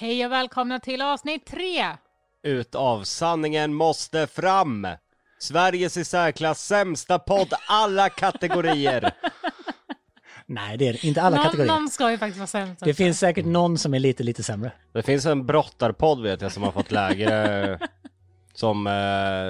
Hej 0.00 0.26
och 0.26 0.32
välkomna 0.32 0.80
till 0.80 1.02
avsnitt 1.02 1.46
tre! 1.46 1.86
Utav 2.42 3.04
sanningen 3.04 3.74
måste 3.74 4.26
fram! 4.26 4.86
Sveriges 5.38 5.96
i 5.96 6.04
särklass 6.04 6.66
sämsta 6.66 7.18
podd 7.18 7.52
alla 7.68 8.08
kategorier! 8.08 9.10
Nej, 10.46 10.76
det 10.76 10.88
är 10.88 10.92
det. 10.92 11.04
inte 11.04 11.22
alla 11.22 11.36
någon, 11.36 11.44
kategorier. 11.44 11.72
någon 11.72 11.88
ska 11.88 12.10
ju 12.10 12.18
faktiskt 12.18 12.38
vara 12.38 12.46
sämst. 12.46 12.84
Det 12.84 12.94
finns 12.94 13.18
säkert 13.18 13.46
någon 13.46 13.78
som 13.78 13.94
är 13.94 13.98
lite, 13.98 14.22
lite 14.22 14.42
sämre. 14.42 14.72
Det 14.92 15.02
finns 15.02 15.26
en 15.26 15.46
brottarpodd 15.46 16.22
vet 16.22 16.40
jag 16.40 16.52
som 16.52 16.62
har 16.62 16.72
fått 16.72 16.90
lägre 16.90 17.78
Som, 18.54 18.86
eh, 18.86 18.92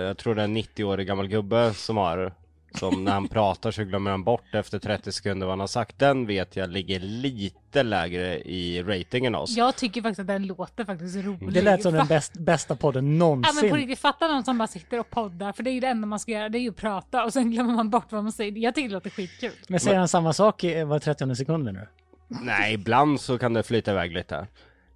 jag 0.06 0.18
tror 0.18 0.34
det 0.34 0.42
är 0.42 0.44
en 0.44 0.56
90-årig 0.56 1.06
gammal 1.06 1.28
gubbe 1.28 1.74
som 1.74 1.96
har 1.96 2.34
Som 2.74 3.04
när 3.04 3.12
han 3.12 3.28
pratar 3.28 3.70
så 3.70 3.84
glömmer 3.84 4.10
han 4.10 4.24
bort 4.24 4.54
efter 4.54 4.78
30 4.78 5.12
sekunder 5.12 5.46
vad 5.46 5.52
han 5.52 5.60
har 5.60 5.66
sagt 5.66 5.98
Den 5.98 6.26
vet 6.26 6.56
jag 6.56 6.70
ligger 6.70 7.00
lite 7.00 7.82
lägre 7.82 8.38
i 8.40 8.82
ratingen 8.82 9.34
oss 9.34 9.56
Jag 9.56 9.76
tycker 9.76 10.02
faktiskt 10.02 10.20
att 10.20 10.26
den 10.26 10.46
låter 10.46 10.84
faktiskt 10.84 11.16
rolig. 11.16 11.52
Det 11.52 11.62
lät 11.62 11.82
som 11.82 11.92
den 11.92 12.06
bäst, 12.06 12.32
bästa 12.38 12.76
podden 12.76 13.04
Ja 13.04 13.10
men 13.10 13.18
på 13.18 13.24
någonsin. 13.24 13.74
riktigt, 13.74 13.98
fatta 13.98 14.28
någon 14.28 14.44
som 14.44 14.58
bara 14.58 14.68
sitter 14.68 15.00
och 15.00 15.10
poddar, 15.10 15.52
för 15.52 15.62
det 15.62 15.70
är 15.70 15.72
ju 15.72 15.80
det 15.80 15.86
enda 15.86 16.06
man 16.06 16.18
ska 16.18 16.32
göra, 16.32 16.48
det 16.48 16.58
är 16.58 16.60
ju 16.60 16.70
att 16.70 16.76
prata 16.76 17.24
och 17.24 17.32
sen 17.32 17.50
glömmer 17.50 17.74
man 17.74 17.90
bort 17.90 18.12
vad 18.12 18.22
man 18.22 18.32
säger. 18.32 18.52
Jag 18.58 18.74
tycker 18.74 18.88
det 18.88 18.94
låter 18.94 19.10
skitkul. 19.10 19.52
Men 19.68 19.80
säger 19.80 19.98
han 19.98 20.08
samma 20.08 20.32
sak 20.32 20.64
i 20.64 20.84
var 20.84 20.98
30 20.98 21.34
sekund 21.34 21.64
nu? 21.64 21.88
Nej, 22.28 22.74
ibland 22.74 23.20
så 23.20 23.38
kan 23.38 23.54
det 23.54 23.62
flyta 23.62 23.90
iväg 23.90 24.12
lite 24.12 24.46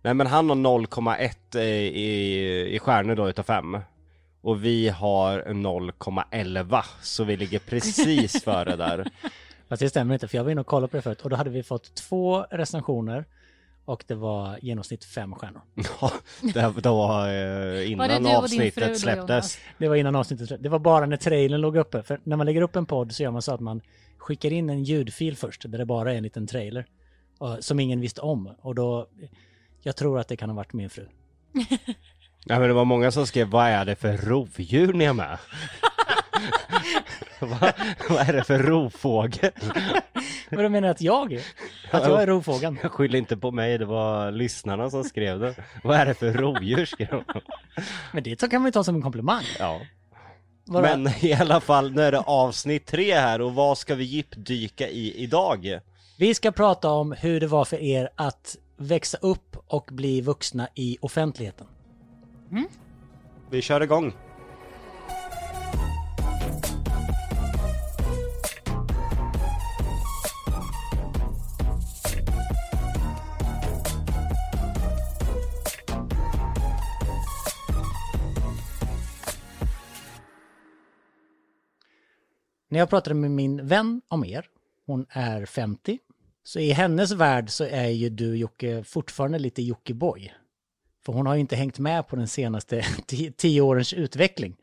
Nej 0.03 0.15
men 0.15 0.27
han 0.27 0.49
har 0.49 0.57
0,1 0.57 1.59
i, 1.59 2.01
i, 2.01 2.75
i 2.75 2.79
stjärnor 2.79 3.15
då 3.15 3.29
utav 3.29 3.43
5 3.43 3.79
Och 4.43 4.65
vi 4.65 4.89
har 4.89 5.43
0,11 5.43 6.83
Så 7.03 7.25
vi 7.25 7.37
ligger 7.37 7.59
precis 7.59 8.45
före 8.45 8.77
där 8.77 9.11
Fast 9.69 9.81
det 9.81 9.89
stämmer 9.89 10.15
inte, 10.15 10.29
för 10.29 10.37
jag 10.39 10.45
var 10.45 10.51
inne 10.51 10.61
och 10.61 10.67
kollade 10.67 10.91
på 10.91 10.97
det 10.97 11.03
förut 11.03 11.21
och 11.21 11.31
då 11.31 11.37
hade 11.37 11.51
vi 11.51 11.63
fått 11.63 11.95
två 11.95 12.43
recensioner 12.51 13.25
och 13.85 14.05
det 14.07 14.15
var 14.15 14.59
genomsnitt 14.63 15.05
fem 15.05 15.35
stjärnor. 15.35 15.61
Ja, 16.01 16.13
det, 16.55 16.87
var 16.91 17.29
eh, 17.29 17.97
Var 17.97 18.09
det 18.09 18.17
innan 18.17 18.23
fru 18.25 18.31
avsnittet 18.31 18.99
släpptes? 19.01 19.59
Det 19.79 19.89
var 19.89 19.97
innan 19.97 20.17
avsnittet 20.17 20.47
släpptes. 20.49 20.63
Det 20.63 20.69
var 20.69 20.79
bara 20.79 21.07
när 21.07 21.17
trailern 21.17 21.61
låg 21.61 21.77
uppe. 21.77 22.03
För 22.03 22.21
när 22.25 22.37
man 22.37 22.47
lägger 22.47 22.63
upp 22.63 22.77
en 22.77 22.87
podd 22.87 23.13
så 23.13 23.23
gör 23.23 23.31
man 23.31 23.43
så 23.43 23.55
att 23.55 23.61
man 23.61 23.81
skickar 24.19 24.53
in 24.53 24.71
en 24.71 24.85
ljudfil 24.85 25.37
först 25.37 25.63
där 25.71 25.79
det 25.79 25.87
bara 25.87 26.13
är 26.13 26.17
en 26.17 26.23
liten 26.23 26.47
trailer. 26.47 26.87
och- 27.39 27.65
Som 27.65 27.81
ingen 27.81 28.01
visste 28.01 28.21
om. 28.21 28.55
Och 28.61 28.75
då, 28.75 29.09
jag 29.83 29.97
tror 29.97 30.19
att 30.19 30.29
det 30.29 30.37
kan 30.37 30.49
ha 30.51 30.57
varit 30.57 30.73
min 30.73 30.91
fru. 30.91 31.07
Nej 32.45 32.59
men 32.59 32.69
det 32.69 32.75
var 32.75 32.85
många 32.85 33.11
som 33.11 33.27
skrev, 33.27 33.49
vad 33.49 33.67
är 33.67 33.85
det 33.85 33.97
för 33.97 34.17
rovdjur 34.17 34.93
ni 34.93 35.05
är 35.05 35.13
med? 35.13 35.39
vad, 37.39 37.73
vad 38.09 38.29
är 38.29 38.33
det 38.33 38.45
för 38.45 38.59
rovfågel? 38.59 39.51
Men 40.49 40.63
du 40.63 40.69
menar 40.69 40.89
att 40.89 41.01
jag 41.01 41.33
är? 41.33 41.43
Att 41.91 42.09
jag 42.09 42.23
är 42.23 42.27
rovfågeln? 42.27 42.79
Skyll 42.79 43.15
inte 43.15 43.37
på 43.37 43.51
mig, 43.51 43.79
det 43.79 43.85
var 43.85 44.31
lyssnarna 44.31 44.91
som 44.91 45.05
skrev 45.05 45.41
det. 45.41 45.55
Vad 45.85 45.97
är 45.97 46.07
det 46.07 46.15
för 46.15 46.33
rovdjur 46.33 46.85
skrev 46.85 47.09
de. 47.09 47.41
Men 48.13 48.23
det 48.23 48.51
kan 48.51 48.63
man 48.63 48.69
ju 48.69 48.73
ta 48.73 48.85
som 48.85 48.95
en 48.95 49.03
komplimang. 49.03 49.45
Ja. 49.59 49.81
Vadå? 50.65 50.89
Men 50.89 51.13
i 51.21 51.33
alla 51.33 51.61
fall, 51.61 51.93
nu 51.93 52.03
är 52.03 52.13
det 52.13 52.21
avsnitt 52.21 52.87
tre 52.87 53.15
här 53.15 53.41
och 53.41 53.55
vad 53.55 53.79
ska 53.79 53.95
vi 53.95 54.05
djupdyka 54.05 54.89
i 54.89 55.23
idag? 55.23 55.81
Vi 56.19 56.35
ska 56.35 56.53
prata 56.53 56.91
om 56.91 57.13
hur 57.13 57.41
det 57.41 57.47
var 57.47 57.65
för 57.65 57.81
er 57.81 58.09
att 58.17 58.57
växa 58.77 59.19
upp 59.21 59.57
och 59.67 59.89
bli 59.93 60.21
vuxna 60.21 60.69
i 60.75 60.99
offentligheten. 61.01 61.67
Vi 63.51 63.63
kör 63.63 63.81
igång. 63.81 64.13
När 82.69 82.79
jag 82.79 82.91
pratade 82.91 83.15
med 83.15 83.31
min 83.31 83.67
vän 83.67 84.03
om 84.09 84.25
er, 84.25 84.47
hon 84.87 85.07
är 85.09 85.47
50, 85.47 85.99
så 86.45 86.59
i 86.59 86.71
hennes 86.71 87.13
värld 87.13 87.51
så 87.51 87.65
är 87.65 87.89
ju 87.89 88.09
du 88.09 88.37
Jocke 88.37 88.85
fortfarande 88.85 89.39
lite 89.39 89.63
Jockiboi. 89.63 90.33
För 91.05 91.13
hon 91.13 91.27
har 91.27 91.35
ju 91.35 91.41
inte 91.41 91.57
hängt 91.57 91.79
med 91.79 92.09
på 92.09 92.17
den 92.17 92.29
senaste 92.29 92.83
tio 93.37 93.61
årens 93.61 93.93
utveckling. 93.93 94.57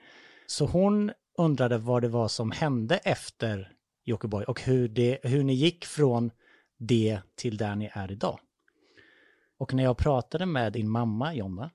Så 0.47 0.65
hon 0.65 1.11
undrade 1.37 1.77
vad 1.77 2.01
det 2.01 2.07
var 2.07 2.27
som 2.27 2.51
hände 2.51 2.97
efter 2.97 3.71
Jockiboi 4.03 4.43
och 4.43 4.61
hur, 4.61 4.87
det, 4.87 5.19
hur 5.23 5.43
ni 5.43 5.53
gick 5.53 5.85
från 5.85 6.31
det 6.77 7.19
till 7.35 7.57
där 7.57 7.75
ni 7.75 7.89
är 7.93 8.11
idag. 8.11 8.39
Och 9.57 9.73
när 9.73 9.83
jag 9.83 9.97
pratade 9.97 10.45
med 10.45 10.73
din 10.73 10.89
mamma 10.89 11.33
Jonna 11.33 11.71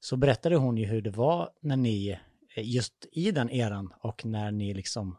så 0.00 0.16
berättade 0.16 0.56
hon 0.56 0.76
ju 0.76 0.86
hur 0.86 1.02
det 1.02 1.10
var 1.10 1.50
när 1.60 1.76
ni, 1.76 2.18
eh, 2.56 2.70
just 2.70 3.06
i 3.12 3.30
den 3.30 3.50
eran 3.50 3.92
och 4.00 4.24
när 4.24 4.50
ni 4.50 4.74
liksom 4.74 5.16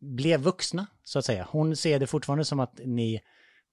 blev 0.00 0.40
vuxna, 0.40 0.86
så 1.04 1.18
att 1.18 1.24
säga. 1.24 1.48
Hon 1.50 1.76
ser 1.76 2.00
det 2.00 2.06
fortfarande 2.06 2.44
som 2.44 2.60
att 2.60 2.80
ni 2.84 3.20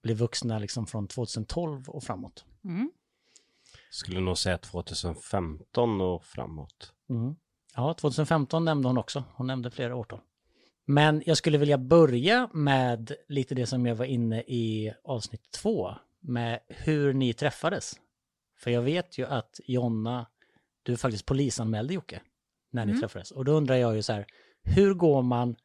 blev 0.03 0.17
vuxna 0.17 0.59
liksom 0.59 0.87
från 0.87 1.07
2012 1.07 1.89
och 1.89 2.03
framåt. 2.03 2.45
Mm. 2.63 2.91
Skulle 3.93 4.19
nog 4.19 4.37
säga 4.37 4.57
2015 4.57 6.01
och 6.01 6.25
framåt. 6.25 6.93
Mm. 7.09 7.35
Ja, 7.75 7.93
2015 7.93 8.65
nämnde 8.65 8.87
hon 8.87 8.97
också. 8.97 9.23
Hon 9.35 9.47
nämnde 9.47 9.71
flera 9.71 9.95
årtal. 9.95 10.19
Men 10.85 11.23
jag 11.25 11.37
skulle 11.37 11.57
vilja 11.57 11.77
börja 11.77 12.49
med 12.53 13.11
lite 13.27 13.55
det 13.55 13.65
som 13.67 13.85
jag 13.85 13.95
var 13.95 14.05
inne 14.05 14.41
i 14.41 14.93
avsnitt 15.03 15.51
två, 15.51 15.95
med 16.19 16.59
hur 16.67 17.13
ni 17.13 17.33
träffades. 17.33 17.93
För 18.57 18.71
jag 18.71 18.81
vet 18.81 19.17
ju 19.17 19.25
att 19.25 19.59
Jonna, 19.65 20.25
du 20.83 20.97
faktiskt 20.97 21.25
polisanmälde 21.25 21.93
Jocke 21.93 22.21
när 22.71 22.85
ni 22.85 22.91
Mm. 22.91 23.01
träffades. 23.01 23.31
Och 23.31 23.45
då 23.45 23.51
undrar 23.51 23.75
jag 23.75 23.95
ju 23.95 24.01
så 24.01 24.13
här, 24.13 24.25
hur 24.63 24.93
går 24.93 25.21
man 25.21 25.55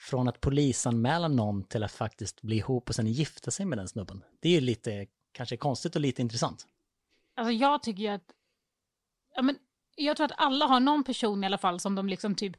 från 0.00 0.28
att 0.28 0.40
polisanmäla 0.40 1.28
någon 1.28 1.64
till 1.64 1.82
att 1.82 1.92
faktiskt 1.92 2.42
bli 2.42 2.56
ihop 2.56 2.88
och 2.88 2.94
sen 2.94 3.06
gifta 3.06 3.50
sig 3.50 3.66
med 3.66 3.78
den 3.78 3.88
snubben? 3.88 4.24
Det 4.40 4.48
är 4.48 4.52
ju 4.52 4.60
lite, 4.60 5.06
kanske 5.32 5.56
konstigt 5.56 5.94
och 5.94 6.00
lite 6.00 6.22
intressant. 6.22 6.66
Alltså 7.42 7.52
jag 7.52 7.82
tycker 7.82 8.02
ju 8.02 8.08
att, 8.08 8.26
ja 9.34 9.42
men 9.42 9.56
jag 9.96 10.16
tror 10.16 10.24
att 10.24 10.32
alla 10.36 10.66
har 10.66 10.80
någon 10.80 11.04
person 11.04 11.44
i 11.44 11.46
alla 11.46 11.58
fall 11.58 11.80
som 11.80 11.94
de 11.94 12.08
liksom 12.08 12.34
typ 12.34 12.56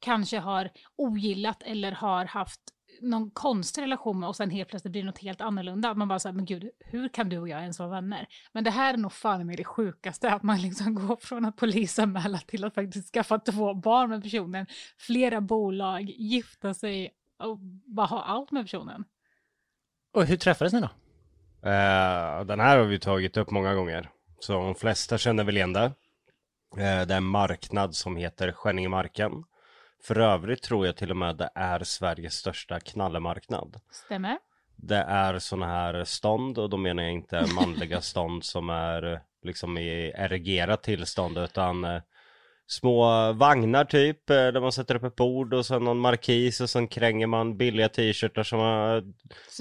kanske 0.00 0.38
har 0.38 0.70
ogillat 0.96 1.62
eller 1.62 1.92
har 1.92 2.24
haft 2.24 2.60
någon 3.00 3.30
konstig 3.30 3.82
relation 3.82 4.20
med 4.20 4.28
och 4.28 4.36
sen 4.36 4.50
helt 4.50 4.68
plötsligt 4.68 4.92
blir 4.92 5.02
det 5.02 5.06
något 5.06 5.18
helt 5.18 5.40
annorlunda. 5.40 5.90
Att 5.90 5.96
man 5.96 6.08
bara 6.08 6.18
säger, 6.18 6.34
men 6.34 6.44
gud, 6.44 6.70
hur 6.78 7.08
kan 7.08 7.28
du 7.28 7.38
och 7.38 7.48
jag 7.48 7.60
ens 7.60 7.78
vara 7.78 7.90
vänner? 7.90 8.26
Men 8.52 8.64
det 8.64 8.70
här 8.70 8.94
är 8.94 8.98
nog 8.98 9.12
fan 9.12 9.46
med 9.46 9.56
det 9.56 9.64
sjukaste, 9.64 10.32
att 10.32 10.42
man 10.42 10.60
liksom 10.62 10.94
går 10.94 11.16
från 11.16 11.44
att 11.44 11.56
polisanmäla 11.56 12.38
till 12.38 12.64
att 12.64 12.74
faktiskt 12.74 13.12
skaffa 13.12 13.38
två 13.38 13.74
barn 13.74 14.10
med 14.10 14.22
personen, 14.22 14.66
flera 14.98 15.40
bolag, 15.40 16.02
gifta 16.02 16.74
sig 16.74 17.10
och 17.38 17.58
bara 17.86 18.06
ha 18.06 18.22
allt 18.22 18.50
med 18.50 18.64
personen. 18.64 19.04
Och 20.12 20.24
hur 20.24 20.36
träffades 20.36 20.72
ni 20.72 20.80
då? 20.80 20.90
Eh, 21.68 22.44
den 22.44 22.60
här 22.60 22.78
har 22.78 22.84
vi 22.84 22.98
tagit 22.98 23.36
upp 23.36 23.50
många 23.50 23.74
gånger. 23.74 24.10
Så 24.38 24.52
de 24.52 24.74
flesta 24.74 25.18
känner 25.18 25.44
väl 25.44 25.56
igen 25.56 25.72
det. 25.72 25.84
Eh, 26.76 27.06
det 27.06 27.14
är 27.14 27.16
en 27.16 27.24
marknad 27.24 27.94
som 27.94 28.16
heter 28.16 28.52
Skänningemarken. 28.52 29.44
För 30.02 30.18
övrigt 30.18 30.62
tror 30.62 30.86
jag 30.86 30.96
till 30.96 31.10
och 31.10 31.16
med 31.16 31.36
det 31.36 31.50
är 31.54 31.84
Sveriges 31.84 32.34
största 32.34 32.80
knallemarknad. 32.80 33.80
Stämmer? 33.90 34.38
Det 34.76 34.96
är 34.96 35.38
såna 35.38 35.66
här 35.66 36.04
stånd 36.04 36.58
och 36.58 36.70
då 36.70 36.76
menar 36.76 37.02
jag 37.02 37.12
inte 37.12 37.46
manliga 37.54 38.00
stånd 38.00 38.44
som 38.44 38.70
är 38.70 39.20
liksom 39.42 39.78
i 39.78 40.12
erigerat 40.16 40.82
tillstånd 40.82 41.38
utan 41.38 41.84
eh, 41.84 42.02
små 42.68 43.32
vagnar 43.32 43.84
typ 43.84 44.30
eh, 44.30 44.34
där 44.36 44.60
man 44.60 44.72
sätter 44.72 44.94
upp 44.94 45.04
ett 45.04 45.16
bord 45.16 45.54
och 45.54 45.66
sen 45.66 45.84
någon 45.84 45.98
markis 45.98 46.60
och 46.60 46.70
sen 46.70 46.88
kränger 46.88 47.26
man 47.26 47.56
billiga 47.56 47.88
t-shirtar 47.88 48.42
som 48.42 48.58
har 48.58 49.02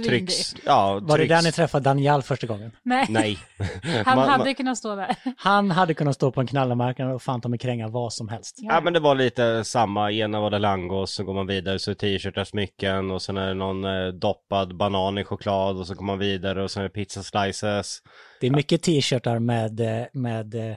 trycks. 0.04 0.56
Ja, 0.66 0.94
Var 0.94 1.02
det 1.02 1.14
trycks. 1.14 1.30
där 1.30 1.42
ni 1.42 1.52
träffade 1.52 1.84
Daniel 1.84 2.22
första 2.22 2.48
gången? 2.48 2.72
Nej, 2.84 3.06
Nej. 3.10 3.38
han 4.06 4.18
Man- 4.18 4.30
hade 4.30 4.44
man- 4.46 4.56
kunnat 4.56 4.78
stå 4.78 4.96
där. 4.96 5.16
Han 5.38 5.72
hade 5.72 5.94
kunnat 5.94 6.16
stå 6.16 6.32
på 6.32 6.42
en 6.42 6.48
knallemarknad 6.48 7.14
och 7.14 7.22
fan 7.22 7.42
ta 7.42 7.50
mig 7.50 7.60
kränga 7.60 7.88
vad 7.88 8.14
som 8.14 8.30
helst. 8.30 8.56
Ja 8.62 8.82
men 8.82 8.94
det 8.94 9.00
var 9.00 9.16
lite 9.16 9.64
samma, 9.64 10.12
ena 10.12 10.40
var 10.42 10.50
det 10.52 10.60
langos, 10.60 11.12
så 11.14 11.24
går 11.24 11.34
man 11.34 11.48
vidare 11.48 11.80
så 11.80 11.92
är 11.92 11.96
t-shirtar, 11.96 12.44
smycken 12.44 13.12
och 13.12 13.22
sen 13.22 13.38
är 13.38 13.48
det 13.48 13.54
någon 13.54 13.84
eh, 13.86 14.08
doppad 14.08 14.78
banan 14.78 15.18
i 15.18 15.24
choklad 15.24 15.78
och 15.78 15.88
så 15.88 15.94
går 15.94 16.06
man 16.06 16.20
vidare 16.20 16.64
och 16.64 16.72
sen 16.72 16.80
är 16.84 16.88
det 16.88 16.94
pizza 16.94 17.24
slices. 17.24 18.00
Det 18.42 18.48
är 18.48 18.52
mycket 18.52 18.82
t-shirtar 18.84 19.40
med, 19.40 19.80
eh, 19.80 20.06
med 20.14 20.56
eh, 20.56 20.76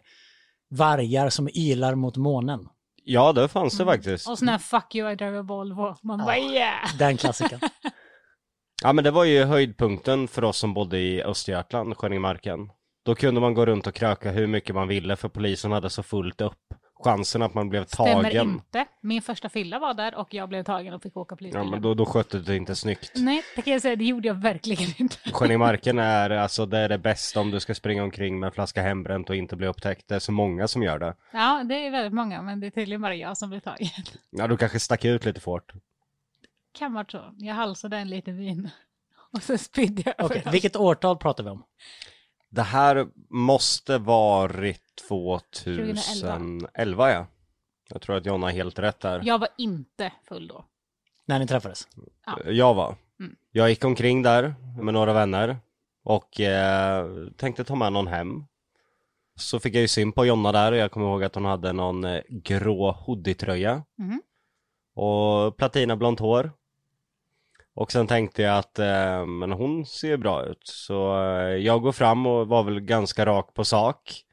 vargar 0.71 1.29
som 1.31 1.49
ylar 1.55 1.95
mot 1.95 2.17
månen. 2.17 2.69
Ja 3.05 3.33
det 3.33 3.49
fanns 3.49 3.79
det 3.79 3.85
faktiskt. 3.85 4.29
Och 4.29 4.39
sån 4.39 4.49
här 4.49 4.59
fuck 4.59 4.95
you 4.95 5.13
I 5.13 5.15
drive 5.17 5.39
a 5.39 5.43
Volvo. 5.43 5.97
Man 6.03 6.19
bara 6.19 6.39
yeah! 6.39 6.97
Den 6.99 7.17
klassiken. 7.17 7.61
Ja 8.83 8.93
men 8.93 9.05
det 9.05 9.11
var 9.11 9.25
ju 9.25 9.45
höjdpunkten 9.45 10.29
för 10.29 10.45
oss 10.45 10.59
som 10.59 10.75
bodde 10.75 10.99
i 10.99 11.23
Östergötland, 11.23 11.97
Skänningemarken. 11.97 12.71
Då 13.05 13.15
kunde 13.15 13.41
man 13.41 13.55
gå 13.55 13.67
runt 13.67 13.87
och 13.87 13.95
kröka 13.95 14.31
hur 14.31 14.47
mycket 14.47 14.75
man 14.75 14.89
ville 14.89 15.17
för 15.17 15.29
polisen 15.29 15.73
hade 15.73 15.91
så 15.91 16.03
fullt 16.03 16.41
upp. 16.41 16.75
Chansen 17.05 17.43
att 17.43 17.55
man 17.55 17.69
blev 17.69 17.85
Stämmer 17.85 18.23
tagen. 18.23 18.49
inte. 18.49 18.87
Min 19.01 19.23
första 19.23 19.49
fylla 19.49 19.79
var 19.79 19.95
där 19.95 20.15
och 20.15 20.35
jag 20.35 20.49
blev 20.49 20.63
tagen 20.65 20.95
och 20.95 21.03
fick 21.03 21.17
åka 21.17 21.33
Ja, 21.33 21.37
polisbilen. 21.37 21.71
men 21.71 21.83
då, 21.83 21.95
då 21.95 22.07
skötte 22.07 22.37
du 22.37 22.43
det 22.43 22.57
inte 22.57 22.75
snyggt. 22.77 23.13
Nej, 23.15 23.43
det 23.57 23.63
kan 23.63 23.73
jag 23.73 23.83
säga, 23.83 23.97
det 23.97 24.05
gjorde 24.05 24.29
jag 24.29 24.35
verkligen 24.35 24.91
inte. 24.97 25.17
Sjön 25.33 25.51
i 25.51 25.57
marken 25.57 25.99
är 25.99 26.31
alltså 26.31 26.67
det 26.67 26.79
är 26.79 26.89
det 26.89 26.99
bästa 26.99 27.41
om 27.41 27.51
du 27.51 27.61
ska 27.61 27.75
springa 27.75 28.03
omkring 28.03 28.41
med 28.41 28.47
en 28.47 28.53
flaska 28.53 28.83
hembränt 28.83 29.31
och 29.31 29.37
inte 29.37 29.57
bli 29.57 29.67
upptäckt. 29.67 30.09
Det 30.09 30.15
är 30.15 30.19
så 30.19 30.33
många 30.33 30.69
som 30.69 30.83
gör 30.83 30.99
det. 30.99 31.15
Ja, 31.33 31.63
det 31.65 31.87
är 31.87 31.91
väldigt 31.91 32.13
många, 32.15 32.43
men 32.43 32.61
det 32.61 32.67
är 32.67 32.71
tydligen 32.71 33.01
bara 33.01 33.15
jag 33.15 33.37
som 33.37 33.51
blev 33.51 33.61
tagen. 33.61 33.89
Ja, 34.31 34.47
du 34.47 34.57
kanske 34.57 34.81
stack 34.81 35.05
ut 35.05 35.25
lite 35.25 35.41
för 35.41 35.51
hårt. 35.51 35.73
Kan 36.79 36.93
vara 36.93 37.07
så. 37.09 37.35
Jag 37.37 37.55
halsade 37.55 37.97
en 37.97 38.09
liten 38.11 38.39
vin. 38.39 38.71
Och 39.33 39.43
så 39.43 39.59
spydde 39.59 40.03
jag. 40.07 40.15
Okej, 40.27 40.43
vilket 40.53 40.77
årtal 40.77 41.17
pratar 41.17 41.45
vi 41.45 41.51
om? 41.51 41.63
Det 42.51 42.63
här 42.63 43.07
måste 43.31 43.99
varit 43.99 44.83
2011 45.09 47.13
ja. 47.13 47.27
Jag 47.91 48.03
tror 48.03 48.17
att 48.17 48.27
Jonna 48.27 48.47
har 48.47 48.53
helt 48.53 48.79
rätt 48.79 49.01
där. 49.01 49.21
Jag 49.25 49.39
var 49.39 49.49
inte 49.59 50.13
full 50.29 50.49
då. 50.49 50.65
När 51.25 51.39
ni 51.39 51.47
träffades? 51.47 51.89
Ja. 52.27 52.51
Jag 52.51 52.75
var. 52.75 52.97
Mm. 53.21 53.37
Jag 53.51 53.71
gick 53.71 53.85
omkring 53.85 54.23
där 54.23 54.55
med 54.83 54.95
några 54.95 55.13
vänner 55.13 55.57
och 56.05 56.41
eh, 56.41 57.07
tänkte 57.37 57.65
ta 57.65 57.75
med 57.75 57.93
någon 57.93 58.07
hem. 58.07 58.45
Så 59.37 59.61
fick 59.61 59.75
jag 59.75 59.81
ju 59.81 59.89
syn 59.89 60.13
på 60.13 60.27
Jonna 60.27 60.53
där 60.53 60.73
och 60.73 60.79
jag 60.79 60.91
kommer 60.91 61.07
ihåg 61.07 61.25
att 61.25 61.35
hon 61.35 61.45
hade 61.45 61.73
någon 61.73 62.05
eh, 62.05 62.21
grå 62.29 62.93
hoodie-tröja. 62.93 63.83
Mhm. 63.99 64.23
Och 64.95 65.57
platinablont 65.57 66.21
hår. 66.21 66.53
Och 67.75 67.93
sen 67.93 68.07
tänkte 68.07 68.43
jag 68.43 68.59
att 68.59 68.79
eh, 68.79 69.27
men 69.27 69.53
hon 69.53 69.87
ser 69.87 70.17
bra 70.17 70.45
ut. 70.45 70.63
Så 70.63 71.25
eh, 71.25 71.57
jag 71.57 71.83
går 71.83 71.93
fram 71.93 72.27
och 72.27 72.49
var 72.49 72.63
väl 72.63 72.81
ganska 72.81 73.27
rak 73.27 73.55
på 73.55 73.65
sak. 73.65 74.25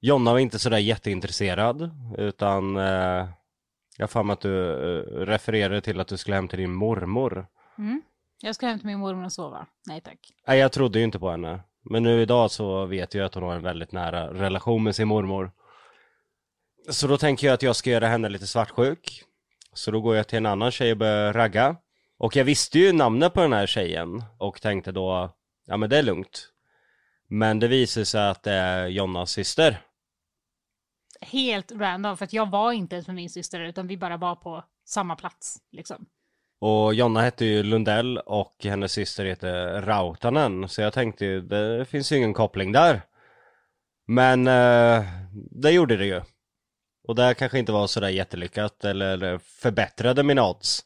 Jonna 0.00 0.32
var 0.32 0.38
inte 0.38 0.58
sådär 0.58 0.78
jätteintresserad 0.78 1.90
utan 2.18 2.76
eh, 2.76 3.28
jag 3.96 4.08
har 4.12 4.32
att 4.32 4.40
du 4.40 4.70
eh, 4.70 5.26
refererade 5.26 5.80
till 5.80 6.00
att 6.00 6.08
du 6.08 6.16
skulle 6.16 6.36
hem 6.36 6.48
till 6.48 6.58
din 6.58 6.74
mormor. 6.74 7.46
Mm. 7.78 8.02
Jag 8.42 8.54
ska 8.54 8.66
hem 8.66 8.78
till 8.78 8.86
min 8.86 8.98
mormor 8.98 9.24
och 9.24 9.32
sova. 9.32 9.66
Nej 9.86 10.00
tack. 10.00 10.18
Nej, 10.46 10.58
jag 10.58 10.72
trodde 10.72 10.98
ju 10.98 11.04
inte 11.04 11.18
på 11.18 11.30
henne. 11.30 11.60
Men 11.82 12.02
nu 12.02 12.22
idag 12.22 12.50
så 12.50 12.86
vet 12.86 13.14
jag 13.14 13.24
att 13.24 13.34
hon 13.34 13.42
har 13.42 13.54
en 13.54 13.62
väldigt 13.62 13.92
nära 13.92 14.34
relation 14.34 14.82
med 14.82 14.96
sin 14.96 15.08
mormor. 15.08 15.52
Så 16.88 17.06
då 17.06 17.18
tänker 17.18 17.46
jag 17.46 17.54
att 17.54 17.62
jag 17.62 17.76
ska 17.76 17.90
göra 17.90 18.06
henne 18.06 18.28
lite 18.28 18.46
svartsjuk. 18.46 19.24
Så 19.72 19.90
då 19.90 20.00
går 20.00 20.16
jag 20.16 20.28
till 20.28 20.38
en 20.38 20.46
annan 20.46 20.70
tjej 20.70 20.92
och 20.92 20.96
börjar 20.96 21.32
ragga. 21.32 21.76
Och 22.18 22.36
jag 22.36 22.44
visste 22.44 22.78
ju 22.78 22.92
namnet 22.92 23.34
på 23.34 23.40
den 23.40 23.52
här 23.52 23.66
tjejen 23.66 24.24
och 24.38 24.60
tänkte 24.60 24.92
då, 24.92 25.30
ja 25.66 25.76
men 25.76 25.90
det 25.90 25.98
är 25.98 26.02
lugnt. 26.02 26.48
Men 27.28 27.58
det 27.58 27.68
visar 27.68 28.04
sig 28.04 28.28
att 28.28 28.42
det 28.42 28.52
är 28.52 28.86
Jonnas 28.86 29.30
syster. 29.30 29.80
Helt 31.20 31.72
random, 31.72 32.16
för 32.16 32.24
att 32.24 32.32
jag 32.32 32.50
var 32.50 32.72
inte 32.72 32.96
ens 32.96 33.06
med 33.06 33.16
min 33.16 33.30
syster 33.30 33.60
utan 33.60 33.86
vi 33.86 33.96
bara 33.96 34.16
var 34.16 34.36
på 34.36 34.64
samma 34.84 35.16
plats. 35.16 35.58
Liksom. 35.72 36.06
Och 36.60 36.94
Jonna 36.94 37.22
hette 37.22 37.44
ju 37.44 37.62
Lundell 37.62 38.18
och 38.18 38.56
hennes 38.64 38.92
syster 38.92 39.24
heter 39.24 39.82
Rautanen. 39.82 40.68
Så 40.68 40.80
jag 40.80 40.92
tänkte 40.92 41.24
ju, 41.24 41.40
det 41.40 41.84
finns 41.84 42.12
ju 42.12 42.16
ingen 42.16 42.34
koppling 42.34 42.72
där. 42.72 43.02
Men 44.06 44.46
eh, 44.46 45.04
det 45.50 45.70
gjorde 45.70 45.96
det 45.96 46.06
ju. 46.06 46.20
Och 47.08 47.14
det 47.14 47.34
kanske 47.34 47.58
inte 47.58 47.72
var 47.72 47.86
sådär 47.86 48.08
jättelyckat 48.08 48.84
eller 48.84 49.38
förbättrade 49.38 50.22
mina 50.22 50.48
odds. 50.48 50.84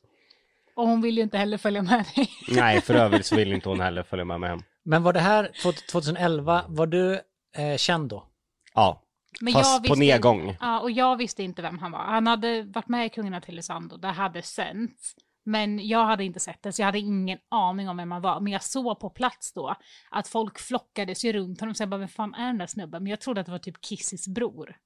Och 0.77 0.89
hon 0.89 1.03
vill 1.03 1.17
ju 1.17 1.23
inte 1.23 1.39
heller 1.39 1.59
följa 1.59 1.83
med 1.83 2.05
dig. 2.17 2.31
Nej, 2.49 2.81
för 2.81 2.95
övrigt 2.95 3.27
så 3.27 3.37
vill 3.37 3.53
inte 3.53 3.69
hon 3.69 3.81
heller 3.81 4.03
följa 4.03 4.25
med 4.25 4.41
mig 4.41 4.51
hem. 4.51 4.63
Men 4.85 5.03
var 5.03 5.13
det 5.13 5.21
här 5.21 5.51
2011, 5.91 6.65
var 6.69 6.87
du 6.87 7.21
eh, 7.57 7.77
känd 7.77 8.09
då? 8.09 8.27
Ja, 8.75 9.03
Men 9.41 9.53
fast 9.53 9.77
på 9.77 9.83
visste- 9.95 9.99
nedgång. 9.99 10.57
Ja, 10.61 10.81
och 10.81 10.91
jag 10.91 11.17
visste 11.17 11.43
inte 11.43 11.63
vem 11.63 11.79
han 11.79 11.93
var. 11.93 11.99
Han 12.05 12.27
hade 12.27 12.63
varit 12.63 12.89
med 12.89 13.07
i 13.07 13.09
Kungarna 13.09 13.41
till 13.41 13.55
Lisando, 13.57 13.97
det 13.97 14.09
hade 14.09 14.43
sänts. 14.43 15.15
Men 15.47 15.89
jag 15.89 16.05
hade 16.05 16.25
inte 16.25 16.41
sett 16.41 16.63
det, 16.63 16.73
så 16.73 16.83
jag 16.83 16.87
hade 16.87 16.99
ingen 16.99 17.39
aning 17.49 17.89
om 17.89 17.97
vem 17.97 18.11
han 18.13 18.23
var. 18.23 18.41
Men 18.41 18.53
jag 18.53 18.63
såg 18.63 19.01
på 19.01 19.11
plats 19.11 19.53
då 19.53 19.75
att 20.11 20.29
folk 20.29 20.59
flockades 20.59 21.25
ju 21.25 21.33
runt 21.33 21.61
honom, 21.61 21.75
så 21.75 21.83
jag 21.83 21.89
bara, 21.91 21.99
vem 21.99 22.09
fan 22.09 22.35
är 22.35 22.47
den 22.47 22.59
där 22.59 22.67
snubben? 22.67 23.03
Men 23.03 23.11
jag 23.11 23.21
trodde 23.21 23.41
att 23.41 23.47
det 23.47 23.53
var 23.53 23.59
typ 23.59 23.85
Kissis 23.85 24.29
bror. 24.29 24.77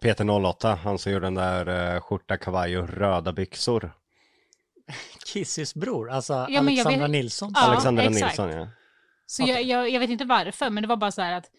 Peter 0.00 0.30
08, 0.30 0.74
han 0.74 0.98
som 0.98 1.12
gjorde 1.12 1.26
den 1.26 1.34
där 1.34 1.94
eh, 1.94 2.00
skjorta, 2.00 2.36
kavaj 2.36 2.78
och 2.78 2.88
röda 2.88 3.32
byxor. 3.32 3.92
Kissys 5.26 5.74
bror, 5.74 6.10
alltså 6.10 6.32
Ja, 6.48 6.58
Alexandra 6.60 7.00
vet- 7.02 7.10
Nilsson. 7.10 7.52
Ja, 7.54 7.60
Alexandra 7.60 8.02
exakt. 8.04 8.38
Nilsson 8.38 8.50
ja. 8.50 8.68
Så 9.26 9.42
jag, 9.46 9.62
jag, 9.62 9.90
jag 9.90 10.00
vet 10.00 10.10
inte 10.10 10.24
varför, 10.24 10.70
men 10.70 10.82
det 10.82 10.88
var 10.88 10.96
bara 10.96 11.10
så 11.10 11.22
här 11.22 11.32
att 11.32 11.50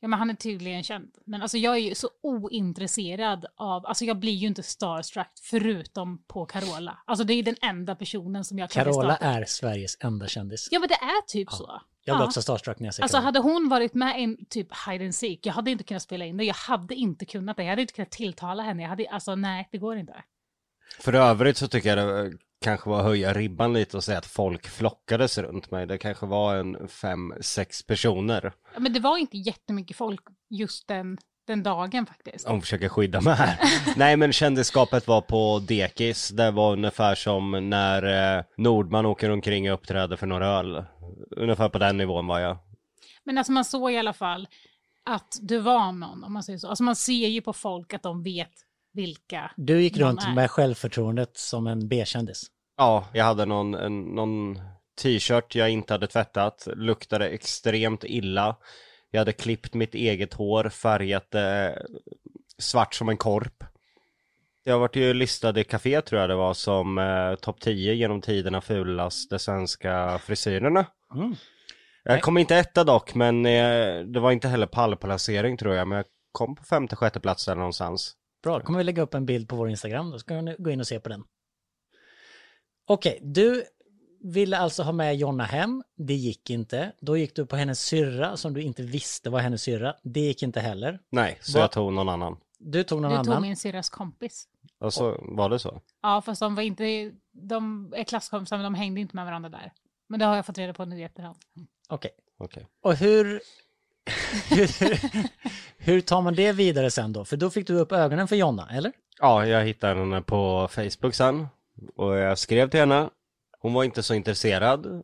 ja, 0.00 0.08
men 0.08 0.18
han 0.18 0.30
är 0.30 0.34
tydligen 0.34 0.82
känd. 0.82 1.14
Men 1.26 1.42
alltså 1.42 1.58
jag 1.58 1.74
är 1.74 1.78
ju 1.80 1.94
så 1.94 2.08
ointresserad 2.22 3.46
av, 3.56 3.86
alltså 3.86 4.04
jag 4.04 4.18
blir 4.18 4.32
ju 4.32 4.46
inte 4.46 4.62
starstruck 4.62 5.30
förutom 5.42 6.22
på 6.26 6.46
Carola. 6.46 6.98
Alltså 7.06 7.24
det 7.24 7.34
är 7.34 7.42
den 7.42 7.56
enda 7.62 7.94
personen 7.96 8.44
som 8.44 8.58
jag 8.58 8.70
kan 8.70 8.84
Carola 8.84 9.16
är 9.16 9.44
Sveriges 9.44 9.96
enda 10.00 10.26
kändis. 10.28 10.68
Ja 10.70 10.78
men 10.80 10.88
det 10.88 10.94
är 10.94 11.26
typ 11.26 11.48
Ja. 11.50 11.56
så. 11.56 11.80
Jag 12.04 12.16
blir 12.16 12.24
Ja. 12.24 12.28
också 12.28 12.42
starstruck 12.42 12.78
när 12.78 12.86
jag 12.86 12.94
ser 12.94 13.02
Alltså 13.02 13.16
Carola. 13.16 13.24
hade 13.26 13.38
hon 13.38 13.68
varit 13.68 13.94
med 13.94 14.20
i 14.20 14.24
en 14.24 14.44
typ 14.48 14.68
hide 14.86 15.04
and 15.04 15.14
seek, 15.14 15.46
jag 15.46 15.52
hade 15.52 15.70
inte 15.70 15.84
kunnat 15.84 16.02
spela 16.02 16.24
in 16.26 16.36
det, 16.36 16.44
jag 16.44 16.54
hade 16.54 16.94
inte 16.94 17.24
kunnat 17.26 17.56
det, 17.56 17.62
jag 17.62 17.70
hade 17.70 17.82
inte 17.82 17.94
kunnat 17.94 18.10
tilltala 18.10 18.62
henne, 18.62 18.82
jag 18.82 18.88
hade, 18.88 19.08
alltså 19.10 19.34
nej, 19.34 19.68
det 19.72 19.78
går 19.78 19.96
inte. 19.96 20.14
För 21.00 21.12
övrigt 21.12 21.56
så 21.56 21.68
tycker 21.68 21.96
jag 21.96 21.98
det 22.08 22.38
kanske 22.60 22.90
var 22.90 22.98
att 22.98 23.04
höja 23.04 23.32
ribban 23.32 23.72
lite 23.72 23.96
och 23.96 24.04
säga 24.04 24.18
att 24.18 24.26
folk 24.26 24.68
flockades 24.68 25.38
runt 25.38 25.70
mig. 25.70 25.86
Det 25.86 25.98
kanske 25.98 26.26
var 26.26 26.56
en 26.56 26.88
fem, 26.88 27.34
sex 27.40 27.82
personer. 27.82 28.52
Ja, 28.74 28.80
Men 28.80 28.92
det 28.92 29.00
var 29.00 29.18
inte 29.18 29.38
jättemycket 29.38 29.96
folk 29.96 30.20
just 30.50 30.88
den, 30.88 31.18
den 31.46 31.62
dagen 31.62 32.06
faktiskt. 32.06 32.48
Hon 32.48 32.60
försöker 32.60 32.88
skydda 32.88 33.20
mig 33.20 33.34
här. 33.34 33.58
Nej 33.96 34.16
men 34.16 34.32
kändisskapet 34.32 35.06
var 35.06 35.20
på 35.20 35.58
dekis. 35.58 36.28
Det 36.28 36.50
var 36.50 36.72
ungefär 36.72 37.14
som 37.14 37.70
när 37.70 38.36
eh, 38.38 38.44
Nordman 38.56 39.06
åker 39.06 39.30
omkring 39.30 39.70
och 39.70 39.74
uppträder 39.74 40.16
för 40.16 40.26
några 40.26 40.46
öl. 40.46 40.84
Ungefär 41.36 41.68
på 41.68 41.78
den 41.78 41.96
nivån 41.96 42.26
var 42.26 42.38
jag. 42.38 42.58
Men 43.24 43.38
alltså 43.38 43.52
man 43.52 43.64
såg 43.64 43.92
i 43.92 43.98
alla 43.98 44.12
fall 44.12 44.48
att 45.04 45.38
du 45.40 45.58
var 45.58 45.92
någon, 45.92 46.24
om 46.24 46.32
man 46.32 46.42
säger 46.42 46.58
så. 46.58 46.68
Alltså 46.68 46.84
man 46.84 46.96
ser 46.96 47.28
ju 47.28 47.40
på 47.40 47.52
folk 47.52 47.94
att 47.94 48.02
de 48.02 48.22
vet 48.22 48.52
vilka. 48.98 49.50
Du 49.56 49.82
gick 49.82 49.96
runt 49.96 50.24
är. 50.24 50.34
med 50.34 50.50
självförtroendet 50.50 51.36
som 51.36 51.66
en 51.66 51.88
B-kändis. 51.88 52.46
Ja, 52.76 53.08
jag 53.12 53.24
hade 53.24 53.44
någon, 53.44 53.74
en, 53.74 54.02
någon 54.02 54.60
t-shirt 55.02 55.54
jag 55.54 55.70
inte 55.70 55.94
hade 55.94 56.06
tvättat. 56.06 56.68
Luktade 56.76 57.28
extremt 57.28 58.04
illa. 58.04 58.56
Jag 59.10 59.20
hade 59.20 59.32
klippt 59.32 59.74
mitt 59.74 59.94
eget 59.94 60.34
hår, 60.34 60.68
färgat 60.68 61.30
det 61.30 61.78
svart 62.58 62.94
som 62.94 63.08
en 63.08 63.16
korp. 63.16 63.64
Jag 64.64 64.78
vart 64.78 64.96
ju 64.96 65.14
listad 65.14 65.60
i 65.60 65.64
Café 65.64 66.00
tror 66.00 66.20
jag 66.20 66.30
det 66.30 66.36
var 66.36 66.54
som 66.54 66.98
eh, 66.98 67.34
topp 67.34 67.60
10 67.60 67.94
genom 67.94 68.20
tiderna 68.20 68.60
fulaste 68.60 69.38
svenska 69.38 70.20
frisyrerna. 70.24 70.86
Mm. 71.14 71.34
Jag 72.04 72.22
kom 72.22 72.38
inte 72.38 72.56
etta 72.56 72.84
dock, 72.84 73.14
men 73.14 73.46
eh, 73.46 74.00
det 74.00 74.20
var 74.20 74.32
inte 74.32 74.48
heller 74.48 74.66
pallplacering 74.66 75.56
tror 75.56 75.74
jag, 75.74 75.88
men 75.88 75.96
jag 75.96 76.06
kom 76.32 76.54
på 76.54 76.64
femte, 76.64 76.96
sjätte 76.96 77.20
plats 77.20 77.46
där 77.46 77.54
någonstans. 77.54 78.17
Bra, 78.42 78.58
då 78.58 78.64
kommer 78.64 78.78
vi 78.78 78.84
lägga 78.84 79.02
upp 79.02 79.14
en 79.14 79.26
bild 79.26 79.48
på 79.48 79.56
vår 79.56 79.70
Instagram, 79.70 80.10
då 80.10 80.18
ska 80.18 80.40
ni 80.40 80.56
gå 80.58 80.70
in 80.70 80.80
och 80.80 80.86
se 80.86 81.00
på 81.00 81.08
den. 81.08 81.24
Okej, 82.86 83.18
du 83.22 83.64
ville 84.20 84.58
alltså 84.58 84.82
ha 84.82 84.92
med 84.92 85.16
Jonna 85.16 85.44
hem, 85.44 85.82
det 85.96 86.14
gick 86.14 86.50
inte. 86.50 86.92
Då 87.00 87.16
gick 87.16 87.36
du 87.36 87.46
på 87.46 87.56
hennes 87.56 87.80
syrra 87.80 88.36
som 88.36 88.54
du 88.54 88.62
inte 88.62 88.82
visste 88.82 89.30
var 89.30 89.40
hennes 89.40 89.62
syrra, 89.62 89.94
det 90.02 90.20
gick 90.20 90.42
inte 90.42 90.60
heller. 90.60 91.00
Nej, 91.10 91.38
så 91.40 91.58
Va? 91.58 91.64
jag 91.64 91.72
tog 91.72 91.92
någon 91.92 92.08
annan. 92.08 92.36
Du 92.58 92.84
tog 92.84 93.02
någon 93.02 93.10
Du 93.10 93.16
annan. 93.16 93.34
tog 93.34 93.42
min 93.42 93.56
syrras 93.56 93.90
kompis. 93.90 94.48
Och 94.80 94.94
så 94.94 95.16
var 95.22 95.50
det 95.50 95.58
så. 95.58 95.80
Ja, 96.02 96.22
fast 96.22 96.40
de 96.40 96.54
var 96.54 96.62
inte, 96.62 97.12
de 97.32 97.92
är 97.96 98.04
klasskompisar 98.04 98.56
men 98.56 98.64
de 98.64 98.74
hängde 98.74 99.00
inte 99.00 99.16
med 99.16 99.24
varandra 99.24 99.48
där. 99.50 99.72
Men 100.08 100.20
det 100.20 100.26
har 100.26 100.36
jag 100.36 100.46
fått 100.46 100.58
reda 100.58 100.74
på 100.74 100.84
nu 100.84 100.98
i 101.00 101.02
efterhand. 101.02 101.36
Okej, 101.88 102.10
Okej. 102.38 102.66
och 102.82 102.94
hur, 102.96 103.40
hur, 104.50 104.70
hur 105.78 106.00
tar 106.00 106.22
man 106.22 106.34
det 106.34 106.52
vidare 106.52 106.90
sen 106.90 107.12
då? 107.12 107.24
För 107.24 107.36
då 107.36 107.50
fick 107.50 107.66
du 107.66 107.74
upp 107.74 107.92
ögonen 107.92 108.28
för 108.28 108.36
Jonna, 108.36 108.68
eller? 108.72 108.92
Ja, 109.20 109.46
jag 109.46 109.64
hittade 109.64 110.00
henne 110.00 110.22
på 110.22 110.68
Facebook 110.70 111.14
sen. 111.14 111.46
Och 111.96 112.16
jag 112.16 112.38
skrev 112.38 112.70
till 112.70 112.80
henne. 112.80 113.10
Hon 113.60 113.72
var 113.72 113.84
inte 113.84 114.02
så 114.02 114.14
intresserad. 114.14 115.02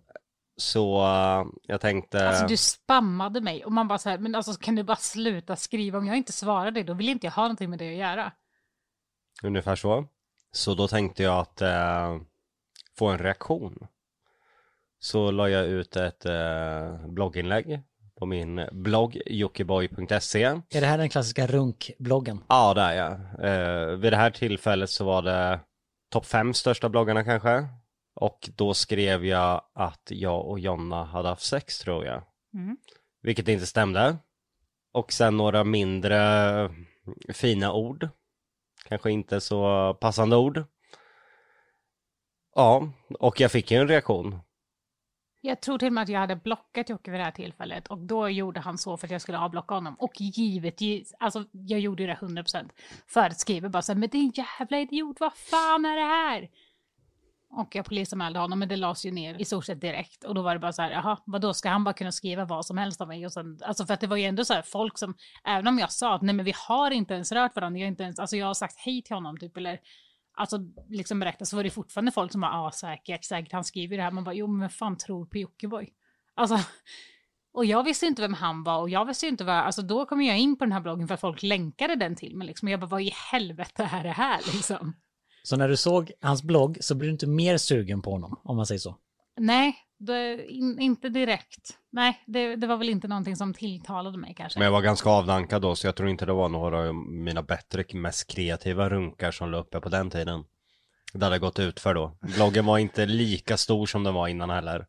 Så 0.56 1.02
eh, 1.02 1.44
jag 1.62 1.80
tänkte... 1.80 2.28
Alltså 2.28 2.46
du 2.46 2.56
spammade 2.56 3.40
mig 3.40 3.64
och 3.64 3.72
man 3.72 3.88
bara 3.88 3.98
så 3.98 4.08
här, 4.08 4.18
men 4.18 4.34
alltså 4.34 4.52
kan 4.52 4.74
du 4.74 4.82
bara 4.82 4.96
sluta 4.96 5.56
skriva? 5.56 5.98
Om 5.98 6.06
jag 6.06 6.16
inte 6.16 6.32
svarar 6.32 6.70
dig 6.70 6.84
då 6.84 6.94
vill 6.94 7.08
inte 7.08 7.26
jag 7.26 7.32
ha 7.32 7.42
någonting 7.42 7.70
med 7.70 7.78
det 7.78 7.90
att 7.90 7.98
göra. 7.98 8.32
Ungefär 9.42 9.76
så. 9.76 10.06
Så 10.52 10.74
då 10.74 10.88
tänkte 10.88 11.22
jag 11.22 11.38
att 11.38 11.62
eh, 11.62 12.16
få 12.98 13.06
en 13.06 13.18
reaktion. 13.18 13.86
Så 14.98 15.30
la 15.30 15.48
jag 15.48 15.66
ut 15.66 15.96
ett 15.96 16.26
eh, 16.26 17.06
blogginlägg 17.06 17.82
på 18.18 18.26
min 18.26 18.68
blogg 18.72 19.20
jockiboi.se. 19.26 20.44
Är 20.44 20.80
det 20.80 20.86
här 20.86 20.98
den 20.98 21.08
klassiska 21.08 21.46
runkbloggen? 21.46 22.44
Ja, 22.48 22.74
det 22.74 22.80
är 22.80 22.92
jag. 22.92 23.12
Eh, 23.12 23.96
vid 23.96 24.12
det 24.12 24.16
här 24.16 24.30
tillfället 24.30 24.90
så 24.90 25.04
var 25.04 25.22
det 25.22 25.60
topp 26.10 26.26
fem 26.26 26.54
största 26.54 26.88
bloggarna 26.88 27.24
kanske. 27.24 27.68
Och 28.14 28.50
då 28.56 28.74
skrev 28.74 29.24
jag 29.26 29.62
att 29.74 30.08
jag 30.10 30.46
och 30.46 30.58
Jonna 30.60 31.04
hade 31.04 31.28
haft 31.28 31.42
sex 31.42 31.78
tror 31.78 32.04
jag. 32.04 32.22
Mm. 32.54 32.76
Vilket 33.22 33.48
inte 33.48 33.66
stämde. 33.66 34.16
Och 34.92 35.12
sen 35.12 35.36
några 35.36 35.64
mindre 35.64 36.70
fina 37.32 37.72
ord. 37.72 38.08
Kanske 38.88 39.10
inte 39.10 39.40
så 39.40 39.94
passande 40.00 40.36
ord. 40.36 40.64
Ja, 42.54 42.88
och 43.18 43.40
jag 43.40 43.52
fick 43.52 43.70
ju 43.70 43.78
en 43.78 43.88
reaktion. 43.88 44.38
Jag 45.46 45.60
tror 45.60 45.78
till 45.78 45.88
och 45.88 45.92
med 45.92 46.02
att 46.02 46.08
jag 46.08 46.20
hade 46.20 46.36
blockat 46.36 46.88
Jocke 46.88 47.10
vid 47.10 47.20
det 47.20 47.24
här 47.24 47.30
tillfället 47.30 47.86
och 47.86 47.98
då 47.98 48.28
gjorde 48.28 48.60
han 48.60 48.78
så 48.78 48.96
för 48.96 49.06
att 49.06 49.10
jag 49.10 49.20
skulle 49.20 49.38
avblocka 49.38 49.74
honom. 49.74 49.94
Och 49.94 50.20
givetvis, 50.20 51.14
alltså 51.18 51.44
jag 51.52 51.80
gjorde 51.80 52.02
ju 52.02 52.06
det 52.06 52.14
100% 52.14 52.70
för 53.06 53.26
att 53.26 53.40
skriva 53.40 53.68
bara 53.68 53.82
så 53.82 53.92
här, 53.92 53.98
men 53.98 54.08
din 54.08 54.32
jävla 54.34 54.78
idiot, 54.78 55.20
vad 55.20 55.34
fan 55.34 55.84
är 55.84 55.96
det 55.96 56.06
här? 56.06 56.48
Och 57.50 57.74
jag 57.74 57.84
polisanmälde 57.84 58.38
honom, 58.38 58.58
men 58.58 58.68
det 58.68 58.76
lades 58.76 59.06
ju 59.06 59.10
ner 59.10 59.40
i 59.40 59.44
stort 59.44 59.64
sett 59.64 59.80
direkt. 59.80 60.24
Och 60.24 60.34
då 60.34 60.42
var 60.42 60.54
det 60.54 60.60
bara 60.60 60.72
så 60.72 60.82
här, 60.82 60.90
jaha, 60.90 61.18
vadå, 61.24 61.54
ska 61.54 61.70
han 61.70 61.84
bara 61.84 61.94
kunna 61.94 62.12
skriva 62.12 62.44
vad 62.44 62.66
som 62.66 62.78
helst 62.78 63.00
om 63.00 63.08
mig? 63.08 63.26
Och 63.26 63.32
sen, 63.32 63.58
alltså 63.64 63.86
för 63.86 63.94
att 63.94 64.00
det 64.00 64.06
var 64.06 64.16
ju 64.16 64.24
ändå 64.24 64.44
så 64.44 64.54
här 64.54 64.62
folk 64.62 64.98
som, 64.98 65.14
även 65.44 65.66
om 65.66 65.78
jag 65.78 65.92
sa 65.92 66.14
att 66.14 66.22
nej 66.22 66.34
men 66.34 66.44
vi 66.44 66.54
har 66.68 66.90
inte 66.90 67.14
ens 67.14 67.32
rört 67.32 67.56
varandra, 67.56 67.78
jag 67.78 67.86
har 67.86 67.90
inte 67.90 68.02
ens, 68.02 68.18
alltså 68.18 68.36
jag 68.36 68.46
har 68.46 68.54
sagt 68.54 68.76
hej 68.78 69.02
till 69.02 69.14
honom 69.14 69.36
typ, 69.38 69.56
eller 69.56 69.80
alltså 70.34 70.58
liksom 70.88 71.20
berätta 71.20 71.44
så 71.44 71.56
var 71.56 71.64
det 71.64 71.70
fortfarande 71.70 72.12
folk 72.12 72.32
som 72.32 72.40
bara, 72.40 72.52
ja 72.52 72.70
säkert, 72.74 73.24
säkert, 73.24 73.52
han 73.52 73.64
skriver 73.64 73.96
det 73.96 74.02
här. 74.02 74.10
Man 74.10 74.24
bara, 74.24 74.34
jo 74.34 74.46
men 74.46 74.60
vem 74.60 74.70
fan 74.70 74.98
tror 74.98 75.26
på 75.26 75.38
Jockiboi? 75.38 75.88
Alltså, 76.34 76.58
och 77.54 77.64
jag 77.64 77.84
visste 77.84 78.06
inte 78.06 78.22
vem 78.22 78.34
han 78.34 78.64
var 78.64 78.78
och 78.78 78.90
jag 78.90 79.04
visste 79.04 79.26
inte 79.26 79.44
vad, 79.44 79.56
alltså 79.56 79.82
då 79.82 80.06
kom 80.06 80.22
jag 80.22 80.38
in 80.38 80.58
på 80.58 80.64
den 80.64 80.72
här 80.72 80.80
bloggen 80.80 81.08
för 81.08 81.14
att 81.14 81.20
folk 81.20 81.42
länkade 81.42 81.96
den 81.96 82.16
till 82.16 82.36
mig 82.36 82.46
liksom. 82.46 82.68
Och 82.68 82.72
jag 82.72 82.80
bara, 82.80 82.86
vad 82.86 83.02
i 83.02 83.12
helvete 83.32 83.90
är 83.92 84.02
det 84.02 84.10
här 84.10 84.40
liksom? 84.54 84.96
Så 85.42 85.56
när 85.56 85.68
du 85.68 85.76
såg 85.76 86.12
hans 86.20 86.42
blogg 86.42 86.78
så 86.80 86.94
blev 86.94 87.08
du 87.08 87.12
inte 87.12 87.26
mer 87.26 87.56
sugen 87.56 88.02
på 88.02 88.10
honom, 88.10 88.40
om 88.44 88.56
man 88.56 88.66
säger 88.66 88.78
så? 88.78 88.96
Nej, 89.36 89.76
det, 90.04 90.46
in, 90.52 90.80
inte 90.80 91.08
direkt. 91.08 91.78
Nej, 91.90 92.22
det, 92.26 92.56
det, 92.56 92.66
var 92.66 92.76
väl 92.76 92.88
inte 92.88 93.08
någonting 93.08 93.36
som 93.36 93.54
tilltalade 93.54 94.18
mig 94.18 94.34
kanske. 94.36 94.58
Men 94.58 94.64
jag 94.64 94.72
var 94.72 94.82
ganska 94.82 95.10
avdankad 95.10 95.62
då, 95.62 95.76
så 95.76 95.86
jag 95.86 95.96
tror 95.96 96.08
inte 96.08 96.26
det 96.26 96.32
var 96.32 96.48
några 96.48 96.88
av 96.88 96.94
mina 96.94 97.42
bättre, 97.42 97.84
mest 97.92 98.30
kreativa 98.30 98.88
runkar 98.88 99.30
som 99.30 99.50
låg 99.50 99.60
uppe 99.60 99.80
på 99.80 99.88
den 99.88 100.10
tiden. 100.10 100.44
Det 101.12 101.24
hade 101.24 101.38
gått 101.38 101.58
ut 101.58 101.80
för 101.80 101.94
då. 101.94 102.16
Bloggen 102.20 102.66
var 102.66 102.78
inte 102.78 103.06
lika 103.06 103.56
stor 103.56 103.86
som 103.86 104.04
den 104.04 104.14
var 104.14 104.28
innan 104.28 104.50
heller. 104.50 104.86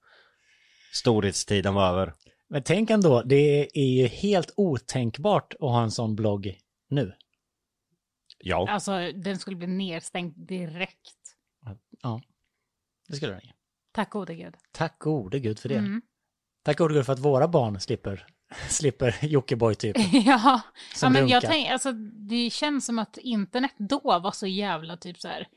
Storhetstiden 0.94 1.74
var 1.74 1.90
över. 1.90 2.14
Men 2.48 2.64
tänk 2.64 2.90
ändå, 2.90 3.24
det 3.24 3.70
är 3.74 4.02
ju 4.02 4.08
helt 4.08 4.54
otänkbart 4.58 5.54
att 5.54 5.60
ha 5.60 5.84
en 5.84 5.92
sån 5.92 6.16
blogg 6.16 6.58
nu. 6.90 7.14
Ja. 8.38 8.70
Alltså, 8.70 9.12
den 9.12 9.40
skulle 9.40 9.56
bli 9.56 9.68
nedstängd 9.68 10.34
direkt. 10.48 11.36
Ja, 12.02 12.22
det 13.08 13.16
skulle 13.16 13.32
den 13.32 13.42
ju. 13.44 13.52
Tack 13.96 14.10
gode 14.10 14.36
gud. 14.36 14.54
Tack 14.72 15.00
gode 15.00 15.40
gud 15.40 15.60
för 15.60 15.70
det. 15.70 15.76
Mm. 15.76 16.02
Tack 16.64 16.78
gode 16.78 16.94
gud 16.94 17.06
för 17.06 17.14
att 17.14 17.20
våra 17.20 17.48
barn 17.48 17.80
slipper, 17.80 18.26
slipper 18.70 19.16
Jockiboi 19.22 19.76
typ. 19.76 19.98
ja, 20.26 20.62
Som 20.96 21.16
ja 21.16 21.22
men 21.22 21.30
jag 21.30 21.42
tänker, 21.44 21.74
alltså 21.74 21.92
det 22.30 22.50
känns 22.50 22.86
som 22.86 23.00
att 23.00 23.18
internet 23.18 23.74
då 23.78 24.00
var 24.04 24.32
så 24.32 24.48
jävla 24.48 24.98
typ 24.98 25.20
så 25.20 25.28
här. 25.28 25.48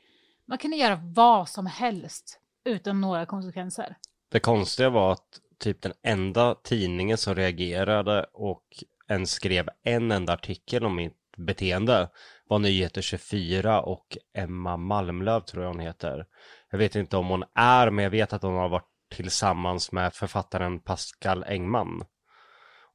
Man 0.45 0.57
kunde 0.57 0.77
göra 0.77 0.99
vad 1.03 1.49
som 1.49 1.65
helst 1.65 2.39
utan 2.65 3.01
några 3.01 3.25
konsekvenser. 3.25 3.95
Det 4.31 4.39
konstiga 4.39 4.89
var 4.89 5.11
att 5.11 5.39
typ 5.57 5.81
den 5.81 5.93
enda 6.01 6.55
tidningen 6.55 7.17
som 7.17 7.35
reagerade 7.35 8.25
och 8.33 8.83
ens 9.07 9.31
skrev 9.31 9.69
en 9.83 10.11
enda 10.11 10.33
artikel 10.33 10.85
om 10.85 10.95
mitt 10.95 11.17
beteende 11.37 12.09
var 12.49 12.59
Nyheter 12.59 13.01
24 13.01 13.81
och 13.81 14.17
Emma 14.33 14.77
Malmlöv 14.77 15.39
tror 15.39 15.63
jag 15.63 15.71
hon 15.71 15.79
heter. 15.79 16.25
Jag 16.71 16.77
vet 16.77 16.95
inte 16.95 17.17
om 17.17 17.27
hon 17.27 17.43
är, 17.55 17.89
men 17.89 18.03
jag 18.03 18.09
vet 18.09 18.33
att 18.33 18.41
hon 18.41 18.55
har 18.55 18.69
varit 18.69 18.89
tillsammans 19.15 19.91
med 19.91 20.13
författaren 20.13 20.79
Pascal 20.79 21.43
Engman. 21.43 22.03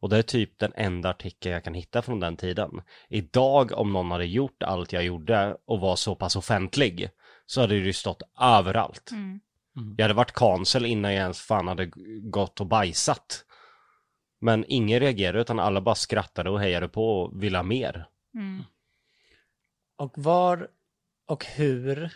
Och 0.00 0.08
det 0.08 0.18
är 0.18 0.22
typ 0.22 0.58
den 0.58 0.72
enda 0.76 1.10
artikeln 1.10 1.52
jag 1.52 1.64
kan 1.64 1.74
hitta 1.74 2.02
från 2.02 2.20
den 2.20 2.36
tiden. 2.36 2.70
Idag 3.08 3.72
om 3.72 3.92
någon 3.92 4.10
hade 4.10 4.26
gjort 4.26 4.62
allt 4.62 4.92
jag 4.92 5.04
gjorde 5.04 5.56
och 5.66 5.80
var 5.80 5.96
så 5.96 6.14
pass 6.14 6.36
offentlig 6.36 7.08
så 7.46 7.60
hade 7.60 7.74
det 7.74 7.86
ju 7.86 7.92
stått 7.92 8.22
överallt. 8.40 9.10
Mm. 9.10 9.40
Jag 9.96 10.04
hade 10.04 10.14
varit 10.14 10.32
kansel 10.32 10.86
innan 10.86 11.12
jag 11.12 11.22
ens 11.22 11.40
fan 11.40 11.68
hade 11.68 11.90
gått 12.22 12.60
och 12.60 12.66
bajsat. 12.66 13.44
Men 14.40 14.64
ingen 14.68 15.00
reagerade 15.00 15.40
utan 15.40 15.60
alla 15.60 15.80
bara 15.80 15.94
skrattade 15.94 16.50
och 16.50 16.60
hejade 16.60 16.88
på 16.88 17.22
och 17.22 17.42
ville 17.42 17.58
ha 17.58 17.62
mer. 17.62 18.06
Mm. 18.34 18.64
Och 19.96 20.12
var 20.18 20.68
och 21.26 21.44
hur 21.44 22.10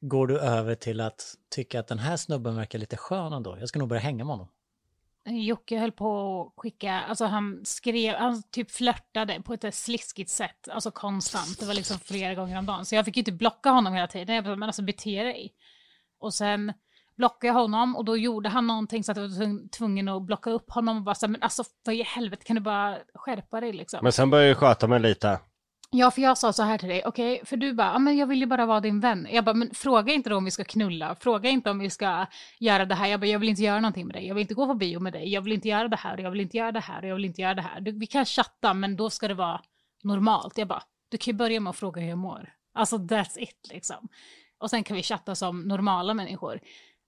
går 0.00 0.26
du 0.26 0.38
över 0.40 0.74
till 0.74 1.00
att 1.00 1.34
tycka 1.50 1.80
att 1.80 1.86
den 1.88 1.98
här 1.98 2.16
snubben 2.16 2.56
verkar 2.56 2.78
lite 2.78 2.96
skön 2.96 3.32
ändå? 3.32 3.56
Jag 3.60 3.68
ska 3.68 3.78
nog 3.78 3.88
börja 3.88 4.02
hänga 4.02 4.24
med 4.24 4.32
honom. 4.32 4.48
Jocke 5.24 5.78
höll 5.78 5.92
på 5.92 6.40
att 6.42 6.62
skicka, 6.62 7.00
alltså 7.00 7.24
han 7.24 7.60
skrev, 7.64 8.14
han 8.14 8.42
typ 8.42 8.70
flörtade 8.70 9.42
på 9.42 9.54
ett 9.54 9.74
sliskigt 9.74 10.30
sätt, 10.30 10.68
alltså 10.68 10.90
konstant. 10.90 11.60
Det 11.60 11.66
var 11.66 11.74
liksom 11.74 11.98
flera 11.98 12.34
gånger 12.34 12.58
om 12.58 12.66
dagen. 12.66 12.84
Så 12.84 12.94
jag 12.94 13.04
fick 13.04 13.16
ju 13.16 13.22
typ 13.22 13.38
blocka 13.38 13.70
honom 13.70 13.94
hela 13.94 14.06
tiden. 14.06 14.34
Jag 14.34 14.44
bara, 14.44 14.56
men 14.56 14.68
alltså 14.68 14.82
bete 14.82 15.22
dig. 15.22 15.54
Och 16.18 16.34
sen 16.34 16.72
blockade 17.16 17.46
jag 17.46 17.54
honom 17.54 17.96
och 17.96 18.04
då 18.04 18.16
gjorde 18.16 18.48
han 18.48 18.66
någonting 18.66 19.04
så 19.04 19.12
att 19.12 19.16
jag 19.18 19.28
var 19.28 19.36
tvung- 19.36 19.68
tvungen 19.68 20.08
att 20.08 20.22
blocka 20.22 20.50
upp 20.50 20.70
honom 20.70 20.96
och 20.96 21.02
bara 21.02 21.14
så 21.14 21.26
här, 21.26 21.30
men 21.30 21.42
alltså 21.42 21.64
vad 21.84 21.94
i 21.94 22.02
helvete 22.02 22.44
kan 22.44 22.56
du 22.56 22.62
bara 22.62 22.98
skärpa 23.14 23.60
dig 23.60 23.72
liksom. 23.72 24.00
Men 24.02 24.12
sen 24.12 24.30
började 24.30 24.48
jag 24.48 24.56
sköta 24.56 24.86
mig 24.86 25.00
lite. 25.00 25.40
Ja, 25.92 26.10
för 26.10 26.22
jag 26.22 26.38
sa 26.38 26.52
så 26.52 26.62
här 26.62 26.78
till 26.78 26.88
dig, 26.88 27.02
okej, 27.04 27.40
för 27.44 27.56
du 27.56 27.74
bara, 27.74 27.92
ja 27.92 27.98
men 27.98 28.16
jag 28.16 28.26
vill 28.26 28.40
ju 28.40 28.46
bara 28.46 28.66
vara 28.66 28.80
din 28.80 29.00
vän. 29.00 29.28
Jag 29.30 29.44
bara, 29.44 29.54
men 29.54 29.74
fråga 29.74 30.12
inte 30.12 30.30
då 30.30 30.36
om 30.36 30.44
vi 30.44 30.50
ska 30.50 30.64
knulla, 30.64 31.14
fråga 31.14 31.50
inte 31.50 31.70
om 31.70 31.78
vi 31.78 31.90
ska 31.90 32.26
göra 32.58 32.84
det 32.84 32.94
här. 32.94 33.06
Jag 33.06 33.20
bara, 33.20 33.26
jag 33.26 33.38
vill 33.38 33.48
inte 33.48 33.62
göra 33.62 33.80
någonting 33.80 34.06
med 34.06 34.16
dig, 34.16 34.26
jag 34.26 34.34
vill 34.34 34.42
inte 34.42 34.54
gå 34.54 34.66
på 34.66 34.74
bio 34.74 35.00
med 35.00 35.12
dig, 35.12 35.28
jag 35.28 35.42
vill 35.42 35.52
inte 35.52 35.68
göra 35.68 35.88
det 35.88 35.96
här, 35.96 36.18
jag 36.18 36.30
vill 36.30 36.40
inte 36.40 36.56
göra 36.56 36.72
det 36.72 36.80
här, 36.80 37.02
jag 37.02 37.14
vill 37.14 37.24
inte 37.24 37.42
göra 37.42 37.54
det 37.54 37.62
här. 37.62 37.80
Du, 37.80 37.92
vi 37.92 38.06
kan 38.06 38.24
chatta, 38.24 38.74
men 38.74 38.96
då 38.96 39.10
ska 39.10 39.28
det 39.28 39.34
vara 39.34 39.60
normalt. 40.02 40.58
Jag 40.58 40.68
bara, 40.68 40.82
du 41.08 41.18
kan 41.18 41.32
ju 41.32 41.38
börja 41.38 41.60
med 41.60 41.70
att 41.70 41.76
fråga 41.76 42.00
hur 42.00 42.08
jag 42.08 42.18
mår. 42.18 42.52
Alltså 42.74 42.96
that's 42.96 43.38
it 43.38 43.68
liksom. 43.70 44.08
Och 44.58 44.70
sen 44.70 44.84
kan 44.84 44.96
vi 44.96 45.02
chatta 45.02 45.34
som 45.34 45.62
normala 45.62 46.14
människor. 46.14 46.60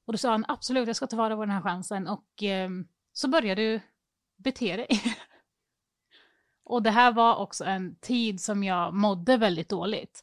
Och 0.06 0.12
då 0.12 0.18
sa 0.18 0.30
han, 0.30 0.44
absolut, 0.48 0.86
jag 0.86 0.96
ska 0.96 1.06
ta 1.06 1.16
vara 1.16 1.36
på 1.36 1.42
den 1.42 1.54
här 1.54 1.62
chansen. 1.62 2.08
Och 2.08 2.42
eh, 2.42 2.70
så 3.12 3.28
började 3.28 3.62
du 3.62 3.80
bete 4.36 4.76
dig. 4.76 4.88
Och 6.72 6.82
det 6.82 6.90
här 6.90 7.12
var 7.12 7.36
också 7.36 7.64
en 7.64 7.96
tid 7.96 8.40
som 8.40 8.64
jag 8.64 8.94
mådde 8.94 9.36
väldigt 9.36 9.68
dåligt. 9.68 10.22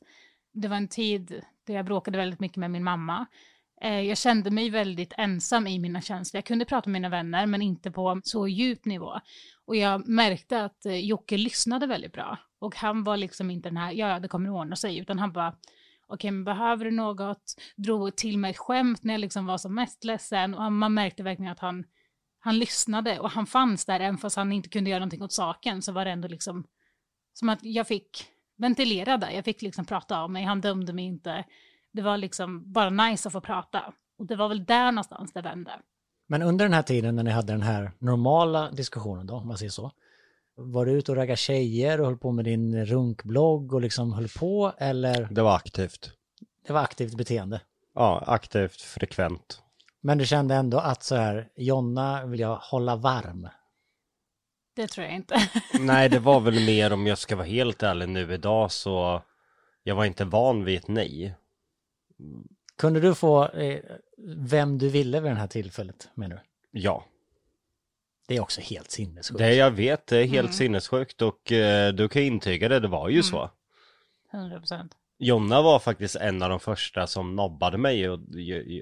Det 0.54 0.68
var 0.68 0.78
en 0.78 0.88
tid 0.88 1.42
där 1.68 1.74
jag 1.74 1.86
bråkade 1.86 2.18
väldigt 2.18 2.40
mycket 2.40 2.58
med 2.58 2.72
min 2.72 2.84
mamma. 2.84 3.26
Eh, 3.82 4.02
jag 4.02 4.18
kände 4.18 4.52
mig 4.52 4.70
väldigt 4.70 5.14
ensam 5.18 5.68
i 5.68 5.80
mina 5.80 6.02
känslor. 6.02 6.38
Jag 6.38 6.46
kunde 6.46 6.66
prata 6.66 6.90
med 6.90 7.02
mina 7.02 7.10
vänner, 7.10 7.46
men 7.46 7.62
inte 7.62 7.92
på 7.92 8.22
så 8.24 8.48
djup 8.48 8.86
nivå. 8.86 9.20
Och 9.66 9.76
jag 9.76 10.08
märkte 10.08 10.64
att 10.64 10.86
eh, 10.86 10.96
Jocke 10.96 11.38
lyssnade 11.38 11.88
väldigt 11.88 12.14
bra. 12.14 12.38
Och 12.60 12.76
han 12.76 13.04
var 13.04 13.18
liksom 13.18 13.52
inte 13.52 13.70
den 13.70 13.78
här, 13.78 13.92
ja, 13.92 14.20
det 14.20 14.28
kommer 14.28 14.50
ordna 14.50 14.76
sig, 14.76 14.98
utan 14.98 15.20
han 15.20 15.32
bara, 15.32 15.56
okej, 16.08 16.32
men 16.32 16.44
behöver 16.44 16.86
du 16.86 16.92
något? 16.92 17.56
Drog 17.76 18.16
till 18.16 18.38
mig 18.38 18.52
ett 18.52 18.58
skämt 18.58 19.04
när 19.04 19.14
jag 19.14 19.22
liksom 19.22 19.46
var 19.46 19.58
som 19.58 19.76
mest 19.76 20.04
ledsen. 20.04 20.54
Och 20.54 20.72
man 20.72 20.94
märkte 20.94 21.24
verkligen 21.24 21.52
att 21.52 21.60
han, 21.60 21.84
han 22.40 22.58
lyssnade 22.60 23.20
och 23.20 23.30
han 23.32 23.46
fanns 23.46 23.86
där, 23.86 24.00
även 24.00 24.18
fast 24.18 24.36
han 24.36 24.52
inte 24.52 24.70
kunde 24.70 24.90
göra 24.90 25.00
någonting 25.00 25.22
åt 25.24 25.32
saken, 25.34 25.82
så 25.82 25.92
var 25.92 26.06
det 26.06 26.12
ändå 26.12 26.28
liksom 26.28 26.64
som 27.34 27.50
att 27.50 27.60
jag 27.62 27.88
fick 27.88 28.26
ventilera 28.58 29.18
där. 29.18 29.32
Jag 29.32 29.46
fick 29.46 29.62
liksom 29.62 29.86
prata 29.86 30.20
av 30.20 30.32
mig, 30.32 30.44
han 30.44 30.62
dömde 30.62 30.94
mig 30.94 31.06
inte. 31.06 31.44
Det 31.94 32.02
var 32.02 32.18
liksom 32.18 32.72
bara 32.74 32.90
nice 32.90 33.30
att 33.30 33.34
få 33.34 33.42
prata. 33.42 33.94
Och 34.18 34.26
det 34.26 34.36
var 34.36 34.48
väl 34.50 34.66
där 34.66 34.92
någonstans 34.92 35.34
det 35.34 35.42
vände. 35.42 35.72
Men 36.28 36.42
under 36.42 36.66
den 36.66 36.74
här 36.74 36.82
tiden 36.82 37.16
när 37.16 37.24
ni 37.24 37.32
hade 37.32 37.54
den 37.54 37.62
här 37.62 37.92
normala 38.00 38.72
diskussionen 38.72 39.28
då, 39.28 39.34
om 39.36 39.48
man 39.48 39.58
säger 39.58 39.70
så. 39.72 39.92
Var 40.56 40.86
du 40.86 40.92
ute 40.92 41.12
och 41.12 41.18
raggade 41.18 41.38
tjejer 41.38 42.00
och 42.02 42.06
höll 42.08 42.18
på 42.18 42.32
med 42.32 42.46
din 42.46 42.86
runkblogg 42.86 43.74
och 43.74 43.82
liksom 43.82 44.14
höll 44.14 44.28
på 44.40 44.74
eller 44.78 45.28
Det 45.32 45.42
var 45.42 45.56
aktivt. 45.56 46.12
det 46.68 46.74
var 46.74 46.82
aktivt 46.82 47.18
beteende? 47.18 47.62
Ja, 47.96 48.24
aktivt, 48.28 48.82
frekvent. 48.82 49.62
Men 50.02 50.18
du 50.18 50.26
kände 50.26 50.56
ändå 50.56 50.78
att 50.80 51.04
så 51.04 51.16
här, 51.16 51.50
Jonna 51.56 52.26
vill 52.26 52.40
jag 52.40 52.56
hålla 52.56 52.96
varm. 52.96 53.48
Det 54.76 54.88
tror 54.88 55.06
jag 55.06 55.16
inte. 55.16 55.36
Nej, 55.80 56.10
det 56.10 56.20
var 56.20 56.40
väl 56.40 56.66
mer 56.66 56.94
om 56.94 57.08
jag 57.08 57.18
ska 57.18 57.36
vara 57.36 57.48
helt 57.48 57.84
ärlig 57.84 58.10
nu 58.10 58.34
idag 58.34 58.72
så 58.72 59.22
jag 59.84 59.96
var 59.96 60.06
inte 60.06 60.26
van 60.26 60.64
vid 60.64 60.78
ett 60.78 60.88
nej. 60.88 61.36
Kunde 62.78 63.00
du 63.00 63.16
få 63.16 63.48
eh, 63.50 63.80
vem 64.38 64.78
du 64.78 64.90
ville 64.90 65.20
vid 65.20 65.32
det 65.32 65.36
här 65.36 65.48
tillfället, 65.48 66.10
menar 66.16 66.36
du? 66.36 66.80
Ja, 66.80 67.06
Det 68.28 68.36
är 68.36 68.42
också 68.42 68.62
helt 68.62 68.92
sinnessjukt. 68.92 69.38
det 69.38 69.54
jag 69.54 69.72
vet 69.72 70.08
det 70.08 70.18
är 70.18 70.26
helt 70.26 70.40
Mm. 70.40 70.52
sinnessjukt 70.54 71.22
och 71.22 71.52
eh, 71.52 71.94
du 71.94 72.10
kan 72.10 72.22
intyga 72.22 72.70
det, 72.70 72.80
det 72.80 72.88
var 72.88 73.10
ju 73.10 73.14
Mm. 73.14 73.24
så. 73.24 73.50
100 74.34 74.58
procent. 74.60 74.96
Jonna 75.18 75.62
var 75.62 75.80
faktiskt 75.80 76.16
en 76.16 76.42
av 76.42 76.50
de 76.50 76.60
första 76.60 77.08
som 77.08 77.36
nobbade 77.36 77.78
mig 77.78 78.10
och 78.10 78.20
jag, 78.30 78.68
jag, 78.72 78.82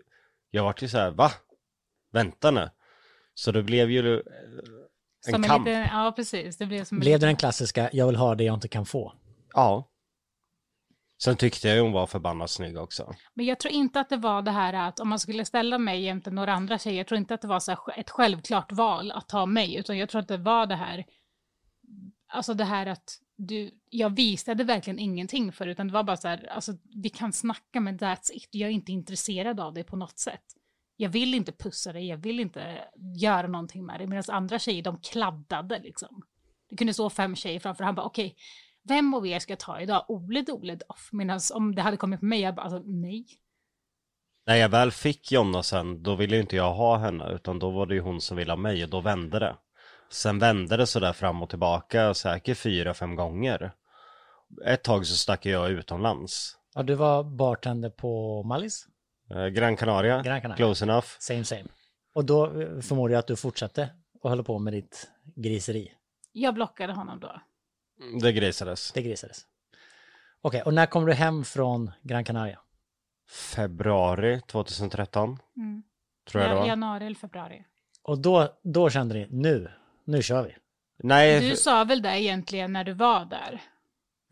jag 0.51 0.63
var 0.63 0.75
ju 0.79 0.87
så 0.87 0.97
här, 0.97 1.11
va? 1.11 1.31
Vänta 2.11 2.51
nu. 2.51 2.69
Så 3.33 3.51
det 3.51 3.63
blev 3.63 3.91
ju 3.91 4.13
eh, 4.15 4.21
en 5.27 5.33
Som 5.33 5.43
en 5.43 5.49
kamp. 5.49 5.65
liten, 5.67 5.81
ja, 5.91 6.13
precis. 6.15 6.57
Det 6.57 6.65
blev 6.65 6.83
som 6.83 6.97
en 6.97 6.99
Blev 6.99 7.11
det 7.11 7.17
liten- 7.17 7.27
den 7.27 7.35
klassiska, 7.35 7.89
jag 7.93 8.05
vill 8.07 8.15
ha 8.15 8.35
det 8.35 8.43
jag 8.43 8.53
inte 8.53 8.67
kan 8.67 8.85
få? 8.85 9.13
Ja. 9.53 9.89
Sen 11.23 11.35
tyckte 11.35 11.67
jag 11.67 11.83
hon 11.83 11.91
var 11.91 12.07
förbannat 12.07 12.49
snygg 12.49 12.77
också. 12.77 13.15
Men 13.33 13.45
jag 13.45 13.59
tror 13.59 13.73
inte 13.73 13.99
att 13.99 14.09
det 14.09 14.17
var 14.17 14.41
det 14.41 14.51
här 14.51 14.73
att 14.73 14.99
om 14.99 15.07
man 15.09 15.19
skulle 15.19 15.45
ställa 15.45 15.77
mig 15.77 16.01
jämte 16.03 16.31
några 16.31 16.53
andra 16.53 16.77
tjejer, 16.79 16.97
jag 16.97 17.07
tror 17.07 17.17
inte 17.17 17.33
att 17.33 17.41
det 17.41 17.47
var 17.47 17.59
så 17.59 17.77
ett 17.97 18.09
självklart 18.09 18.71
val 18.71 19.11
att 19.11 19.29
ta 19.29 19.45
mig, 19.45 19.75
utan 19.75 19.97
jag 19.97 20.09
tror 20.09 20.21
att 20.21 20.27
det 20.27 20.37
var 20.37 20.65
det 20.65 20.75
här 20.75 21.05
alltså 22.27 22.53
det 22.53 22.63
här 22.63 22.85
att 22.85 23.19
du, 23.37 23.71
jag 23.89 24.15
visade 24.15 24.63
verkligen 24.63 24.99
ingenting 24.99 25.51
för 25.51 25.67
utan 25.67 25.87
det 25.87 25.93
var 25.93 26.03
bara 26.03 26.17
så 26.17 26.27
här, 26.27 26.47
alltså 26.49 26.73
vi 27.03 27.09
kan 27.09 27.33
snacka 27.33 27.79
men 27.79 27.99
that's 27.99 28.31
it, 28.33 28.49
jag 28.51 28.69
är 28.69 28.73
inte 28.73 28.91
intresserad 28.91 29.59
av 29.59 29.73
det 29.73 29.83
på 29.83 29.95
något 29.95 30.19
sätt. 30.19 30.43
Jag 30.95 31.09
vill 31.09 31.33
inte 31.33 31.51
pussa 31.51 31.93
dig, 31.93 32.07
jag 32.07 32.17
vill 32.17 32.39
inte 32.39 32.83
göra 33.15 33.47
någonting 33.47 33.85
med 33.85 33.99
dig, 33.99 34.07
medan 34.07 34.23
andra 34.27 34.59
tjejer 34.59 34.83
de 34.83 34.99
kladdade 34.99 35.79
liksom. 35.79 36.21
Det 36.69 36.75
kunde 36.75 36.93
stå 36.93 37.09
fem 37.09 37.35
tjejer 37.35 37.59
framför, 37.59 37.83
han 37.83 37.95
bara 37.95 38.05
okej, 38.05 38.25
okay, 38.25 38.37
vem 38.83 39.13
av 39.13 39.27
er 39.27 39.39
ska 39.39 39.51
jag 39.51 39.59
ta 39.59 39.81
idag? 39.81 40.05
Ole 40.07 40.41
Dole 40.41 40.75
Doff? 40.75 41.09
Medan 41.11 41.39
om 41.53 41.75
det 41.75 41.81
hade 41.81 41.97
kommit 41.97 42.19
på 42.19 42.25
mig, 42.25 42.41
jag 42.41 42.55
bara 42.55 42.61
alltså 42.61 42.81
nej. 42.85 43.25
När 44.45 44.55
jag 44.55 44.69
väl 44.69 44.91
fick 44.91 45.31
Jonna 45.31 45.63
sen, 45.63 46.03
då 46.03 46.15
ville 46.15 46.39
inte 46.39 46.55
jag 46.55 46.73
ha 46.73 46.97
henne, 46.97 47.31
utan 47.33 47.59
då 47.59 47.69
var 47.69 47.85
det 47.85 47.95
ju 47.95 48.01
hon 48.01 48.21
som 48.21 48.37
ville 48.37 48.51
ha 48.51 48.57
mig 48.57 48.83
och 48.83 48.89
då 48.89 49.01
vände 49.01 49.39
det. 49.39 49.55
Sen 50.09 50.39
vände 50.39 50.77
det 50.77 50.87
sådär 50.87 51.13
fram 51.13 51.43
och 51.43 51.49
tillbaka 51.49 52.13
säkert 52.13 52.57
fyra, 52.57 52.93
fem 52.93 53.15
gånger. 53.15 53.71
Ett 54.65 54.83
tag 54.83 55.05
så 55.05 55.15
stack 55.15 55.45
jag 55.45 55.69
utomlands. 55.69 56.57
Ja, 56.75 56.83
du 56.83 56.95
var 56.95 57.23
bartender 57.23 57.89
på 57.89 58.43
Mallis? 58.43 58.87
Eh, 59.29 59.45
Gran 59.47 59.77
Canaria, 59.77 60.21
Gran 60.21 60.41
Canaria. 60.41 60.57
close 60.57 60.85
enough. 60.85 61.07
Same 61.19 61.43
same. 61.43 61.65
Och 62.13 62.25
då 62.25 62.61
eh, 62.61 62.79
förmodar 62.79 63.11
jag 63.13 63.19
att 63.19 63.27
du 63.27 63.35
fortsatte 63.35 63.89
och 64.21 64.29
höll 64.29 64.43
på 64.43 64.59
med 64.59 64.73
ditt 64.73 65.09
griseri. 65.35 65.91
Jag 66.31 66.53
blockade 66.53 66.93
honom 66.93 67.19
då. 67.19 67.41
Det 68.21 68.31
grisades. 68.31 68.91
Det 68.91 69.01
grisades. 69.01 69.45
Okej, 70.41 70.61
och 70.61 70.73
när 70.73 70.85
kom 70.85 71.05
du 71.05 71.13
hem 71.13 71.43
från 71.43 71.91
Gran 72.01 72.23
Canaria? 72.23 72.59
Februari 73.29 74.41
2013. 74.41 75.37
Mm. 75.57 75.83
Tror 76.29 76.43
jag 76.43 76.51
det 76.51 76.55
var. 76.55 76.67
Januari 76.67 77.05
eller 77.05 77.15
februari. 77.15 77.65
Och 78.03 78.19
då, 78.19 78.59
då 78.63 78.89
kände 78.89 79.15
ni, 79.15 79.27
nu, 79.29 79.71
nu 80.07 80.21
kör 80.21 80.43
vi. 80.43 80.55
Nej, 81.03 81.49
Du 81.49 81.55
sa 81.55 81.83
väl 81.83 82.01
det 82.01 82.21
egentligen 82.21 82.73
när 82.73 82.83
du 82.83 82.93
var 82.93 83.25
där? 83.25 83.61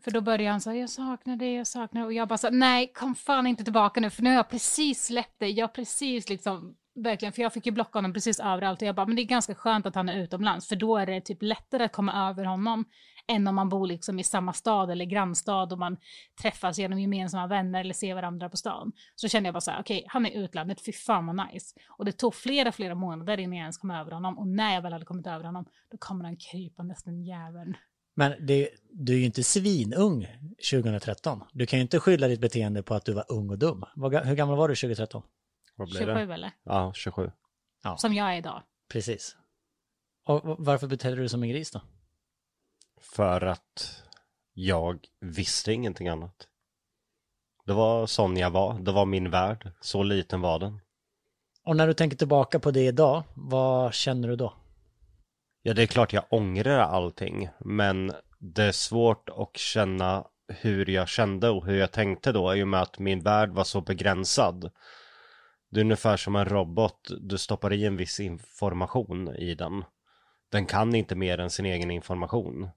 För 0.04 0.10
då 0.10 0.20
började 0.20 0.50
han 0.50 0.60
säga 0.60 0.80
jag 0.80 0.90
saknar 0.90 1.36
dig, 1.36 1.54
jag 1.54 1.66
saknar 1.66 2.00
dig. 2.00 2.06
Och 2.06 2.12
jag 2.12 2.28
bara 2.28 2.38
sa 2.38 2.50
nej, 2.50 2.92
kom 2.92 3.14
fan 3.14 3.46
inte 3.46 3.64
tillbaka 3.64 4.00
nu, 4.00 4.10
för 4.10 4.22
nu 4.22 4.30
har 4.30 4.36
jag 4.36 4.48
precis 4.48 5.06
släppt 5.06 5.38
dig. 5.38 5.50
Jag 5.52 5.66
har 5.66 5.72
precis 5.74 6.28
liksom, 6.28 6.76
verkligen, 6.96 7.32
för 7.32 7.42
jag 7.42 7.52
fick 7.52 7.66
ju 7.66 7.72
blocka 7.72 7.98
honom 7.98 8.12
precis 8.12 8.40
överallt. 8.40 8.82
Och 8.82 8.88
jag 8.88 8.94
bara, 8.94 9.06
men 9.06 9.16
det 9.16 9.22
är 9.22 9.26
ganska 9.26 9.54
skönt 9.54 9.86
att 9.86 9.94
han 9.94 10.08
är 10.08 10.22
utomlands, 10.22 10.68
för 10.68 10.76
då 10.76 10.96
är 10.96 11.06
det 11.06 11.20
typ 11.20 11.42
lättare 11.42 11.84
att 11.84 11.92
komma 11.92 12.28
över 12.30 12.44
honom 12.44 12.84
än 13.28 13.46
om 13.48 13.54
man 13.54 13.68
bor 13.68 13.86
liksom 13.86 14.18
i 14.18 14.24
samma 14.24 14.52
stad 14.52 14.90
eller 14.90 15.04
grannstad 15.04 15.72
och 15.72 15.78
man 15.78 15.96
träffas 16.42 16.78
genom 16.78 17.00
gemensamma 17.00 17.46
vänner 17.46 17.80
eller 17.80 17.94
ser 17.94 18.14
varandra 18.14 18.48
på 18.48 18.56
stan. 18.56 18.92
Så 19.14 19.28
kände 19.28 19.46
jag 19.46 19.54
bara 19.54 19.60
så 19.60 19.70
här, 19.70 19.80
okej, 19.80 20.04
han 20.08 20.26
är 20.26 20.30
i 20.30 20.34
utlandet, 20.34 20.84
fy 20.84 20.92
fan 20.92 21.26
vad 21.26 21.46
nice. 21.46 21.74
Och 21.88 22.04
det 22.04 22.12
tog 22.12 22.34
flera, 22.34 22.72
flera 22.72 22.94
månader 22.94 23.40
innan 23.40 23.56
jag 23.56 23.62
ens 23.62 23.78
kom 23.78 23.90
över 23.90 24.10
honom. 24.10 24.38
Och 24.38 24.48
när 24.48 24.74
jag 24.74 24.82
väl 24.82 24.92
hade 24.92 25.04
kommit 25.04 25.26
över 25.26 25.44
honom, 25.44 25.64
då 25.90 25.96
kommer 25.98 26.24
han 26.24 26.36
krypandes 26.36 27.02
den 27.02 27.24
jäveln. 27.24 27.76
Men 28.16 28.46
det, 28.46 28.68
du 28.90 29.14
är 29.14 29.18
ju 29.18 29.24
inte 29.24 29.42
svinung 29.42 30.26
2013. 30.70 31.42
Du 31.52 31.66
kan 31.66 31.78
ju 31.78 31.82
inte 31.82 32.00
skylla 32.00 32.28
ditt 32.28 32.40
beteende 32.40 32.82
på 32.82 32.94
att 32.94 33.04
du 33.04 33.12
var 33.12 33.24
ung 33.28 33.50
och 33.50 33.58
dum. 33.58 33.84
Hur 34.24 34.34
gammal 34.34 34.56
var 34.56 34.68
du 34.68 34.74
2013? 34.74 35.22
Vad 35.76 35.88
blir 35.88 36.00
27 36.00 36.26
det? 36.26 36.34
eller? 36.34 36.52
Ja, 36.62 36.92
27. 36.94 37.30
Som 37.98 38.14
jag 38.14 38.32
är 38.32 38.36
idag. 38.38 38.62
Precis. 38.88 39.36
Och 40.24 40.40
varför 40.58 40.86
betedde 40.86 41.16
du 41.16 41.22
dig 41.22 41.28
som 41.28 41.42
en 41.42 41.48
gris 41.48 41.70
då? 41.70 41.80
För 43.00 43.40
att 43.40 44.02
jag 44.52 45.06
visste 45.20 45.72
ingenting 45.72 46.08
annat. 46.08 46.48
Det 47.66 47.72
var 47.72 48.06
sån 48.06 48.36
jag 48.36 48.50
var, 48.50 48.78
det 48.78 48.92
var 48.92 49.06
min 49.06 49.30
värld. 49.30 49.72
Så 49.80 50.02
liten 50.02 50.40
var 50.40 50.58
den. 50.58 50.80
Och 51.64 51.76
när 51.76 51.86
du 51.86 51.94
tänker 51.94 52.16
tillbaka 52.16 52.58
på 52.58 52.70
det 52.70 52.86
idag, 52.86 53.22
vad 53.34 53.94
känner 53.94 54.28
du 54.28 54.36
då? 54.36 54.54
Ja, 55.62 55.74
det 55.74 55.82
är 55.82 55.86
klart 55.86 56.12
jag 56.12 56.24
ångrar 56.30 56.78
allting, 56.78 57.48
men 57.58 58.12
det 58.38 58.62
är 58.62 58.72
svårt 58.72 59.28
att 59.28 59.56
känna 59.56 60.24
hur 60.48 60.90
jag 60.90 61.08
kände 61.08 61.48
och 61.48 61.66
hur 61.66 61.78
jag 61.78 61.92
tänkte 61.92 62.32
då 62.32 62.56
i 62.56 62.62
och 62.62 62.68
med 62.68 62.82
att 62.82 62.98
min 62.98 63.22
värld 63.22 63.50
var 63.50 63.64
så 63.64 63.80
begränsad. 63.80 64.70
Det 65.70 65.80
är 65.80 65.84
ungefär 65.84 66.16
som 66.16 66.36
en 66.36 66.44
robot, 66.44 67.10
du 67.20 67.38
stoppar 67.38 67.72
i 67.72 67.84
en 67.84 67.96
viss 67.96 68.20
information 68.20 69.36
i 69.36 69.54
den. 69.54 69.84
Den 70.52 70.66
kan 70.66 70.94
inte 70.94 71.14
mer 71.14 71.38
än 71.38 71.50
sin 71.50 71.66
egen 71.66 71.90
information. 71.90 72.68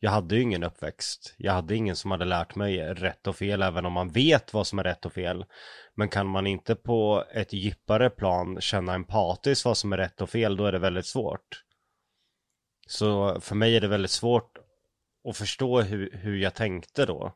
Jag 0.00 0.10
hade 0.10 0.36
ju 0.36 0.42
ingen 0.42 0.64
uppväxt. 0.64 1.34
Jag 1.38 1.52
hade 1.52 1.76
ingen 1.76 1.96
som 1.96 2.10
hade 2.10 2.24
lärt 2.24 2.54
mig 2.54 2.94
rätt 2.94 3.26
och 3.26 3.36
fel, 3.36 3.62
även 3.62 3.86
om 3.86 3.92
man 3.92 4.08
vet 4.08 4.54
vad 4.54 4.66
som 4.66 4.78
är 4.78 4.84
rätt 4.84 5.06
och 5.06 5.12
fel. 5.12 5.44
Men 5.94 6.08
kan 6.08 6.26
man 6.26 6.46
inte 6.46 6.74
på 6.74 7.24
ett 7.34 7.52
djupare 7.52 8.10
plan 8.10 8.60
känna 8.60 8.94
empatiskt 8.94 9.64
vad 9.64 9.76
som 9.76 9.92
är 9.92 9.96
rätt 9.96 10.20
och 10.20 10.30
fel, 10.30 10.56
då 10.56 10.66
är 10.66 10.72
det 10.72 10.78
väldigt 10.78 11.06
svårt. 11.06 11.64
Så 12.86 13.40
för 13.40 13.54
mig 13.54 13.76
är 13.76 13.80
det 13.80 13.88
väldigt 13.88 14.10
svårt 14.10 14.58
att 15.28 15.36
förstå 15.36 15.80
hur, 15.80 16.10
hur 16.12 16.36
jag 16.36 16.54
tänkte 16.54 17.06
då. 17.06 17.34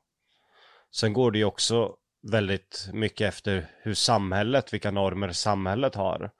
Sen 0.95 1.13
går 1.13 1.31
det 1.31 1.39
ju 1.39 1.45
också 1.45 1.95
väldigt 2.23 2.89
mycket 2.93 3.29
efter 3.29 3.67
hur 3.83 3.95
samhället, 3.95 4.73
vilka 4.73 4.91
normer 4.91 5.33
samhället 5.33 5.95
har. 5.95 6.31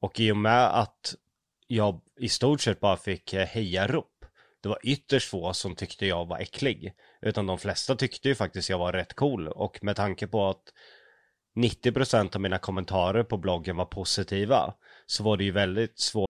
Och 0.00 0.20
i 0.20 0.32
och 0.32 0.36
med 0.36 0.80
att 0.80 1.14
jag 1.66 2.00
i 2.16 2.28
stort 2.28 2.60
sett 2.60 2.80
bara 2.80 2.96
fick 2.96 3.32
eh, 3.32 3.46
hejarop. 3.46 4.24
Det 4.62 4.68
var 4.68 4.78
ytterst 4.82 5.28
få 5.28 5.52
som 5.52 5.74
tyckte 5.74 6.06
jag 6.06 6.26
var 6.26 6.38
äcklig. 6.38 6.92
Utan 7.22 7.46
de 7.46 7.58
flesta 7.58 7.96
tyckte 7.96 8.28
ju 8.28 8.34
faktiskt 8.34 8.70
jag 8.70 8.78
var 8.78 8.92
rätt 8.92 9.14
cool. 9.14 9.48
Och 9.48 9.84
med 9.84 9.96
tanke 9.96 10.26
på 10.26 10.48
att 10.48 10.72
90% 11.56 12.34
av 12.34 12.40
mina 12.40 12.58
kommentarer 12.58 13.22
på 13.22 13.36
bloggen 13.36 13.76
var 13.76 13.84
positiva. 13.84 14.74
Så 15.06 15.22
var 15.24 15.36
det 15.36 15.44
ju 15.44 15.50
väldigt 15.50 15.98
svårt 15.98 16.29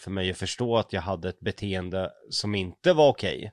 för 0.00 0.10
mig 0.10 0.30
att 0.30 0.36
förstå 0.36 0.76
att 0.76 0.92
jag 0.92 1.00
hade 1.02 1.28
ett 1.28 1.40
beteende 1.40 2.10
som 2.30 2.54
inte 2.54 2.92
var 2.92 3.08
okej. 3.08 3.52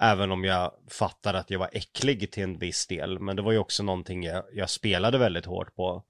Även 0.00 0.32
om 0.32 0.44
jag 0.44 0.72
fattade 0.90 1.38
att 1.38 1.50
jag 1.50 1.58
var 1.58 1.70
äcklig 1.72 2.32
till 2.32 2.42
en 2.42 2.58
viss 2.58 2.86
del. 2.86 3.18
Men 3.18 3.36
det 3.36 3.42
var 3.42 3.52
ju 3.52 3.58
också 3.58 3.82
någonting 3.82 4.22
jag, 4.22 4.44
jag 4.52 4.70
spelade 4.70 5.18
väldigt 5.18 5.46
hårt 5.46 5.74
på. 5.74 6.04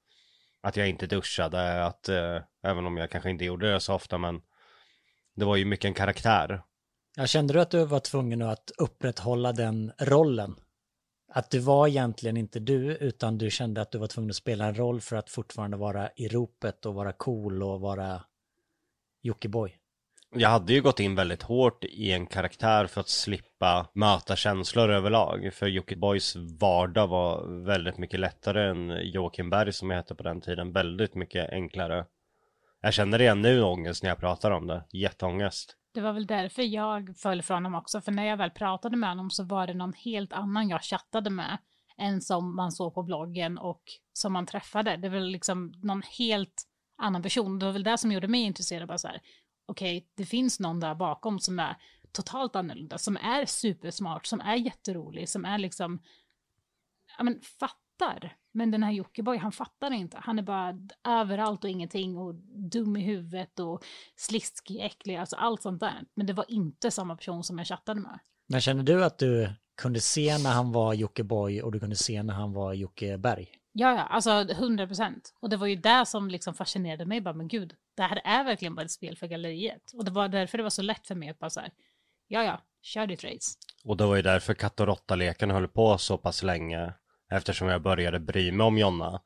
Att 0.62 0.76
jag 0.76 0.88
inte 0.88 1.06
duschade, 1.06 1.84
att 1.84 2.08
eh, 2.08 2.38
även 2.64 2.86
om 2.86 2.96
jag 2.96 3.10
kanske 3.10 3.30
inte 3.30 3.44
gjorde 3.44 3.72
det 3.72 3.80
så 3.80 3.94
ofta 3.94 4.18
men 4.18 4.40
det 5.36 5.44
var 5.44 5.56
ju 5.56 5.64
mycket 5.64 5.84
en 5.84 5.94
karaktär. 5.94 6.62
Jag 7.16 7.28
kände 7.28 7.54
du 7.54 7.60
att 7.60 7.70
du 7.70 7.84
var 7.84 8.00
tvungen 8.00 8.42
att 8.42 8.70
upprätthålla 8.78 9.52
den 9.52 9.92
rollen? 9.98 10.56
Att 11.34 11.50
du 11.50 11.58
var 11.58 11.88
egentligen 11.88 12.36
inte 12.36 12.60
du, 12.60 12.96
utan 12.96 13.38
du 13.38 13.50
kände 13.50 13.80
att 13.80 13.92
du 13.92 13.98
var 13.98 14.06
tvungen 14.06 14.30
att 14.30 14.36
spela 14.36 14.66
en 14.66 14.74
roll 14.74 15.00
för 15.00 15.16
att 15.16 15.30
fortfarande 15.30 15.76
vara 15.76 16.10
i 16.16 16.28
ropet 16.28 16.86
och 16.86 16.94
vara 16.94 17.12
cool 17.12 17.62
och 17.62 17.80
vara 17.80 18.22
Jockiboi. 19.22 19.76
Jag 20.34 20.48
hade 20.48 20.72
ju 20.72 20.82
gått 20.82 21.00
in 21.00 21.14
väldigt 21.14 21.42
hårt 21.42 21.84
i 21.84 22.12
en 22.12 22.26
karaktär 22.26 22.86
för 22.86 23.00
att 23.00 23.08
slippa 23.08 23.90
möta 23.94 24.36
känslor 24.36 24.90
överlag. 24.90 25.50
För 25.54 25.66
Jockibois 25.66 26.36
vardag 26.60 27.06
var 27.06 27.64
väldigt 27.64 27.98
mycket 27.98 28.20
lättare 28.20 28.70
än 28.70 28.90
Joakim 29.12 29.50
Berg 29.50 29.72
som 29.72 29.90
jag 29.90 29.96
hette 29.96 30.14
på 30.14 30.22
den 30.22 30.40
tiden. 30.40 30.72
Väldigt 30.72 31.14
mycket 31.14 31.50
enklare. 31.50 32.06
Jag 32.80 32.94
känner 32.94 33.20
igen 33.20 33.42
nu 33.42 33.62
ångest 33.62 34.02
när 34.02 34.10
jag 34.10 34.18
pratar 34.18 34.50
om 34.50 34.66
det. 34.66 34.84
Jätteångest. 34.92 35.76
Det 35.94 36.00
var 36.00 36.12
väl 36.12 36.26
därför 36.26 36.62
jag 36.62 37.16
föll 37.16 37.42
från 37.42 37.56
honom 37.56 37.74
också, 37.74 38.00
för 38.00 38.12
när 38.12 38.26
jag 38.26 38.36
väl 38.36 38.50
pratade 38.50 38.96
med 38.96 39.08
honom 39.08 39.30
så 39.30 39.44
var 39.44 39.66
det 39.66 39.74
någon 39.74 39.92
helt 39.92 40.32
annan 40.32 40.68
jag 40.68 40.82
chattade 40.82 41.30
med 41.30 41.58
än 41.98 42.20
som 42.20 42.56
man 42.56 42.72
såg 42.72 42.94
på 42.94 43.02
bloggen 43.02 43.58
och 43.58 43.82
som 44.12 44.32
man 44.32 44.46
träffade. 44.46 44.96
Det 44.96 45.08
var 45.08 45.20
liksom 45.20 45.72
någon 45.82 46.02
helt 46.18 46.68
annan 46.98 47.22
person. 47.22 47.58
Det 47.58 47.66
var 47.66 47.72
väl 47.72 47.82
det 47.82 47.98
som 47.98 48.12
gjorde 48.12 48.28
mig 48.28 48.40
intresserad. 48.40 48.88
Bara 48.88 48.98
så 48.98 49.08
här, 49.08 49.20
okej, 49.66 50.08
det 50.14 50.24
finns 50.24 50.60
någon 50.60 50.80
där 50.80 50.94
bakom 50.94 51.38
som 51.38 51.58
är 51.58 51.76
totalt 52.12 52.56
annorlunda, 52.56 52.98
som 52.98 53.16
är 53.16 53.46
supersmart, 53.46 54.26
som 54.26 54.40
är 54.40 54.56
jätterolig, 54.56 55.28
som 55.28 55.44
är 55.44 55.58
liksom, 55.58 56.02
ja 57.18 57.24
men 57.24 57.40
fattar. 57.40 58.36
Men 58.54 58.70
den 58.70 58.82
här 58.82 58.92
Jockiboi, 58.92 59.36
han 59.36 59.52
fattar 59.52 59.90
inte. 59.90 60.18
Han 60.20 60.38
är 60.38 60.42
bara 60.42 60.78
överallt 61.08 61.64
och 61.64 61.70
ingenting 61.70 62.16
och 62.16 62.34
dum 62.70 62.96
i 62.96 63.00
huvudet 63.00 63.58
och 63.58 63.84
sliskig, 64.16 64.80
äcklig, 64.80 65.16
alltså 65.16 65.36
allt 65.36 65.62
sånt 65.62 65.80
där. 65.80 66.04
Men 66.14 66.26
det 66.26 66.32
var 66.32 66.44
inte 66.48 66.90
samma 66.90 67.16
person 67.16 67.44
som 67.44 67.58
jag 67.58 67.66
chattade 67.66 68.00
med. 68.00 68.18
Men 68.48 68.60
känner 68.60 68.82
du 68.82 69.04
att 69.04 69.18
du 69.18 69.52
kunde 69.76 70.00
se 70.00 70.38
när 70.38 70.50
han 70.50 70.72
var 70.72 70.94
Jockiboi 70.94 71.62
och 71.62 71.72
du 71.72 71.80
kunde 71.80 71.96
se 71.96 72.22
när 72.22 72.34
han 72.34 72.52
var 72.52 72.72
Jocke 72.72 73.18
Berg? 73.18 73.61
Ja, 73.72 73.94
ja, 73.94 74.02
alltså 74.02 74.30
100 74.30 74.86
procent. 74.86 75.34
Och 75.40 75.48
det 75.48 75.56
var 75.56 75.66
ju 75.66 75.76
det 75.76 76.06
som 76.06 76.28
liksom 76.28 76.54
fascinerade 76.54 77.06
mig. 77.06 77.20
Bara, 77.20 77.34
men 77.34 77.48
gud, 77.48 77.74
det 77.96 78.02
här 78.02 78.20
är 78.24 78.44
verkligen 78.44 78.74
bara 78.74 78.84
ett 78.84 78.90
spel 78.90 79.16
för 79.16 79.26
galleriet. 79.26 79.92
Och 79.94 80.04
det 80.04 80.10
var 80.10 80.28
därför 80.28 80.58
det 80.58 80.62
var 80.62 80.70
så 80.70 80.82
lätt 80.82 81.06
för 81.06 81.14
mig 81.14 81.28
att 81.28 81.38
bara 81.38 81.50
så 81.50 81.60
här, 81.60 81.70
ja, 82.28 82.42
ja, 82.42 82.62
kör 82.82 83.06
ditt 83.06 83.24
race. 83.24 83.58
Och 83.84 83.96
det 83.96 84.06
var 84.06 84.16
ju 84.16 84.22
därför 84.22 84.54
katt 84.54 84.80
och 84.80 84.86
råtta-leken 84.86 85.50
höll 85.50 85.68
på 85.68 85.98
så 85.98 86.18
pass 86.18 86.42
länge. 86.42 86.92
Eftersom 87.30 87.68
jag 87.68 87.82
började 87.82 88.20
bry 88.20 88.52
mig 88.52 88.66
om 88.66 88.78
Jonna. 88.78 89.22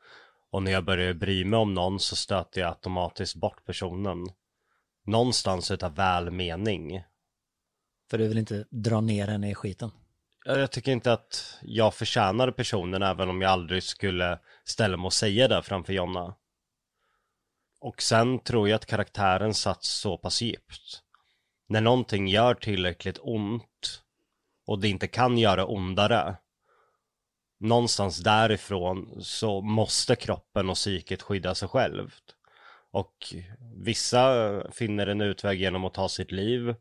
Och 0.50 0.62
när 0.62 0.72
jag 0.72 0.84
började 0.84 1.14
bry 1.14 1.44
mig 1.44 1.58
om 1.58 1.74
någon 1.74 2.00
så 2.00 2.16
stötte 2.16 2.60
jag 2.60 2.68
automatiskt 2.68 3.36
bort 3.36 3.64
personen. 3.64 4.26
Någonstans 5.04 5.70
utav 5.70 5.94
välmening. 5.94 7.02
För 8.10 8.18
du 8.18 8.28
vill 8.28 8.38
inte 8.38 8.66
dra 8.70 9.00
ner 9.00 9.26
henne 9.26 9.50
i 9.50 9.54
skiten. 9.54 9.90
Jag 10.48 10.70
tycker 10.70 10.92
inte 10.92 11.12
att 11.12 11.58
jag 11.62 11.94
förtjänar 11.94 12.50
personen 12.50 13.02
även 13.02 13.30
om 13.30 13.42
jag 13.42 13.50
aldrig 13.50 13.82
skulle 13.82 14.38
ställa 14.64 14.96
mig 14.96 15.06
och 15.06 15.12
säga 15.12 15.48
det 15.48 15.62
framför 15.62 15.92
Jonna. 15.92 16.34
Och 17.80 18.02
sen 18.02 18.38
tror 18.38 18.68
jag 18.68 18.76
att 18.76 18.86
karaktären 18.86 19.54
satt 19.54 19.84
så 19.84 20.18
pass 20.18 20.42
djupt. 20.42 21.02
När 21.68 21.80
någonting 21.80 22.28
gör 22.28 22.54
tillräckligt 22.54 23.18
ont 23.22 24.02
och 24.66 24.78
det 24.78 24.88
inte 24.88 25.06
kan 25.08 25.38
göra 25.38 25.66
ondare. 25.66 26.36
Någonstans 27.60 28.18
därifrån 28.18 29.18
så 29.20 29.60
måste 29.60 30.16
kroppen 30.16 30.70
och 30.70 30.76
psyket 30.76 31.22
skydda 31.22 31.54
sig 31.54 31.68
självt. 31.68 32.24
Och 32.90 33.34
vissa 33.74 34.62
finner 34.70 35.06
en 35.06 35.20
utväg 35.20 35.60
genom 35.60 35.84
att 35.84 35.94
ta 35.94 36.08
sitt 36.08 36.32
liv. 36.32 36.74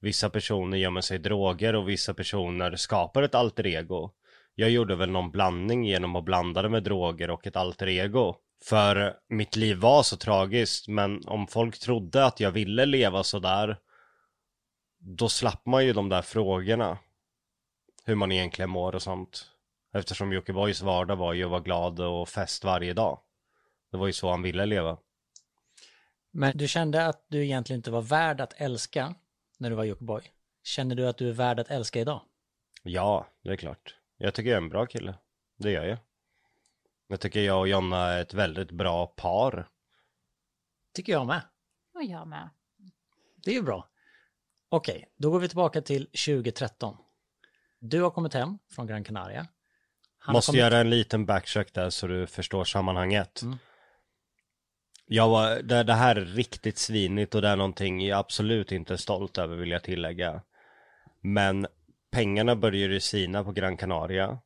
Vissa 0.00 0.30
personer 0.30 0.76
gömmer 0.76 1.00
sig 1.00 1.16
i 1.16 1.20
droger 1.20 1.74
och 1.74 1.88
vissa 1.88 2.14
personer 2.14 2.76
skapar 2.76 3.22
ett 3.22 3.34
alter 3.34 3.66
ego. 3.66 4.10
Jag 4.54 4.70
gjorde 4.70 4.96
väl 4.96 5.10
någon 5.10 5.30
blandning 5.30 5.84
genom 5.84 6.16
att 6.16 6.24
blanda 6.24 6.62
det 6.62 6.68
med 6.68 6.82
droger 6.82 7.30
och 7.30 7.46
ett 7.46 7.56
alter 7.56 7.88
ego. 7.88 8.36
För 8.64 9.16
mitt 9.28 9.56
liv 9.56 9.76
var 9.76 10.02
så 10.02 10.16
tragiskt, 10.16 10.88
men 10.88 11.20
om 11.26 11.46
folk 11.46 11.78
trodde 11.78 12.24
att 12.24 12.40
jag 12.40 12.50
ville 12.50 12.86
leva 12.86 13.22
sådär 13.22 13.76
då 14.98 15.28
slapp 15.28 15.66
man 15.66 15.86
ju 15.86 15.92
de 15.92 16.08
där 16.08 16.22
frågorna. 16.22 16.98
Hur 18.04 18.14
man 18.14 18.32
egentligen 18.32 18.70
mår 18.70 18.94
och 18.94 19.02
sånt. 19.02 19.50
Eftersom 19.94 20.32
Jockibois 20.32 20.82
vardag 20.82 21.16
var 21.16 21.32
ju 21.32 21.44
att 21.44 21.50
vara 21.50 21.60
glad 21.60 22.00
och 22.00 22.28
fest 22.28 22.64
varje 22.64 22.94
dag. 22.94 23.20
Det 23.90 23.96
var 23.96 24.06
ju 24.06 24.12
så 24.12 24.30
han 24.30 24.42
ville 24.42 24.66
leva. 24.66 24.98
Men 26.30 26.56
du 26.56 26.68
kände 26.68 27.06
att 27.06 27.26
du 27.28 27.44
egentligen 27.44 27.78
inte 27.78 27.90
var 27.90 28.02
värd 28.02 28.40
att 28.40 28.52
älska 28.60 29.14
när 29.58 29.70
du 29.70 29.76
var 29.76 29.84
Jockiboi. 29.84 30.22
Känner 30.62 30.94
du 30.94 31.08
att 31.08 31.18
du 31.18 31.28
är 31.28 31.32
värd 31.32 31.60
att 31.60 31.70
älska 31.70 32.00
idag? 32.00 32.20
Ja, 32.82 33.26
det 33.42 33.50
är 33.50 33.56
klart. 33.56 33.94
Jag 34.16 34.34
tycker 34.34 34.50
jag 34.50 34.58
är 34.58 34.62
en 34.62 34.68
bra 34.68 34.86
kille. 34.86 35.14
Det 35.56 35.70
gör 35.70 35.84
jag. 35.84 35.98
Jag 37.06 37.20
tycker 37.20 37.40
jag 37.40 37.58
och 37.58 37.68
Jonna 37.68 38.06
är 38.06 38.22
ett 38.22 38.34
väldigt 38.34 38.70
bra 38.70 39.06
par. 39.06 39.68
Tycker 40.94 41.12
jag 41.12 41.26
med. 41.26 41.42
Och 41.94 42.04
jag 42.04 42.28
med. 42.28 42.50
Det 43.36 43.50
är 43.50 43.54
ju 43.54 43.62
bra. 43.62 43.88
Okej, 44.68 45.08
då 45.16 45.30
går 45.30 45.40
vi 45.40 45.48
tillbaka 45.48 45.82
till 45.82 46.06
2013. 46.06 46.96
Du 47.78 48.02
har 48.02 48.10
kommit 48.10 48.34
hem 48.34 48.58
från 48.70 48.86
Gran 48.86 49.04
Canaria. 49.04 49.38
Han 49.38 49.48
har 50.18 50.32
Måste 50.32 50.48
kommit... 50.50 50.60
göra 50.60 50.78
en 50.78 50.90
liten 50.90 51.26
backtrack 51.26 51.72
där 51.72 51.90
så 51.90 52.06
du 52.06 52.26
förstår 52.26 52.64
sammanhanget. 52.64 53.42
Mm. 53.42 53.58
Jag 55.10 55.28
var, 55.28 55.62
det, 55.62 55.82
det 55.82 55.94
här 55.94 56.16
är 56.16 56.24
riktigt 56.24 56.78
svinigt 56.78 57.34
och 57.34 57.42
det 57.42 57.48
är 57.48 57.56
någonting 57.56 58.06
jag 58.06 58.18
absolut 58.18 58.72
inte 58.72 58.92
är 58.92 58.96
stolt 58.96 59.38
över 59.38 59.56
vill 59.56 59.70
jag 59.70 59.82
tillägga. 59.82 60.42
Men 61.20 61.66
pengarna 62.10 62.56
började 62.56 62.94
ju 62.94 63.00
sina 63.00 63.44
på 63.44 63.52
Gran 63.52 63.76
Canaria. 63.76 64.38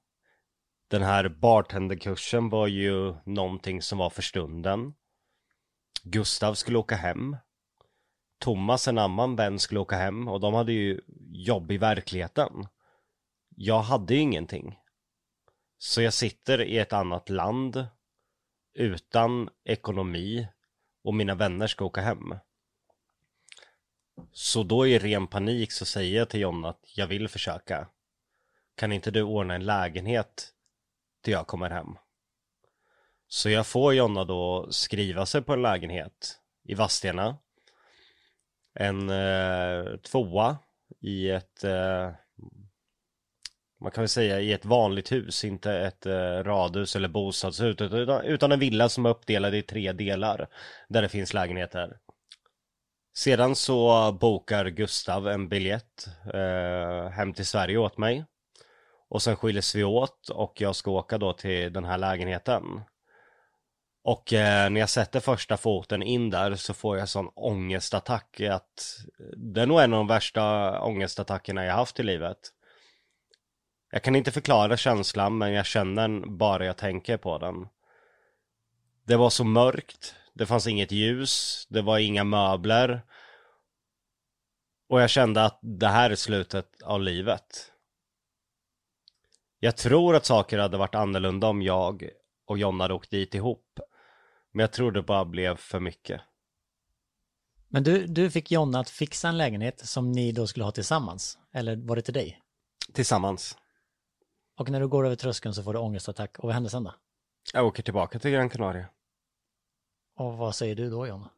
Den 0.88 1.03
här 1.03 1.29
bartenderkursen 1.29 2.48
var 2.48 2.66
ju 2.66 3.14
någonting 3.25 3.83
som 3.83 3.98
var 3.98 4.11
för 4.11 4.22
stunden. 4.22 4.94
Gustav 6.03 6.55
skulle 6.55 6.79
åka 6.79 6.96
hem. 6.96 7.37
Thomas, 8.40 8.88
en 8.88 8.98
annan 8.98 9.37
vän, 9.37 9.59
skulle 9.59 9.81
åka 9.81 9.96
hem 9.96 10.29
och 10.29 10.40
de 10.40 10.55
hade 10.55 10.72
ju 10.72 11.01
jobb 11.33 11.72
i 11.72 11.79
verkligheten. 11.79 12.66
Jag 13.57 13.81
hade 13.81 14.14
ju 14.14 14.20
ingenting. 14.20 14.79
Så 15.79 16.03
jag 16.03 16.12
sitter 16.12 16.62
i 16.62 16.79
ett 16.79 16.92
annat 16.92 17.29
land 17.29 17.87
utan 18.74 19.50
ekonomi 19.64 20.48
och 21.04 21.14
mina 21.14 21.35
vänner 21.35 21.66
ska 21.66 21.85
åka 21.85 22.00
hem. 22.00 22.35
Så 24.32 24.62
då 24.62 24.87
i 24.87 24.98
ren 24.98 25.26
panik 25.26 25.72
så 25.72 25.85
säger 25.85 26.18
jag 26.18 26.28
till 26.28 26.40
Jonna 26.40 26.68
att 26.68 26.85
jag 26.96 27.06
vill 27.06 27.28
försöka. 27.28 27.88
Kan 28.74 28.92
inte 28.92 29.11
du 29.11 29.22
ordna 29.22 29.54
en 29.54 29.64
lägenhet 29.64 30.48
till 31.22 31.32
jag 31.32 31.46
kommer 31.46 31.70
hem? 31.70 31.96
Så 33.28 33.50
jag 33.50 33.66
får 33.66 33.94
Jonna 33.94 34.24
då 34.24 34.72
skriva 34.72 35.26
sig 35.26 35.42
på 35.42 35.52
en 35.52 35.62
lägenhet 35.62 36.40
i 36.64 36.74
Vadstena. 36.74 37.37
En 38.74 39.11
eh, 39.11 39.96
tvåa 39.96 40.58
i 41.00 41.30
ett 41.30 41.64
eh, 41.64 42.11
man 43.82 43.90
kan 43.90 44.02
väl 44.02 44.08
säga 44.08 44.40
i 44.40 44.52
ett 44.52 44.64
vanligt 44.64 45.12
hus, 45.12 45.44
inte 45.44 45.72
ett 45.72 46.06
eh, 46.06 46.44
radhus 46.44 46.96
eller 46.96 47.08
bostadshus, 47.08 47.80
utan, 47.80 48.24
utan 48.24 48.52
en 48.52 48.60
villa 48.60 48.88
som 48.88 49.06
är 49.06 49.10
uppdelad 49.10 49.54
i 49.54 49.62
tre 49.62 49.92
delar, 49.92 50.48
där 50.88 51.02
det 51.02 51.08
finns 51.08 51.34
lägenheter. 51.34 51.96
Sedan 53.14 53.56
så 53.56 54.12
bokar 54.12 54.66
Gustav 54.66 55.28
en 55.28 55.48
biljett 55.48 56.08
eh, 56.34 57.08
hem 57.08 57.32
till 57.32 57.46
Sverige 57.46 57.78
åt 57.78 57.98
mig. 57.98 58.24
Och 59.08 59.22
sen 59.22 59.36
skiljs 59.36 59.74
vi 59.74 59.84
åt 59.84 60.28
och 60.28 60.60
jag 60.60 60.76
ska 60.76 60.90
åka 60.90 61.18
då 61.18 61.32
till 61.32 61.72
den 61.72 61.84
här 61.84 61.98
lägenheten. 61.98 62.64
Och 64.04 64.32
eh, 64.32 64.70
när 64.70 64.80
jag 64.80 64.88
sätter 64.88 65.20
första 65.20 65.56
foten 65.56 66.02
in 66.02 66.30
där 66.30 66.54
så 66.54 66.74
får 66.74 66.98
jag 66.98 67.08
sån 67.08 67.28
ångestattack 67.34 68.40
att 68.40 68.98
eh, 69.20 69.36
det 69.36 69.62
är 69.62 69.66
nog 69.66 69.80
en 69.80 69.92
av 69.92 69.98
de 69.98 70.06
värsta 70.06 70.80
ångestattackerna 70.80 71.64
jag 71.64 71.74
haft 71.74 72.00
i 72.00 72.02
livet. 72.02 72.38
Jag 73.94 74.02
kan 74.02 74.16
inte 74.16 74.33
förklara 74.33 74.76
känslan 74.76 75.38
men 75.38 75.52
jag 75.52 75.66
känner 75.66 76.02
den 76.02 76.37
bara 76.37 76.66
jag 76.66 76.76
tänker 76.76 77.16
på 77.16 77.38
den. 77.38 77.68
Det 79.05 79.16
var 79.16 79.31
så 79.31 79.44
mörkt, 79.44 80.14
det 80.35 80.46
fanns 80.46 80.66
inget 80.66 80.92
ljus, 80.92 81.66
det 81.70 81.83
var 81.83 81.98
inga 81.98 82.24
möbler. 82.24 83.02
Och 84.88 85.02
jag 85.02 85.11
kände 85.11 85.44
att 85.44 85.59
det 85.62 85.88
här 85.88 86.11
är 86.11 86.16
slutet 86.16 86.83
av 86.83 87.02
livet. 87.02 87.72
Jag 89.59 89.76
tror 89.76 90.16
att 90.16 90.24
saker 90.24 90.59
hade 90.59 90.76
varit 90.76 90.94
annorlunda 90.94 91.46
om 91.46 91.62
jag 91.62 92.09
och 92.46 92.59
Jonna 92.59 92.85
hade 92.85 92.94
åkt 92.94 93.11
dit 93.11 93.35
ihop. 93.35 93.81
Men 94.52 94.61
jag 94.61 94.72
tror 94.72 94.92
det 94.92 95.02
bara 95.02 95.24
blev 95.24 95.57
för 95.57 95.81
mycket. 95.81 96.20
Men 97.68 97.83
du, 97.83 98.07
du 98.07 98.31
fick 98.31 98.50
Jonna 98.50 98.81
att 98.81 98.90
fixa 98.90 99.28
en 99.28 99.38
lägenhet 99.38 99.87
som 99.88 100.12
ni 100.12 100.33
då 100.33 100.46
skulle 100.46 100.64
ha 100.64 100.72
tillsammans? 100.72 101.38
Eller 101.52 101.76
var 101.76 101.96
det 101.96 102.02
till 102.02 102.14
dig? 102.14 102.40
Tillsammans. 102.92 103.57
Och 104.54 104.70
när 104.70 104.80
du 104.80 104.88
går 104.88 105.06
över 105.06 105.16
tröskeln 105.16 105.54
så 105.54 105.62
får 105.62 105.72
du 105.72 105.78
ångestattack. 105.78 106.38
Och 106.38 106.44
vad 106.44 106.54
händer 106.54 106.70
sen 106.70 106.84
då? 106.84 106.94
Jag 107.52 107.66
åker 107.66 107.82
tillbaka 107.82 108.18
till 108.18 108.30
Gran 108.30 108.50
Canaria. 108.50 108.86
Och 110.16 110.36
vad 110.36 110.54
säger 110.54 110.74
du 110.74 110.90
då 110.90 111.06
Jonna? 111.06 111.30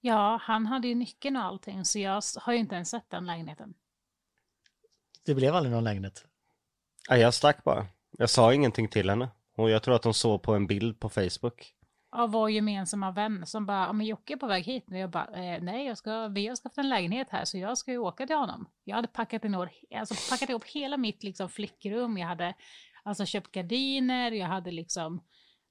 Ja, 0.00 0.38
han 0.42 0.66
hade 0.66 0.88
ju 0.88 0.94
nyckeln 0.94 1.36
och 1.36 1.42
allting, 1.42 1.84
så 1.84 1.98
jag 1.98 2.22
har 2.36 2.52
ju 2.52 2.58
inte 2.58 2.74
ens 2.74 2.90
sett 2.90 3.10
den 3.10 3.26
lägenheten. 3.26 3.74
Det 5.24 5.34
blev 5.34 5.54
aldrig 5.54 5.72
någon 5.74 5.84
lägenhet. 5.84 6.26
Ja, 7.08 7.16
jag 7.16 7.34
stack 7.34 7.64
bara. 7.64 7.86
Jag 8.10 8.30
sa 8.30 8.54
ingenting 8.54 8.88
till 8.88 9.10
henne. 9.10 9.28
Och 9.54 9.70
jag 9.70 9.82
tror 9.82 9.94
att 9.94 10.04
hon 10.04 10.14
såg 10.14 10.42
på 10.42 10.54
en 10.54 10.66
bild 10.66 11.00
på 11.00 11.08
Facebook. 11.08 11.74
Av 12.12 12.30
vår 12.30 12.50
gemensamma 12.50 13.10
vän 13.10 13.46
som 13.46 13.66
bara, 13.66 13.92
men 13.92 14.06
Jocke 14.06 14.32
är 14.32 14.36
på 14.36 14.46
väg 14.46 14.64
hit. 14.64 14.84
Och 14.90 14.96
jag 14.96 15.10
bara, 15.10 15.26
eh, 15.26 15.62
nej, 15.62 15.86
jag 15.86 15.98
ska, 15.98 16.28
vi 16.28 16.46
har 16.46 16.56
skaffat 16.56 16.78
en 16.78 16.88
lägenhet 16.88 17.28
här 17.30 17.44
så 17.44 17.58
jag 17.58 17.78
ska 17.78 17.90
ju 17.90 17.98
åka 17.98 18.26
till 18.26 18.36
honom. 18.36 18.68
Jag 18.84 18.96
hade 18.96 19.08
packat, 19.08 19.44
en 19.44 19.54
år, 19.54 19.70
alltså, 19.94 20.14
packat 20.30 20.48
ihop 20.48 20.64
hela 20.64 20.96
mitt 20.96 21.22
liksom, 21.22 21.48
flickrum. 21.48 22.18
Jag 22.18 22.28
hade 22.28 22.54
alltså, 23.02 23.26
köpt 23.26 23.52
gardiner, 23.52 24.30
jag 24.32 24.46
hade 24.46 24.70
liksom 24.70 25.20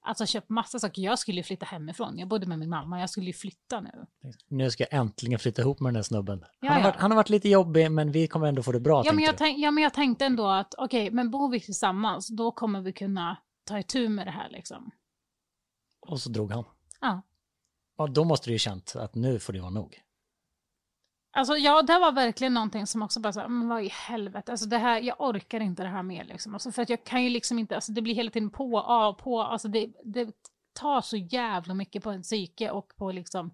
Alltså 0.04 0.26
köpt 0.26 0.50
massa 0.50 0.80
saker. 0.80 1.02
Jag 1.02 1.20
skulle 1.20 1.38
ju 1.38 1.44
flytta 1.44 1.66
hemifrån. 1.66 2.18
Jag 2.18 2.28
bodde 2.28 2.48
med 2.48 2.60
min 2.60 2.70
mamma. 2.70 3.00
Jag 3.00 3.10
skulle 3.10 3.28
ju 3.28 3.34
flytta 3.34 3.82
nu. 3.82 4.06
Nu 4.48 4.72
ska 4.72 4.86
jag 4.90 5.00
äntligen 5.00 5.40
flytta 5.40 5.62
ihop 5.62 5.80
med 5.80 5.90
den 5.90 5.96
här 5.96 6.04
snubben. 6.04 6.46
Ja, 6.60 6.70
han, 6.70 6.72
har 6.72 6.80
ja. 6.80 6.92
varit, 6.92 7.02
han 7.02 7.12
har 7.12 7.16
varit 7.16 7.30
lite 7.30 7.50
jobbig 7.50 7.92
men 7.92 8.12
vi 8.12 8.28
kommer 8.28 8.48
ändå 8.48 8.64
få 8.64 8.72
det 8.72 8.80
bra 8.80 9.04
Ja 9.06 9.14
men, 9.14 9.24
jag 9.24 9.38
tänk, 9.38 9.60
ja, 9.60 9.72
men 9.72 9.84
jag 9.84 9.94
tänkte 9.94 10.26
ändå 10.26 10.48
att 10.48 10.74
okej, 10.78 11.12
men 11.12 11.32
bor 11.32 11.50
vi 11.50 11.60
tillsammans, 11.60 12.28
då 12.28 12.52
kommer 12.52 12.82
vi 12.82 12.94
kunna 12.94 13.38
ta 13.66 13.80
itu 13.80 14.10
med 14.10 14.28
det 14.28 14.32
här 14.32 14.50
liksom. 14.50 14.92
Och 16.02 16.20
så 16.20 16.30
drog 16.30 16.52
han. 16.52 16.64
Ja. 17.02 17.22
Och 17.96 18.12
då 18.12 18.24
måste 18.24 18.50
du 18.50 18.54
ju 18.54 18.60
känt 18.60 18.96
att 18.96 19.16
nu 19.16 19.40
får 19.40 19.54
det 19.54 19.60
vara 19.60 19.70
nog. 19.70 20.02
Alltså 21.34 21.58
ja, 21.58 21.82
det 21.82 22.00
var 22.00 22.12
verkligen 22.12 22.54
någonting 22.54 22.88
som 22.88 23.02
också 23.02 23.20
bara 23.20 23.34
så 23.34 23.40
här, 23.40 23.48
men 23.48 23.68
vad 23.68 23.84
i 23.84 23.88
helvete, 23.88 24.52
alltså 24.52 24.66
det 24.66 24.78
här, 24.78 25.02
jag 25.02 25.22
orkar 25.22 25.60
inte 25.60 25.84
det 25.84 25.90
här 25.90 26.04
mer 26.04 26.24
liksom. 26.24 26.54
Alltså 26.54 26.72
för 26.72 26.82
att 26.82 26.90
jag 26.90 27.04
kan 27.04 27.24
ju 27.24 27.30
liksom 27.30 27.60
inte, 27.60 27.76
alltså 27.76 27.92
det 27.92 28.02
blir 28.02 28.16
hela 28.16 28.32
tiden 28.32 28.50
på, 28.50 28.80
av, 28.80 29.14
på, 29.14 29.42
alltså 29.42 29.68
det, 29.68 29.88
det 30.04 30.32
tar 30.74 31.02
så 31.02 31.18
jävla 31.18 31.74
mycket 31.74 32.04
på 32.04 32.10
en 32.10 32.22
psyke 32.22 32.72
och 32.72 32.94
på 32.98 33.12
liksom 33.12 33.52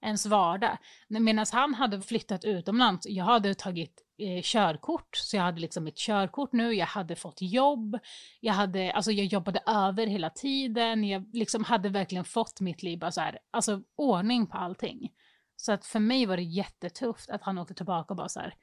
ens 0.00 0.26
vardag. 0.26 0.78
Medan 1.08 1.46
han 1.52 1.74
hade 1.74 2.02
flyttat 2.02 2.44
utomlands, 2.44 3.06
jag 3.06 3.24
hade 3.24 3.54
tagit 3.54 4.02
eh, 4.18 4.42
körkort. 4.42 5.16
Så 5.16 5.36
jag 5.36 5.42
hade 5.42 5.60
liksom 5.60 5.84
mitt 5.84 5.96
körkort 5.96 6.52
nu, 6.52 6.74
jag 6.74 6.86
hade 6.86 7.16
fått 7.16 7.42
jobb, 7.42 7.98
jag, 8.40 8.54
hade, 8.54 8.92
alltså 8.92 9.12
jag 9.12 9.26
jobbade 9.26 9.62
över 9.66 10.06
hela 10.06 10.30
tiden, 10.30 11.04
jag 11.04 11.24
liksom 11.32 11.64
hade 11.64 11.88
verkligen 11.88 12.24
fått 12.24 12.60
mitt 12.60 12.82
liv, 12.82 12.98
bara 12.98 13.12
så 13.12 13.20
här, 13.20 13.38
alltså 13.50 13.82
ordning 13.96 14.46
på 14.46 14.58
allting. 14.58 15.12
Så 15.56 15.72
att 15.72 15.86
för 15.86 16.00
mig 16.00 16.26
var 16.26 16.36
det 16.36 16.42
jättetufft 16.42 17.30
att 17.30 17.42
han 17.42 17.58
åkte 17.58 17.74
tillbaka 17.74 18.12
och 18.12 18.16
bara 18.16 18.28
så 18.28 18.40
här, 18.40 18.54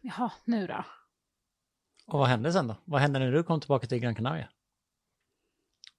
jaha, 0.00 0.32
nu 0.44 0.66
då? 0.66 0.84
Och 2.06 2.18
vad 2.18 2.28
hände 2.28 2.52
sen 2.52 2.68
då? 2.68 2.76
Vad 2.84 3.00
hände 3.00 3.18
när 3.18 3.32
du 3.32 3.42
kom 3.42 3.60
tillbaka 3.60 3.86
till 3.86 3.98
Gran 3.98 4.14
Canaria? 4.14 4.48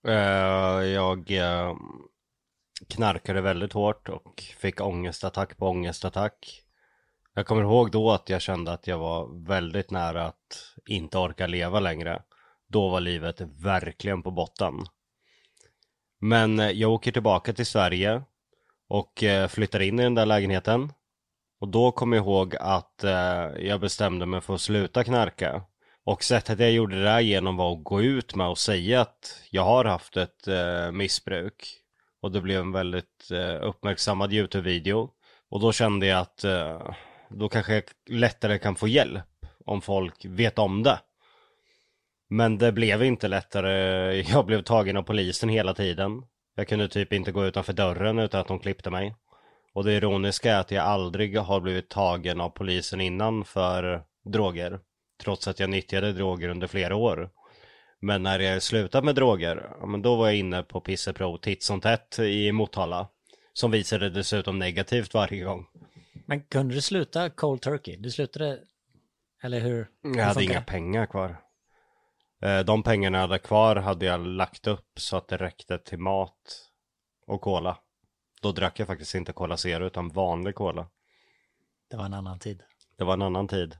Eh, 0.08 0.86
jag 0.86 1.32
eh, 1.32 1.76
knarkade 2.88 3.41
väldigt 3.41 3.74
hårt 3.74 4.10
och 4.10 4.41
fick 4.58 4.82
ångestattack 4.82 5.58
på 5.58 5.68
ångestattack. 5.68 6.64
Jag 7.38 7.45
kommer 7.45 7.62
ihåg 7.62 7.91
då 7.91 8.12
att 8.12 8.30
jag 8.30 8.41
kände 8.41 8.71
att 8.71 8.88
jag 8.88 8.98
var 8.98 9.48
väldigt 9.48 9.91
nära 9.91 10.26
att 10.26 10.76
inte 10.86 11.17
orka 11.17 11.48
leva 11.48 11.80
längre. 11.80 12.21
Då 12.67 12.89
var 12.89 13.00
livet 13.00 13.41
verkligen 13.41 14.24
på 14.24 14.32
botten. 14.32 14.74
Men 16.21 16.60
eh, 16.60 16.71
jag 16.71 16.91
åker 16.91 17.12
tillbaka 17.12 17.54
till 17.54 17.65
Sverige 17.65 18.21
och 18.89 19.24
eh, 19.24 19.48
flyttar 19.48 19.80
in 19.80 20.00
i 20.00 20.04
den 20.04 20.15
där 20.15 20.26
lägenheten. 20.26 20.93
Och 21.60 21.67
då 21.67 21.91
kommer 21.91 22.17
jag 22.17 22.26
ihåg 22.26 22.56
att 22.60 23.04
eh, 23.04 23.50
jag 23.60 23.80
bestämde 23.80 24.26
mig 24.26 24.41
för 24.41 24.56
att 24.56 24.62
sluta 24.62 25.04
knarka. 25.04 25.63
Och 26.06 26.24
sättet 26.24 26.60
jag 26.60 26.71
gjorde 26.71 26.95
det 26.95 27.04
där 27.04 27.19
genom 27.19 27.58
var 27.58 27.74
att 27.74 27.84
gå 27.84 28.02
ut 28.02 28.36
med 28.36 28.48
och 28.48 28.58
säga 28.58 29.02
att 29.02 29.41
jag 29.50 29.63
har 29.63 29.86
haft 29.86 30.17
ett 30.17 30.48
missbruk. 30.93 31.82
Och 32.21 32.32
det 32.32 32.41
blev 32.41 32.62
en 32.62 32.71
väldigt 32.71 33.32
uppmärksammad 33.62 34.34
YouTube-video. 34.34 35.10
Och 35.50 35.60
då 35.60 35.71
kände 35.71 36.06
jag 36.06 36.19
att 36.19 36.45
då 37.30 37.50
kanske 37.50 37.74
jag 37.74 37.84
lättare 38.10 38.60
kan 38.60 38.76
få 38.76 38.88
hjälp 38.88 39.24
om 39.66 39.82
folk 39.82 40.26
vet 40.26 40.60
om 40.60 40.84
det. 40.84 41.00
Men 42.30 42.58
det 42.58 42.72
blev 42.72 43.04
inte 43.04 43.28
lättare. 43.28 44.14
Jag 44.32 44.46
blev 44.46 44.62
tagen 44.62 44.98
av 44.98 45.04
polisen 45.04 45.50
hela 45.50 45.74
tiden. 45.74 46.24
Jag 46.56 46.68
kunde 46.68 46.88
typ 46.88 47.14
inte 47.14 47.32
gå 47.32 47.46
utanför 47.46 47.74
dörren 47.74 48.20
utan 48.20 48.42
att 48.42 48.48
de 48.48 48.60
klippte 48.60 48.90
mig. 48.90 49.16
Och 49.74 49.84
det 49.84 49.94
ironiska 49.94 50.56
är 50.56 50.60
att 50.60 50.72
jag 50.72 50.86
aldrig 50.86 51.38
har 51.38 51.60
blivit 51.60 51.90
tagen 51.90 52.42
av 52.42 52.50
polisen 52.50 53.02
innan 53.02 53.46
för 53.46 54.04
droger. 54.26 54.80
Trots 55.24 55.48
att 55.48 55.60
jag 55.60 55.70
nyttjade 55.70 56.14
droger 56.14 56.50
under 56.50 56.68
flera 56.68 56.96
år. 56.96 57.30
Men 58.02 58.24
när 58.24 58.40
jag 58.40 58.64
slutade 58.64 59.06
med 59.06 59.16
droger, 59.16 59.70
men 59.88 60.02
då 60.02 60.16
var 60.16 60.28
jag 60.28 60.36
inne 60.36 60.64
på 60.64 60.82
pisseprov 60.82 61.38
titt 61.38 61.64
som 61.64 61.82
tätt 61.82 62.20
i 62.20 62.52
Motala. 62.52 63.08
Som 63.54 63.72
visade 63.72 64.10
dessutom 64.10 64.60
negativt 64.60 65.14
varje 65.14 65.44
gång. 65.44 65.66
Men 66.26 66.42
kunde 66.44 66.76
du 66.76 66.82
sluta 66.82 67.30
cold 67.30 67.62
turkey? 67.62 67.98
Du 67.98 68.12
slutade, 68.12 68.60
eller 69.44 69.60
hur? 69.60 69.88
hur 70.04 70.18
Jag 70.18 70.26
hade 70.26 70.44
inga 70.44 70.62
pengar 70.62 71.06
kvar. 71.06 71.42
Eh, 72.42 72.60
De 72.60 72.84
pengarna 72.84 73.18
jag 73.18 73.22
hade 73.28 73.40
kvar 73.40 73.76
hade 73.76 74.06
jag 74.06 74.28
lagt 74.28 74.68
upp 74.68 75.00
så 75.00 75.18
att 75.18 75.28
det 75.28 75.38
räckte 75.38 75.78
till 75.78 76.00
mat 76.00 76.70
och 77.28 77.42
cola. 77.42 77.78
Då 78.42 78.52
drack 78.52 78.80
jag 78.80 78.88
faktiskt 78.88 79.16
inte 79.16 79.34
Cola 79.34 79.58
Zero 79.58 79.86
utan 79.86 80.10
vanlig 80.10 80.56
cola. 80.56 80.88
Det 81.90 81.98
var 81.98 82.06
en 82.06 82.14
annan 82.14 82.40
tid. 82.40 82.64
Det 82.98 83.04
var 83.04 83.14
en 83.14 83.22
annan 83.22 83.48
tid. 83.48 83.78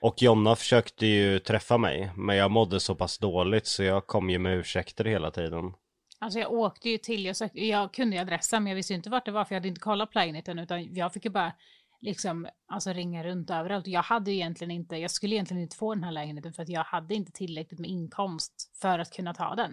Och 0.00 0.22
Jonna 0.22 0.56
försökte 0.56 1.06
ju 1.06 1.38
träffa 1.38 1.78
mig, 1.78 2.10
men 2.16 2.36
jag 2.36 2.50
mådde 2.50 2.80
så 2.80 2.94
pass 2.94 3.18
dåligt 3.18 3.66
så 3.66 3.82
jag 3.82 4.06
kom 4.06 4.30
ju 4.30 4.38
med 4.38 4.58
ursäkter 4.58 5.04
hela 5.04 5.30
tiden. 5.30 5.72
Alltså 6.18 6.38
jag 6.38 6.52
åkte 6.52 6.90
ju 6.90 6.98
till, 6.98 7.24
jag, 7.24 7.36
sökte, 7.36 7.66
jag 7.66 7.92
kunde 7.94 8.16
ju 8.16 8.22
adressen 8.22 8.62
men 8.62 8.70
jag 8.70 8.76
visste 8.76 8.94
inte 8.94 9.10
vart 9.10 9.24
det 9.24 9.30
var 9.30 9.44
för 9.44 9.54
jag 9.54 9.60
hade 9.60 9.68
inte 9.68 9.80
kollat 9.80 10.12
på 10.12 10.18
lägenheten 10.18 10.58
utan 10.58 10.94
jag 10.94 11.12
fick 11.12 11.24
ju 11.24 11.30
bara 11.30 11.52
liksom 12.00 12.48
alltså 12.68 12.92
ringa 12.92 13.24
runt 13.24 13.50
överallt. 13.50 13.86
Jag 13.86 14.02
hade 14.02 14.32
egentligen 14.32 14.70
inte, 14.70 14.96
jag 14.96 15.10
skulle 15.10 15.34
egentligen 15.34 15.62
inte 15.62 15.76
få 15.76 15.94
den 15.94 16.04
här 16.04 16.12
lägenheten 16.12 16.52
för 16.52 16.62
att 16.62 16.68
jag 16.68 16.84
hade 16.84 17.14
inte 17.14 17.32
tillräckligt 17.32 17.80
med 17.80 17.90
inkomst 17.90 18.70
för 18.80 18.98
att 18.98 19.12
kunna 19.12 19.34
ta 19.34 19.54
den. 19.54 19.72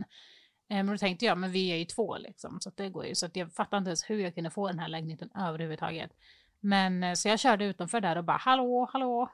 Eh, 0.69 0.75
Men 0.77 0.87
då 0.87 0.97
tänkte 0.97 1.25
jag, 1.25 1.37
men 1.37 1.51
vi 1.51 1.71
är 1.71 1.75
ju 1.75 1.85
två 1.85 2.17
liksom, 2.17 2.57
så 2.61 2.69
att 2.69 2.77
det 2.77 2.89
går 2.89 3.05
ju. 3.05 3.15
Så 3.15 3.25
att 3.25 3.35
jag 3.35 3.53
fattade 3.53 3.77
inte 3.77 3.89
ens 3.89 4.09
hur 4.09 4.19
jag 4.19 4.35
kunde 4.35 4.49
få 4.49 4.67
den 4.67 4.79
här 4.79 4.87
lägenheten 4.87 5.29
överhuvudtaget. 5.35 6.11
Men 6.59 7.03
eh, 7.03 7.13
så 7.13 7.27
jag 7.29 7.39
körde 7.39 7.65
utanför 7.65 8.01
där 8.01 8.15
och 8.17 8.23
bara, 8.23 8.37
hallå, 8.37 8.89
hallå. 8.93 9.29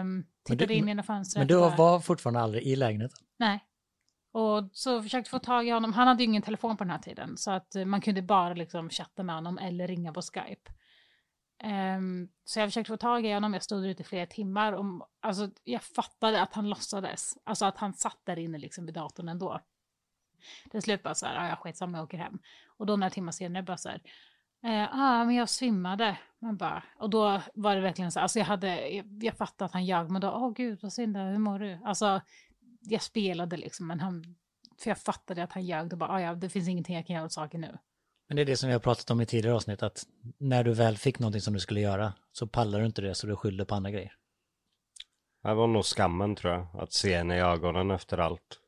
Um, 0.00 0.26
tittade 0.44 0.66
du- 0.66 0.74
in 0.74 0.88
genom 0.88 1.04
fönstret. 1.04 1.40
Men 1.40 1.48
du 1.48 1.58
bara- 1.60 1.76
var 1.76 2.00
fortfarande 2.00 2.40
aldrig 2.40 2.62
i 2.62 2.76
lägenheten? 2.76 3.26
Nej. 3.36 3.64
Och 4.32 4.68
så 4.72 5.02
försökte 5.02 5.30
få 5.30 5.38
tag 5.38 5.66
i 5.68 5.70
honom. 5.70 5.92
Han 5.92 6.08
hade 6.08 6.22
ju 6.22 6.24
ingen 6.28 6.42
telefon 6.42 6.76
på 6.76 6.84
den 6.84 6.90
här 6.90 6.98
tiden. 6.98 7.36
Så 7.36 7.50
att 7.50 7.74
eh, 7.76 7.84
man 7.84 8.00
kunde 8.00 8.22
bara 8.22 8.54
liksom 8.54 8.90
chatta 8.90 9.22
med 9.22 9.34
honom 9.34 9.58
eller 9.58 9.86
ringa 9.88 10.12
på 10.12 10.22
Skype. 10.22 10.70
Um, 11.64 12.28
så 12.44 12.58
jag 12.58 12.68
försökte 12.68 12.92
få 12.92 12.96
tag 12.96 13.26
i 13.26 13.32
honom. 13.32 13.52
Jag 13.54 13.62
stod 13.62 13.86
ute 13.86 14.02
i 14.02 14.04
flera 14.04 14.26
timmar. 14.26 14.72
Och, 14.72 15.08
alltså, 15.20 15.50
jag 15.64 15.82
fattade 15.82 16.42
att 16.42 16.54
han 16.54 16.68
låtsades. 16.68 17.38
Alltså 17.44 17.64
att 17.64 17.78
han 17.78 17.94
satt 17.94 18.18
där 18.24 18.38
inne 18.38 18.58
liksom 18.58 18.86
vid 18.86 18.94
datorn 18.94 19.28
ändå. 19.28 19.60
Till 20.70 20.82
slut 20.82 21.02
bara 21.02 21.14
så 21.14 21.26
här, 21.26 21.36
"Ah, 21.36 21.48
ja 21.48 21.56
skitsamma 21.56 21.98
jag 21.98 22.04
åker 22.04 22.18
hem. 22.18 22.38
Och 22.76 22.86
då 22.86 22.96
några 22.96 23.10
timmar 23.10 23.32
senare 23.32 23.62
bara 23.62 23.76
så 23.76 23.88
här, 23.88 24.00
eh, 24.62 24.88
ah 25.00 25.24
men 25.24 25.34
jag 25.34 25.48
svimmade. 25.48 26.18
Man 26.38 26.56
bara, 26.56 26.82
och 26.98 27.10
då 27.10 27.40
var 27.54 27.74
det 27.74 27.80
verkligen 27.80 28.12
så, 28.12 28.20
alltså 28.20 28.38
jag 28.38 28.46
hade, 28.46 28.88
jag, 28.88 29.18
jag 29.22 29.36
fattade 29.36 29.66
att 29.66 29.72
han 29.72 29.84
ljög, 29.84 30.10
men 30.10 30.20
då, 30.20 30.30
åh 30.30 30.52
gud 30.52 30.78
vad 30.82 30.92
synd, 30.92 31.16
hur 31.16 31.38
mår 31.38 31.58
du? 31.58 31.78
Alltså 31.84 32.20
jag 32.80 33.02
spelade 33.02 33.56
liksom, 33.56 33.86
men 33.86 34.00
han, 34.00 34.36
för 34.78 34.90
jag 34.90 34.98
fattade 34.98 35.42
att 35.44 35.52
han 35.52 35.64
ljög, 35.64 35.88
då 35.88 35.96
bara, 35.96 36.10
ah, 36.10 36.20
ja 36.20 36.34
det 36.34 36.48
finns 36.48 36.68
ingenting 36.68 36.96
jag 36.96 37.06
kan 37.06 37.16
göra 37.16 37.26
åt 37.26 37.32
saken 37.32 37.60
nu. 37.60 37.78
Men 38.28 38.36
det 38.36 38.42
är 38.42 38.46
det 38.46 38.56
som 38.56 38.66
vi 38.66 38.72
har 38.72 38.80
pratat 38.80 39.10
om 39.10 39.20
i 39.20 39.26
tidigare 39.26 39.56
avsnitt, 39.56 39.82
att 39.82 40.06
när 40.38 40.64
du 40.64 40.74
väl 40.74 40.96
fick 40.96 41.18
någonting 41.18 41.40
som 41.40 41.54
du 41.54 41.60
skulle 41.60 41.80
göra 41.80 42.12
så 42.32 42.46
pallar 42.46 42.80
du 42.80 42.86
inte 42.86 43.02
det 43.02 43.14
så 43.14 43.26
du 43.26 43.36
skyller 43.36 43.64
på 43.64 43.74
andra 43.74 43.90
grejer. 43.90 44.16
Det 45.42 45.54
var 45.54 45.66
nog 45.66 45.84
skammen 45.84 46.36
tror 46.36 46.52
jag, 46.52 46.66
att 46.72 46.92
se 46.92 47.16
henne 47.16 47.36
i 47.36 47.40
ögonen 47.40 47.90
efter 47.90 48.18
allt. 48.18 48.60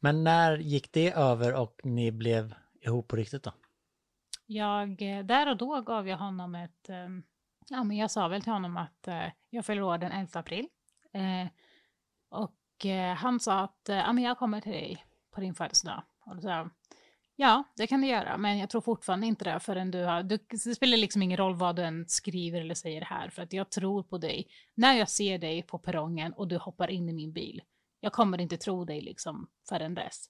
Men 0.00 0.24
när 0.24 0.56
gick 0.58 0.92
det 0.92 1.12
över 1.12 1.54
och 1.54 1.80
ni 1.84 2.12
blev 2.12 2.54
ihop 2.80 3.08
på 3.08 3.16
riktigt 3.16 3.42
då? 3.42 3.52
Jag, 4.46 5.02
eh, 5.02 5.24
där 5.24 5.50
och 5.50 5.56
då 5.56 5.80
gav 5.80 6.08
jag 6.08 6.18
honom 6.18 6.54
ett, 6.54 6.88
eh, 6.88 7.08
ja 7.68 7.84
men 7.84 7.96
jag 7.96 8.10
sa 8.10 8.28
väl 8.28 8.42
till 8.42 8.52
honom 8.52 8.76
att 8.76 9.08
eh, 9.08 9.26
jag 9.50 9.66
fyller 9.66 9.82
år 9.82 9.98
den 9.98 10.12
11 10.12 10.40
april. 10.40 10.68
Och 12.30 12.86
han 13.16 13.40
sa 13.40 13.60
att, 13.60 13.80
ja 13.88 14.12
men 14.12 14.24
jag 14.24 14.38
kommer 14.38 14.60
till 14.60 14.72
dig 14.72 15.04
på 15.30 15.40
din 15.40 15.54
födelsedag. 15.54 16.02
Och 16.26 16.36
då 16.36 16.42
sa 16.42 16.50
jag, 16.50 16.70
ja 17.36 17.64
det 17.76 17.86
kan 17.86 18.00
du 18.00 18.06
göra, 18.06 18.36
men 18.36 18.58
jag 18.58 18.70
tror 18.70 18.80
fortfarande 18.80 19.26
inte 19.26 19.44
det 19.44 19.60
förrän 19.60 19.90
du 19.90 20.04
har, 20.04 20.22
du, 20.22 20.38
det 20.50 20.74
spelar 20.74 20.96
liksom 20.96 21.22
ingen 21.22 21.36
roll 21.36 21.54
vad 21.54 21.76
du 21.76 21.82
än 21.82 22.04
skriver 22.08 22.60
eller 22.60 22.74
säger 22.74 23.00
här, 23.00 23.28
för 23.28 23.42
att 23.42 23.52
jag 23.52 23.70
tror 23.70 24.02
på 24.02 24.18
dig. 24.18 24.48
När 24.74 24.94
jag 24.94 25.08
ser 25.08 25.38
dig 25.38 25.62
på 25.62 25.78
perrongen 25.78 26.32
och 26.32 26.48
du 26.48 26.56
hoppar 26.56 26.90
in 26.90 27.08
i 27.08 27.12
min 27.12 27.32
bil, 27.32 27.62
jag 28.00 28.12
kommer 28.12 28.40
inte 28.40 28.56
tro 28.56 28.84
dig 28.84 29.00
liksom 29.00 29.48
förrän 29.68 29.94
dess. 29.94 30.28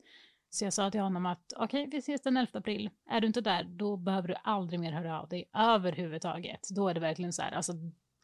Så 0.50 0.64
jag 0.64 0.72
sa 0.72 0.90
till 0.90 1.00
honom 1.00 1.26
att 1.26 1.52
okej, 1.56 1.88
vi 1.90 1.98
ses 1.98 2.22
den 2.22 2.36
11 2.36 2.58
april. 2.58 2.90
Är 3.10 3.20
du 3.20 3.26
inte 3.26 3.40
där, 3.40 3.64
då 3.64 3.96
behöver 3.96 4.28
du 4.28 4.34
aldrig 4.42 4.80
mer 4.80 4.92
höra 4.92 5.20
av 5.20 5.28
dig 5.28 5.50
överhuvudtaget. 5.54 6.68
Då 6.70 6.88
är 6.88 6.94
det 6.94 7.00
verkligen 7.00 7.32
så 7.32 7.42
här, 7.42 7.52
alltså 7.52 7.72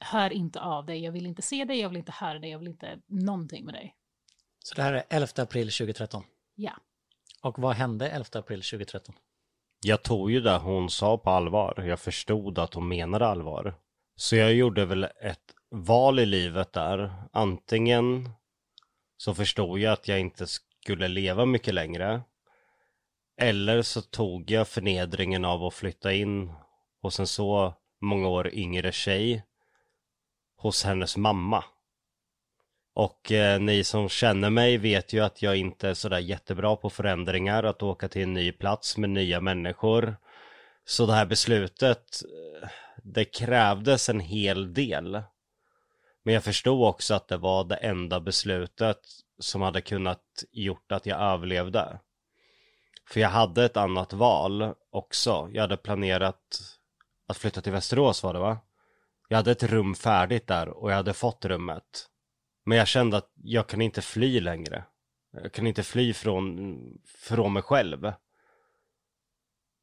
hör 0.00 0.32
inte 0.32 0.60
av 0.60 0.86
dig, 0.86 1.04
jag 1.04 1.12
vill 1.12 1.26
inte 1.26 1.42
se 1.42 1.64
dig, 1.64 1.80
jag 1.80 1.88
vill 1.88 1.98
inte 1.98 2.12
höra 2.12 2.38
dig, 2.38 2.50
jag 2.50 2.58
vill 2.58 2.68
inte 2.68 2.98
någonting 3.06 3.64
med 3.64 3.74
dig. 3.74 3.96
Så 4.58 4.74
det 4.74 4.82
här 4.82 4.92
är 4.92 5.02
11 5.10 5.26
april 5.36 5.70
2013. 5.70 6.24
Ja. 6.54 6.72
Och 7.42 7.58
vad 7.58 7.76
hände 7.76 8.08
11 8.08 8.26
april 8.32 8.62
2013? 8.62 9.14
Jag 9.82 10.02
tog 10.02 10.30
ju 10.30 10.40
det 10.40 10.58
hon 10.58 10.90
sa 10.90 11.18
på 11.18 11.30
allvar. 11.30 11.84
Jag 11.86 12.00
förstod 12.00 12.58
att 12.58 12.74
hon 12.74 12.88
menade 12.88 13.26
allvar. 13.26 13.74
Så 14.16 14.36
jag 14.36 14.54
gjorde 14.54 14.84
väl 14.84 15.04
ett 15.04 15.54
val 15.70 16.18
i 16.18 16.26
livet 16.26 16.72
där. 16.72 17.12
Antingen 17.32 18.30
så 19.16 19.34
förstod 19.34 19.78
jag 19.78 19.92
att 19.92 20.08
jag 20.08 20.20
inte 20.20 20.46
skulle 20.46 21.08
leva 21.08 21.44
mycket 21.44 21.74
längre. 21.74 22.22
Eller 23.40 23.82
så 23.82 24.02
tog 24.02 24.50
jag 24.50 24.68
förnedringen 24.68 25.44
av 25.44 25.64
att 25.64 25.74
flytta 25.74 26.12
in 26.12 26.52
hos 27.02 27.20
en 27.20 27.26
så 27.26 27.74
många 28.00 28.28
år 28.28 28.54
yngre 28.54 28.92
tjej 28.92 29.44
hos 30.56 30.84
hennes 30.84 31.16
mamma. 31.16 31.64
Och 32.94 33.32
eh, 33.32 33.60
ni 33.60 33.84
som 33.84 34.08
känner 34.08 34.50
mig 34.50 34.78
vet 34.78 35.12
ju 35.12 35.20
att 35.20 35.42
jag 35.42 35.56
inte 35.56 35.88
är 35.88 35.94
sådär 35.94 36.18
jättebra 36.18 36.76
på 36.76 36.90
förändringar, 36.90 37.64
att 37.64 37.82
åka 37.82 38.08
till 38.08 38.22
en 38.22 38.32
ny 38.32 38.52
plats 38.52 38.96
med 38.96 39.10
nya 39.10 39.40
människor. 39.40 40.16
Så 40.84 41.06
det 41.06 41.12
här 41.12 41.26
beslutet, 41.26 42.22
eh, 42.62 42.68
det 43.02 43.24
krävdes 43.24 44.08
en 44.08 44.20
hel 44.20 44.74
del. 44.74 45.22
Men 46.22 46.34
jag 46.34 46.44
förstod 46.44 46.88
också 46.88 47.14
att 47.14 47.28
det 47.28 47.36
var 47.36 47.64
det 47.64 47.76
enda 47.76 48.20
beslutet 48.20 49.00
som 49.38 49.62
hade 49.62 49.80
kunnat 49.80 50.44
gjort 50.52 50.92
att 50.92 51.06
jag 51.06 51.20
överlevde. 51.20 51.98
För 53.08 53.20
jag 53.20 53.28
hade 53.28 53.64
ett 53.64 53.76
annat 53.76 54.12
val 54.12 54.74
också. 54.90 55.48
Jag 55.52 55.62
hade 55.62 55.76
planerat 55.76 56.60
att 57.28 57.36
flytta 57.36 57.60
till 57.60 57.72
Västerås 57.72 58.22
var 58.22 58.34
det 58.34 58.40
va? 58.40 58.58
Jag 59.28 59.36
hade 59.36 59.50
ett 59.50 59.62
rum 59.62 59.94
färdigt 59.94 60.46
där 60.46 60.68
och 60.68 60.90
jag 60.90 60.96
hade 60.96 61.12
fått 61.12 61.44
rummet. 61.44 62.09
Men 62.64 62.78
jag 62.78 62.88
kände 62.88 63.16
att 63.16 63.30
jag 63.34 63.66
kan 63.66 63.80
inte 63.80 64.02
fly 64.02 64.40
längre. 64.40 64.84
Jag 65.32 65.52
kan 65.52 65.66
inte 65.66 65.82
fly 65.82 66.12
från, 66.12 66.78
från 67.04 67.52
mig 67.52 67.62
själv. 67.62 68.12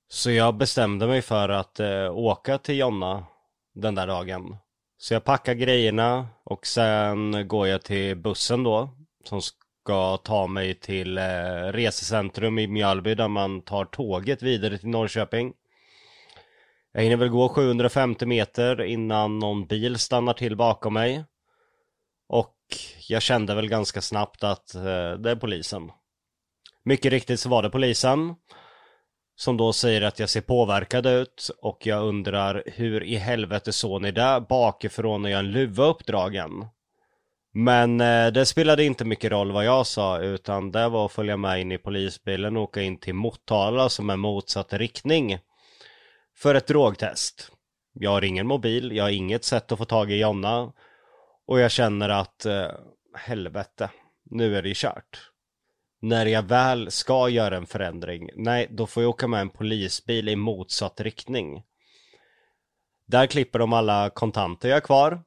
Så 0.09 0.31
jag 0.31 0.55
bestämde 0.57 1.07
mig 1.07 1.21
för 1.21 1.49
att 1.49 1.79
eh, 1.79 2.17
åka 2.17 2.57
till 2.57 2.77
Jonna 2.77 3.25
den 3.73 3.95
där 3.95 4.07
dagen. 4.07 4.57
Så 4.97 5.13
jag 5.13 5.23
packar 5.23 5.53
grejerna 5.53 6.27
och 6.43 6.67
sen 6.67 7.47
går 7.47 7.67
jag 7.67 7.83
till 7.83 8.15
bussen 8.17 8.63
då. 8.63 8.89
Som 9.23 9.41
ska 9.41 10.17
ta 10.17 10.47
mig 10.47 10.73
till 10.73 11.17
eh, 11.17 11.23
resecentrum 11.71 12.59
i 12.59 12.67
Mjölby 12.67 13.15
där 13.15 13.27
man 13.27 13.61
tar 13.61 13.85
tåget 13.85 14.41
vidare 14.41 14.77
till 14.77 14.89
Norrköping. 14.89 15.53
Jag 16.91 17.01
hinner 17.01 17.17
väl 17.17 17.29
gå 17.29 17.49
750 17.49 18.25
meter 18.25 18.81
innan 18.81 19.39
någon 19.39 19.67
bil 19.67 19.99
stannar 19.99 20.33
till 20.33 20.55
bakom 20.55 20.93
mig. 20.93 21.23
Och 22.27 22.56
jag 23.07 23.21
kände 23.21 23.55
väl 23.55 23.69
ganska 23.69 24.01
snabbt 24.01 24.43
att 24.43 24.75
eh, 24.75 25.11
det 25.11 25.31
är 25.31 25.35
polisen. 25.35 25.91
Mycket 26.85 27.11
riktigt 27.11 27.39
så 27.39 27.49
var 27.49 27.63
det 27.63 27.69
polisen. 27.69 28.35
Som 29.35 29.57
då 29.57 29.73
säger 29.73 30.01
att 30.01 30.19
jag 30.19 30.29
ser 30.29 30.41
påverkad 30.41 31.05
ut 31.05 31.49
och 31.61 31.85
jag 31.85 32.03
undrar 32.03 32.63
hur 32.65 33.03
i 33.03 33.15
helvete 33.15 33.73
såg 33.73 34.01
ni 34.01 34.11
det? 34.11 34.45
Bakifrån 34.49 35.21
när 35.21 35.29
jag 35.29 35.39
en 35.39 35.51
luva 35.51 35.85
uppdragen. 35.85 36.65
Men 37.53 38.01
eh, 38.01 38.27
det 38.27 38.45
spelade 38.45 38.83
inte 38.83 39.05
mycket 39.05 39.31
roll 39.31 39.51
vad 39.51 39.65
jag 39.65 39.87
sa 39.87 40.19
utan 40.19 40.71
det 40.71 40.89
var 40.89 41.05
att 41.05 41.11
följa 41.11 41.37
med 41.37 41.61
in 41.61 41.71
i 41.71 41.77
polisbilen 41.77 42.57
och 42.57 42.63
åka 42.63 42.81
in 42.81 42.99
till 42.99 43.13
Motala 43.13 43.89
som 43.89 44.09
är 44.09 44.15
motsatt 44.15 44.73
riktning. 44.73 45.39
För 46.35 46.55
ett 46.55 46.67
drogtest. 46.67 47.51
Jag 47.93 48.11
har 48.11 48.23
ingen 48.23 48.47
mobil, 48.47 48.91
jag 48.91 49.03
har 49.03 49.11
inget 49.11 49.43
sätt 49.43 49.71
att 49.71 49.77
få 49.77 49.85
tag 49.85 50.11
i 50.11 50.19
Jonna. 50.19 50.73
Och 51.47 51.59
jag 51.59 51.71
känner 51.71 52.09
att 52.09 52.45
eh, 52.45 52.71
helvete, 53.17 53.89
nu 54.29 54.57
är 54.57 54.61
det 54.61 54.75
kört. 54.75 55.31
När 56.01 56.25
jag 56.25 56.43
väl 56.43 56.91
ska 56.91 57.29
göra 57.29 57.57
en 57.57 57.65
förändring, 57.65 58.29
nej 58.35 58.67
då 58.71 58.87
får 58.87 59.03
jag 59.03 59.09
åka 59.09 59.27
med 59.27 59.41
en 59.41 59.49
polisbil 59.49 60.29
i 60.29 60.35
motsatt 60.35 61.01
riktning. 61.01 61.63
Där 63.07 63.27
klipper 63.27 63.59
de 63.59 63.73
alla 63.73 64.09
kontanter 64.09 64.69
jag 64.69 64.75
har 64.75 64.81
kvar. 64.81 65.21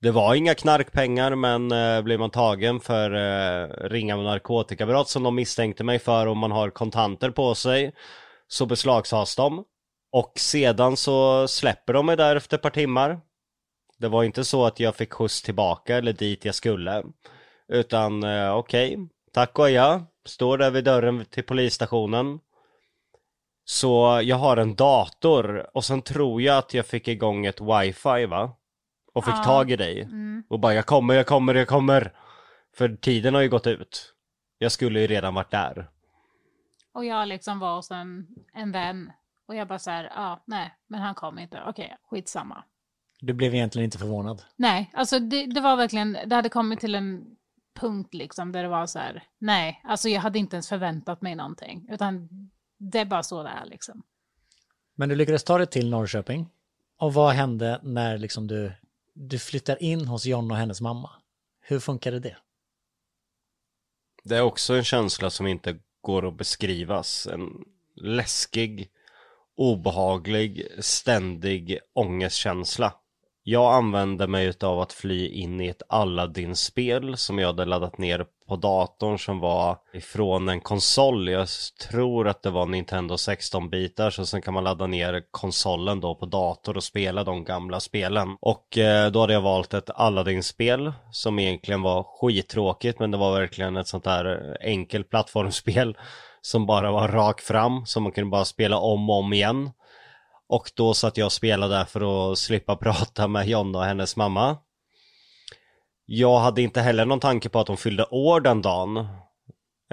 Det 0.00 0.10
var 0.10 0.34
inga 0.34 0.54
knarkpengar 0.54 1.34
men 1.34 1.72
eh, 1.72 2.02
blir 2.02 2.18
man 2.18 2.30
tagen 2.30 2.80
för 2.80 3.10
eh, 3.14 3.88
ringa 3.88 4.16
med 4.16 4.24
narkotikabrott 4.24 5.08
som 5.08 5.22
de 5.22 5.34
misstänkte 5.34 5.84
mig 5.84 5.98
för 5.98 6.26
om 6.26 6.38
man 6.38 6.52
har 6.52 6.70
kontanter 6.70 7.30
på 7.30 7.54
sig 7.54 7.92
så 8.48 8.66
beslagtas 8.66 9.36
de. 9.36 9.64
Och 10.12 10.32
sedan 10.36 10.96
så 10.96 11.48
släpper 11.48 11.92
de 11.92 12.06
mig 12.06 12.16
där 12.16 12.36
efter 12.36 12.56
ett 12.56 12.62
par 12.62 12.70
timmar. 12.70 13.20
Det 14.00 14.08
var 14.08 14.24
inte 14.24 14.44
så 14.44 14.66
att 14.66 14.80
jag 14.80 14.96
fick 14.96 15.12
skjuts 15.12 15.42
tillbaka 15.42 15.96
eller 15.96 16.12
dit 16.12 16.44
jag 16.44 16.54
skulle. 16.54 17.04
Utan 17.68 18.22
eh, 18.22 18.56
okej, 18.56 18.94
okay. 18.94 19.06
tack 19.32 19.58
och 19.58 19.70
ja. 19.70 20.02
Står 20.24 20.58
där 20.58 20.70
vid 20.70 20.84
dörren 20.84 21.24
till 21.24 21.44
polisstationen. 21.44 22.40
Så 23.64 24.20
jag 24.24 24.36
har 24.36 24.56
en 24.56 24.74
dator 24.74 25.70
och 25.76 25.84
sen 25.84 26.02
tror 26.02 26.42
jag 26.42 26.58
att 26.58 26.74
jag 26.74 26.86
fick 26.86 27.08
igång 27.08 27.46
ett 27.46 27.60
wifi 27.60 28.26
va? 28.26 28.56
Och 29.12 29.24
fick 29.24 29.34
Ja. 29.34 29.44
tag 29.44 29.70
i 29.70 29.76
dig. 29.76 30.02
Mm. 30.02 30.44
Och 30.48 30.60
bara 30.60 30.74
jag 30.74 30.86
kommer, 30.86 31.14
jag 31.14 31.26
kommer, 31.26 31.54
jag 31.54 31.68
kommer. 31.68 32.12
För 32.76 32.88
tiden 32.88 33.34
har 33.34 33.42
ju 33.42 33.48
gått 33.48 33.66
ut. 33.66 34.14
Jag 34.58 34.72
skulle 34.72 35.00
ju 35.00 35.06
redan 35.06 35.34
varit 35.34 35.50
där. 35.50 35.90
Och 36.92 37.04
jag 37.04 37.28
liksom 37.28 37.58
var 37.58 37.76
hos 37.76 37.90
en, 37.90 38.26
en 38.54 38.72
vän. 38.72 39.12
Och 39.48 39.54
jag 39.54 39.68
bara 39.68 39.78
så 39.78 39.90
här, 39.90 40.12
ja, 40.14 40.42
nej, 40.46 40.74
men 40.86 41.00
han 41.00 41.14
kom 41.14 41.38
inte. 41.38 41.62
Okej, 41.66 41.96
skitsamma. 42.10 42.64
Du 43.20 43.32
blev 43.32 43.54
egentligen 43.54 43.84
inte 43.84 43.98
förvånad. 43.98 44.42
Nej, 44.56 44.90
alltså 44.94 45.18
det, 45.18 45.46
det 45.46 45.60
var 45.60 45.76
verkligen, 45.76 46.18
det 46.26 46.34
hade 46.34 46.48
kommit 46.48 46.80
till 46.80 46.94
en 46.94 47.36
punkt 47.74 48.14
liksom 48.14 48.52
där 48.52 48.62
det 48.62 48.68
var 48.68 48.86
så 48.86 48.98
här, 48.98 49.22
nej, 49.38 49.80
alltså 49.84 50.08
jag 50.08 50.20
hade 50.20 50.38
inte 50.38 50.56
ens 50.56 50.68
förväntat 50.68 51.22
mig 51.22 51.34
någonting. 51.34 51.86
Utan 51.90 52.28
det 52.78 52.98
är 52.98 53.04
bara 53.04 53.22
så 53.22 53.42
det 53.42 53.48
är 53.48 53.66
liksom. 53.66 54.02
Men 54.94 55.08
du 55.08 55.14
lyckades 55.14 55.44
ta 55.44 55.58
dig 55.58 55.66
till 55.66 55.90
Norrköping. 55.90 56.48
Och 56.98 57.14
vad 57.14 57.34
hände 57.34 57.80
när 57.82 58.18
liksom 58.18 58.46
du, 58.46 58.72
du 59.14 59.38
flyttar 59.38 59.82
in 59.82 60.06
hos 60.06 60.26
John 60.26 60.50
och 60.50 60.56
hennes 60.56 60.80
mamma? 60.80 61.10
Hur 61.60 61.80
funkade 61.80 62.20
det? 62.20 62.36
Det 64.24 64.36
är 64.36 64.42
också 64.42 64.74
en 64.74 64.84
känsla 64.84 65.30
som 65.30 65.46
inte 65.46 65.78
går 66.00 66.28
att 66.28 66.36
beskrivas. 66.36 67.26
En 67.26 67.64
läskig, 67.96 68.90
obehaglig, 69.56 70.66
ständig 70.78 71.78
ångestkänsla. 71.92 72.94
Jag 73.50 73.74
använde 73.74 74.26
mig 74.26 74.52
av 74.62 74.80
att 74.80 74.92
fly 74.92 75.28
in 75.28 75.60
i 75.60 75.68
ett 75.68 75.82
Aladdin-spel 75.88 77.16
som 77.16 77.38
jag 77.38 77.46
hade 77.46 77.64
laddat 77.64 77.98
ner 77.98 78.26
på 78.48 78.56
datorn 78.56 79.18
som 79.18 79.40
var 79.40 79.78
ifrån 79.92 80.48
en 80.48 80.60
konsol. 80.60 81.28
Jag 81.28 81.48
tror 81.88 82.28
att 82.28 82.42
det 82.42 82.50
var 82.50 82.66
Nintendo 82.66 83.14
16-bitar 83.14 84.10
så 84.10 84.26
sen 84.26 84.42
kan 84.42 84.54
man 84.54 84.64
ladda 84.64 84.86
ner 84.86 85.22
konsolen 85.30 86.00
då 86.00 86.14
på 86.14 86.26
dator 86.26 86.76
och 86.76 86.84
spela 86.84 87.24
de 87.24 87.44
gamla 87.44 87.80
spelen. 87.80 88.36
Och 88.40 88.78
eh, 88.78 89.10
då 89.10 89.20
hade 89.20 89.32
jag 89.32 89.40
valt 89.40 89.74
ett 89.74 89.90
Aladdin-spel 89.90 90.92
som 91.10 91.38
egentligen 91.38 91.82
var 91.82 92.02
skittråkigt 92.02 92.98
men 92.98 93.10
det 93.10 93.16
var 93.16 93.32
verkligen 93.32 93.76
ett 93.76 93.88
sånt 93.88 94.04
där 94.04 94.56
enkelt 94.60 95.10
plattformsspel 95.10 95.96
som 96.40 96.66
bara 96.66 96.92
var 96.92 97.08
rakt 97.08 97.44
fram 97.44 97.86
som 97.86 98.02
man 98.02 98.12
kunde 98.12 98.30
bara 98.30 98.44
spela 98.44 98.78
om 98.78 99.10
och 99.10 99.16
om 99.16 99.32
igen. 99.32 99.70
Och 100.50 100.70
då 100.74 100.94
satt 100.94 101.16
jag 101.16 101.26
och 101.26 101.32
spelade 101.32 101.74
där 101.74 101.84
för 101.84 102.32
att 102.32 102.38
slippa 102.38 102.76
prata 102.80 103.28
med 103.28 103.48
Jonna 103.48 103.78
och 103.78 103.84
hennes 103.84 104.16
mamma. 104.16 104.58
Jag 106.06 106.38
hade 106.38 106.62
inte 106.62 106.80
heller 106.80 107.04
någon 107.06 107.20
tanke 107.20 107.48
på 107.48 107.60
att 107.60 107.66
de 107.66 107.76
fyllde 107.76 108.04
år 108.04 108.40
den 108.40 108.62
dagen. 108.62 108.96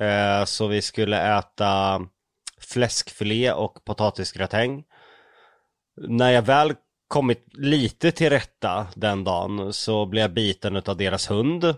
Eh, 0.02 0.46
så 0.46 0.68
vi 0.68 0.82
skulle 0.82 1.38
äta 1.38 2.02
fläskfilé 2.62 3.52
och 3.52 3.86
potatisgratäng. 3.86 4.84
När 6.08 6.32
jag 6.32 6.42
väl 6.42 6.74
kommit 7.08 7.46
lite 7.54 8.12
till 8.12 8.30
rätta 8.30 8.88
den 8.96 9.24
dagen 9.24 9.74
så 9.74 10.06
blev 10.06 10.22
jag 10.22 10.34
biten 10.34 10.76
av 10.86 10.98
deras 10.98 11.32
hund. 11.32 11.76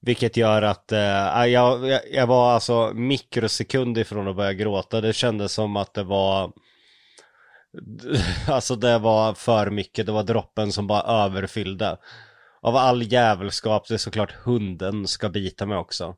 Vilket 0.00 0.36
gör 0.36 0.62
att 0.62 0.92
eh, 0.92 1.46
jag, 1.46 1.86
jag, 1.86 2.00
jag 2.12 2.26
var 2.26 2.52
alltså 2.52 2.92
mikrosekund 2.94 3.98
ifrån 3.98 4.28
att 4.28 4.36
börja 4.36 4.52
gråta. 4.52 5.00
Det 5.00 5.12
kändes 5.12 5.52
som 5.52 5.76
att 5.76 5.94
det 5.94 6.04
var 6.04 6.52
Alltså 8.48 8.76
det 8.76 8.98
var 8.98 9.34
för 9.34 9.70
mycket, 9.70 10.06
det 10.06 10.12
var 10.12 10.22
droppen 10.22 10.72
som 10.72 10.86
bara 10.86 11.24
överfyllde. 11.24 11.96
Av 12.60 12.76
all 12.76 13.12
jävelskap, 13.12 13.88
det 13.88 13.94
är 13.94 13.98
såklart 13.98 14.32
hunden 14.32 15.08
ska 15.08 15.28
bita 15.28 15.66
mig 15.66 15.78
också. 15.78 16.16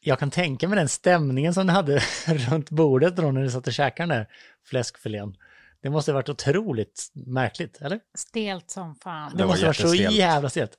Jag 0.00 0.18
kan 0.18 0.30
tänka 0.30 0.68
mig 0.68 0.78
den 0.78 0.88
stämningen 0.88 1.54
som 1.54 1.66
du 1.66 1.72
hade 1.72 2.00
runt 2.26 2.70
bordet 2.70 3.16
då 3.16 3.32
när 3.32 3.42
du 3.42 3.50
satt 3.50 3.66
och 3.66 3.72
käkade 3.72 4.12
den 4.12 4.18
där 4.18 4.28
fläskfilén. 4.64 5.34
Det 5.82 5.90
måste 5.90 6.10
ha 6.10 6.14
varit 6.14 6.28
otroligt 6.28 7.10
märkligt, 7.14 7.78
eller? 7.80 8.00
Stelt 8.18 8.70
som 8.70 8.94
fan. 8.94 9.30
Det, 9.32 9.38
Det 9.38 9.46
måste 9.46 9.66
ha 9.66 9.68
varit 9.68 9.76
så 9.76 9.94
jävla 9.94 10.50
stelt. 10.50 10.78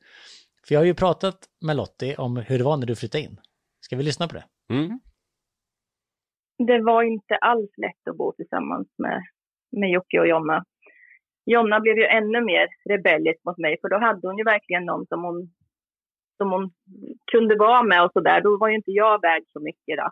För 0.68 0.76
jag 0.76 0.80
har 0.80 0.86
ju 0.86 0.94
pratat 0.94 1.38
med 1.62 1.76
Lottie 1.76 2.16
om 2.16 2.38
hur 2.38 2.58
det 2.58 2.64
var 2.64 2.78
när 2.78 2.88
du 2.88 2.96
flyttade 2.96 3.24
in. 3.24 3.40
Ska 3.82 3.96
vi 3.96 4.04
lyssna 4.04 4.28
på 4.28 4.34
det? 4.34 4.46
Mm 4.70 5.00
det 6.68 6.82
var 6.82 7.04
inte 7.04 7.36
alls 7.36 7.78
lätt 7.78 8.08
att 8.10 8.18
bo 8.18 8.32
tillsammans 8.32 8.88
med, 8.98 9.22
med 9.72 9.90
Jocke 9.90 10.20
och 10.20 10.28
Jonna. 10.28 10.64
Jonna 11.46 11.80
blev 11.80 11.98
ju 11.98 12.06
ännu 12.06 12.42
mer 12.42 12.68
rebellisk 12.90 13.40
mot 13.46 13.58
mig, 13.58 13.78
för 13.82 13.90
då 13.90 13.98
hade 13.98 14.28
hon 14.28 14.38
ju 14.38 14.44
verkligen 14.44 14.86
någon 14.86 15.06
som 15.08 15.24
hon, 15.24 15.50
som 16.38 16.52
hon 16.52 16.72
kunde 17.32 17.56
vara 17.56 17.84
med 17.84 18.04
och 18.04 18.12
sådär. 18.12 18.42
Då 18.42 18.58
var 18.58 18.70
ju 18.70 18.76
inte 18.76 18.92
jag 18.92 19.22
värd 19.22 19.44
så 19.54 19.60
mycket 19.60 19.98
då. 19.98 20.12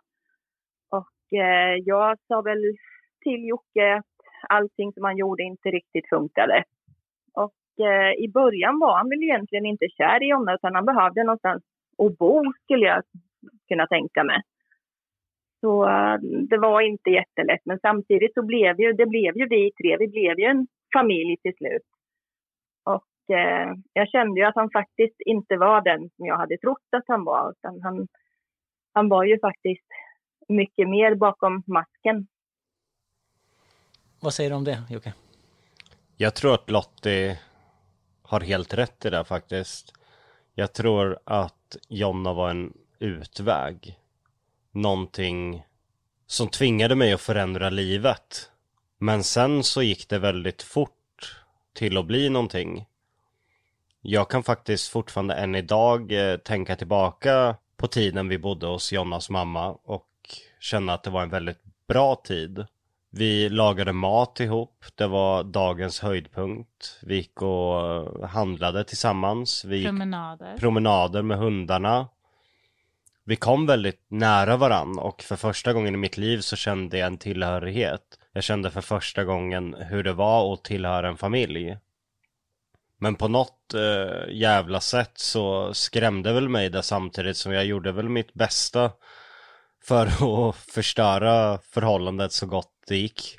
Och 0.98 1.40
eh, 1.40 1.76
jag 1.86 2.18
sa 2.28 2.42
väl 2.42 2.64
till 3.24 3.48
Jocke 3.48 3.96
att 3.96 4.06
allting 4.50 4.94
som 4.94 5.04
han 5.04 5.18
gjorde 5.18 5.44
inte 5.44 5.70
riktigt 5.70 6.10
funkade. 6.10 6.64
Och 7.34 7.86
eh, 7.86 8.12
i 8.24 8.32
början 8.34 8.80
var 8.80 8.98
han 8.98 9.10
väl 9.10 9.24
egentligen 9.24 9.66
inte 9.66 9.88
kär 9.98 10.24
i 10.24 10.30
Jonna, 10.30 10.54
utan 10.54 10.76
han 10.76 10.86
behövde 10.86 11.24
någonstans 11.24 11.64
att 11.98 12.18
bo, 12.18 12.54
skulle 12.64 12.86
jag 12.86 13.04
kunna 13.68 13.88
tänka 13.88 14.24
mig. 14.24 14.42
Så 15.62 15.90
eh, 15.90 16.18
det 16.50 16.58
var 16.58 16.82
inte 16.82 17.10
jättelätt, 17.10 17.62
men 17.66 17.80
samtidigt 17.80 18.34
så 18.34 18.42
blev 18.42 18.80
ju, 18.80 18.94
det 18.94 19.06
blev 19.06 19.38
ju 19.38 19.48
vi 19.48 19.72
tre, 19.72 19.98
vi 19.98 20.08
blev 20.08 20.40
ju 20.40 20.46
en 20.46 20.68
familj 20.94 21.38
till 21.38 21.56
slut. 21.58 21.88
Och 22.84 23.36
eh, 23.36 23.74
jag 23.94 24.10
kände 24.10 24.40
ju 24.40 24.46
att 24.46 24.56
han 24.56 24.70
faktiskt 24.72 25.22
inte 25.26 25.58
var 25.58 25.82
den 25.82 26.10
som 26.10 26.26
jag 26.26 26.38
hade 26.38 26.58
trott 26.58 26.88
att 26.92 27.04
han 27.08 27.24
var, 27.24 27.52
utan 27.52 27.82
han, 27.82 28.08
han 28.94 29.10
var 29.10 29.24
ju 29.24 29.40
faktiskt 29.40 29.88
mycket 30.48 30.90
mer 30.90 31.16
bakom 31.16 31.64
masken. 31.68 32.28
Vad 34.20 34.34
säger 34.34 34.50
du 34.50 34.56
om 34.56 34.64
det, 34.64 34.84
Jocke? 34.90 35.14
Jag 36.18 36.36
tror 36.36 36.54
att 36.54 36.70
Lottie 36.70 37.40
har 38.22 38.40
helt 38.40 38.74
rätt 38.74 39.06
i 39.06 39.10
det 39.10 39.26
faktiskt. 39.26 39.94
Jag 40.54 40.74
tror 40.74 41.18
att 41.24 41.78
Jonna 41.90 42.34
var 42.34 42.50
en 42.50 42.74
utväg. 43.00 44.00
Någonting 44.78 45.64
som 46.28 46.48
tvingade 46.48 46.96
mig 46.96 47.14
att 47.14 47.22
förändra 47.22 47.70
livet. 47.70 48.52
Men 48.98 49.24
sen 49.24 49.64
så 49.64 49.82
gick 49.82 50.10
det 50.10 50.20
väldigt 50.20 50.62
fort 50.62 50.92
till 51.74 51.98
att 51.98 52.06
bli 52.06 52.30
någonting. 52.30 52.86
Jag 54.02 54.30
kan 54.30 54.44
faktiskt 54.44 54.90
fortfarande 54.90 55.36
än 55.36 55.56
idag 55.56 56.12
eh, 56.12 56.38
tänka 56.38 56.76
tillbaka 56.76 57.56
på 57.78 57.88
tiden 57.88 58.30
vi 58.30 58.38
bodde 58.38 58.68
hos 58.68 58.94
Jonnas 58.94 59.30
mamma 59.30 59.78
och 59.84 60.08
känna 60.60 60.94
att 60.94 61.04
det 61.04 61.10
var 61.10 61.24
en 61.24 61.30
väldigt 61.30 61.64
bra 61.88 62.16
tid. 62.16 62.66
Vi 63.10 63.50
lagade 63.50 63.94
mat 63.94 64.40
ihop, 64.40 64.86
det 64.96 65.08
var 65.08 65.44
dagens 65.44 66.00
höjdpunkt. 66.00 67.00
Vi 67.02 67.16
gick 67.16 67.42
och 67.42 68.30
handlade 68.30 68.84
tillsammans. 68.84 69.66
Vi 69.66 69.86
Promenader. 69.86 70.58
promenader 70.58 71.22
med 71.22 71.38
hundarna. 71.38 72.08
Vi 73.28 73.36
kom 73.36 73.66
väldigt 73.66 74.06
nära 74.08 74.58
varann 74.58 75.00
och 75.00 75.22
för 75.22 75.36
första 75.36 75.74
gången 75.74 75.94
i 75.94 75.98
mitt 75.98 76.18
liv 76.18 76.40
så 76.40 76.56
kände 76.56 76.98
jag 76.98 77.08
en 77.08 77.18
tillhörighet. 77.18 78.02
Jag 78.34 78.44
kände 78.44 78.72
för 78.72 78.82
första 78.82 79.24
gången 79.24 79.74
hur 79.74 80.04
det 80.04 80.14
var 80.14 80.54
att 80.54 80.64
tillhöra 80.64 81.08
en 81.08 81.18
familj. 81.18 81.78
Men 83.00 83.16
på 83.16 83.28
något 83.28 83.74
eh, 83.74 84.36
jävla 84.36 84.80
sätt 84.80 85.12
så 85.16 85.74
skrämde 85.74 86.34
väl 86.34 86.50
mig 86.50 86.70
det 86.70 86.84
samtidigt 86.84 87.38
som 87.38 87.52
jag 87.52 87.66
gjorde 87.66 87.92
väl 87.92 88.10
mitt 88.10 88.34
bästa 88.34 88.92
för 89.84 90.06
att 90.50 90.56
förstöra 90.56 91.58
förhållandet 91.58 92.32
så 92.32 92.46
gott 92.46 92.74
det 92.88 92.98
gick. 92.98 93.36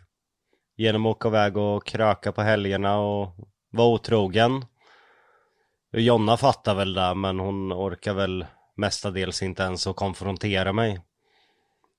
Genom 0.77 1.07
att 1.07 1.17
åka 1.17 1.29
iväg 1.29 1.57
och 1.57 1.87
kröka 1.87 2.33
på 2.33 2.43
helgerna 2.43 2.99
och 2.99 3.35
vara 3.71 3.89
otrogen. 3.89 4.65
Jonna 5.93 6.37
fattar 6.37 6.75
väl 6.75 6.95
det 6.95 7.15
men 7.15 7.39
hon 7.39 7.73
orkar 7.73 8.15
väl 8.15 8.47
mestadels 8.79 9.43
inte 9.43 9.63
ens 9.63 9.87
att 9.87 9.97
konfrontera 9.97 10.73
mig. 10.73 11.01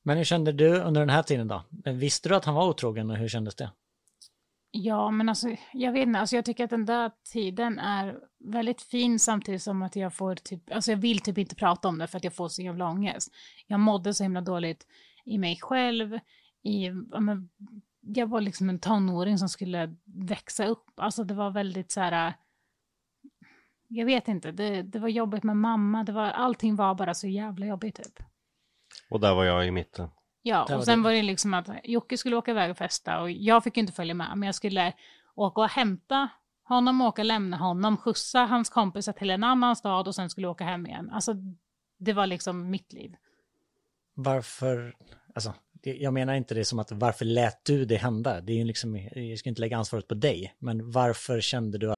Men 0.04 0.18
hur 0.18 0.24
kände 0.24 0.52
du 0.52 0.80
under 0.80 1.02
den 1.02 1.10
här 1.10 1.24
tiden 1.24 1.48
då? 1.48 1.64
Visste 1.86 2.30
du 2.30 2.36
att 2.36 2.46
han 2.46 2.56
var 2.56 2.68
otrogen 2.68 3.10
och 3.10 3.18
hur 3.18 3.28
kändes 3.28 3.56
det? 3.56 3.72
Ja, 4.72 5.12
men 5.12 5.30
alltså, 5.30 5.56
jag 5.74 5.92
vet 5.92 6.08
inte, 6.08 6.20
alltså 6.20 6.36
jag 6.36 6.46
tycker 6.46 6.64
att 6.64 6.70
den 6.70 6.86
där 6.86 7.12
tiden 7.34 7.80
är 7.80 8.20
väldigt 8.40 8.82
fin 8.82 9.20
samtidigt 9.20 9.62
som 9.62 9.82
att 9.82 9.96
jag 9.96 10.14
får 10.14 10.36
typ, 10.36 10.72
alltså 10.72 10.92
jag 10.92 10.98
vill 10.98 11.20
typ 11.20 11.38
inte 11.38 11.56
prata 11.56 11.88
om 11.88 11.98
det 11.98 12.08
för 12.08 12.18
att 12.18 12.24
jag 12.24 12.36
får 12.36 12.48
så 12.48 12.62
jävla 12.62 12.90
ångest. 12.90 13.30
Jag 13.68 13.80
mådde 13.80 14.14
så 14.14 14.24
himla 14.24 14.42
dåligt 14.42 14.88
i 15.26 15.38
mig 15.38 15.60
själv, 15.62 16.20
i, 16.64 16.86
ja, 17.12 17.20
men, 17.20 17.50
jag 18.02 18.28
var 18.28 18.42
liksom 18.42 18.70
en 18.70 18.80
tonåring 18.80 19.38
som 19.38 19.50
skulle 19.50 19.96
växa 20.06 20.66
upp, 20.66 20.86
alltså 20.96 21.24
det 21.24 21.34
var 21.34 21.52
väldigt 21.52 21.92
så 21.92 22.02
här, 22.02 22.34
jag 23.90 24.06
vet 24.06 24.28
inte, 24.28 24.52
det, 24.52 24.82
det 24.82 25.00
var 25.00 25.08
jobbigt 25.08 25.44
med 25.44 25.58
mamma, 25.58 26.04
det 26.04 26.12
var, 26.12 26.26
allting 26.26 26.76
var 26.76 26.96
bara 26.96 27.14
så 27.14 27.28
jävla 27.28 27.66
jobbigt 27.66 27.96
typ. 27.96 28.20
Och 29.10 29.20
där 29.20 29.36
var 29.36 29.44
jag 29.44 29.68
i 29.68 29.72
mitten. 29.72 30.10
Ja, 30.42 30.66
Där 30.68 30.74
var 30.74 30.80
och 30.80 30.86
sen 30.86 31.00
det. 31.00 31.04
var 31.04 31.12
det 31.12 31.22
liksom 31.24 31.54
att 31.54 31.70
Jocke 31.84 32.18
skulle 32.18 32.36
åka 32.36 32.52
iväg 32.52 32.72
och 32.72 32.78
festa 32.78 33.22
och 33.22 33.32
jag 33.32 33.64
fick 33.64 33.78
inte 33.78 33.94
följa 33.94 34.14
med, 34.14 34.32
men 34.36 34.46
jag 34.48 34.56
skulle 34.56 34.94
åka 35.36 35.62
och 35.62 35.70
hämta 35.70 36.30
honom, 36.64 37.02
åka 37.02 37.22
och 37.22 37.26
lämna 37.26 37.58
honom, 37.58 37.98
skjutsa 37.98 38.40
hans 38.40 38.70
kompisar 38.70 39.14
till 39.14 39.30
en 39.30 39.44
annan 39.44 39.76
stad 39.76 40.08
och 40.08 40.16
sen 40.16 40.30
skulle 40.30 40.48
åka 40.48 40.64
hem 40.64 40.88
igen. 40.88 41.10
Alltså, 41.12 41.34
det 42.00 42.14
var 42.14 42.28
liksom 42.28 42.70
mitt 42.70 42.94
liv. 42.94 43.16
Varför, 44.14 44.96
alltså, 45.36 45.54
jag 45.82 46.14
menar 46.14 46.34
inte 46.34 46.54
det 46.54 46.66
som 46.66 46.80
att 46.80 46.92
varför 46.92 47.26
lät 47.26 47.66
du 47.66 47.86
det 47.86 47.96
hända? 47.98 48.42
Det 48.42 48.52
är 48.54 48.58
ju 48.58 48.64
liksom, 48.64 48.96
jag 49.16 49.40
ska 49.40 49.50
inte 49.50 49.62
lägga 49.62 49.78
ansvaret 49.78 50.08
på 50.08 50.16
dig, 50.16 50.56
men 50.60 50.92
varför 50.92 51.42
kände 51.42 51.78
du 51.78 51.92
att 51.92 51.98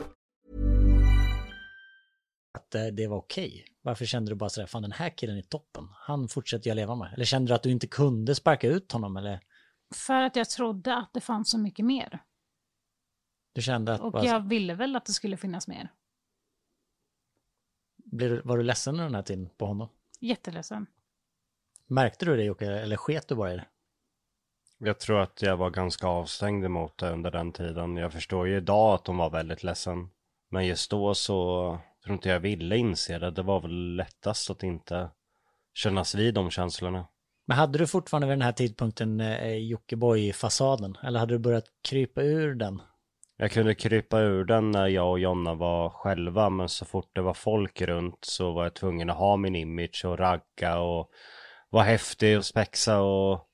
att 2.71 2.85
eh, 2.85 2.85
det 2.93 3.07
var 3.07 3.17
okej? 3.17 3.65
Varför 3.81 4.05
kände 4.05 4.31
du 4.31 4.35
bara 4.35 4.49
sådär, 4.49 4.67
fan 4.67 4.81
den 4.81 4.91
här 4.91 5.09
killen 5.09 5.37
är 5.37 5.41
toppen, 5.41 5.87
han 5.93 6.27
fortsätter 6.27 6.69
jag 6.69 6.75
leva 6.75 6.95
med? 6.95 7.13
Eller 7.13 7.25
kände 7.25 7.51
du 7.51 7.55
att 7.55 7.63
du 7.63 7.71
inte 7.71 7.87
kunde 7.87 8.35
sparka 8.35 8.67
ut 8.67 8.91
honom 8.91 9.17
eller? 9.17 9.39
För 9.95 10.21
att 10.23 10.35
jag 10.35 10.49
trodde 10.49 10.97
att 10.97 11.13
det 11.13 11.21
fanns 11.21 11.51
så 11.51 11.57
mycket 11.57 11.85
mer. 11.85 12.19
Du 13.53 13.61
kände 13.61 13.93
att, 13.93 14.01
Och 14.01 14.11
bara, 14.11 14.25
jag 14.25 14.39
ville 14.49 14.73
väl 14.73 14.95
att 14.95 15.05
det 15.05 15.13
skulle 15.13 15.37
finnas 15.37 15.67
mer. 15.67 15.91
blev, 18.03 18.29
du- 18.29 18.41
var 18.41 18.57
du 18.57 18.63
ledsen 18.63 18.93
under 18.93 19.03
den 19.05 19.15
här 19.15 19.21
tiden 19.21 19.49
på 19.57 19.65
honom? 19.65 19.89
Jätteledsen. 20.19 20.85
Märkte 21.87 22.25
du 22.25 22.35
det 22.37 22.43
Jocke, 22.43 22.65
eller 22.65 22.97
sket 22.97 23.27
du 23.27 23.35
bara 23.35 23.53
i 23.53 23.55
det? 23.55 23.65
Jag 24.77 24.99
tror 24.99 25.21
att 25.21 25.41
jag 25.41 25.57
var 25.57 25.69
ganska 25.69 26.07
avstängd 26.07 26.65
emot 26.65 26.97
det 26.97 27.09
under 27.11 27.31
den 27.31 27.51
tiden. 27.51 27.97
Jag 27.97 28.13
förstår 28.13 28.47
ju 28.47 28.57
idag 28.57 28.93
att 28.93 29.05
de 29.05 29.17
var 29.17 29.29
väldigt 29.29 29.63
ledsen. 29.63 30.09
Men 30.49 30.65
just 30.67 30.91
då 30.91 31.13
så 31.15 31.79
tror 32.03 32.13
inte 32.13 32.29
jag 32.29 32.39
ville 32.39 32.77
inse 32.77 33.19
det. 33.19 33.31
Det 33.31 33.41
var 33.41 33.61
väl 33.61 33.95
lättast 33.95 34.49
att 34.49 34.63
inte 34.63 35.09
kännas 35.73 36.15
vid 36.15 36.33
de 36.33 36.49
känslorna. 36.49 37.07
Men 37.47 37.57
hade 37.57 37.77
du 37.77 37.87
fortfarande 37.87 38.27
vid 38.27 38.33
den 38.33 38.41
här 38.41 38.51
tidpunkten 38.51 39.21
eh, 39.21 39.57
Jockiboi-fasaden? 39.57 40.97
Eller 41.03 41.19
hade 41.19 41.33
du 41.33 41.39
börjat 41.39 41.65
krypa 41.89 42.21
ur 42.21 42.55
den? 42.55 42.81
Jag 43.37 43.51
kunde 43.51 43.75
krypa 43.75 44.19
ur 44.19 44.45
den 44.45 44.71
när 44.71 44.87
jag 44.87 45.09
och 45.11 45.19
Jonna 45.19 45.53
var 45.53 45.89
själva 45.89 46.49
men 46.49 46.69
så 46.69 46.85
fort 46.85 47.09
det 47.13 47.21
var 47.21 47.33
folk 47.33 47.81
runt 47.81 48.25
så 48.25 48.51
var 48.51 48.63
jag 48.63 48.73
tvungen 48.73 49.09
att 49.09 49.17
ha 49.17 49.37
min 49.37 49.55
image 49.55 50.05
och 50.05 50.19
ragga 50.19 50.79
och 50.79 51.09
vara 51.69 51.83
häftig 51.83 52.37
och 52.37 52.45
spexa 52.45 53.01
och 53.01 53.47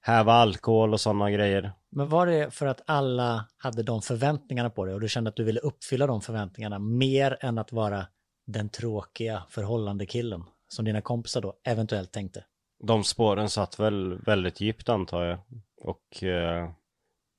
häva 0.00 0.32
alkohol 0.32 0.92
och 0.92 1.00
sådana 1.00 1.30
grejer. 1.30 1.72
Men 1.90 2.08
var 2.08 2.26
det 2.26 2.50
för 2.50 2.66
att 2.66 2.80
alla 2.86 3.48
hade 3.56 3.82
de 3.82 4.02
förväntningarna 4.02 4.70
på 4.70 4.84
dig 4.84 4.94
och 4.94 5.00
du 5.00 5.08
kände 5.08 5.28
att 5.28 5.36
du 5.36 5.44
ville 5.44 5.60
uppfylla 5.60 6.06
de 6.06 6.20
förväntningarna 6.20 6.78
mer 6.78 7.38
än 7.40 7.58
att 7.58 7.72
vara 7.72 8.06
den 8.46 8.68
tråkiga 8.68 9.42
förhållande 9.48 10.06
killen 10.06 10.44
som 10.68 10.84
dina 10.84 11.00
kompisar 11.00 11.40
då 11.40 11.54
eventuellt 11.64 12.12
tänkte? 12.12 12.44
De 12.84 13.04
spåren 13.04 13.50
satt 13.50 13.80
väl 13.80 14.18
väldigt 14.18 14.60
djupt 14.60 14.88
antar 14.88 15.24
jag. 15.24 15.38
Och 15.76 16.22
eh, 16.22 16.70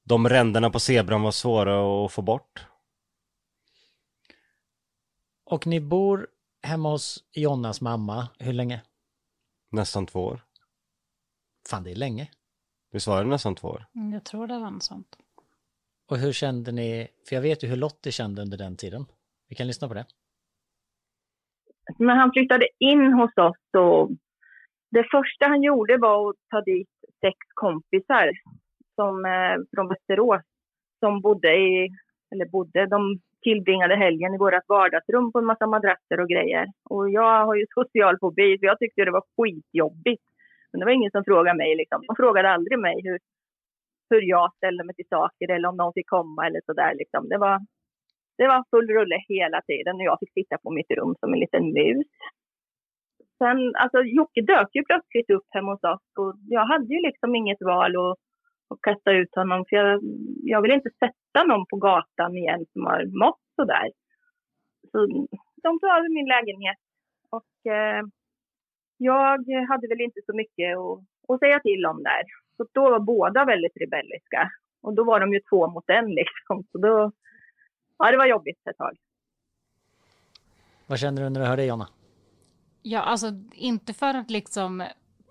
de 0.03 0.29
ränderna 0.29 0.69
på 0.69 0.79
zebran 0.79 1.21
var 1.21 1.31
svåra 1.31 2.05
att 2.05 2.11
få 2.11 2.21
bort. 2.21 2.65
Och 5.45 5.67
ni 5.67 5.79
bor 5.79 6.27
hemma 6.61 6.89
hos 6.89 7.23
Jonnas 7.31 7.81
mamma, 7.81 8.27
hur 8.39 8.53
länge? 8.53 8.81
Nästan 9.71 10.05
två 10.05 10.25
år. 10.25 10.45
Fan, 11.69 11.83
det 11.83 11.91
är 11.91 11.95
länge. 11.95 12.31
Visst 12.91 13.07
var 13.07 13.23
det 13.23 13.29
nästan 13.29 13.55
två 13.55 13.67
år? 13.67 13.85
Mm, 13.95 14.13
Jag 14.13 14.23
tror 14.25 14.47
det 14.47 14.59
var 14.59 14.71
något 14.71 14.83
sånt. 14.83 15.17
Och 16.09 16.17
hur 16.17 16.31
kände 16.31 16.71
ni, 16.71 17.07
för 17.29 17.35
jag 17.35 17.41
vet 17.41 17.63
ju 17.63 17.67
hur 17.67 17.75
Lottie 17.75 18.11
kände 18.11 18.41
under 18.41 18.57
den 18.57 18.77
tiden. 18.77 19.05
Vi 19.49 19.55
kan 19.55 19.67
lyssna 19.67 19.87
på 19.87 19.93
det. 19.93 20.05
När 21.97 22.15
han 22.15 22.31
flyttade 22.31 22.67
in 22.79 23.13
hos 23.13 23.37
oss 23.37 23.57
så 23.71 24.09
det 24.91 25.03
första 25.11 25.45
han 25.47 25.63
gjorde 25.63 25.97
var 25.97 26.29
att 26.29 26.35
ta 26.49 26.61
dit 26.61 26.89
sex 27.21 27.37
kompisar 27.53 28.31
som, 28.95 29.25
eh, 29.25 29.55
från 29.75 29.87
Västerås 29.87 30.41
som 30.99 31.21
bodde 31.21 31.55
i, 31.55 31.89
eller 32.31 32.45
bodde, 32.45 32.85
de 32.85 33.19
tillbringade 33.41 33.95
helgen 33.95 34.33
i 34.33 34.37
vårt 34.37 34.67
vardagsrum 34.67 35.31
på 35.31 35.39
en 35.39 35.45
massa 35.45 35.67
madrasser 35.67 36.19
och 36.19 36.29
grejer. 36.29 36.67
Och 36.89 37.09
jag 37.09 37.45
har 37.45 37.55
ju 37.55 37.65
social 37.73 38.17
fobi 38.19 38.57
så 38.59 38.65
jag 38.65 38.79
tyckte 38.79 39.05
det 39.05 39.11
var 39.11 39.23
skitjobbigt. 39.37 40.23
Men 40.71 40.79
det 40.79 40.85
var 40.85 40.91
ingen 40.91 41.11
som 41.11 41.23
frågade 41.23 41.57
mig 41.57 41.75
liksom. 41.75 42.01
De 42.07 42.15
frågade 42.15 42.49
aldrig 42.49 42.79
mig 42.79 42.95
hur, 43.03 43.19
hur 44.09 44.21
jag 44.21 44.53
ställde 44.55 44.83
mig 44.83 44.95
till 44.95 45.07
saker 45.09 45.51
eller 45.51 45.69
om 45.69 45.77
någon 45.77 45.93
fick 45.93 46.09
komma 46.09 46.47
eller 46.47 46.61
sådär 46.65 46.93
liksom. 46.95 47.29
Det 47.29 47.37
var, 47.37 47.59
det 48.37 48.47
var 48.47 48.63
full 48.71 48.89
rulle 48.97 49.17
hela 49.27 49.61
tiden 49.61 49.95
och 49.95 50.07
jag 50.09 50.19
fick 50.19 50.33
sitta 50.33 50.57
på 50.63 50.69
mitt 50.71 50.91
rum 50.91 51.15
som 51.19 51.33
en 51.33 51.39
liten 51.39 51.65
mus. 51.77 52.07
Sen, 53.37 53.75
alltså 53.75 53.99
Jocke 54.03 54.41
dök 54.41 54.69
ju 54.75 54.83
plötsligt 54.83 55.29
upp 55.29 55.47
hemma 55.49 55.71
hos 55.71 55.83
oss 55.83 56.05
och 56.19 56.33
jag 56.55 56.65
hade 56.65 56.93
ju 56.95 57.01
liksom 57.01 57.35
inget 57.35 57.61
val 57.61 57.91
att, 57.95 58.17
att 58.69 58.81
kasta 58.81 59.11
ut 59.11 59.35
honom 59.35 59.65
för 59.69 59.75
jag, 59.75 60.01
jag 60.43 60.61
vill 60.61 60.71
inte 60.71 60.89
sätta 61.03 61.43
någon 61.47 61.65
på 61.69 61.77
gatan 61.77 62.37
igen 62.37 62.65
som 62.73 62.85
har 62.85 63.01
mått 63.25 63.43
sådär. 63.55 63.87
Så 64.91 64.97
de 65.63 65.79
tog 65.79 65.89
över 65.89 66.09
min 66.17 66.27
lägenhet 66.27 66.77
och 67.29 67.71
eh, 67.71 68.03
jag 68.99 69.67
hade 69.67 69.87
väl 69.87 70.01
inte 70.01 70.21
så 70.25 70.35
mycket 70.35 70.77
att, 70.77 71.33
att 71.33 71.39
säga 71.39 71.59
till 71.59 71.85
om 71.85 72.03
där. 72.03 72.23
Så 72.57 72.65
då 72.73 72.89
var 72.89 72.99
båda 72.99 73.45
väldigt 73.45 73.77
rebelliska 73.77 74.51
och 74.81 74.93
då 74.93 75.03
var 75.03 75.19
de 75.19 75.33
ju 75.33 75.39
två 75.49 75.67
mot 75.67 75.89
en 75.89 76.09
liksom. 76.21 76.63
Så 76.71 76.77
då, 76.77 77.11
ja 77.97 78.11
det 78.11 78.17
var 78.17 78.25
jobbigt 78.25 78.67
ett 78.67 78.77
tag. 78.77 78.97
Vad 80.87 80.99
kände 80.99 81.21
du 81.21 81.29
när 81.29 81.41
du 81.41 81.47
hörde 81.47 81.65
Jonna? 81.65 81.87
Ja, 82.81 82.99
alltså 82.99 83.27
inte 83.53 83.93
för 83.93 84.13
att 84.13 84.29
liksom 84.29 84.83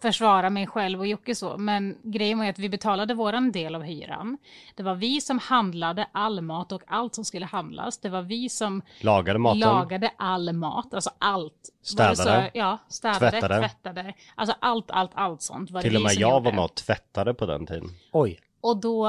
försvara 0.02 0.50
mig 0.50 0.66
själv 0.66 1.00
och 1.00 1.06
Jocke 1.06 1.34
så, 1.34 1.56
men 1.58 1.96
grejen 2.02 2.38
var 2.38 2.44
ju 2.44 2.50
att 2.50 2.58
vi 2.58 2.68
betalade 2.68 3.14
våran 3.14 3.52
del 3.52 3.74
av 3.74 3.82
hyran. 3.82 4.38
Det 4.74 4.82
var 4.82 4.94
vi 4.94 5.20
som 5.20 5.38
handlade 5.38 6.06
all 6.12 6.40
mat 6.40 6.72
och 6.72 6.82
allt 6.86 7.14
som 7.14 7.24
skulle 7.24 7.46
handlas. 7.46 7.98
Det 7.98 8.08
var 8.08 8.22
vi 8.22 8.48
som 8.48 8.82
Lagade 9.00 9.38
maten. 9.38 9.60
lagade 9.60 10.10
all 10.16 10.52
mat, 10.52 10.94
alltså 10.94 11.10
allt. 11.18 11.54
Städade. 11.82 12.16
Så, 12.16 12.58
ja, 12.58 12.78
städade, 12.88 13.30
Tvättade. 13.30 13.58
tvättade. 13.68 14.14
Alltså 14.34 14.56
allt, 14.60 14.90
allt, 14.90 15.10
allt 15.14 15.42
sånt 15.42 15.68
Till 15.80 15.96
och 15.96 16.02
med 16.02 16.12
jag 16.12 16.20
gjorde. 16.20 16.44
var 16.44 16.52
med 16.52 16.64
och 16.64 16.74
tvättade 16.74 17.34
på 17.34 17.46
den 17.46 17.66
tiden. 17.66 17.88
Oj, 18.12 18.38
Och 18.60 18.80
då 18.80 19.08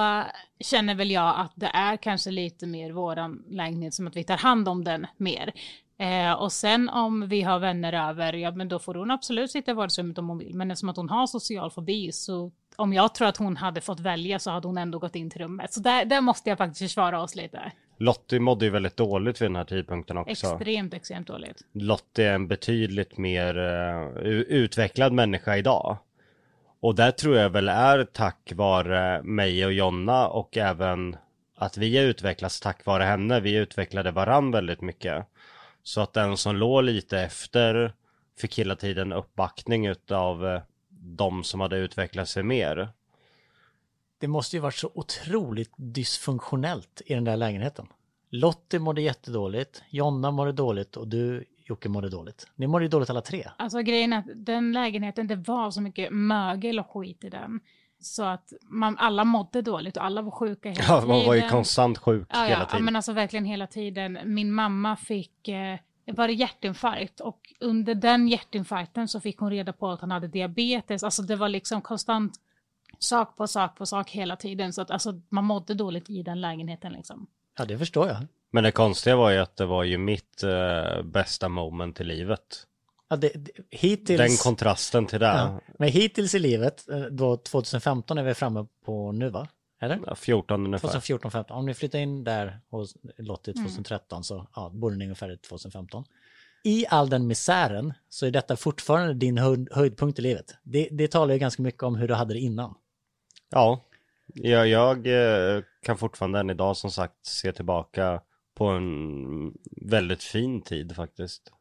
känner 0.59 0.95
väl 0.95 1.11
jag 1.11 1.33
att 1.39 1.51
det 1.55 1.71
är 1.73 1.97
kanske 1.97 2.31
lite 2.31 2.67
mer 2.67 2.91
våran 2.91 3.43
lägenhet 3.49 3.93
som 3.93 4.07
att 4.07 4.15
vi 4.15 4.23
tar 4.23 4.37
hand 4.37 4.67
om 4.69 4.83
den 4.83 5.07
mer. 5.17 5.53
Eh, 5.97 6.33
och 6.33 6.51
sen 6.51 6.89
om 6.89 7.27
vi 7.27 7.41
har 7.41 7.59
vänner 7.59 8.09
över, 8.09 8.33
ja 8.33 8.51
men 8.51 8.69
då 8.69 8.79
får 8.79 8.95
hon 8.95 9.11
absolut 9.11 9.51
sitta 9.51 9.71
i 9.71 9.73
vardagsrummet 9.73 10.17
om 10.17 10.29
hon 10.29 10.37
vill. 10.37 10.55
Men 10.55 10.71
eftersom 10.71 10.89
att 10.89 10.97
hon 10.97 11.09
har 11.09 11.27
social 11.27 11.71
fobi 11.71 12.11
så 12.11 12.51
om 12.75 12.93
jag 12.93 13.15
tror 13.15 13.27
att 13.27 13.37
hon 13.37 13.57
hade 13.57 13.81
fått 13.81 13.99
välja 13.99 14.39
så 14.39 14.51
hade 14.51 14.67
hon 14.67 14.77
ändå 14.77 14.99
gått 14.99 15.15
in 15.15 15.29
till 15.29 15.41
rummet. 15.41 15.73
Så 15.73 15.79
där, 15.79 16.05
där 16.05 16.21
måste 16.21 16.49
jag 16.49 16.57
faktiskt 16.57 16.81
försvara 16.81 17.21
oss 17.21 17.35
lite. 17.35 17.71
Lottie 17.97 18.39
mådde 18.39 18.65
ju 18.65 18.71
väldigt 18.71 18.97
dåligt 18.97 19.41
vid 19.41 19.49
den 19.49 19.55
här 19.55 19.63
tidpunkten 19.65 20.17
också. 20.17 20.31
Extremt, 20.31 20.93
extremt 20.93 21.27
dåligt. 21.27 21.61
Lottie 21.73 22.29
är 22.29 22.33
en 22.35 22.47
betydligt 22.47 23.17
mer 23.17 23.57
eh, 23.57 24.07
u- 24.25 24.45
utvecklad 24.49 25.13
människa 25.13 25.57
idag. 25.57 25.97
Och 26.79 26.95
där 26.95 27.11
tror 27.11 27.35
jag 27.35 27.49
väl 27.49 27.69
är 27.69 28.03
tack 28.03 28.51
vare 28.55 29.23
mig 29.23 29.65
och 29.65 29.73
Jonna 29.73 30.27
och 30.27 30.57
även 30.57 31.17
att 31.55 31.77
vi 31.77 31.97
har 31.97 32.03
utvecklats 32.03 32.59
tack 32.59 32.85
vare 32.85 33.03
henne. 33.03 33.39
Vi 33.39 33.55
utvecklade 33.55 34.11
varann 34.11 34.51
väldigt 34.51 34.81
mycket. 34.81 35.25
Så 35.83 36.01
att 36.01 36.13
den 36.13 36.37
som 36.37 36.55
låg 36.55 36.83
lite 36.83 37.19
efter 37.19 37.93
fick 38.37 38.59
hela 38.59 38.75
tiden 38.75 39.13
uppbackning 39.13 39.85
utav 39.85 40.47
eh, 40.47 40.61
de 40.89 41.43
som 41.43 41.59
hade 41.59 41.77
utvecklat 41.77 42.29
sig 42.29 42.43
mer. 42.43 42.89
det 44.19 44.27
måste 44.27 44.55
ju 44.55 44.59
varit 44.59 44.75
så 44.75 44.91
otroligt 44.93 45.71
dysfunktionellt 45.77 47.01
i 47.05 47.13
den 47.13 47.23
där 47.23 47.37
lägenheten. 47.37 47.87
Lottie 48.29 48.79
mådde 48.79 49.01
jättedåligt, 49.01 49.83
Jonna 49.89 50.31
mådde 50.31 50.51
dåligt 50.51 50.97
och 50.97 51.07
du 51.07 51.45
Jocke 51.69 51.89
mådde 51.89 52.09
dåligt. 52.09 52.47
Ni 52.55 52.67
mådde 52.67 52.85
ju 52.85 52.89
dåligt 52.89 53.09
alla 53.09 53.21
tre. 53.21 53.47
Alltså 53.57 53.81
grejen 53.81 54.13
är 54.13 54.17
att 54.19 54.25
den 54.35 54.71
lägenheten, 54.71 55.27
det 55.27 55.35
var 55.35 55.71
så 55.71 55.81
mycket 55.81 56.11
mögel 56.11 56.79
och 56.79 56.91
skit 56.91 57.23
i 57.23 57.29
den. 57.29 57.59
Så 58.01 58.23
att 58.23 58.53
man, 58.63 58.97
alla 58.97 59.23
mådde 59.23 59.61
dåligt 59.61 59.97
och 59.97 60.03
alla 60.05 60.21
var 60.21 60.31
sjuka 60.31 60.69
hela 60.69 60.83
Ja, 60.87 61.01
tiden. 61.01 61.07
man 61.17 61.25
var 61.25 61.35
ju 61.35 61.49
konstant 61.49 61.97
sjuk 61.97 62.27
Ja, 62.33 62.43
hela 62.43 62.59
ja, 62.59 62.65
tiden. 62.65 62.85
men 62.85 62.95
alltså 62.95 63.13
verkligen 63.13 63.45
hela 63.45 63.67
tiden. 63.67 64.17
Min 64.25 64.51
mamma 64.53 64.95
fick, 64.95 65.47
eh, 65.47 65.79
var 66.05 66.27
det 66.27 66.33
hjärtinfarkt 66.33 67.19
och 67.19 67.39
under 67.59 67.95
den 67.95 68.27
hjärtinfarkten 68.27 69.07
så 69.07 69.19
fick 69.19 69.37
hon 69.37 69.49
reda 69.49 69.73
på 69.73 69.89
att 69.89 70.01
han 70.01 70.11
hade 70.11 70.27
diabetes. 70.27 71.03
Alltså 71.03 71.21
det 71.21 71.35
var 71.35 71.49
liksom 71.49 71.81
konstant 71.81 72.33
sak 72.99 73.37
på 73.37 73.47
sak 73.47 73.77
på 73.77 73.85
sak 73.85 74.09
hela 74.09 74.35
tiden. 74.35 74.73
Så 74.73 74.81
att 74.81 74.91
alltså 74.91 75.21
man 75.29 75.45
mådde 75.45 75.73
dåligt 75.73 76.09
i 76.09 76.23
den 76.23 76.41
lägenheten 76.41 76.93
liksom. 76.93 77.27
Ja, 77.57 77.65
det 77.65 77.77
förstår 77.77 78.07
jag. 78.07 78.17
Men 78.51 78.63
det 78.63 78.71
konstiga 78.71 79.15
var 79.15 79.29
ju 79.29 79.37
att 79.37 79.55
det 79.55 79.65
var 79.65 79.83
ju 79.83 79.97
mitt 79.97 80.43
eh, 80.43 81.03
bästa 81.03 81.49
moment 81.49 82.01
i 82.01 82.03
livet. 82.03 82.65
Ja, 83.09 83.15
det, 83.15 83.29
det, 83.35 83.51
hittills... 83.69 84.17
Den 84.17 84.37
kontrasten 84.37 85.05
till 85.05 85.19
det. 85.19 85.25
ja, 85.25 85.61
men 85.79 85.89
hittills 85.89 86.35
i 86.35 86.39
livet, 86.39 86.89
eh, 86.89 86.99
då 86.99 87.37
2015 87.37 88.17
är 88.17 88.23
vi 88.23 88.33
framme 88.33 88.65
på 88.85 89.11
nu 89.11 89.29
va? 89.29 89.47
Eller? 89.81 89.99
Ja, 90.05 90.15
14 90.15 90.65
ungefär. 90.65 90.87
2014, 90.87 91.31
15. 91.31 91.57
Om 91.57 91.65
ni 91.65 91.73
flyttar 91.73 91.99
in 91.99 92.23
där 92.23 92.59
hos 92.69 92.97
Lottie 93.17 93.53
2013 93.53 94.23
så 94.23 94.47
ja, 94.55 94.71
borde 94.73 94.95
ni 94.95 95.05
ungefär 95.05 95.35
2015. 95.35 96.03
I 96.63 96.85
all 96.89 97.09
den 97.09 97.27
misären 97.27 97.93
så 98.09 98.25
är 98.25 98.31
detta 98.31 98.55
fortfarande 98.55 99.13
din 99.13 99.37
höjd, 99.37 99.69
höjdpunkt 99.71 100.19
i 100.19 100.21
livet. 100.21 100.55
Det, 100.63 100.87
det 100.91 101.07
talar 101.07 101.33
ju 101.33 101.39
ganska 101.39 101.61
mycket 101.61 101.83
om 101.83 101.95
hur 101.95 102.07
du 102.07 102.13
hade 102.13 102.33
det 102.33 102.39
innan. 102.39 102.75
Ja, 103.49 103.85
jag, 104.33 104.67
jag 104.67 105.07
eh, 105.07 105.63
kan 105.81 105.97
fortfarande 105.97 106.39
än 106.39 106.49
idag 106.49 106.77
som 106.77 106.91
sagt 106.91 107.25
se 107.25 107.51
tillbaka 107.51 108.21
på 108.59 108.65
en 108.65 109.53
väldigt 109.81 110.23
fin 110.23 110.61
tid 110.61 110.95
faktiskt. 110.95 111.53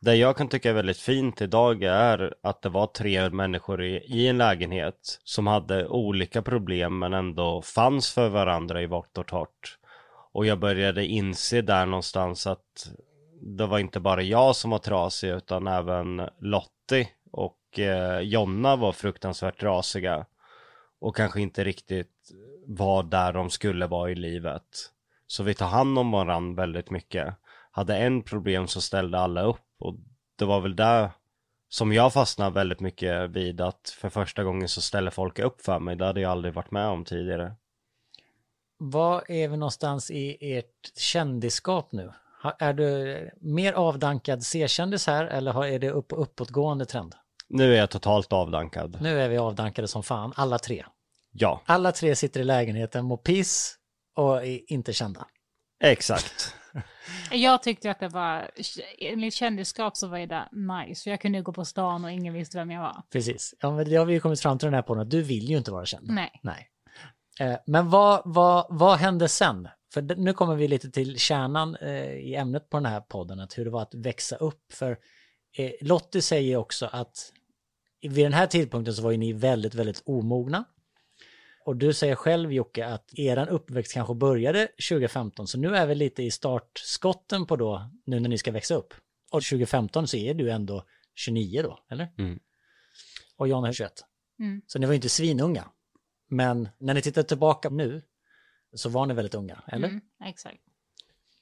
Det 0.00 0.14
jag 0.14 0.36
kan 0.36 0.48
tycka 0.48 0.70
är 0.70 0.74
väldigt 0.74 0.98
fint 0.98 1.42
idag 1.42 1.82
är 1.82 2.34
att 2.42 2.62
det 2.62 2.68
var 2.68 2.86
tre 2.86 3.30
människor 3.30 3.82
i, 3.82 3.96
i 3.96 4.28
en 4.28 4.38
lägenhet 4.38 5.20
som 5.24 5.46
hade 5.46 5.88
olika 5.88 6.42
problem 6.42 6.98
men 6.98 7.12
ändå 7.12 7.62
fanns 7.62 8.12
för 8.12 8.28
varandra 8.28 8.82
i 8.82 8.86
vart 8.86 9.18
och 9.18 9.26
torrt. 9.26 9.78
Och 10.32 10.46
jag 10.46 10.58
började 10.58 11.06
inse 11.06 11.62
där 11.62 11.86
någonstans 11.86 12.46
att 12.46 12.90
det 13.40 13.66
var 13.66 13.78
inte 13.78 14.00
bara 14.00 14.22
jag 14.22 14.56
som 14.56 14.70
var 14.70 14.78
trasig 14.78 15.30
utan 15.30 15.66
även 15.66 16.28
Lottie 16.40 17.08
och 17.32 17.78
eh, 17.78 18.20
Jonna 18.20 18.76
var 18.76 18.92
fruktansvärt 18.92 19.60
trasiga 19.60 20.26
och 21.00 21.16
kanske 21.16 21.40
inte 21.40 21.64
riktigt 21.64 22.32
var 22.66 23.02
där 23.02 23.32
de 23.32 23.50
skulle 23.50 23.86
vara 23.86 24.10
i 24.10 24.14
livet. 24.14 24.92
Så 25.26 25.42
vi 25.42 25.54
tar 25.54 25.66
hand 25.66 25.98
om 25.98 26.10
varandra 26.10 26.62
väldigt 26.62 26.90
mycket. 26.90 27.34
Hade 27.70 27.96
en 27.96 28.22
problem 28.22 28.66
så 28.66 28.80
ställde 28.80 29.18
alla 29.18 29.42
upp 29.42 29.66
och 29.78 29.96
det 30.38 30.44
var 30.44 30.60
väl 30.60 30.76
där 30.76 31.10
som 31.68 31.92
jag 31.92 32.12
fastnade 32.12 32.50
väldigt 32.50 32.80
mycket 32.80 33.30
vid 33.30 33.60
att 33.60 33.96
för 34.00 34.08
första 34.08 34.44
gången 34.44 34.68
så 34.68 34.80
ställer 34.80 35.10
folk 35.10 35.38
upp 35.38 35.60
för 35.60 35.78
mig. 35.78 35.96
Det 35.96 36.06
hade 36.06 36.20
jag 36.20 36.30
aldrig 36.30 36.54
varit 36.54 36.70
med 36.70 36.86
om 36.86 37.04
tidigare. 37.04 37.54
Var 38.78 39.30
är 39.30 39.48
vi 39.48 39.56
någonstans 39.56 40.10
i 40.10 40.56
ert 40.56 40.98
kändisskap 40.98 41.92
nu? 41.92 42.12
Är 42.58 42.72
du 42.72 43.30
mer 43.40 43.72
avdankad 43.72 44.42
C-kändis 44.42 45.06
här 45.06 45.24
eller 45.24 45.64
är 45.64 45.78
det 45.78 45.90
upp, 45.90 46.12
uppåtgående 46.16 46.84
trend? 46.84 47.14
Nu 47.48 47.74
är 47.74 47.78
jag 47.78 47.90
totalt 47.90 48.32
avdankad. 48.32 48.98
Nu 49.00 49.20
är 49.20 49.28
vi 49.28 49.38
avdankade 49.38 49.88
som 49.88 50.02
fan, 50.02 50.32
alla 50.36 50.58
tre. 50.58 50.84
Ja, 51.32 51.62
Alla 51.66 51.92
tre 51.92 52.16
sitter 52.16 52.40
i 52.40 52.44
lägenheten, 52.44 53.04
mår 53.04 53.16
piss 53.16 53.78
och 54.16 54.44
inte 54.46 54.92
kända. 54.92 55.26
exakt. 55.80 56.54
Jag 57.30 57.62
tyckte 57.62 57.90
att 57.90 58.00
det 58.00 58.08
var, 58.08 58.50
enligt 58.98 59.34
kändisskap 59.34 59.96
så 59.96 60.06
var 60.06 60.18
det 60.18 60.48
nice. 60.52 61.02
För 61.02 61.10
jag 61.10 61.20
kunde 61.20 61.40
gå 61.42 61.52
på 61.52 61.64
stan 61.64 62.04
och 62.04 62.10
ingen 62.12 62.34
visste 62.34 62.58
vem 62.58 62.70
jag 62.70 62.80
var. 62.80 63.02
Precis. 63.12 63.54
Ja, 63.60 63.70
men 63.70 63.90
det 63.90 63.96
har 63.96 64.04
vi 64.06 64.12
ju 64.14 64.20
kommit 64.20 64.40
fram 64.40 64.58
till 64.58 64.66
den 64.66 64.74
här 64.74 64.82
podden, 64.82 65.02
att 65.02 65.10
du 65.10 65.22
vill 65.22 65.50
ju 65.50 65.56
inte 65.56 65.70
vara 65.70 65.86
känd. 65.86 66.08
Nej. 66.10 66.40
Nej. 66.42 66.68
Eh, 67.40 67.58
Men 67.66 67.90
vad, 67.90 68.22
vad, 68.24 68.66
vad 68.70 68.98
hände 68.98 69.28
sen? 69.28 69.68
För 69.94 70.02
nu 70.02 70.32
kommer 70.32 70.54
vi 70.54 70.68
lite 70.68 70.90
till 70.90 71.18
kärnan 71.18 71.76
eh, 71.76 72.12
i 72.12 72.34
ämnet 72.34 72.70
på 72.70 72.76
den 72.76 72.86
här 72.86 73.00
podden, 73.00 73.40
att 73.40 73.58
hur 73.58 73.64
det 73.64 73.70
var 73.70 73.82
att 73.82 73.94
växa 73.94 74.36
upp. 74.36 74.72
För 74.72 74.98
eh, 75.58 75.70
Lottie 75.80 76.22
säger 76.22 76.56
också 76.56 76.88
att 76.92 77.32
vid 78.00 78.24
den 78.24 78.32
här 78.32 78.46
tidpunkten 78.46 78.94
så 78.94 79.02
var 79.02 79.10
ju 79.10 79.16
ni 79.16 79.32
väldigt, 79.32 79.74
väldigt 79.74 80.02
omogna. 80.06 80.64
Och 81.66 81.76
du 81.76 81.92
säger 81.92 82.14
själv 82.14 82.52
Jocke 82.52 82.86
att 82.86 83.18
eran 83.18 83.48
uppväxt 83.48 83.92
kanske 83.92 84.14
började 84.14 84.66
2015, 84.66 85.46
så 85.46 85.58
nu 85.58 85.76
är 85.76 85.86
vi 85.86 85.94
lite 85.94 86.22
i 86.22 86.30
startskotten 86.30 87.46
på 87.46 87.56
då, 87.56 87.90
nu 88.04 88.20
när 88.20 88.28
ni 88.28 88.38
ska 88.38 88.52
växa 88.52 88.74
upp. 88.74 88.94
Och 89.30 89.42
2015 89.42 90.08
så 90.08 90.16
är 90.16 90.34
du 90.34 90.50
ändå 90.50 90.84
29 91.14 91.62
då, 91.62 91.78
eller? 91.88 92.08
Mm. 92.18 92.38
Och 93.36 93.48
Jan 93.48 93.64
är 93.64 93.72
21. 93.72 93.92
Mm. 94.38 94.62
Så 94.66 94.78
ni 94.78 94.86
var 94.86 94.92
ju 94.92 94.96
inte 94.96 95.08
svinunga. 95.08 95.68
Men 96.28 96.68
när 96.78 96.94
ni 96.94 97.02
tittar 97.02 97.22
tillbaka 97.22 97.70
nu 97.70 98.02
så 98.74 98.88
var 98.88 99.06
ni 99.06 99.14
väldigt 99.14 99.34
unga, 99.34 99.62
eller? 99.66 99.88
Mm, 99.88 100.00
exakt. 100.24 100.60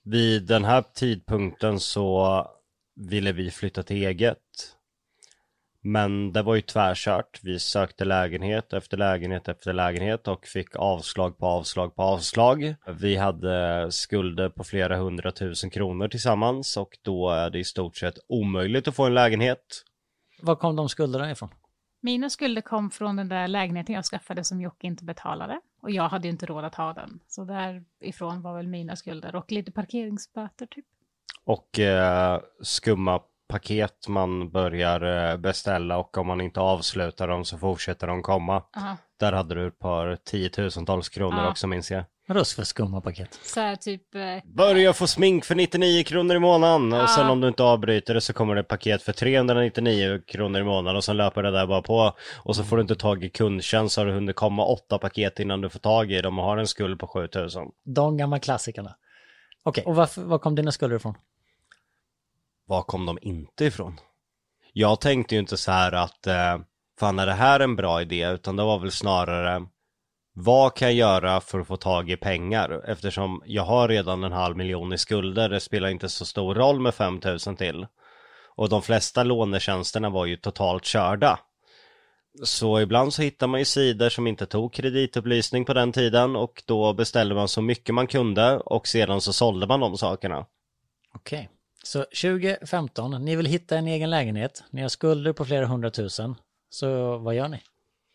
Vid 0.02 0.46
den 0.46 0.64
här 0.64 0.82
tidpunkten 0.94 1.80
så 1.80 2.46
ville 2.94 3.32
vi 3.32 3.50
flytta 3.50 3.82
till 3.82 3.96
eget. 3.96 4.76
Men 5.86 6.32
det 6.32 6.42
var 6.42 6.54
ju 6.54 6.60
tvärkört. 6.60 7.40
Vi 7.42 7.58
sökte 7.58 8.04
lägenhet 8.04 8.72
efter 8.72 8.96
lägenhet 8.96 9.48
efter 9.48 9.72
lägenhet 9.72 10.28
och 10.28 10.46
fick 10.46 10.76
avslag 10.76 11.38
på 11.38 11.46
avslag 11.46 11.94
på 11.94 12.02
avslag. 12.02 12.74
Vi 13.00 13.16
hade 13.16 13.92
skulder 13.92 14.48
på 14.48 14.64
flera 14.64 14.96
hundratusen 14.96 15.70
kronor 15.70 16.08
tillsammans 16.08 16.76
och 16.76 16.98
då 17.02 17.30
är 17.30 17.50
det 17.50 17.58
i 17.58 17.64
stort 17.64 17.96
sett 17.96 18.14
omöjligt 18.28 18.88
att 18.88 18.96
få 18.96 19.04
en 19.04 19.14
lägenhet. 19.14 19.84
Var 20.42 20.56
kom 20.56 20.76
de 20.76 20.88
skulderna 20.88 21.30
ifrån? 21.30 21.48
Mina 22.00 22.30
skulder 22.30 22.62
kom 22.62 22.90
från 22.90 23.16
den 23.16 23.28
där 23.28 23.48
lägenheten 23.48 23.94
jag 23.94 24.04
skaffade 24.04 24.44
som 24.44 24.60
Jocke 24.60 24.86
inte 24.86 25.04
betalade. 25.04 25.60
Och 25.82 25.90
jag 25.90 26.08
hade 26.08 26.26
ju 26.28 26.32
inte 26.32 26.46
råd 26.46 26.64
att 26.64 26.74
ha 26.74 26.92
den. 26.92 27.20
Så 27.28 27.44
därifrån 27.44 28.42
var 28.42 28.56
väl 28.56 28.66
mina 28.66 28.96
skulder. 28.96 29.36
Och 29.36 29.52
lite 29.52 29.72
parkeringsböter 29.72 30.66
typ. 30.66 30.86
Och 31.44 31.78
eh, 31.78 32.40
skumma 32.62 33.20
paket 33.48 34.08
man 34.08 34.50
börjar 34.50 35.30
eh, 35.30 35.36
beställa 35.36 35.96
och 35.98 36.18
om 36.18 36.26
man 36.26 36.40
inte 36.40 36.60
avslutar 36.60 37.28
dem 37.28 37.44
så 37.44 37.58
fortsätter 37.58 38.06
de 38.06 38.22
komma. 38.22 38.62
Aha. 38.76 38.96
Där 39.20 39.32
hade 39.32 39.54
du 39.54 39.66
ett 39.66 39.78
par 39.78 40.16
tiotusentals 40.24 41.08
kronor 41.08 41.38
Ja. 41.42 41.50
också 41.50 41.66
minns 41.66 41.90
jag. 41.90 42.04
Vadå 42.28 42.44
för 42.44 42.62
skumma 42.64 43.00
paket? 43.00 43.38
Så 43.42 43.60
här 43.60 43.76
typ... 43.76 44.14
Eh, 44.14 44.20
Börja 44.44 44.92
få 44.92 45.06
smink 45.06 45.44
för 45.44 45.54
99 45.54 46.04
kronor 46.04 46.36
i 46.36 46.38
månaden 46.38 46.92
och 46.92 47.10
sen 47.10 47.30
om 47.30 47.40
du 47.40 47.48
inte 47.48 47.62
avbryter 47.62 48.14
det 48.14 48.20
så 48.20 48.32
kommer 48.32 48.54
det 48.54 48.60
ett 48.60 48.68
paket 48.68 49.02
för 49.02 49.12
399 49.12 50.20
kronor 50.26 50.60
i 50.60 50.64
månaden 50.64 50.96
och 50.96 51.04
sen 51.04 51.16
löper 51.16 51.42
det 51.42 51.50
där 51.50 51.66
bara 51.66 51.82
på 51.82 52.12
och 52.36 52.56
så 52.56 52.64
får 52.64 52.76
du 52.76 52.82
inte 52.82 52.94
tag 52.96 53.24
i 53.24 53.30
kundtjänst 53.30 53.94
så 53.94 54.00
har 54.00 54.06
det 54.06 54.12
hunnit 54.12 54.36
komma 54.36 54.64
åtta 54.66 54.98
paket 54.98 55.40
innan 55.40 55.60
du 55.60 55.68
får 55.68 55.78
tag 55.78 56.12
i 56.12 56.20
dem 56.20 56.38
och 56.38 56.44
har 56.44 56.56
en 56.56 56.66
skuld 56.66 57.00
på 57.00 57.06
7000. 57.06 57.62
De 57.84 58.16
gamla 58.16 58.38
klassikerna. 58.38 58.94
Okej, 59.62 59.84
och 59.86 59.96
varför, 59.96 60.22
var 60.22 60.38
kom 60.38 60.54
dina 60.54 60.72
skulder 60.72 60.96
ifrån? 60.96 61.14
Var 62.66 62.82
kom 62.82 63.06
de 63.06 63.18
inte 63.22 63.64
ifrån? 63.64 64.00
Jag 64.72 65.00
tänkte 65.00 65.34
ju 65.34 65.40
inte 65.40 65.56
så 65.56 65.72
här 65.72 65.92
att 65.92 66.26
eh, 66.26 66.58
fan 67.00 67.18
är 67.18 67.26
det 67.26 67.32
här 67.32 67.60
en 67.60 67.76
bra 67.76 68.02
idé? 68.02 68.30
Utan 68.30 68.56
det 68.56 68.62
var 68.62 68.78
väl 68.78 68.90
snarare 68.90 69.66
vad 70.36 70.74
kan 70.74 70.88
jag 70.88 70.94
göra 70.94 71.40
för 71.40 71.60
att 71.60 71.66
få 71.66 71.76
tag 71.76 72.10
i 72.10 72.16
pengar? 72.16 72.90
Eftersom 72.90 73.42
jag 73.46 73.62
har 73.62 73.88
redan 73.88 74.24
en 74.24 74.32
halv 74.32 74.56
miljon 74.56 74.92
i 74.92 74.98
skulder, 74.98 75.48
det 75.48 75.60
spelar 75.60 75.88
inte 75.88 76.08
så 76.08 76.24
stor 76.24 76.54
roll 76.54 76.80
med 76.80 76.94
5000 76.94 77.56
till. 77.56 77.86
Och 78.56 78.68
de 78.68 78.82
flesta 78.82 79.22
lånetjänsterna 79.22 80.10
var 80.10 80.26
ju 80.26 80.36
totalt 80.36 80.84
körda. 80.84 81.38
Så 82.42 82.80
ibland 82.80 83.14
så 83.14 83.22
hittar 83.22 83.46
man 83.46 83.60
ju 83.60 83.64
sidor 83.64 84.08
som 84.08 84.26
inte 84.26 84.46
tog 84.46 84.72
kreditupplysning 84.72 85.64
på 85.64 85.74
den 85.74 85.92
tiden 85.92 86.36
och 86.36 86.62
då 86.66 86.92
beställde 86.92 87.34
man 87.34 87.48
så 87.48 87.62
mycket 87.62 87.94
man 87.94 88.06
kunde 88.06 88.58
och 88.58 88.88
sedan 88.88 89.20
så 89.20 89.32
sålde 89.32 89.66
man 89.66 89.80
de 89.80 89.98
sakerna. 89.98 90.46
Okej. 91.14 91.48
Så 91.84 91.98
2015, 92.04 93.24
ni 93.24 93.36
vill 93.36 93.46
hitta 93.46 93.78
en 93.78 93.88
egen 93.88 94.10
lägenhet, 94.10 94.64
ni 94.70 94.82
har 94.82 94.88
skulder 94.88 95.32
på 95.32 95.44
flera 95.44 95.66
hundratusen. 95.66 96.34
Så 96.70 97.18
vad 97.18 97.34
gör 97.34 97.48
ni? 97.48 97.62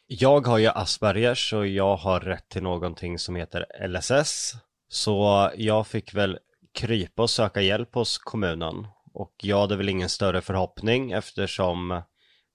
Jag 0.07 0.47
har 0.47 0.57
ju 0.57 0.67
Aspergers 0.67 1.53
och 1.53 1.67
jag 1.67 1.95
har 1.95 2.19
rätt 2.19 2.49
till 2.49 2.63
någonting 2.63 3.19
som 3.19 3.35
heter 3.35 3.87
LSS. 3.87 4.53
Så 4.89 5.49
jag 5.55 5.87
fick 5.87 6.13
väl 6.13 6.39
krypa 6.73 7.21
och 7.21 7.29
söka 7.29 7.61
hjälp 7.61 7.95
hos 7.95 8.17
kommunen. 8.17 8.87
Och 9.13 9.33
jag 9.41 9.59
hade 9.59 9.75
väl 9.75 9.89
ingen 9.89 10.09
större 10.09 10.41
förhoppning 10.41 11.11
eftersom 11.11 12.01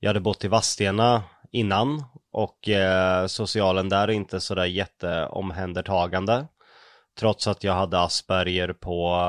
jag 0.01 0.09
hade 0.09 0.21
bott 0.21 0.45
i 0.45 0.49
Vadstena 0.49 1.23
innan 1.51 2.05
och 2.33 2.69
eh, 2.69 3.27
socialen 3.27 3.89
där 3.89 4.09
är 4.09 4.13
inte 4.13 4.41
sådär 4.41 4.65
jätteomhändertagande. 4.65 6.47
Trots 7.19 7.47
att 7.47 7.65
jag 7.65 7.73
hade 7.73 8.01
Asperger 8.01 8.73
på, 8.73 9.21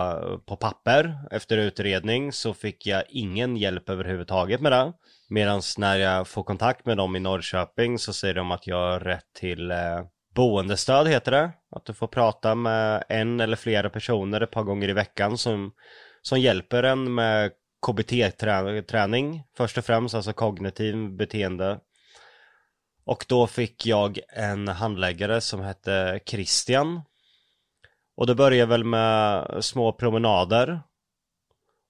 på 0.46 0.56
papper 0.56 1.18
efter 1.32 1.58
utredning 1.58 2.32
så 2.32 2.54
fick 2.54 2.88
jag 2.88 3.04
ingen 3.10 3.58
hjälp 3.58 3.90
överhuvudtaget 3.90 4.62
med 4.62 4.72
det. 4.72 4.94
Medan 5.30 5.62
när 5.78 5.96
jag 5.96 6.28
får 6.28 6.44
kontakt 6.44 6.86
med 6.86 6.98
dem 6.98 7.16
i 7.16 7.20
Norrköping 7.20 8.00
så 8.00 8.14
säger 8.14 8.34
de 8.34 8.52
att 8.52 8.68
jag 8.68 8.92
har 8.92 9.00
rätt 9.00 9.34
till 9.34 9.72
eh, 9.72 10.02
boendestöd 10.36 11.08
heter 11.08 11.32
det. 11.32 11.52
Att 11.76 11.86
du 11.86 11.94
får 11.94 12.08
prata 12.08 12.56
med 12.56 13.04
en 13.10 13.40
eller 13.40 13.56
flera 13.56 13.90
personer 13.90 14.42
ett 14.42 14.52
par 14.52 14.64
gånger 14.64 14.90
i 14.90 14.94
veckan 14.94 15.38
som, 15.38 15.72
som 16.22 16.40
hjälper 16.40 16.84
en 16.84 17.14
med 17.14 17.52
KBT-träning 17.88 19.44
först 19.58 19.78
och 19.78 19.86
främst, 19.86 20.16
alltså 20.16 20.34
kognitiv 20.34 21.10
beteende. 21.10 21.80
Och 23.06 23.26
då 23.28 23.48
fick 23.48 23.86
jag 23.86 24.20
en 24.30 24.68
handläggare 24.68 25.42
som 25.42 25.62
hette 25.62 26.20
Christian. 26.26 27.02
Och 28.18 28.28
det 28.28 28.36
började 28.36 28.70
väl 28.70 28.84
med 28.84 29.48
små 29.62 29.92
promenader 29.92 30.82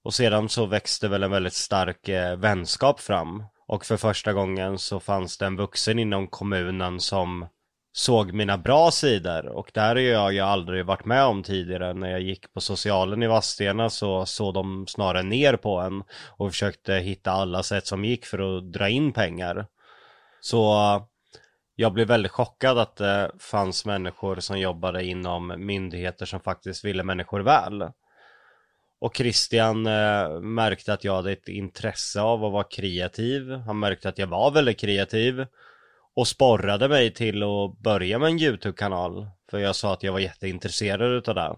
och 0.03 0.13
sedan 0.13 0.49
så 0.49 0.65
växte 0.65 1.07
väl 1.07 1.23
en 1.23 1.31
väldigt 1.31 1.53
stark 1.53 2.09
eh, 2.09 2.35
vänskap 2.35 2.99
fram. 2.99 3.43
Och 3.67 3.85
för 3.85 3.97
första 3.97 4.33
gången 4.33 4.77
så 4.77 4.99
fanns 4.99 5.37
det 5.37 5.45
en 5.45 5.55
vuxen 5.55 5.99
inom 5.99 6.27
kommunen 6.27 6.99
som 6.99 7.47
såg 7.93 8.33
mina 8.33 8.57
bra 8.57 8.91
sidor. 8.91 9.45
Och 9.45 9.71
där 9.73 9.87
har 9.87 9.95
jag 9.95 10.33
ju 10.33 10.39
aldrig 10.39 10.85
varit 10.85 11.05
med 11.05 11.25
om 11.25 11.43
tidigare. 11.43 11.93
När 11.93 12.11
jag 12.11 12.21
gick 12.21 12.53
på 12.53 12.61
socialen 12.61 13.23
i 13.23 13.27
Vadstena 13.27 13.89
så 13.89 14.25
såg 14.25 14.53
de 14.53 14.87
snarare 14.87 15.23
ner 15.23 15.55
på 15.55 15.79
en 15.79 16.03
och 16.37 16.51
försökte 16.51 16.93
hitta 16.93 17.31
alla 17.31 17.63
sätt 17.63 17.87
som 17.87 18.05
gick 18.05 18.25
för 18.25 18.57
att 18.57 18.71
dra 18.71 18.89
in 18.89 19.13
pengar. 19.13 19.67
Så 20.41 20.73
jag 21.75 21.93
blev 21.93 22.07
väldigt 22.07 22.31
chockad 22.31 22.77
att 22.77 22.95
det 22.95 23.31
fanns 23.39 23.85
människor 23.85 24.39
som 24.39 24.59
jobbade 24.59 25.05
inom 25.05 25.53
myndigheter 25.57 26.25
som 26.25 26.39
faktiskt 26.39 26.85
ville 26.85 27.03
människor 27.03 27.39
väl. 27.39 27.89
Och 28.99 29.15
Christian 29.17 29.85
eh, 29.85 30.39
märkte 30.41 30.93
att 30.93 31.03
jag 31.03 31.15
hade 31.15 31.31
ett 31.31 31.47
intresse 31.47 32.21
av 32.21 32.45
att 32.45 32.51
vara 32.51 32.63
kreativ. 32.63 33.51
Han 33.51 33.79
märkte 33.79 34.09
att 34.09 34.17
jag 34.17 34.27
var 34.27 34.51
väldigt 34.51 34.79
kreativ. 34.79 35.45
Och 36.15 36.27
sporrade 36.27 36.87
mig 36.87 37.13
till 37.13 37.43
att 37.43 37.79
börja 37.79 38.19
med 38.19 38.29
en 38.29 38.39
YouTube-kanal. 38.39 39.27
För 39.51 39.59
jag 39.59 39.75
sa 39.75 39.93
att 39.93 40.03
jag 40.03 40.11
var 40.11 40.19
jätteintresserad 40.19 41.11
utav 41.11 41.35
det. 41.35 41.55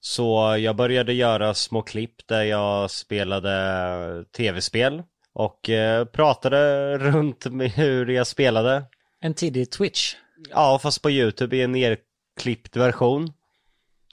Så 0.00 0.56
jag 0.58 0.76
började 0.76 1.12
göra 1.12 1.54
små 1.54 1.82
klipp 1.82 2.26
där 2.26 2.42
jag 2.42 2.90
spelade 2.90 3.52
eh, 3.52 4.22
tv-spel. 4.36 5.02
Och 5.34 5.70
eh, 5.70 6.04
pratade 6.04 6.98
runt 6.98 7.46
med 7.46 7.70
hur 7.70 8.06
jag 8.06 8.26
spelade. 8.26 8.84
En 9.24 9.34
tidig 9.34 9.70
Twitch. 9.70 10.14
Ja, 10.50 10.78
fast 10.82 11.02
på 11.02 11.10
YouTube 11.10 11.56
i 11.56 11.62
en 11.62 11.72
nerklippt 11.72 12.76
version. 12.76 13.32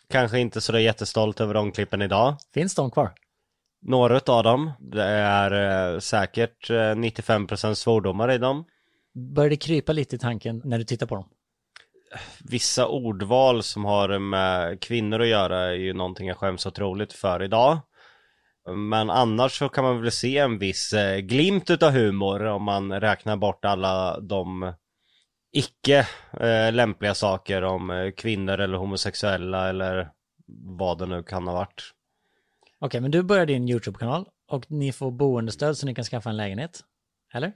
Kanske 0.10 0.40
inte 0.40 0.62
sådär 0.62 0.80
jättestolt 0.80 1.42
över 1.42 1.54
de 1.54 1.72
klippen 1.72 2.02
idag. 2.02 2.36
Finns 2.54 2.76
de 2.76 2.92
kvar? 2.92 3.12
Några 3.82 4.20
av 4.26 4.44
dem. 4.44 4.72
Det 4.80 5.04
är 5.04 5.94
eh, 5.94 6.00
säkert 6.00 6.70
eh, 6.70 6.74
95% 6.74 7.74
svordomar 7.74 8.32
i 8.32 8.38
dem. 8.38 8.66
Börjar 9.14 9.50
det 9.50 9.58
krypa 9.58 9.94
lite 9.94 10.16
i 10.16 10.20
tanken 10.20 10.62
när 10.66 10.78
du 10.78 10.84
tittar 10.84 11.06
på 11.06 11.16
dem? 11.16 11.30
Vissa 12.40 12.88
ordval 12.88 13.64
som 13.64 13.86
har 13.86 14.20
med 14.20 14.82
kvinnor 14.82 15.22
att 15.22 15.28
göra 15.28 15.60
är 15.60 15.74
ju 15.74 15.94
någonting 15.94 16.28
jag 16.28 16.38
skäms 16.38 16.66
otroligt 16.66 17.14
för 17.14 17.44
idag. 17.44 17.80
Men 18.76 19.10
annars 19.10 19.58
så 19.58 19.70
kan 19.70 19.84
man 19.84 20.02
väl 20.02 20.12
se 20.12 20.38
en 20.38 20.60
viss 20.60 20.94
eh, 20.94 21.18
glimt 21.18 21.70
utav 21.70 21.92
humor 21.92 22.46
om 22.46 22.64
man 22.64 23.02
räknar 23.02 23.38
bort 23.38 23.66
alla 23.66 24.20
de 24.20 24.74
icke 25.52 26.08
eh, 26.40 26.74
lämpliga 26.74 27.14
saker 27.14 27.64
om 27.64 27.90
eh, 27.90 28.12
kvinnor 28.12 28.60
eller 28.60 28.78
homosexuella 28.78 29.70
eller 29.70 30.10
vad 30.78 30.98
det 30.98 31.06
nu 31.06 31.24
kan 31.24 31.48
ha 31.48 31.54
varit. 31.54 31.84
Okej, 32.80 33.02
men 33.02 33.12
du 33.12 33.24
börjar 33.24 33.46
din 33.46 33.70
YouTube-kanal 33.70 34.26
och 34.52 34.72
ni 34.72 34.92
får 34.92 35.12
boendestöd 35.12 35.78
så 35.78 35.86
ni 35.86 35.96
kan 35.96 36.06
skaffa 36.06 36.30
en 36.30 36.38
lägenhet. 36.38 36.80
Eller? 37.34 37.52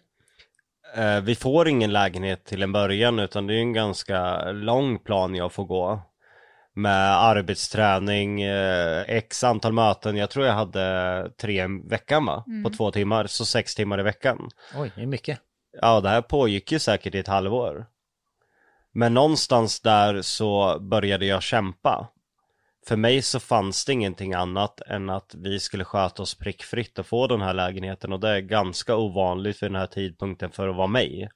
Eh, 0.95 1.21
vi 1.21 1.35
får 1.35 1.67
ingen 1.67 1.93
lägenhet 1.93 2.45
till 2.45 2.63
en 2.63 2.71
början 2.71 3.19
utan 3.19 3.47
det 3.47 3.53
är 3.53 3.59
en 3.59 3.73
ganska 3.73 4.51
lång 4.51 4.99
plan 4.99 5.35
jag 5.35 5.51
får 5.51 5.65
gå. 5.65 6.01
Med 6.75 7.17
arbetsträning, 7.17 8.41
eh, 8.41 9.01
x 9.07 9.43
antal 9.43 9.73
möten. 9.73 10.17
Jag 10.17 10.29
tror 10.29 10.45
jag 10.45 10.53
hade 10.53 11.31
tre 11.41 11.63
i 11.63 11.81
veckan 11.89 12.25
va? 12.25 12.45
På 12.63 12.69
två 12.69 12.91
timmar, 12.91 13.27
så 13.27 13.45
sex 13.45 13.75
timmar 13.75 13.99
i 13.99 14.03
veckan. 14.03 14.49
Oj, 14.75 14.91
det 14.95 15.01
är 15.01 15.05
mycket. 15.05 15.39
Ja, 15.81 16.01
det 16.01 16.09
här 16.09 16.21
pågick 16.21 16.71
ju 16.71 16.79
säkert 16.79 17.15
i 17.15 17.19
ett 17.19 17.27
halvår. 17.27 17.85
Men 18.91 19.13
någonstans 19.13 19.81
där 19.81 20.21
så 20.21 20.79
började 20.79 21.25
jag 21.25 21.43
kämpa. 21.43 22.09
För 22.87 22.95
mig 22.95 23.21
så 23.21 23.39
fanns 23.39 23.85
det 23.85 23.93
ingenting 23.93 24.33
annat 24.33 24.81
än 24.81 25.09
att 25.09 25.35
vi 25.35 25.59
skulle 25.59 25.85
sköta 25.85 26.21
oss 26.21 26.35
prickfritt 26.35 26.99
och 26.99 27.05
få 27.05 27.27
den 27.27 27.41
här 27.41 27.53
lägenheten 27.53 28.13
och 28.13 28.19
det 28.19 28.29
är 28.29 28.39
ganska 28.39 28.95
ovanligt 28.95 29.57
för 29.57 29.69
den 29.69 29.75
här 29.75 29.87
tidpunkten 29.87 30.51
för 30.51 30.67
att 30.67 30.75
vara 30.75 30.87
mig. 30.87 31.29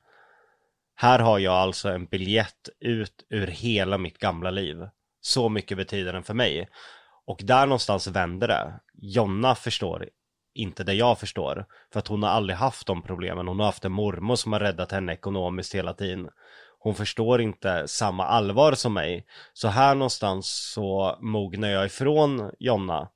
Här 0.96 1.20
har 1.20 1.40
jag 1.40 1.54
alltså 1.54 1.90
en 1.90 2.06
biljett 2.06 2.70
ut 2.80 3.26
ur 3.30 3.48
hela 3.48 3.98
mitt 3.98 4.18
gamla 4.18 4.52
liv. 4.52 4.78
Så 5.22 5.50
mycket 5.50 5.78
betyder 5.78 6.14
den 6.14 6.24
för 6.24 6.34
mig. 6.34 6.70
Och 7.26 7.40
där 7.44 7.66
någonstans 7.66 8.08
vänder 8.08 8.48
det. 8.48 8.80
Jonna 8.94 9.56
förstår 9.56 10.10
inte 10.58 10.84
det 10.84 10.94
jag 10.94 11.20
förstår. 11.20 11.66
För 11.94 12.00
att 12.00 12.08
hon 12.08 12.24
har 12.24 12.30
aldrig 12.30 12.58
haft 12.58 12.88
de 12.88 13.02
problemen. 13.02 13.48
Hon 13.48 13.60
har 13.60 13.66
haft 13.66 13.86
en 13.86 13.92
mormor 13.92 14.36
som 14.36 14.54
har 14.54 14.60
räddat 14.60 14.92
henne 14.92 15.14
ekonomiskt 15.14 15.76
hela 15.76 15.94
tiden. 15.94 16.30
Hon 16.80 16.96
förstår 16.96 17.42
inte 17.42 17.88
samma 17.88 18.26
allvar 18.26 18.74
som 18.74 18.94
mig. 18.94 19.26
Så 19.54 19.68
här 19.68 19.96
någonstans 19.96 20.72
så 20.74 21.18
mognar 21.22 21.68
jag 21.68 21.86
ifrån 21.86 22.52
Jonna. 22.60 23.10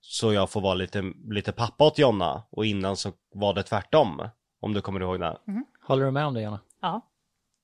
Så 0.00 0.32
jag 0.32 0.50
får 0.50 0.60
vara 0.60 0.74
lite, 0.74 1.12
lite 1.30 1.52
pappa 1.52 1.84
åt 1.84 1.98
Jonna. 1.98 2.42
Och 2.50 2.66
innan 2.66 2.96
så 2.96 3.12
var 3.34 3.54
det 3.54 3.62
tvärtom. 3.62 4.28
Om 4.60 4.74
du 4.74 4.80
kommer 4.80 5.00
ihåg 5.00 5.20
det. 5.20 5.38
Håller 5.86 6.04
du 6.04 6.10
med 6.10 6.26
om 6.26 6.34
det, 6.34 6.42
Jonna? 6.42 6.60
Ja. 6.80 7.00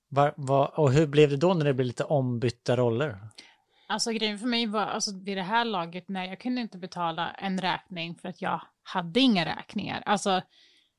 Var, 0.08 0.34
var, 0.36 0.80
och 0.80 0.92
hur 0.92 1.06
blev 1.06 1.30
det 1.30 1.36
då 1.36 1.54
när 1.54 1.64
det 1.64 1.74
blev 1.74 1.86
lite 1.86 2.04
ombytta 2.04 2.76
roller? 2.76 3.18
Alltså 3.90 4.10
grejen 4.12 4.38
för 4.38 4.46
mig 4.46 4.66
var, 4.66 4.80
alltså 4.80 5.10
vid 5.24 5.36
det 5.36 5.42
här 5.42 5.64
laget, 5.64 6.08
nej 6.08 6.28
jag 6.28 6.40
kunde 6.40 6.60
inte 6.60 6.78
betala 6.78 7.30
en 7.30 7.58
räkning 7.58 8.14
för 8.14 8.28
att 8.28 8.42
jag 8.42 8.60
hade 8.90 9.20
inga 9.20 9.44
räkningar. 9.44 10.02
Alltså, 10.06 10.42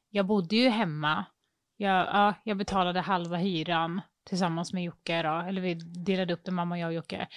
jag 0.10 0.26
bodde 0.26 0.56
ju 0.56 0.70
hemma, 0.70 1.26
jag, 1.78 2.08
ja, 2.08 2.34
jag 2.44 2.58
betalade 2.58 3.00
halva 3.00 3.38
hyran 3.38 4.02
tillsammans 4.30 4.74
med 4.74 4.84
Jocke 4.84 5.22
då, 5.24 5.44
eller 5.48 5.62
vi 5.62 5.74
delade 5.74 6.34
upp 6.34 6.44
det, 6.44 6.52
mamma, 6.52 6.80
jag 6.80 6.88
och 6.88 6.94
Jocke. 6.94 7.28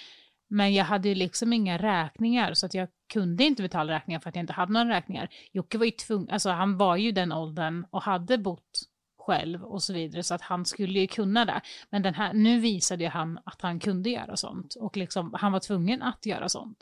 Men 0.47 0.73
jag 0.73 0.85
hade 0.85 1.09
ju 1.09 1.15
liksom 1.15 1.53
inga 1.53 1.77
räkningar 1.77 2.53
så 2.53 2.65
att 2.65 2.73
jag 2.73 2.87
kunde 3.13 3.43
inte 3.43 3.61
betala 3.61 3.93
räkningar 3.93 4.19
för 4.19 4.29
att 4.29 4.35
jag 4.35 4.43
inte 4.43 4.53
hade 4.53 4.73
några 4.73 4.89
räkningar. 4.89 5.29
Jocke 5.51 5.77
var 5.77 5.85
ju 5.85 5.91
tvungen, 5.91 6.29
alltså 6.29 6.49
han 6.49 6.77
var 6.77 6.95
ju 6.95 7.11
den 7.11 7.31
åldern 7.31 7.85
och 7.91 8.01
hade 8.01 8.37
bott 8.37 8.81
själv 9.19 9.63
och 9.63 9.83
så 9.83 9.93
vidare 9.93 10.23
så 10.23 10.35
att 10.35 10.41
han 10.41 10.65
skulle 10.65 10.99
ju 10.99 11.07
kunna 11.07 11.45
det. 11.45 11.61
Men 11.89 12.01
den 12.01 12.13
här, 12.13 12.33
nu 12.33 12.59
visade 12.59 13.03
ju 13.03 13.09
han 13.09 13.39
att 13.45 13.61
han 13.61 13.79
kunde 13.79 14.09
göra 14.09 14.37
sånt 14.37 14.75
och 14.75 14.97
liksom 14.97 15.33
han 15.39 15.51
var 15.51 15.59
tvungen 15.59 16.01
att 16.01 16.25
göra 16.25 16.49
sånt. 16.49 16.77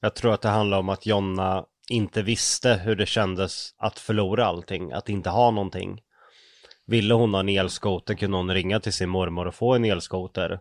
Jag 0.00 0.14
tror 0.14 0.34
att 0.34 0.42
det 0.42 0.48
handlar 0.48 0.78
om 0.78 0.88
att 0.88 1.06
Jonna 1.06 1.64
inte 1.90 2.22
visste 2.22 2.74
hur 2.74 2.96
det 2.96 3.06
kändes 3.06 3.74
att 3.78 3.98
förlora 3.98 4.46
allting, 4.46 4.92
att 4.92 5.08
inte 5.08 5.30
ha 5.30 5.50
någonting. 5.50 6.02
Ville 6.86 7.14
hon 7.14 7.34
ha 7.34 7.40
en 7.40 7.48
elskoter 7.48 8.14
kunde 8.14 8.36
hon 8.36 8.54
ringa 8.54 8.80
till 8.80 8.92
sin 8.92 9.08
mormor 9.08 9.46
och 9.46 9.54
få 9.54 9.74
en 9.74 9.84
elskoter. 9.84 10.60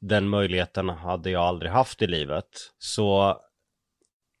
Den 0.00 0.28
möjligheten 0.28 0.88
hade 0.88 1.30
jag 1.30 1.42
aldrig 1.42 1.72
haft 1.72 2.02
i 2.02 2.06
livet. 2.06 2.46
Så 2.78 3.36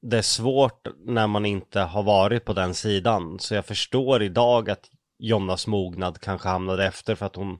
det 0.02 0.18
är 0.18 0.22
svårt 0.22 0.86
när 1.06 1.26
man 1.26 1.46
inte 1.46 1.80
har 1.80 2.02
varit 2.02 2.44
på 2.44 2.52
den 2.52 2.74
sidan. 2.74 3.38
Så 3.38 3.54
jag 3.54 3.66
förstår 3.66 4.22
idag 4.22 4.70
att 4.70 4.90
Jonnas 5.18 5.66
mognad 5.66 6.20
kanske 6.20 6.48
hamnade 6.48 6.86
efter 6.86 7.14
för 7.14 7.26
att 7.26 7.36
hon, 7.36 7.58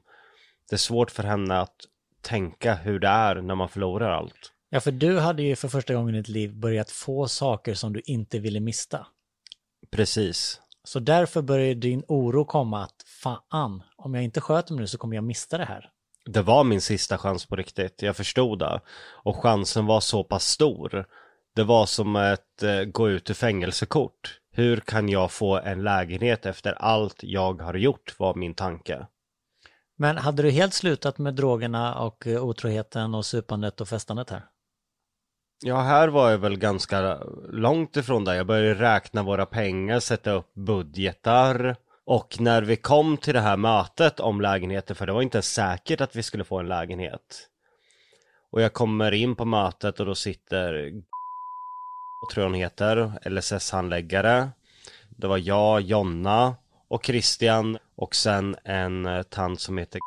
det 0.70 0.76
är 0.76 0.78
svårt 0.78 1.10
för 1.10 1.22
henne 1.22 1.60
att 1.60 1.76
tänka 2.22 2.74
hur 2.74 2.98
det 2.98 3.08
är 3.08 3.34
när 3.34 3.54
man 3.54 3.68
förlorar 3.68 4.10
allt. 4.10 4.52
Ja, 4.72 4.80
för 4.80 4.90
du 4.90 5.18
hade 5.18 5.42
ju 5.42 5.56
för 5.56 5.68
första 5.68 5.94
gången 5.94 6.14
i 6.14 6.18
ditt 6.18 6.28
liv 6.28 6.54
börjat 6.54 6.90
få 6.90 7.28
saker 7.28 7.74
som 7.74 7.92
du 7.92 8.00
inte 8.04 8.38
ville 8.38 8.60
mista. 8.60 9.06
Precis. 9.90 10.60
Så 10.84 11.00
därför 11.00 11.42
började 11.42 11.74
din 11.74 12.02
oro 12.08 12.44
komma 12.44 12.82
att 12.84 13.04
fan, 13.22 13.82
om 13.96 14.14
jag 14.14 14.24
inte 14.24 14.40
sköter 14.40 14.74
mig 14.74 14.80
nu 14.80 14.86
så 14.86 14.98
kommer 14.98 15.14
jag 15.14 15.24
mista 15.24 15.58
det 15.58 15.64
här. 15.64 15.90
Det 16.24 16.42
var 16.42 16.64
min 16.64 16.80
sista 16.80 17.18
chans 17.18 17.46
på 17.46 17.56
riktigt, 17.56 18.02
jag 18.02 18.16
förstod 18.16 18.58
det. 18.58 18.80
Och 19.22 19.36
chansen 19.36 19.86
var 19.86 20.00
så 20.00 20.24
pass 20.24 20.44
stor. 20.44 21.06
Det 21.54 21.64
var 21.64 21.86
som 21.86 22.16
ett 22.16 22.62
eh, 22.62 22.82
gå 22.84 23.10
ut 23.10 23.30
ur 23.30 23.34
fängelsekort. 23.34 24.40
Hur 24.52 24.76
kan 24.76 25.08
jag 25.08 25.30
få 25.30 25.58
en 25.58 25.82
lägenhet 25.82 26.46
efter 26.46 26.72
allt 26.72 27.16
jag 27.22 27.62
har 27.62 27.74
gjort 27.74 28.14
var 28.18 28.34
min 28.34 28.54
tanke. 28.54 29.06
Men 29.96 30.16
hade 30.16 30.42
du 30.42 30.50
helt 30.50 30.74
slutat 30.74 31.18
med 31.18 31.34
drogerna 31.34 31.94
och 31.94 32.26
eh, 32.26 32.44
otroheten 32.44 33.14
och 33.14 33.26
supandet 33.26 33.80
och 33.80 33.88
festandet 33.88 34.30
här? 34.30 34.42
Ja, 35.62 35.80
här 35.80 36.08
var 36.08 36.30
jag 36.30 36.38
väl 36.38 36.58
ganska 36.58 37.18
långt 37.48 37.96
ifrån 37.96 38.24
där. 38.24 38.34
Jag 38.34 38.46
började 38.46 38.80
räkna 38.80 39.22
våra 39.22 39.46
pengar, 39.46 40.00
sätta 40.00 40.30
upp 40.30 40.54
budgetar. 40.54 41.76
Och 42.04 42.36
när 42.40 42.62
vi 42.62 42.76
kom 42.76 43.16
till 43.16 43.34
det 43.34 43.40
här 43.40 43.56
mötet 43.56 44.20
om 44.20 44.40
lägenheter, 44.40 44.94
för 44.94 45.06
det 45.06 45.12
var 45.12 45.22
inte 45.22 45.42
säkert 45.42 46.00
att 46.00 46.16
vi 46.16 46.22
skulle 46.22 46.44
få 46.44 46.58
en 46.58 46.68
lägenhet. 46.68 47.48
Och 48.50 48.62
jag 48.62 48.72
kommer 48.72 49.12
in 49.12 49.36
på 49.36 49.44
mötet 49.44 50.00
och 50.00 50.06
då 50.06 50.14
sitter 50.14 50.72
tror 52.32 52.42
jag 52.42 52.44
hon 52.44 52.54
heter, 52.54 53.12
LSS-handläggare. 53.24 54.48
Det 55.08 55.26
var 55.26 55.38
jag, 55.38 55.80
Jonna 55.80 56.54
och 56.88 57.04
Christian 57.04 57.78
och 57.96 58.14
sen 58.14 58.56
en 58.64 59.24
tant 59.30 59.60
som 59.60 59.78
heter 59.78 60.00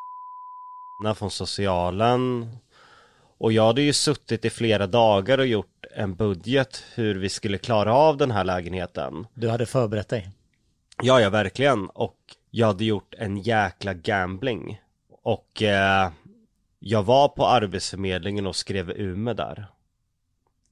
från 1.15 1.31
socialen. 1.31 2.47
Och 3.43 3.53
jag 3.53 3.65
hade 3.65 3.81
ju 3.81 3.93
suttit 3.93 4.45
i 4.45 4.49
flera 4.49 4.87
dagar 4.87 5.37
och 5.37 5.47
gjort 5.47 5.85
en 5.95 6.15
budget 6.15 6.83
hur 6.95 7.15
vi 7.15 7.29
skulle 7.29 7.57
klara 7.57 7.93
av 7.93 8.17
den 8.17 8.31
här 8.31 8.43
lägenheten. 8.43 9.27
Du 9.33 9.49
hade 9.49 9.65
förberett 9.65 10.09
dig? 10.09 10.29
Ja, 11.01 11.21
ja, 11.21 11.29
verkligen. 11.29 11.89
Och 11.89 12.17
jag 12.51 12.67
hade 12.67 12.85
gjort 12.85 13.13
en 13.17 13.37
jäkla 13.37 13.93
gambling. 13.93 14.81
Och 15.23 15.61
eh, 15.61 16.11
jag 16.79 17.03
var 17.03 17.27
på 17.27 17.47
Arbetsförmedlingen 17.47 18.47
och 18.47 18.55
skrev 18.55 18.89
Ume 18.89 19.33
där. 19.33 19.65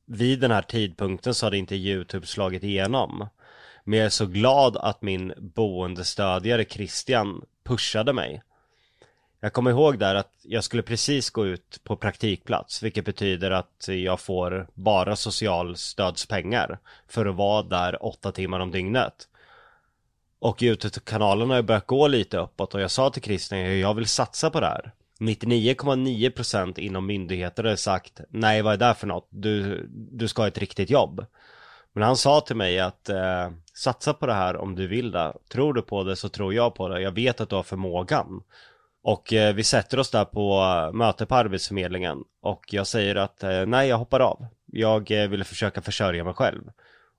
Vid 0.05 0.39
den 0.39 0.51
här 0.51 0.61
tidpunkten 0.61 1.33
så 1.33 1.45
hade 1.45 1.57
inte 1.57 1.75
YouTube 1.75 2.27
slagit 2.27 2.63
igenom. 2.63 3.27
Men 3.83 3.99
jag 3.99 4.05
är 4.05 4.09
så 4.09 4.25
glad 4.25 4.77
att 4.77 5.01
min 5.01 5.33
boendestödjare 5.37 6.65
Christian 6.65 7.45
pushade 7.63 8.13
mig. 8.13 8.41
Jag 9.43 9.53
kommer 9.53 9.71
ihåg 9.71 9.99
där 9.99 10.15
att 10.15 10.31
jag 10.41 10.63
skulle 10.63 10.83
precis 10.83 11.29
gå 11.29 11.45
ut 11.45 11.79
på 11.83 11.95
praktikplats, 11.95 12.83
vilket 12.83 13.05
betyder 13.05 13.51
att 13.51 13.87
jag 13.87 14.19
får 14.19 14.67
bara 14.73 15.15
socialstödspengar 15.15 16.79
för 17.07 17.25
att 17.25 17.35
vara 17.35 17.63
där 17.63 18.05
åtta 18.05 18.31
timmar 18.31 18.59
om 18.59 18.71
dygnet. 18.71 19.27
Och 20.39 20.63
Youtube-kanalen 20.63 21.49
har 21.49 21.57
ju 21.57 21.63
börjat 21.63 21.87
gå 21.87 22.07
lite 22.07 22.37
uppåt 22.37 22.73
och 22.73 22.81
jag 22.81 22.91
sa 22.91 23.09
till 23.09 23.21
Christian, 23.21 23.59
att 23.59 23.77
jag 23.77 23.93
vill 23.93 24.07
satsa 24.07 24.49
på 24.49 24.59
det 24.59 24.65
här. 24.65 24.91
99,9% 25.19 26.79
inom 26.79 27.05
myndigheter 27.05 27.63
har 27.63 27.75
sagt, 27.75 28.21
nej 28.29 28.61
vad 28.61 28.73
är 28.73 28.87
det 28.87 28.95
för 28.95 29.07
något? 29.07 29.27
Du, 29.29 29.85
du 29.91 30.27
ska 30.27 30.41
ha 30.41 30.47
ett 30.47 30.57
riktigt 30.57 30.89
jobb. 30.89 31.25
Men 31.93 32.03
han 32.03 32.17
sa 32.17 32.41
till 32.41 32.55
mig 32.55 32.79
att 32.79 33.09
eh, 33.09 33.49
satsa 33.73 34.13
på 34.13 34.25
det 34.25 34.33
här 34.33 34.57
om 34.57 34.75
du 34.75 34.87
vill 34.87 35.11
det. 35.11 35.33
Tror 35.51 35.73
du 35.73 35.81
på 35.81 36.03
det 36.03 36.15
så 36.15 36.29
tror 36.29 36.53
jag 36.53 36.75
på 36.75 36.87
det. 36.87 37.01
Jag 37.01 37.11
vet 37.11 37.41
att 37.41 37.49
du 37.49 37.55
har 37.55 37.63
förmågan. 37.63 38.43
Och 39.03 39.33
eh, 39.33 39.55
vi 39.55 39.63
sätter 39.63 39.99
oss 39.99 40.11
där 40.11 40.25
på 40.25 40.53
eh, 40.53 40.93
möte 40.93 41.25
på 41.25 41.35
Arbetsförmedlingen 41.35 42.23
och 42.41 42.65
jag 42.71 42.87
säger 42.87 43.15
att 43.15 43.43
eh, 43.43 43.65
nej, 43.65 43.89
jag 43.89 43.97
hoppar 43.97 44.19
av. 44.19 44.45
Jag 44.65 45.11
eh, 45.11 45.29
ville 45.29 45.43
försöka 45.43 45.81
försörja 45.81 46.23
mig 46.23 46.33
själv. 46.33 46.61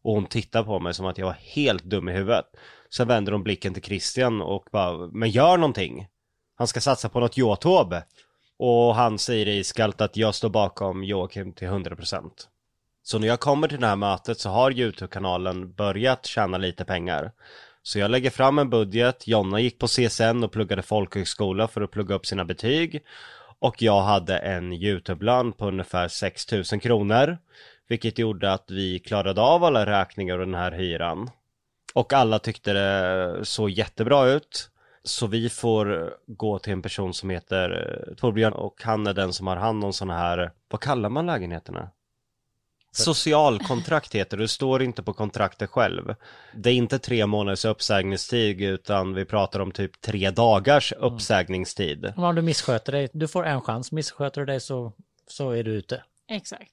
Och 0.04 0.14
hon 0.14 0.26
tittar 0.26 0.62
på 0.62 0.78
mig 0.78 0.94
som 0.94 1.06
att 1.06 1.18
jag 1.18 1.26
var 1.26 1.36
helt 1.38 1.84
dum 1.84 2.08
i 2.08 2.12
huvudet. 2.12 2.46
Sen 2.94 3.08
vänder 3.08 3.32
hon 3.32 3.42
blicken 3.42 3.74
till 3.74 3.82
Christian 3.82 4.42
och 4.42 4.64
bara, 4.72 5.08
men 5.12 5.30
gör 5.30 5.56
någonting. 5.56 6.06
Han 6.54 6.66
ska 6.66 6.80
satsa 6.80 7.08
på 7.08 7.20
något 7.20 7.38
Youtube. 7.38 8.02
Och 8.58 8.94
han 8.94 9.18
säger 9.18 9.48
iskallt 9.48 10.00
att 10.00 10.16
jag 10.16 10.34
står 10.34 10.50
bakom 10.50 11.04
Joakim 11.04 11.52
till 11.52 11.68
100%. 11.68 12.30
Så 13.02 13.18
när 13.18 13.28
jag 13.28 13.40
kommer 13.40 13.68
till 13.68 13.80
det 13.80 13.86
här 13.86 13.96
mötet 13.96 14.40
så 14.40 14.50
har 14.50 14.70
Youtube-kanalen 14.70 15.74
börjat 15.74 16.26
tjäna 16.26 16.58
lite 16.58 16.84
pengar. 16.84 17.32
Så 17.82 17.98
jag 17.98 18.10
lägger 18.10 18.30
fram 18.30 18.58
en 18.58 18.70
budget, 18.70 19.26
Jonna 19.26 19.60
gick 19.60 19.78
på 19.78 19.86
CSN 19.86 20.44
och 20.44 20.52
pluggade 20.52 20.82
folkhögskola 20.82 21.68
för 21.68 21.80
att 21.80 21.90
plugga 21.90 22.14
upp 22.14 22.26
sina 22.26 22.44
betyg. 22.44 23.02
Och 23.58 23.82
jag 23.82 24.02
hade 24.02 24.38
en 24.38 24.72
Youtube-lön 24.72 25.52
på 25.52 25.66
ungefär 25.66 26.08
6000 26.08 26.80
kronor. 26.80 27.38
Vilket 27.88 28.18
gjorde 28.18 28.52
att 28.52 28.70
vi 28.70 28.98
klarade 28.98 29.40
av 29.40 29.64
alla 29.64 29.86
räkningar 29.86 30.38
och 30.38 30.46
den 30.46 30.54
här 30.54 30.72
hyran. 30.72 31.30
Och 31.94 32.12
alla 32.12 32.38
tyckte 32.38 32.72
det 32.72 33.44
såg 33.44 33.70
jättebra 33.70 34.26
ut. 34.26 34.68
Så 35.04 35.26
vi 35.26 35.48
får 35.48 36.14
gå 36.26 36.58
till 36.58 36.72
en 36.72 36.82
person 36.82 37.14
som 37.14 37.30
heter 37.30 37.70
eh, 37.70 38.14
Torbjörn 38.14 38.52
och 38.52 38.82
han 38.82 39.06
är 39.06 39.14
den 39.14 39.32
som 39.32 39.46
har 39.46 39.56
hand 39.56 39.84
om 39.84 39.92
sådana 39.92 40.18
här, 40.18 40.50
vad 40.68 40.80
kallar 40.80 41.08
man 41.08 41.26
lägenheterna? 41.26 41.90
Socialkontrakt 42.92 44.14
heter 44.14 44.36
det, 44.36 44.42
du 44.42 44.48
står 44.48 44.82
inte 44.82 45.02
på 45.02 45.12
kontraktet 45.12 45.70
själv. 45.70 46.14
Det 46.54 46.70
är 46.70 46.74
inte 46.74 46.98
tre 46.98 47.26
månaders 47.26 47.64
uppsägningstid 47.64 48.60
utan 48.60 49.14
vi 49.14 49.24
pratar 49.24 49.60
om 49.60 49.72
typ 49.72 50.00
tre 50.00 50.30
dagars 50.30 50.92
Mm. 50.92 51.04
uppsägningstid. 51.14 52.12
Om 52.16 52.34
du 52.34 52.42
missköter 52.42 52.92
dig, 52.92 53.08
du 53.12 53.28
får 53.28 53.46
en 53.46 53.60
chans. 53.60 53.92
Missköter 53.92 54.40
du 54.40 54.46
dig 54.46 54.60
så, 54.60 54.92
så 55.26 55.50
är 55.50 55.62
du 55.64 55.70
ute. 55.70 56.02
Exakt. 56.28 56.72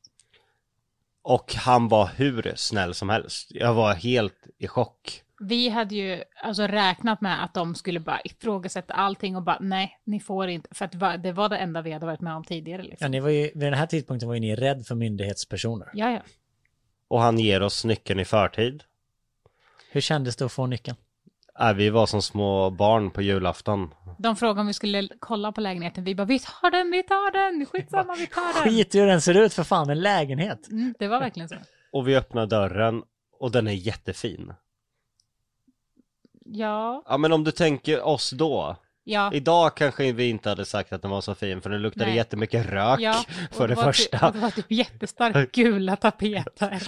Och 1.22 1.54
han 1.56 1.88
var 1.88 2.10
hur 2.16 2.54
snäll 2.56 2.94
som 2.94 3.10
helst. 3.10 3.48
Jag 3.50 3.74
var 3.74 3.94
helt 3.94 4.48
i 4.58 4.68
chock. 4.68 5.24
Vi 5.40 5.70
hade 5.70 5.96
ju 5.96 6.24
alltså 6.44 6.64
räknat 6.64 7.22
med 7.22 7.44
att 7.44 7.54
de 7.54 7.76
skulle 7.76 8.00
bara 8.00 8.22
ifrågasätta 8.24 8.94
allting 8.94 9.36
och 9.36 9.44
bara 9.44 9.58
nej, 9.62 10.00
ni 10.04 10.20
får 10.20 10.48
inte, 10.48 10.70
för 10.72 10.86
att 10.86 11.24
det 11.24 11.32
var 11.32 11.50
det, 11.50 11.58
enda 11.58 11.82
vi 11.82 11.92
hade 11.92 12.06
varit 12.06 12.22
med 12.22 12.36
om 12.36 12.44
tidigare. 12.44 12.82
Ja, 12.82 12.88
Liksom. 12.90 13.12
ni 13.12 13.20
var 13.20 13.30
ju, 13.30 13.42
vid 13.42 13.58
den 13.68 13.74
här 13.74 13.86
tidpunkten 13.86 14.28
var 14.28 14.36
ju 14.36 14.42
ni 14.42 14.56
rädd 14.56 14.86
för 14.86 14.96
myndighetspersoner. 14.96 15.90
Ja, 15.94 16.12
ja. 16.12 16.22
Och 17.08 17.22
han 17.22 17.40
ger 17.40 17.62
oss 17.64 17.86
nyckeln 17.86 18.20
i 18.20 18.26
förtid. 18.26 18.84
Hur 19.92 20.02
kändes 20.02 20.36
det 20.36 20.46
att 20.46 20.52
få 20.52 20.66
nyckeln? 20.66 20.98
Äh, 21.60 21.74
vi 21.74 21.90
var 21.90 22.06
som 22.06 22.22
små 22.22 22.70
barn 22.70 23.12
på 23.12 23.22
julafton. 23.22 23.94
De 24.18 24.36
frågade 24.36 24.62
om 24.62 24.68
vi 24.68 24.74
skulle 24.74 25.10
kolla 25.20 25.52
på 25.52 25.62
lägenheten. 25.62 26.04
Vi 26.04 26.16
bara, 26.16 26.26
vi 26.26 26.40
tar 26.40 26.72
den, 26.72 26.92
vi 26.92 27.04
tar 27.04 27.32
den, 27.32 27.66
skitsamma, 27.66 28.16
vi 28.16 28.28
tar 28.28 28.64
den. 28.64 28.74
Skit 28.74 28.96
hur 28.96 29.06
den 29.06 29.22
ser 29.22 29.34
ut 29.38 29.54
för 29.54 29.64
fan, 29.64 29.90
en 29.90 30.00
lägenhet. 30.02 30.70
Mm, 30.72 30.96
det 31.00 31.08
var 31.08 31.20
verkligen 31.20 31.50
så. 31.50 31.56
Och 31.92 32.08
vi 32.08 32.16
öppnar 32.16 32.46
dörren 32.46 33.04
och 33.40 33.52
den 33.52 33.68
är 33.68 33.72
jättefin. 33.72 34.54
Ja, 36.52 37.04
Ja 37.06 37.18
men 37.18 37.32
om 37.32 37.44
du 37.44 37.52
tänker 37.52 38.02
oss 38.02 38.30
då. 38.30 38.76
ja. 39.04 39.34
Idag 39.34 39.76
kanske 39.78 40.12
vi 40.12 40.30
inte 40.30 40.50
hade 40.50 40.66
sagt 40.66 40.94
att 40.94 41.02
den 41.02 41.12
var 41.12 41.22
så 41.22 41.36
fin 41.36 41.62
för 41.62 41.70
den 41.70 41.82
luktade 41.82 42.06
Nej. 42.06 42.16
jättemycket 42.16 42.66
rök 42.66 43.00
ja. 43.00 43.24
för 43.52 43.68
det, 43.68 43.76
var 43.76 43.84
första. 43.84 44.20
Typ, 44.20 44.34
det 44.34 44.40
var 44.40 44.52
typ 44.52 44.72
jättestarkt 44.72 45.52
gula 45.56 45.96
tapeter. 45.96 46.84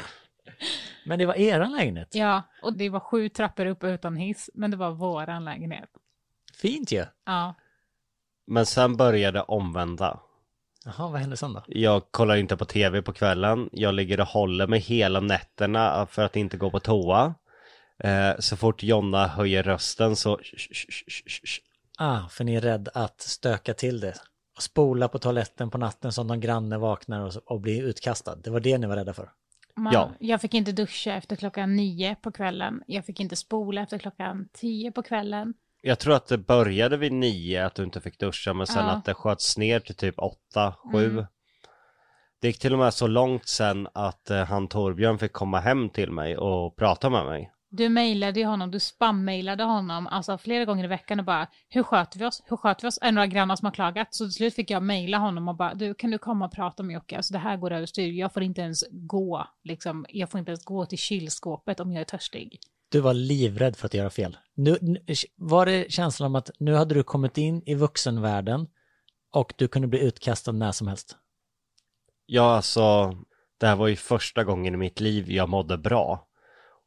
Men 1.06 1.20
det 1.20 1.26
var 1.26 1.34
eran 1.34 1.72
lägenhet. 1.72 2.16
Ja, 2.16 2.42
och 2.64 2.74
det 2.74 2.90
var 2.90 3.00
sju 3.00 3.30
trappor 3.30 3.66
upp 3.66 3.84
utan 3.84 4.16
hiss, 4.16 4.50
men 4.54 4.72
det 4.72 4.78
var 4.78 4.92
våran 4.92 5.46
lägenhet. 5.46 5.90
Fint 6.62 6.92
ju. 6.92 7.06
Ja, 7.26 7.56
Men 8.48 8.66
sen 8.66 8.98
började 8.98 9.42
omvända. 9.42 10.20
Jaha, 10.86 11.10
vad 11.10 11.20
hände 11.20 11.38
sen 11.38 11.54
då? 11.54 11.64
Jag 11.68 12.12
kollar 12.12 12.36
inte 12.36 12.58
på 12.58 12.66
tv 12.66 13.02
på 13.02 13.14
kvällen. 13.14 13.70
Jag 13.72 13.94
ligger 13.94 14.20
och 14.20 14.28
håller 14.28 14.68
mig 14.68 14.80
hela 14.80 15.20
nätterna 15.20 16.06
för 16.06 16.24
att 16.24 16.36
inte 16.36 16.58
gå 16.58 16.70
på 16.72 16.80
toa. 16.80 17.34
Eh, 18.04 18.32
så 18.40 18.58
fort 18.58 18.84
Jonna 18.84 19.28
höjer 19.28 19.64
rösten 19.64 20.16
så 20.16 20.40
Ah, 21.98 22.28
för 22.30 22.44
ni 22.44 22.56
är 22.56 22.62
rädd 22.62 22.90
att 22.94 23.22
stöka 23.22 23.74
till 23.74 24.00
det. 24.00 24.14
Och 24.56 24.64
spola 24.64 25.08
på 25.08 25.20
toaletten 25.20 25.70
på 25.70 25.78
natten 25.78 26.12
som 26.12 26.28
någon 26.28 26.40
granne 26.40 26.78
vaknar 26.78 27.22
och, 27.22 27.34
och 27.46 27.62
blir 27.62 27.84
utkastad. 27.84 28.36
Det 28.36 28.50
var 28.50 28.60
det 28.60 28.78
ni 28.78 28.88
var 28.88 28.96
rädda 28.96 29.14
för. 29.14 29.30
man, 29.76 29.94
Ja. 29.94 30.12
Jag 30.20 30.42
fick 30.42 30.54
inte 30.54 30.72
duscha 30.72 31.14
efter 31.14 31.36
klockan 31.36 31.76
nio 31.76 32.16
på 32.16 32.32
kvällen. 32.32 32.84
Jag 32.88 33.06
fick 33.06 33.20
inte 33.20 33.36
spola 33.36 33.82
efter 33.82 33.98
klockan 33.98 34.48
tio 34.54 34.92
på 34.92 35.04
kvällen. 35.04 35.54
Jag 35.82 36.00
tror 36.00 36.16
att 36.16 36.28
det 36.28 36.38
började 36.38 36.98
vid 36.98 37.12
nio 37.14 37.66
att 37.66 37.76
du 37.76 37.84
inte 37.84 38.02
fick 38.02 38.20
duscha 38.20 38.54
men 38.54 38.68
sen 38.68 38.86
Ja. 38.86 38.92
att 38.92 39.06
det 39.06 39.14
sköts 39.14 39.58
ner 39.58 39.80
till 39.80 39.96
typ 39.96 40.16
åtta, 40.20 40.76
sju. 40.94 41.06
Mm. 41.06 41.26
Det 42.42 42.48
gick 42.48 42.60
till 42.60 42.74
och 42.74 42.80
med 42.80 42.94
så 42.94 43.08
långt 43.08 43.48
sen 43.48 43.88
att 43.94 44.30
eh, 44.30 44.46
han 44.46 44.68
Torbjörn 44.68 45.20
fick 45.20 45.34
komma 45.34 45.60
hem 45.60 45.90
till 45.90 46.12
mig 46.12 46.38
och 46.38 46.76
prata 46.76 47.10
med 47.10 47.26
mig. 47.26 47.52
Du 47.74 47.90
mejlade 47.90 48.40
ju 48.40 48.46
honom, 48.46 48.72
du 48.72 48.80
spam-mailade 48.80 49.64
honom 49.64 50.08
alltså 50.08 50.38
flera 50.38 50.66
gånger 50.66 50.84
i 50.84 50.88
veckan 50.88 51.20
och 51.20 51.26
bara 51.26 51.48
hur 51.70 51.84
sköter 51.84 52.20
vi 52.20 52.26
oss, 52.26 52.44
hur 52.46 52.58
sköter 52.58 52.82
vi 52.82 52.88
oss? 52.88 53.00
Är 53.02 53.06
det 53.06 53.12
några 53.12 53.28
grannar 53.28 53.56
som 53.56 53.66
har 53.66 53.74
klagat? 53.74 54.08
Så 54.12 54.26
till 54.26 54.34
slut 54.34 54.56
fick 54.56 54.70
jag 54.70 54.84
mejla 54.84 55.18
honom 55.18 55.48
och 55.48 55.56
bara 55.56 55.74
du 55.74 55.94
kan 55.94 56.12
du 56.12 56.18
komma 56.18 56.46
och 56.46 56.52
prata 56.52 56.84
med 56.84 56.94
Jocke, 56.94 57.18
alltså 57.18 57.34
det 57.34 57.40
här 57.40 57.58
går 57.58 57.72
överstyr, 57.72 58.12
jag 58.12 58.34
får 58.34 58.44
inte 58.44 58.62
ens 58.62 58.84
gå, 58.92 59.48
liksom, 59.64 60.06
jag 60.10 60.30
får 60.30 60.40
inte 60.40 60.52
ens 60.52 60.66
gå 60.66 60.86
till 60.86 60.98
kylskåpet 60.98 61.80
om 61.80 61.92
jag 61.92 62.02
är 62.02 62.06
törstig. 62.06 62.60
Du 62.90 63.00
var 63.00 63.14
livrädd 63.14 63.76
för 63.76 63.86
att 63.86 63.94
göra 63.94 64.10
fel. 64.10 64.38
Nu, 64.56 64.78
nu, 64.82 65.00
var 65.36 65.66
det 65.66 65.92
känslan 65.92 66.28
om 66.28 66.36
att 66.36 66.52
nu 66.60 66.74
hade 66.74 66.96
du 66.96 67.04
kommit 67.04 67.38
in 67.38 67.64
i 67.66 67.76
vuxenvärlden 67.76 68.68
och 69.34 69.54
du 69.58 69.68
kunde 69.68 69.88
bli 69.88 70.00
utkastad 70.00 70.52
när 70.52 70.72
som 70.72 70.88
helst? 70.88 71.18
Ja, 72.26 72.56
alltså, 72.56 73.16
det 73.60 73.68
här 73.68 73.76
var 73.76 73.88
ju 73.88 73.96
första 73.96 74.44
gången 74.44 74.74
i 74.74 74.78
mitt 74.78 75.00
liv 75.00 75.32
jag 75.32 75.50
mådde 75.50 75.78
bra. 75.78 76.28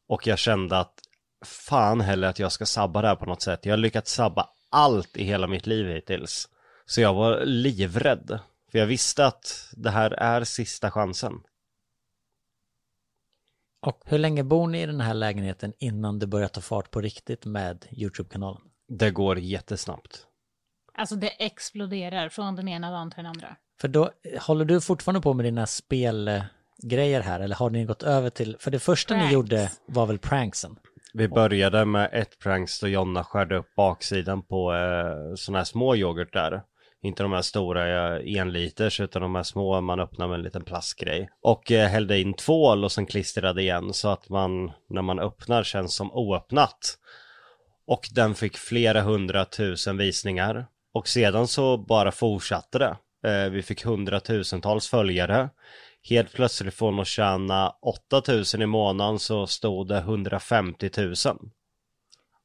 Och 0.07 0.27
jag 0.27 0.39
kände 0.39 0.79
att 0.79 1.01
fan 1.45 2.01
heller 2.01 2.29
att 2.29 2.39
jag 2.39 2.53
ska 2.53 2.67
sabba 2.67 3.03
det 3.03 3.09
här 3.09 3.17
på 3.17 3.27
något 3.27 3.43
sätt. 3.43 3.67
Jag 3.67 3.73
har 3.73 3.77
lyckats 3.79 4.13
sabba 4.13 4.49
allt 4.71 5.17
i 5.17 5.25
hela 5.25 5.47
mitt 5.47 5.67
liv 5.67 5.87
hittills. 5.87 6.49
Så 6.87 7.01
jag 7.01 7.15
var 7.15 7.45
livrädd. 7.45 8.39
För 8.73 8.79
jag 8.79 8.87
visste 8.87 9.27
att 9.27 9.69
det 9.73 9.91
här 9.91 10.11
är 10.11 10.45
sista 10.45 10.91
chansen. 10.91 11.41
Och 13.81 14.03
hur 14.07 14.19
länge 14.19 14.45
bor 14.45 14.67
ni 14.67 14.83
i 14.83 14.87
den 14.87 15.01
här 15.01 15.15
lägenheten 15.15 15.73
innan 15.79 16.19
det 16.19 16.27
börjar 16.27 16.49
ta 16.49 16.61
fart 16.61 16.91
på 16.91 17.01
riktigt 17.01 17.45
med 17.45 17.87
YouTube-kanalen? 17.91 18.63
Det 18.89 19.11
går 19.11 19.39
jättesnabbt. 19.39 20.27
Alltså 20.95 21.17
det 21.17 21.45
exploderar 21.45 22.29
från 22.29 22.57
den 22.57 22.69
ena 22.69 22.91
dagen 22.91 23.11
till 23.11 23.17
den 23.17 23.27
andra. 23.27 23.57
För 23.81 23.89
då 23.89 24.11
håller 24.41 24.65
du 24.65 24.81
fortfarande 24.81 25.21
på 25.21 25.35
med 25.35 25.45
dina 25.45 25.67
spelgrejer 26.79 27.21
här 27.21 27.41
eller 27.41 27.57
har 27.57 27.71
ni 27.71 27.85
gått 27.85 28.03
över 28.03 28.31
till, 28.31 28.57
för 28.61 28.71
det 28.71 28.79
första 28.79 29.15
Pranks. 29.15 29.29
ni 29.29 29.35
gjorde 29.35 29.71
var 29.87 30.07
väl 30.07 30.19
pranksen? 30.19 30.77
Vi 31.15 31.29
började 31.29 31.85
med 31.85 32.11
ett 32.13 32.39
pranks 32.39 32.81
då 32.81 32.89
Jonna 32.89 33.25
skärde 33.25 33.57
upp 33.57 33.75
baksidan 33.77 34.43
på 34.43 34.75
eh, 34.75 35.35
sådana 35.35 35.59
här 35.59 35.65
små 35.65 35.97
yoghurtar. 35.97 36.63
Inte 37.03 37.23
de 37.23 37.33
här 37.33 37.43
stora 37.43 38.17
eh, 38.17 38.39
enliters 38.39 39.01
utan 39.01 39.23
de 39.23 39.35
här 39.35 39.43
små 39.43 39.81
man 39.81 40.01
öppnar 40.01 40.29
med 40.29 40.35
en 40.35 40.43
liten 40.43 40.65
plastgrej. 40.65 41.29
Och 41.43 41.73
eh, 41.73 41.89
hällde 41.89 42.21
in 42.21 42.35
tvål 42.35 42.85
och 42.85 42.93
sen 42.93 43.07
klistrade 43.07 43.63
igen 43.63 43.93
så 43.93 44.09
att 44.09 44.29
man 44.29 44.73
när 44.91 45.03
man 45.03 45.19
öppnar 45.19 45.63
känns 45.63 45.95
som 45.95 46.13
oöppnat. 46.13 46.99
Och 47.87 48.09
den 48.15 48.35
fick 48.35 48.57
flera 48.57 49.01
hundratusen 49.01 49.97
visningar. 49.97 50.67
Och 50.95 51.09
sedan 51.09 51.47
så 51.47 51.79
bara 51.79 52.13
fortsatte 52.13 52.79
det. 52.79 52.97
Eh, 53.25 53.51
vi 53.51 53.63
fick 53.63 53.85
hundratusentals 53.85 54.89
följare. 54.89 55.49
Helt 56.09 56.33
plötsligt 56.33 56.75
från 56.75 57.01
att 57.01 57.07
tjäna 57.07 57.71
8000 57.71 58.63
i 58.63 58.67
månaden 58.67 59.19
så 59.19 59.47
stod 59.47 59.89
det 59.89 59.99
150 59.99 60.91
000. 60.97 61.15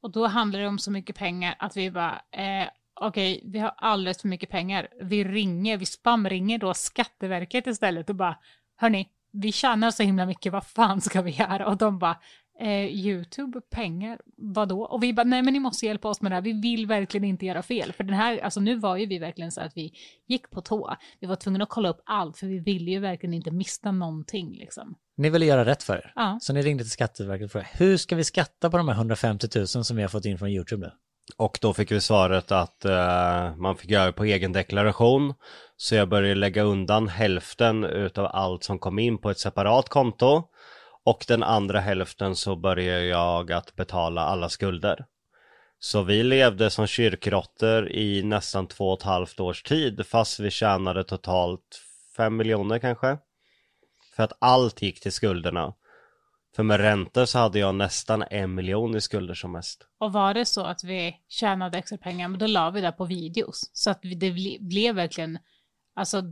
Och 0.02 0.12
då 0.12 0.28
handlar 0.28 0.60
det 0.60 0.68
om 0.68 0.80
så 0.80 0.92
mycket 0.92 1.16
pengar 1.16 1.56
att 1.60 1.78
vi 1.78 1.92
bara, 1.92 2.22
eh, 2.32 2.68
okej, 3.02 3.42
vi 3.46 3.60
har 3.60 3.74
alldeles 3.78 4.22
för 4.22 4.28
mycket 4.28 4.50
pengar. 4.50 4.88
Vi 5.02 5.24
ringer, 5.24 5.78
vi 5.78 5.86
spamringer 5.86 6.58
då 6.58 6.74
Skatteverket 6.74 7.68
istället 7.68 8.10
och 8.10 8.16
bara, 8.16 8.38
hörni, 8.76 9.10
vi 9.32 9.52
tjänar 9.52 9.92
så 9.92 10.04
himla 10.04 10.26
mycket, 10.26 10.54
vad 10.54 10.66
fan 10.66 11.02
ska 11.02 11.22
vi 11.22 11.32
göra? 11.32 11.68
Och 11.68 11.78
de 11.78 12.00
bara, 12.00 12.18
eh, 12.60 12.86
YouTube, 12.86 13.62
pengar, 13.62 14.20
vadå? 14.38 14.82
Och 14.82 15.04
vi 15.04 15.14
bara, 15.14 15.24
nej 15.24 15.42
men 15.42 15.54
ni 15.54 15.60
måste 15.60 15.86
hjälpa 15.86 16.08
oss 16.08 16.22
med 16.22 16.32
det 16.32 16.36
här, 16.36 16.42
vi 16.42 16.54
vill 16.54 16.88
verkligen 16.88 17.24
inte 17.24 17.46
göra 17.46 17.62
fel. 17.62 17.94
För 17.94 18.04
den 18.04 18.14
här, 18.14 18.40
alltså 18.40 18.60
nu 18.60 18.76
var 18.76 18.98
ju 18.98 19.06
vi 19.06 19.20
verkligen 19.20 19.52
så 19.52 19.62
att 19.62 19.72
vi 19.76 19.94
gick 20.28 20.50
på 20.50 20.62
tå. 20.62 20.96
Vi 21.20 21.28
var 21.28 21.36
tvungna 21.36 21.64
att 21.64 21.70
kolla 21.70 21.90
upp 21.90 22.02
allt, 22.06 22.38
för 22.38 22.48
vi 22.48 22.60
ville 22.60 22.92
ju 22.92 23.00
verkligen 23.00 23.34
inte 23.34 23.52
mista 23.52 23.92
någonting 23.92 24.58
liksom. 24.58 24.96
Ni 25.18 25.30
ville 25.30 25.46
göra 25.46 25.66
rätt 25.66 25.84
för 25.84 25.96
er. 25.96 26.14
Ja. 26.16 26.38
Så 26.42 26.54
ni 26.54 26.62
ringde 26.62 26.84
till 26.84 26.92
Skatteverket 26.92 27.46
och 27.46 27.52
frågade, 27.52 27.70
hur 27.74 27.98
ska 27.98 28.16
vi 28.16 28.24
skatta 28.24 28.70
på 28.70 28.78
de 28.78 28.88
här 28.88 28.96
150 28.96 29.48
000 29.56 29.68
som 29.68 29.96
vi 29.96 30.02
har 30.02 30.10
fått 30.10 30.26
in 30.26 30.38
från 30.38 30.50
YouTube 30.50 30.86
nu? 30.86 30.92
Och 31.38 31.60
då 31.62 31.74
fick 31.74 31.92
vi 31.92 32.02
svaret 32.02 32.52
att 32.52 32.86
eh, 32.86 33.56
man 33.56 33.76
fick 33.78 33.90
göra 33.90 34.12
på 34.12 34.26
egen 34.26 34.54
deklaration. 34.54 35.34
Så 35.78 35.96
jag 35.96 36.10
började 36.10 36.36
lägga 36.36 36.64
undan 36.64 37.08
hälften 37.08 37.84
utav 37.84 38.26
allt 38.26 38.64
som 38.64 38.80
kom 38.80 39.00
in 39.00 39.18
på 39.18 39.30
ett 39.30 39.40
separat 39.40 39.90
konto. 39.90 40.44
Och 41.04 41.26
den 41.28 41.44
andra 41.44 41.80
hälften 41.80 42.36
så 42.36 42.56
började 42.56 43.06
jag 43.06 43.52
att 43.52 43.76
betala 43.76 44.22
alla 44.22 44.50
skulder. 44.50 45.06
Så 45.80 46.02
vi 46.04 46.24
levde 46.24 46.70
som 46.70 46.88
kyrkråttor 46.88 47.92
i 47.92 48.24
nästan 48.24 48.68
två 48.68 48.90
och 48.90 49.00
ett 49.00 49.06
halvt 49.06 49.40
års 49.40 49.64
tid 49.64 50.06
fast 50.06 50.40
vi 50.40 50.52
tjänade 50.52 51.04
totalt 51.04 51.82
fem 52.18 52.38
miljoner 52.38 52.80
kanske. 52.80 53.18
För 54.16 54.24
att 54.24 54.34
allt 54.40 54.82
gick 54.82 55.00
till 55.00 55.12
skulderna. 55.12 55.74
För 56.56 56.64
med 56.64 56.80
räntor 56.80 57.26
så 57.26 57.40
hade 57.40 57.60
jag 57.60 57.76
nästan 57.76 58.24
en 58.30 58.56
miljon 58.56 58.96
i 58.96 59.02
skulder 59.02 59.34
som 59.34 59.52
mest. 59.52 59.88
Och 60.00 60.14
var 60.14 60.34
det 60.34 60.46
så 60.46 60.64
att 60.64 60.84
vi 60.84 61.16
tjänade 61.28 61.78
extra 61.78 61.98
pengar, 61.98 62.28
men 62.28 62.40
då 62.40 62.48
la 62.48 62.70
vi 62.70 62.82
det 62.82 62.92
på 62.92 63.06
videos. 63.06 63.70
Så 63.74 63.90
att 63.90 64.00
det 64.02 64.32
ble, 64.32 64.58
blev 64.60 64.96
verkligen, 64.96 65.40
alltså 65.96 66.24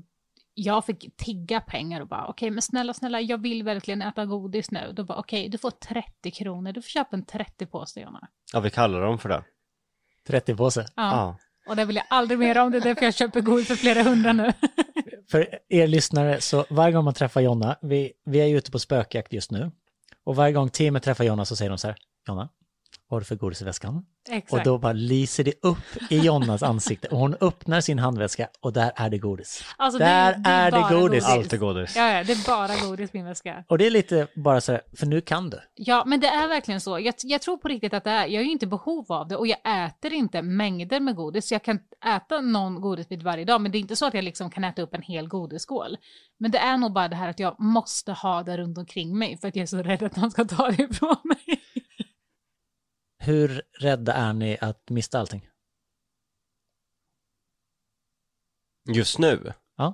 jag 0.60 0.86
fick 0.86 1.18
tigga 1.18 1.62
pengar 1.62 2.02
och 2.02 2.08
bara 2.08 2.28
okej 2.28 2.52
men 2.52 2.62
snälla 2.62 2.94
snälla 2.94 3.22
jag 3.22 3.38
vill 3.38 3.64
verkligen 3.64 4.02
äta 4.02 4.26
godis 4.26 4.72
nu. 4.72 4.94
Då 4.94 5.04
bara 5.04 5.18
okej 5.18 5.50
du 5.50 5.58
får 5.58 5.72
30 5.72 6.32
kronor, 6.32 6.72
du 6.72 6.82
får 6.82 6.90
köpa 6.90 7.16
en 7.16 7.26
30 7.26 7.66
påse 7.66 8.00
Jonna. 8.00 8.28
Ja, 8.54 8.60
vi 8.60 8.70
kallar 8.70 9.02
dem 9.02 9.20
för 9.20 9.30
det. 9.30 9.44
30 10.28 10.56
påse. 10.56 10.86
Ja. 10.96 11.12
Ja. 11.12 11.38
Och 11.70 11.76
det 11.76 11.86
vill 11.86 11.96
jag 11.96 12.06
aldrig 12.10 12.40
mer 12.40 12.58
om, 12.58 12.72
det 12.72 12.78
är 12.78 12.82
därför 12.82 13.06
jag 13.06 13.16
köper 13.16 13.42
godis 13.42 13.68
för 13.68 13.76
flera 13.76 14.04
hundra 14.04 14.34
nu. 14.34 14.54
För 15.32 15.60
er 15.70 15.88
lyssnare, 15.88 16.42
så 16.42 16.66
varje 16.70 16.94
gång 16.94 17.06
man 17.06 17.14
träffar 17.14 17.42
Jonna, 17.42 17.78
vi, 17.82 18.14
vi 18.26 18.40
är 18.40 18.46
ju 18.46 18.58
ute 18.58 18.72
på 18.72 18.80
spökjakt 18.80 19.34
just 19.34 19.52
nu, 19.52 19.72
och 20.24 20.36
varje 20.36 20.54
gång 20.54 20.70
teamet 20.70 21.04
träffar 21.04 21.24
Jonna 21.24 21.46
så 21.46 21.56
säger 21.56 21.70
de 21.70 21.78
så 21.78 21.88
här, 21.88 21.98
Jonna, 22.28 22.50
vad 23.10 23.16
har 23.16 23.20
du 23.20 23.26
för 23.26 23.36
godis 23.36 23.62
i 23.62 23.66
väskan? 23.66 24.06
Exakt. 24.30 24.54
Och 24.54 24.64
då 24.64 24.78
bara 24.78 24.94
lyser 24.94 25.44
det 25.44 25.54
upp 25.62 25.78
i 26.10 26.18
Jonnas 26.20 26.64
ansikte 26.64 27.08
och 27.08 27.18
hon 27.18 27.36
öppnar 27.42 27.82
sin 27.82 28.00
handväska 28.00 28.48
och 28.62 28.74
där 28.74 28.92
är 28.96 29.10
det 29.10 29.18
godis. 29.18 29.64
Alltså, 29.78 30.00
där 30.00 30.38
det 30.38 30.50
är 30.50 30.68
är 30.68 30.72
det 30.72 30.80
bara 30.80 31.00
godis. 31.00 31.26
Allt 31.26 31.54
är 31.54 31.58
godis. 31.58 31.96
Ja, 31.96 32.14
ja, 32.14 32.24
det 32.24 32.34
är 32.34 32.48
bara 32.48 32.90
godis 32.90 33.10
i 33.14 33.18
min 33.18 33.26
väska. 33.26 33.64
Och 33.68 33.78
det 33.78 33.86
är 33.88 33.92
lite 33.92 34.28
bara 34.36 34.62
så 34.62 34.72
här, 34.72 34.82
för 34.98 35.06
nu 35.06 35.22
kan 35.22 35.50
du. 35.50 35.60
Ja, 35.76 36.04
men 36.06 36.20
det 36.20 36.28
är 36.28 36.48
verkligen 36.48 36.82
så. 36.82 37.00
Jag, 37.00 37.16
jag 37.24 37.42
tror 37.42 37.58
på 37.58 37.68
riktigt 37.68 37.94
att 37.94 38.04
det 38.04 38.10
är, 38.10 38.26
jag 38.26 38.42
är 38.42 38.46
ju 38.46 38.52
inte 38.52 38.68
behov 38.68 39.12
av 39.12 39.28
det 39.28 39.36
och 39.36 39.48
jag 39.48 39.86
äter 39.86 40.14
inte 40.14 40.42
mängder 40.42 41.00
med 41.00 41.16
godis. 41.16 41.52
Jag 41.52 41.64
kan 41.64 41.80
äta 42.16 42.42
någon 42.42 42.82
godisbit 42.82 43.24
varje 43.24 43.46
dag, 43.46 43.62
men 43.62 43.72
det 43.72 43.78
är 43.78 43.80
inte 43.80 43.96
så 43.96 44.06
att 44.06 44.14
jag 44.14 44.24
liksom 44.24 44.50
kan 44.50 44.64
äta 44.64 44.82
upp 44.82 44.94
en 44.94 45.02
hel 45.02 45.28
godisskål. 45.28 45.98
Men 46.38 46.52
det 46.52 46.58
är 46.58 46.78
nog 46.78 46.94
bara 46.94 47.08
det 47.08 47.16
här 47.16 47.30
att 47.30 47.40
jag 47.40 47.60
måste 47.60 48.12
ha 48.12 48.44
det 48.44 48.58
runt 48.58 48.78
omkring 48.78 49.18
mig 49.18 49.38
för 49.38 49.48
att 49.48 49.56
jag 49.56 49.64
är 49.64 49.68
så 49.68 49.78
rädd 49.78 50.04
att 50.04 50.16
någon 50.16 50.32
ska 50.32 50.46
ta 50.46 50.72
det 50.72 50.84
ifrån 50.92 51.18
mig. 51.24 51.57
Hur 53.28 53.62
rädda 53.80 54.14
är 54.14 54.34
ni 54.34 54.58
att 54.62 54.90
mista 54.90 55.20
allting? 55.20 55.50
Just 58.94 59.20
nu? 59.20 59.54
Ja. 59.78 59.94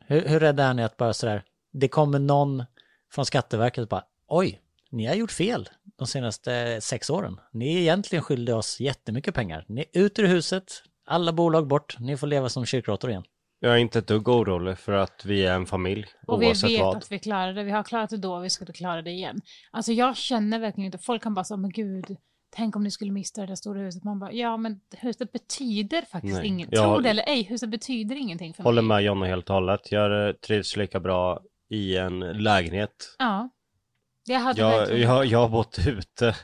Hur, 0.00 0.28
hur 0.28 0.40
rädda 0.40 0.64
är 0.64 0.74
ni 0.74 0.82
att 0.82 0.96
bara 0.96 1.12
sådär, 1.12 1.44
det 1.72 1.88
kommer 1.88 2.18
någon 2.18 2.64
från 3.12 3.26
Skatteverket 3.26 3.82
och 3.82 3.88
bara, 3.88 4.04
oj, 4.26 4.60
ni 4.90 5.06
har 5.06 5.14
gjort 5.14 5.32
fel 5.32 5.68
de 5.98 6.06
senaste 6.06 6.80
sex 6.80 7.10
åren. 7.10 7.40
Ni 7.52 7.74
är 7.76 7.80
egentligen 7.80 8.22
skyldiga 8.22 8.56
oss 8.56 8.80
jättemycket 8.80 9.34
pengar. 9.34 9.64
Ni 9.68 9.80
är 9.92 10.00
ut 10.00 10.18
ur 10.18 10.26
huset, 10.26 10.82
alla 11.06 11.32
bolag 11.32 11.66
bort, 11.66 11.96
ni 11.98 12.16
får 12.16 12.26
leva 12.26 12.48
som 12.48 12.66
kyrkråttor 12.66 13.10
igen. 13.10 13.24
Jag 13.58 13.72
är 13.72 13.78
inte 13.78 13.98
ett 13.98 14.06
dugg 14.06 14.28
orolig 14.28 14.78
för 14.78 14.92
att 14.92 15.24
vi 15.24 15.46
är 15.46 15.54
en 15.54 15.66
familj, 15.66 16.06
Och 16.26 16.42
vi 16.42 16.46
vet 16.46 16.80
vad. 16.80 16.96
att 16.96 17.12
vi 17.12 17.18
klarar 17.18 17.52
det. 17.52 17.62
Vi 17.62 17.70
har 17.70 17.82
klarat 17.82 18.10
det 18.10 18.16
då 18.16 18.34
och 18.34 18.44
vi 18.44 18.50
skulle 18.50 18.72
klara 18.72 19.02
det 19.02 19.10
igen. 19.10 19.40
Alltså 19.70 19.92
jag 19.92 20.16
känner 20.16 20.58
verkligen 20.58 20.86
inte, 20.86 20.98
folk 20.98 21.22
kan 21.22 21.34
bara 21.34 21.44
säga, 21.44 21.58
men 21.58 21.70
gud, 21.70 22.16
tänk 22.50 22.76
om 22.76 22.82
ni 22.82 22.90
skulle 22.90 23.12
mista 23.12 23.40
det 23.40 23.46
där 23.46 23.54
stora 23.54 23.80
huset. 23.80 24.04
Man 24.04 24.18
bara, 24.18 24.32
ja 24.32 24.56
men 24.56 24.80
huset 24.96 25.32
betyder 25.32 26.02
faktiskt 26.02 26.36
Nej. 26.36 26.46
inget. 26.46 26.68
Jag- 26.72 26.84
Tro 26.94 27.02
det 27.02 27.10
eller 27.10 27.24
ej, 27.28 27.42
huset 27.42 27.68
betyder 27.70 28.16
ingenting 28.16 28.54
för 28.54 28.62
Håller 28.62 28.82
mig. 28.82 28.96
med 28.96 29.04
Jonna 29.04 29.26
helt 29.26 29.48
och 29.50 29.54
hållet. 29.54 29.92
Jag 29.92 30.28
eh, 30.28 30.32
trivs 30.34 30.76
lika 30.76 31.00
bra 31.00 31.40
i 31.70 31.96
en 31.96 32.18
lägenhet. 32.20 33.16
Ja. 33.18 33.48
Jag 34.24 34.40
hade 34.40 34.60
Jag, 34.60 34.78
verkligen... 34.78 35.02
jag, 35.02 35.26
jag 35.26 35.38
har 35.38 35.48
bott 35.48 35.78
ute. 35.86 36.34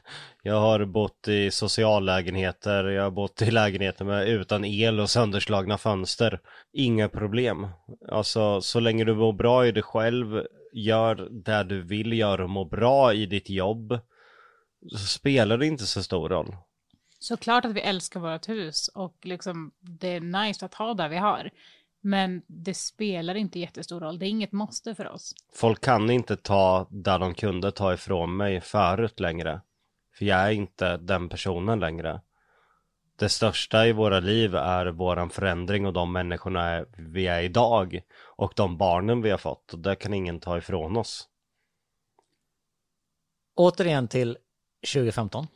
Jag 0.42 0.60
har 0.60 0.84
bott 0.84 1.28
i 1.28 1.50
sociallägenheter. 1.50 2.84
Jag 2.84 3.02
har 3.02 3.10
bott 3.10 3.42
i 3.42 3.50
lägenheter 3.50 4.04
med, 4.04 4.28
utan 4.28 4.64
el 4.64 5.00
och 5.00 5.10
sönderslagna 5.10 5.78
fönster. 5.78 6.40
Inga 6.72 7.08
problem. 7.08 7.66
Alltså, 8.12 8.60
så 8.60 8.80
länge 8.80 9.04
du 9.04 9.14
mår 9.14 9.32
bra 9.32 9.66
i 9.66 9.72
dig 9.72 9.82
själv, 9.82 10.42
gör 10.72 11.28
det 11.44 11.62
du 11.64 11.82
vill 11.82 12.12
göra 12.12 12.44
och 12.44 12.50
mår 12.50 12.64
bra 12.64 13.14
i 13.14 13.26
ditt 13.26 13.50
jobb, 13.50 13.98
så 14.90 14.98
spelar 14.98 15.58
det 15.58 15.66
inte 15.66 15.86
så 15.86 16.02
stor 16.02 16.28
roll. 16.28 16.56
Såklart 17.18 17.64
att 17.64 17.72
vi 17.72 17.80
älskar 17.80 18.20
vårt 18.20 18.48
hus 18.48 18.88
och 18.88 19.16
liksom 19.22 19.72
det 19.80 20.08
är 20.08 20.20
nice 20.20 20.66
att 20.66 20.74
ha 20.74 20.94
där 20.94 21.08
vi 21.08 21.16
har. 21.16 21.50
Men 22.00 22.42
det 22.46 22.74
spelar 22.74 23.34
inte 23.34 23.58
jättestor 23.58 24.00
roll, 24.00 24.18
det 24.18 24.26
är 24.26 24.28
inget 24.28 24.52
måste 24.52 24.94
för 24.94 25.08
oss. 25.08 25.34
Folk 25.54 25.84
kan 25.84 26.10
inte 26.10 26.36
ta 26.36 26.86
där 26.90 27.18
de 27.18 27.34
kunde 27.34 27.72
ta 27.72 27.94
ifrån 27.94 28.36
mig 28.36 28.60
förut 28.60 29.20
längre. 29.20 29.60
För 30.18 30.24
jag 30.24 30.40
är 30.40 30.50
inte 30.50 30.96
den 30.96 31.28
personen 31.28 31.80
längre. 31.80 32.20
Det 33.18 33.28
största 33.28 33.86
i 33.86 33.92
våra 33.92 34.20
liv 34.20 34.54
är 34.54 34.86
våran 34.86 35.30
förändring 35.30 35.86
och 35.86 35.92
de 35.92 36.12
människorna 36.12 36.84
vi 36.98 37.26
är 37.26 37.42
idag. 37.42 38.00
Och 38.36 38.52
de 38.56 38.76
barnen 38.76 39.22
vi 39.22 39.30
har 39.30 39.38
fått. 39.38 39.72
Och 39.72 39.78
det 39.78 39.96
kan 39.96 40.14
ingen 40.14 40.40
ta 40.40 40.58
ifrån 40.58 40.96
oss. 40.96 41.28
Återigen 43.54 44.08
till 44.08 44.38
2015. 44.92 45.46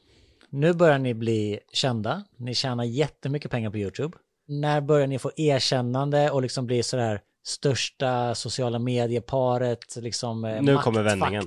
Nu 0.49 0.73
börjar 0.73 0.99
ni 0.99 1.15
bli 1.15 1.61
kända. 1.73 2.25
Ni 2.37 2.55
tjänar 2.55 2.85
jättemycket 2.85 3.51
pengar 3.51 3.71
på 3.71 3.79
YouTube. 3.79 4.19
När 4.47 4.81
börjar 4.81 5.07
ni 5.07 5.19
få 5.19 5.31
erkännande 5.37 6.31
och 6.31 6.43
liksom 6.43 6.67
bli 6.67 6.83
sådär 6.83 7.21
största 7.43 8.35
sociala 8.35 8.79
medieparet, 8.79 9.97
liksom 9.97 10.45
eh, 10.45 10.63
Nu 10.63 10.77
kommer 10.77 11.03
vändningen. 11.03 11.45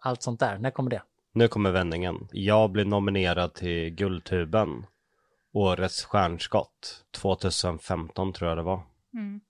allt 0.00 0.22
sånt 0.22 0.40
där. 0.40 0.58
När 0.58 0.70
kommer 0.70 0.90
det? 0.90 1.02
Nu 1.32 1.48
kommer 1.48 1.70
vändningen. 1.70 2.28
Jag 2.32 2.70
blev 2.70 2.86
nominerad 2.86 3.54
till 3.54 3.90
Guldtuben. 3.90 4.86
Årets 5.52 6.04
stjärnskott. 6.04 7.04
2015 7.16 8.32
tror 8.32 8.48
jag 8.48 8.58
det 8.58 8.62
var. 8.62 8.82
Mm. 9.14 9.40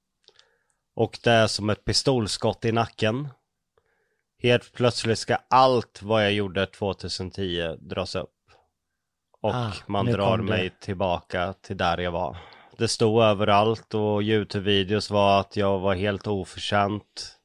Och 0.95 1.19
det 1.25 1.31
är 1.31 1.47
som 1.47 1.71
ett 1.71 1.85
pistolskott 1.85 2.65
i 2.65 2.73
nacken. 2.73 3.29
Helt 4.43 4.73
plötsligt 4.73 5.19
ska 5.19 5.37
allt 5.51 6.03
vad 6.03 6.25
jag 6.25 6.33
gjorde 6.33 6.67
2010 6.67 7.77
dras 7.81 8.15
upp. 8.15 8.31
Och 9.41 9.55
Ah, 9.55 9.73
man 9.87 10.07
drar 10.07 10.39
mig 10.39 10.71
tillbaka 10.81 11.53
till 11.53 11.77
där 11.77 11.99
jag 11.99 12.13
var. 12.13 12.37
Det 12.79 12.89
stod 12.89 13.23
överallt 13.23 13.95
och 13.95 14.23
Youtube-videos 14.23 15.13
var 15.13 15.41
att 15.41 15.57
jag 15.57 15.79
var 15.79 15.95
helt 15.95 16.27
oförtjänt. 16.27 17.37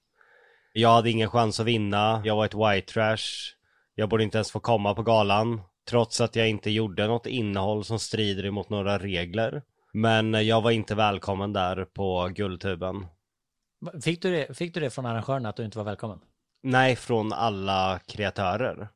Jag 0.74 0.90
hade 0.90 1.10
ingen 1.10 1.30
chans 1.30 1.60
att 1.60 1.66
vinna. 1.66 2.22
Jag 2.26 2.36
var 2.36 2.46
ett 2.46 2.54
white 2.54 2.94
trash. 2.94 3.54
Jag 3.96 4.10
borde 4.10 4.24
inte 4.24 4.38
ens 4.38 4.52
få 4.52 4.60
komma 4.60 4.94
på 4.94 5.04
galan. 5.04 5.62
Trots 5.90 6.22
att 6.22 6.36
jag 6.36 6.50
inte 6.50 6.70
gjorde 6.70 7.08
något 7.08 7.26
innehåll 7.26 7.86
som 7.86 8.00
strider 8.00 8.46
emot 8.46 8.70
några 8.70 8.98
regler. 8.98 9.62
Men 9.94 10.48
jag 10.48 10.62
var 10.62 10.72
inte 10.72 10.96
välkommen 10.96 11.54
där 11.54 11.86
på 11.86 12.30
Guldtuben. 12.36 13.06
Fick 14.04 14.22
du 14.22 14.32
det, 14.32 14.58
fick 14.58 14.74
du 14.74 14.80
det 14.80 14.90
från 14.90 15.06
arrangörerna 15.06 15.50
att 15.50 15.56
du 15.56 15.66
inte 15.66 15.78
var 15.78 15.86
välkommen? 15.86 16.20
Nej, 16.68 16.96
från 16.96 17.34
alla 17.34 18.00
kreatörer. 18.06 18.88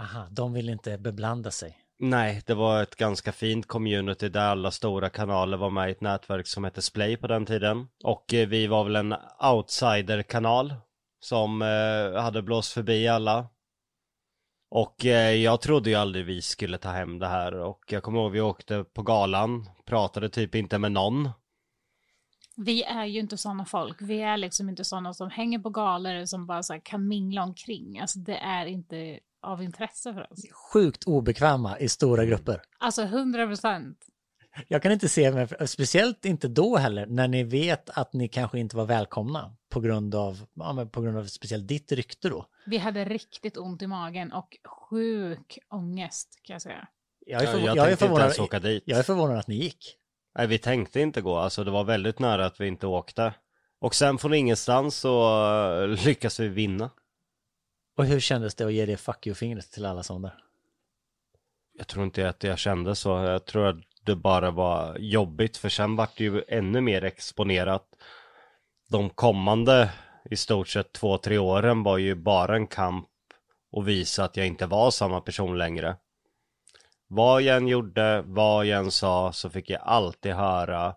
Aha, 0.00 0.26
de 0.30 0.52
vill 0.52 0.68
inte 0.68 0.98
beblanda 0.98 1.50
sig. 1.50 1.78
Nej, 1.98 2.42
det 2.46 2.54
var 2.54 2.82
ett 2.82 2.96
ganska 2.96 3.32
fint 3.32 3.66
community 3.66 4.28
där 4.28 4.40
alla 4.40 4.70
stora 4.70 5.10
kanaler 5.10 5.56
var 5.56 5.70
med 5.70 5.88
i 5.88 5.92
ett 5.92 6.00
nätverk 6.00 6.46
som 6.46 6.64
hette 6.64 6.82
Splay 6.82 7.16
på 7.16 7.26
den 7.26 7.46
tiden. 7.46 7.88
Och 8.04 8.34
eh, 8.34 8.48
vi 8.48 8.66
var 8.66 8.84
väl 8.84 8.96
en 8.96 9.14
outsider-kanal 9.52 10.74
som 11.20 11.62
eh, 11.62 12.22
hade 12.22 12.42
blåst 12.42 12.72
förbi 12.72 13.08
alla. 13.08 13.46
Och 14.70 15.06
eh, 15.06 15.34
jag 15.34 15.60
trodde 15.60 15.90
ju 15.90 15.96
aldrig 15.96 16.24
vi 16.24 16.42
skulle 16.42 16.78
ta 16.78 16.88
hem 16.88 17.18
det 17.18 17.28
här 17.28 17.54
och 17.54 17.84
jag 17.88 18.02
kommer 18.02 18.20
ihåg 18.20 18.32
vi 18.32 18.40
åkte 18.40 18.84
på 18.84 19.02
galan, 19.02 19.68
pratade 19.86 20.28
typ 20.28 20.54
inte 20.54 20.78
med 20.78 20.92
någon. 20.92 21.30
Vi 22.64 22.82
är 22.82 23.04
ju 23.04 23.20
inte 23.20 23.36
sådana 23.36 23.64
folk. 23.64 23.96
Vi 24.00 24.20
är 24.20 24.36
liksom 24.36 24.68
inte 24.68 24.84
sådana 24.84 25.14
som 25.14 25.30
hänger 25.30 25.58
på 25.58 25.70
galor 25.70 26.24
som 26.26 26.46
bara 26.46 26.62
så 26.62 26.72
här 26.72 26.80
kan 26.84 27.08
mingla 27.08 27.42
omkring. 27.42 27.98
Alltså 28.00 28.18
det 28.18 28.36
är 28.36 28.66
inte 28.66 29.18
av 29.42 29.62
intresse 29.62 30.14
för 30.14 30.32
oss. 30.32 30.40
Sjukt 30.72 31.04
obekväma 31.04 31.78
i 31.78 31.88
stora 31.88 32.24
grupper. 32.24 32.62
Alltså 32.78 33.02
100 33.02 33.46
procent. 33.46 33.98
Jag 34.68 34.82
kan 34.82 34.92
inte 34.92 35.08
se, 35.08 35.30
mig, 35.32 35.48
speciellt 35.66 36.24
inte 36.24 36.48
då 36.48 36.76
heller, 36.76 37.06
när 37.06 37.28
ni 37.28 37.44
vet 37.44 37.90
att 37.90 38.12
ni 38.12 38.28
kanske 38.28 38.58
inte 38.58 38.76
var 38.76 38.84
välkomna 38.84 39.56
på 39.70 39.80
grund 39.80 40.14
av, 40.14 40.46
ja, 40.54 40.72
men 40.72 40.90
på 40.90 41.00
grund 41.00 41.18
av 41.18 41.24
speciellt 41.26 41.68
ditt 41.68 41.92
rykte 41.92 42.28
då. 42.28 42.46
Vi 42.66 42.78
hade 42.78 43.04
riktigt 43.04 43.56
ont 43.56 43.82
i 43.82 43.86
magen 43.86 44.32
och 44.32 44.56
sjuk 44.90 45.58
ångest 45.70 46.40
kan 46.42 46.54
jag 46.54 46.62
säga. 46.62 46.88
Jag 47.26 47.42
är, 47.42 47.46
Jag, 47.46 47.54
förvå- 47.54 47.66
jag 47.66 47.76
jag 47.76 47.92
är, 47.92 47.96
förvånad, 47.96 48.80
jag 48.84 48.98
är 48.98 49.02
förvånad 49.02 49.38
att 49.38 49.48
ni 49.48 49.54
gick. 49.54 49.98
Nej, 50.34 50.46
vi 50.46 50.58
tänkte 50.58 51.00
inte 51.00 51.20
gå. 51.20 51.36
Alltså 51.36 51.64
det 51.64 51.70
var 51.70 51.84
väldigt 51.84 52.18
nära 52.18 52.46
att 52.46 52.60
vi 52.60 52.66
inte 52.66 52.86
åkte. 52.86 53.34
Och 53.80 53.94
sen 53.94 54.18
från 54.18 54.34
ingenstans 54.34 54.96
så 54.96 55.44
eh, 55.82 55.88
lyckas 55.88 56.40
vi 56.40 56.48
vinna. 56.48 56.90
Och 57.96 58.04
hur 58.04 58.20
kändes 58.20 58.54
det 58.54 58.64
att 58.64 58.72
ge 58.72 58.86
det 58.86 58.96
fuck 58.96 59.26
you-fingret 59.26 59.70
till 59.72 59.84
alla 59.84 60.02
som 60.02 60.22
där? 60.22 60.34
Jag 61.78 61.86
tror 61.86 62.04
inte 62.04 62.28
att 62.28 62.42
jag 62.42 62.58
kände 62.58 62.94
så. 62.94 63.08
Jag 63.08 63.44
tror 63.44 63.66
att 63.66 63.76
det 64.04 64.16
bara 64.16 64.50
var 64.50 64.96
jobbigt 64.98 65.56
för 65.56 65.68
sen 65.68 65.96
vart 65.96 66.16
det 66.16 66.24
ju 66.24 66.42
ännu 66.48 66.80
mer 66.80 67.04
exponerat. 67.04 67.84
De 68.90 69.10
kommande 69.10 69.90
i 70.30 70.36
stort 70.36 70.68
sett 70.68 70.92
två, 70.92 71.18
tre 71.18 71.38
åren 71.38 71.82
var 71.82 71.98
ju 71.98 72.14
bara 72.14 72.56
en 72.56 72.66
kamp 72.66 73.08
och 73.72 73.88
visa 73.88 74.24
att 74.24 74.36
jag 74.36 74.46
inte 74.46 74.66
var 74.66 74.90
samma 74.90 75.20
person 75.20 75.58
längre. 75.58 75.96
Vad 77.14 77.42
jag 77.42 77.56
än 77.56 77.68
gjorde, 77.68 78.22
vad 78.26 78.66
jag 78.66 78.78
än 78.78 78.90
sa 78.90 79.32
så 79.32 79.50
fick 79.50 79.70
jag 79.70 79.80
alltid 79.84 80.32
höra 80.32 80.94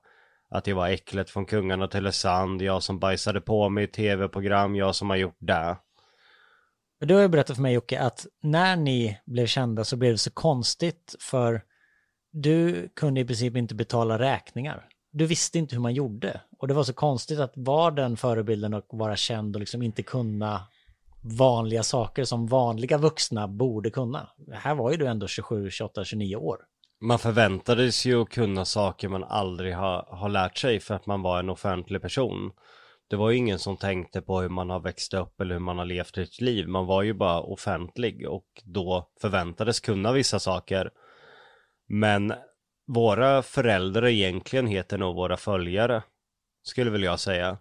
att 0.49 0.67
jag 0.67 0.75
var 0.75 0.89
äcklet 0.89 1.29
från 1.29 1.45
kungarna 1.45 1.87
till 1.87 2.11
Sand, 2.11 2.61
jag 2.61 2.83
som 2.83 2.99
bajsade 2.99 3.41
på 3.41 3.69
mig 3.69 3.83
i 3.83 3.87
tv-program, 3.87 4.75
jag 4.75 4.95
som 4.95 5.09
har 5.09 5.17
gjort 5.17 5.37
det. 5.39 5.77
Du 6.99 7.13
har 7.13 7.21
ju 7.21 7.27
berättat 7.27 7.55
för 7.55 7.61
mig 7.61 7.73
Jocke 7.73 7.99
att 7.99 8.25
när 8.41 8.75
ni 8.75 9.19
blev 9.25 9.45
kända 9.45 9.83
så 9.83 9.97
blev 9.97 10.11
det 10.11 10.17
så 10.17 10.31
konstigt 10.31 11.15
för 11.19 11.61
du 12.31 12.89
kunde 12.95 13.21
i 13.21 13.25
princip 13.25 13.57
inte 13.57 13.75
betala 13.75 14.19
räkningar. 14.19 14.87
Du 15.11 15.25
visste 15.25 15.59
inte 15.59 15.75
hur 15.75 15.81
man 15.81 15.93
gjorde. 15.93 16.41
Och 16.59 16.67
det 16.67 16.73
var 16.73 16.83
så 16.83 16.93
konstigt 16.93 17.39
att 17.39 17.53
vara 17.55 17.91
den 17.91 18.17
förebilden 18.17 18.73
och 18.73 18.85
vara 18.89 19.15
känd 19.15 19.55
och 19.55 19.59
liksom 19.59 19.81
inte 19.81 20.03
kunna 20.03 20.67
vanliga 21.25 21.83
saker 21.83 22.23
som 22.23 22.47
vanliga 22.47 22.97
vuxna 22.97 23.47
borde 23.47 23.89
kunna. 23.89 24.29
Här 24.51 24.75
var 24.75 24.91
ju 24.91 24.97
du 24.97 25.07
ändå 25.07 25.27
27, 25.27 25.69
28, 25.69 26.03
29 26.03 26.35
år. 26.35 26.57
Man 27.01 27.19
förväntades 27.19 28.05
ju 28.05 28.21
att 28.21 28.29
kunna 28.29 28.65
saker 28.65 29.09
man 29.09 29.23
aldrig 29.23 29.75
har, 29.75 30.07
har 30.09 30.29
lärt 30.29 30.57
sig 30.57 30.79
för 30.79 30.95
att 30.95 31.05
man 31.05 31.21
var 31.21 31.39
en 31.39 31.49
offentlig 31.49 32.01
person. 32.01 32.51
Det 33.09 33.15
var 33.15 33.29
ju 33.29 33.37
ingen 33.37 33.59
som 33.59 33.77
tänkte 33.77 34.21
på 34.21 34.41
hur 34.41 34.49
man 34.49 34.69
har 34.69 34.79
växt 34.79 35.13
upp 35.13 35.41
eller 35.41 35.55
hur 35.55 35.59
man 35.59 35.77
har 35.77 35.85
levt 35.85 36.15
sitt 36.15 36.41
liv. 36.41 36.67
Man 36.67 36.85
var 36.85 37.03
ju 37.03 37.13
bara 37.13 37.41
offentlig 37.41 38.29
och 38.29 38.45
då 38.63 39.09
förväntades 39.21 39.79
kunna 39.79 40.11
vissa 40.11 40.39
saker. 40.39 40.91
Men 41.87 42.33
våra 42.87 43.41
föräldrar 43.41 44.07
egentligen 44.07 44.67
heter 44.67 44.97
nog 44.97 45.15
våra 45.15 45.37
följare, 45.37 46.03
skulle 46.63 46.91
väl 46.91 47.03
jag 47.03 47.19
säga. 47.19 47.57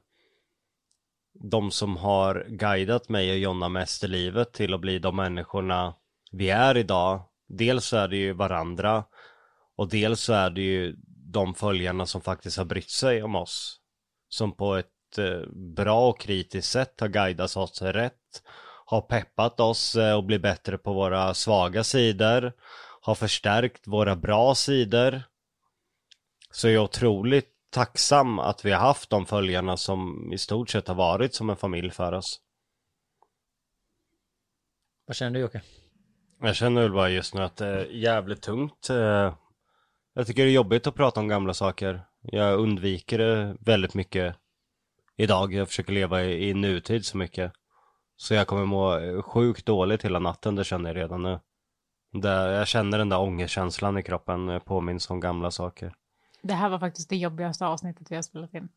De 1.35 1.71
som 1.71 1.97
har 1.97 2.47
guidat 2.49 3.09
mig 3.09 3.31
och 3.31 3.39
Jonna 3.39 3.69
mest 3.69 4.05
i 4.05 4.09
livet 4.09 4.53
till 4.53 4.75
att 4.75 4.81
bli 4.81 4.99
de 4.99 5.17
människorna 5.17 5.95
vi 6.33 6.51
är 6.51 6.77
idag. 6.77 7.23
Dels 7.49 7.85
så 7.85 7.97
är 7.97 8.09
det 8.09 8.17
ju 8.17 8.33
varandra 8.33 9.05
och 9.77 9.89
dels 9.89 10.21
så 10.21 10.33
är 10.33 10.51
det 10.51 10.63
ju 10.63 10.97
de 11.33 11.55
följarna 11.55 12.07
som 12.07 12.21
faktiskt 12.21 12.59
har 12.59 12.65
brytt 12.65 12.91
sig 12.91 13.23
om 13.23 13.37
oss. 13.37 13.81
Som 14.29 14.57
på 14.57 14.75
ett 14.75 15.19
eh, 15.19 15.49
bra 15.53 16.09
och 16.09 16.21
kritiskt 16.21 16.71
sätt 16.71 17.01
har 17.01 17.09
guidat 17.09 17.57
oss 17.57 17.83
rätt. 17.83 18.43
Har 18.87 19.01
peppat 19.01 19.61
oss 19.61 19.97
eh, 19.97 20.17
och 20.17 20.25
blivit 20.25 20.43
bättre 20.43 20.79
på 20.79 20.93
våra 20.93 21.35
svaga 21.35 21.85
sidor. 21.85 22.53
Har 23.01 23.15
förstärkt 23.15 23.87
våra 23.87 24.17
bra 24.17 24.55
sidor. 24.55 25.23
Så 26.51 26.69
jag 26.69 26.75
är 26.75 26.85
otroligt 26.85 27.54
tacksam 27.75 28.39
att 28.39 28.65
vi 28.65 28.73
har 28.73 28.81
haft 28.81 29.11
de 29.11 29.27
följarna 29.27 29.77
som 29.77 30.33
i 30.33 30.39
stort 30.39 30.71
sett 30.71 30.89
har 30.89 30.95
varit 30.95 31.35
som 31.35 31.51
en 31.51 31.57
familj 31.57 31.91
för 31.91 32.13
oss. 32.13 32.41
Vad 35.07 35.17
känner 35.17 35.31
du 35.31 35.41
Jocke? 35.41 35.63
Jag 36.41 36.57
känner 36.57 36.83
väl 36.83 36.93
bara 36.93 37.11
just 37.11 37.35
nu 37.35 37.43
att 37.43 37.57
det 37.57 37.67
är 37.67 37.85
jävligt 37.85 38.43
tungt. 38.43 38.91
Eh, 38.91 39.35
Jag 40.15 40.27
tycker 40.27 40.45
det 40.45 40.51
är 40.51 40.55
jobbigt 40.55 40.87
att 40.87 40.95
prata 40.95 41.21
om 41.21 41.29
gamla 41.29 41.55
saker. 41.55 42.03
Jag 42.23 42.59
undviker 42.59 43.19
det 43.19 43.57
väldigt 43.61 43.95
mycket 43.95 44.37
idag. 45.17 45.53
Jag 45.55 45.69
försöker 45.69 45.93
leva 45.93 46.23
i, 46.25 46.49
i 46.49 46.55
nutid 46.55 47.05
så 47.07 47.17
mycket. 47.17 47.53
Så 48.17 48.35
jag 48.35 48.47
kommer 48.47 48.65
må 48.67 48.99
eh, 48.99 49.23
sjukt 49.23 49.67
dåligt 49.67 50.05
hela 50.05 50.19
natten, 50.19 50.55
det 50.55 50.65
känner 50.65 50.91
jag 50.91 50.97
redan 50.97 51.23
nu. 51.23 51.41
Jag 52.29 52.69
känner 52.69 52.99
den 52.99 53.09
där 53.09 53.21
ångestkänslan 53.21 53.99
i 53.99 54.03
kroppen, 54.03 54.49
jag 54.49 54.65
påminns 54.65 55.11
om 55.11 55.21
gamla 55.21 55.51
saker. 55.51 55.95
Det 56.45 56.55
här 56.55 56.69
var 56.69 56.79
faktiskt 56.79 57.09
det 57.09 57.17
jobbigaste 57.17 57.67
avsnittet 57.67 58.11
vi 58.11 58.15
har 58.15 58.23
spelat 58.23 58.55
in. 58.55 58.69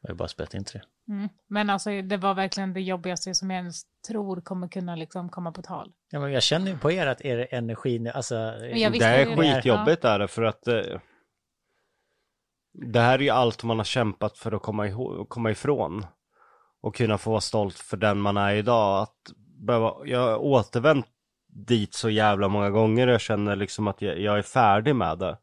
Jag 0.00 0.08
har 0.08 0.14
ju 0.14 0.16
bara 0.16 0.28
spelat 0.28 0.54
in 0.54 0.64
tre. 0.64 0.80
Mm. 1.08 1.28
Men 1.46 1.70
alltså 1.70 2.02
det 2.02 2.16
var 2.16 2.34
verkligen 2.34 2.72
det 2.72 2.80
jobbigaste 2.80 3.34
som 3.34 3.50
jag 3.50 3.58
ens 3.58 3.82
tror 4.08 4.40
kommer 4.40 4.68
kunna 4.68 4.96
liksom 4.96 5.28
komma 5.28 5.52
på 5.52 5.62
tal. 5.62 5.92
Ja, 6.10 6.20
men 6.20 6.32
jag 6.32 6.42
känner 6.42 6.70
ju 6.70 6.78
på 6.78 6.92
er 6.92 7.06
att 7.06 7.24
er 7.24 7.48
energi, 7.50 8.10
alltså... 8.14 8.34
det 8.34 9.02
är 9.02 9.24
ju 9.24 9.34
det. 9.34 9.36
skitjobbigt 9.36 10.04
är 10.04 10.18
det 10.18 10.28
för 10.28 10.42
att 10.42 10.66
eh, 10.68 11.00
Det 12.72 13.00
här 13.00 13.18
är 13.18 13.22
ju 13.22 13.30
allt 13.30 13.64
man 13.64 13.76
har 13.76 13.84
kämpat 13.84 14.38
för 14.38 14.52
att 14.52 14.62
komma, 14.62 14.86
ihåg, 14.88 15.28
komma 15.28 15.50
ifrån 15.50 16.06
Och 16.80 16.96
kunna 16.96 17.18
få 17.18 17.30
vara 17.30 17.40
stolt 17.40 17.78
för 17.78 17.96
den 17.96 18.18
man 18.18 18.36
är 18.36 18.54
idag 18.54 19.02
att 19.02 19.32
behöva, 19.66 19.94
Jag 20.04 20.20
har 20.20 20.36
återvänt 20.36 21.06
dit 21.48 21.94
så 21.94 22.10
jävla 22.10 22.48
många 22.48 22.70
gånger 22.70 23.06
jag 23.08 23.20
känner 23.20 23.56
liksom 23.56 23.88
att 23.88 24.02
jag, 24.02 24.18
jag 24.18 24.38
är 24.38 24.42
färdig 24.42 24.96
med 24.96 25.18
det 25.18 25.38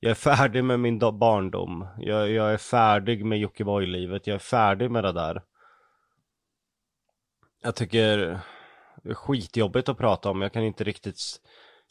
jag 0.00 0.10
är 0.10 0.14
färdig 0.14 0.64
med 0.64 0.80
min 0.80 0.98
barndom 0.98 1.86
jag, 1.98 2.30
jag 2.30 2.52
är 2.52 2.56
färdig 2.56 3.24
med 3.24 3.38
Jockiboi-livet, 3.38 4.26
jag 4.26 4.34
är 4.34 4.38
färdig 4.38 4.90
med 4.90 5.04
det 5.04 5.12
där 5.12 5.42
Jag 7.62 7.74
tycker 7.74 8.18
det 9.02 9.10
är 9.10 9.14
skitjobbigt 9.14 9.88
att 9.88 9.98
prata 9.98 10.30
om, 10.30 10.42
jag 10.42 10.52
kan 10.52 10.62
inte 10.62 10.84
riktigt 10.84 11.40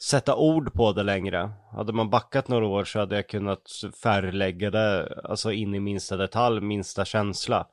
sätta 0.02 0.36
ord 0.36 0.72
på 0.72 0.92
det 0.92 1.02
längre. 1.02 1.52
Hade 1.72 1.92
man 1.92 2.10
backat 2.10 2.48
några 2.48 2.66
år 2.66 2.84
så 2.84 2.98
hade 2.98 3.16
jag 3.16 3.28
kunnat 3.28 3.70
färglägga 4.02 4.70
det, 4.70 5.20
alltså 5.24 5.52
in 5.52 5.74
i 5.74 5.80
minsta 5.80 6.16
detalj, 6.16 6.60
minsta 6.60 7.04
känsla. 7.04 7.68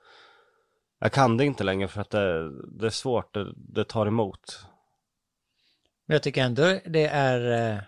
Jag 0.99 1.11
kan 1.11 1.37
det 1.37 1.45
inte 1.45 1.63
längre 1.63 1.87
för 1.87 2.01
att 2.01 2.09
det, 2.09 2.51
det 2.79 2.85
är 2.85 2.89
svårt, 2.89 3.33
det, 3.33 3.53
det 3.55 3.83
tar 3.83 4.05
emot. 4.05 4.65
Men 6.05 6.15
jag 6.15 6.23
tycker 6.23 6.43
ändå 6.43 6.79
det 6.85 7.05
är... 7.05 7.71
Eh, 7.71 7.79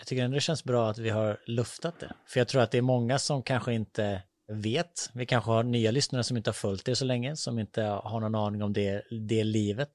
jag 0.00 0.06
tycker 0.06 0.24
ändå 0.24 0.34
det 0.34 0.40
känns 0.40 0.64
bra 0.64 0.90
att 0.90 0.98
vi 0.98 1.10
har 1.10 1.40
luftat 1.46 2.00
det. 2.00 2.12
För 2.26 2.40
jag 2.40 2.48
tror 2.48 2.62
att 2.62 2.70
det 2.70 2.78
är 2.78 2.82
många 2.82 3.18
som 3.18 3.42
kanske 3.42 3.72
inte 3.72 4.22
vet. 4.48 5.10
Vi 5.14 5.26
kanske 5.26 5.50
har 5.50 5.62
nya 5.62 5.90
lyssnare 5.90 6.24
som 6.24 6.36
inte 6.36 6.50
har 6.50 6.54
följt 6.54 6.84
det 6.84 6.96
så 6.96 7.04
länge, 7.04 7.36
som 7.36 7.58
inte 7.58 7.82
har 7.82 8.20
någon 8.20 8.34
aning 8.34 8.62
om 8.62 8.72
det, 8.72 9.02
det 9.10 9.44
livet. 9.44 9.90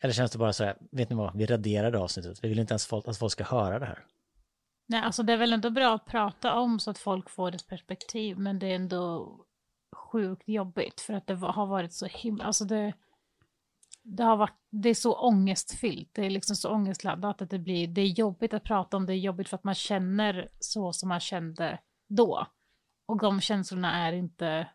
Eller 0.00 0.14
känns 0.14 0.30
det 0.30 0.38
bara 0.38 0.52
så 0.52 0.64
här, 0.64 0.76
vet 0.90 1.10
ni 1.10 1.16
vad, 1.16 1.36
vi 1.36 1.46
raderar 1.46 1.90
det 1.90 1.98
avsnittet. 1.98 2.44
Vi 2.44 2.48
vill 2.48 2.58
inte 2.58 2.72
ens 2.72 2.86
folk, 2.86 3.08
att 3.08 3.18
folk 3.18 3.32
ska 3.32 3.44
höra 3.44 3.78
det 3.78 3.86
här. 3.86 4.04
Nej, 4.86 5.02
alltså 5.02 5.22
det 5.22 5.32
är 5.32 5.36
väl 5.36 5.52
ändå 5.52 5.70
bra 5.70 5.94
att 5.94 6.06
prata 6.06 6.54
om 6.54 6.80
så 6.80 6.90
att 6.90 6.98
folk 6.98 7.30
får 7.30 7.54
ett 7.54 7.68
perspektiv, 7.68 8.38
men 8.38 8.58
det 8.58 8.66
är 8.66 8.74
ändå 8.74 9.34
sjukt 9.96 10.48
jobbigt 10.48 11.00
för 11.00 11.14
att 11.14 11.26
det 11.26 11.34
har 11.34 11.66
varit 11.66 11.92
så 11.92 12.06
himla, 12.06 12.44
alltså 12.44 12.64
det, 12.64 12.92
det 14.16 14.22
har 14.22 14.36
varit, 14.36 14.58
det 14.70 14.88
är 14.88 14.94
så 14.94 15.14
ångestfyllt, 15.14 16.10
det 16.12 16.26
är 16.26 16.30
liksom 16.30 16.56
så 16.56 16.70
ångestladdat 16.70 17.42
att 17.42 17.50
det 17.50 17.58
blir, 17.58 17.88
det 17.88 18.00
är 18.00 18.06
jobbigt 18.06 18.54
att 18.54 18.64
prata 18.64 18.96
om, 18.96 19.06
det 19.06 19.12
är 19.12 19.16
jobbigt 19.16 19.48
för 19.48 19.56
att 19.56 19.64
man 19.64 19.74
känner 19.74 20.48
så 20.58 20.92
som 20.92 21.08
man 21.08 21.20
kände 21.20 21.78
då. 22.08 22.46
Och 23.08 23.20
de 23.20 23.40
känslorna 23.40 24.06
är 24.06 24.12
inte, 24.12 24.68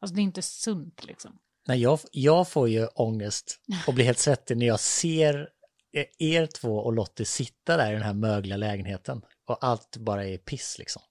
alltså 0.00 0.14
det 0.14 0.20
är 0.20 0.22
inte 0.22 0.42
sunt 0.42 1.04
liksom. 1.04 1.38
Nej, 1.68 1.82
jag, 1.82 1.98
jag 2.12 2.48
får 2.48 2.68
ju 2.68 2.86
ångest 2.86 3.60
och 3.86 3.94
blir 3.94 4.04
helt 4.04 4.18
svettig 4.18 4.56
när 4.56 4.66
jag 4.66 4.80
ser 4.80 5.48
eh, 5.96 6.04
er, 6.18 6.46
två 6.46 6.76
och 6.76 6.92
Lottie 6.92 7.26
sitta 7.26 7.76
där 7.76 7.90
i 7.90 7.94
den 7.94 8.02
här 8.02 8.14
mögliga 8.14 8.56
lägenheten 8.56 9.22
och 9.46 9.64
allt 9.64 9.96
bara 9.96 10.26
är 10.26 10.38
piss 10.38 10.76
liksom. 10.78 11.02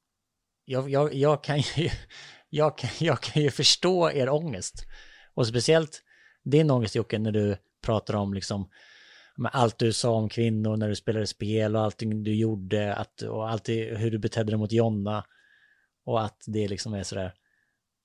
Jag, 0.66 0.90
jag, 0.90 1.14
jag, 1.14 1.44
kan 1.44 1.58
ju, 1.58 1.90
jag, 2.50 2.78
kan, 2.78 2.90
jag 3.00 3.22
kan 3.22 3.44
ju 3.44 3.52
förstå 3.52 4.12
er 4.12 4.30
ångest. 4.30 4.86
Och 5.34 5.48
speciellt 5.48 6.04
din 6.50 6.72
ångest 6.72 6.96
Jocke 6.96 7.20
när 7.20 7.32
du 7.32 7.58
pratar 7.82 8.16
om 8.16 8.34
liksom 8.34 8.70
med 9.40 9.52
allt 9.54 9.78
du 9.78 9.94
sa 9.94 10.12
om 10.12 10.30
kvinnor 10.30 10.78
när 10.78 10.90
du 10.90 10.96
spelade 10.96 11.28
spel 11.28 11.76
och 11.76 11.82
allting 11.82 12.24
du 12.24 12.36
gjorde 12.36 12.96
att, 12.96 13.22
och 13.22 13.50
alltid 13.50 13.98
hur 13.98 14.12
du 14.12 14.18
betedde 14.18 14.52
dig 14.52 14.58
mot 14.60 14.72
Jonna. 14.72 15.26
Och 16.06 16.22
att 16.22 16.44
det 16.48 16.68
liksom 16.68 16.94
är 16.94 17.04
sådär, 17.04 17.34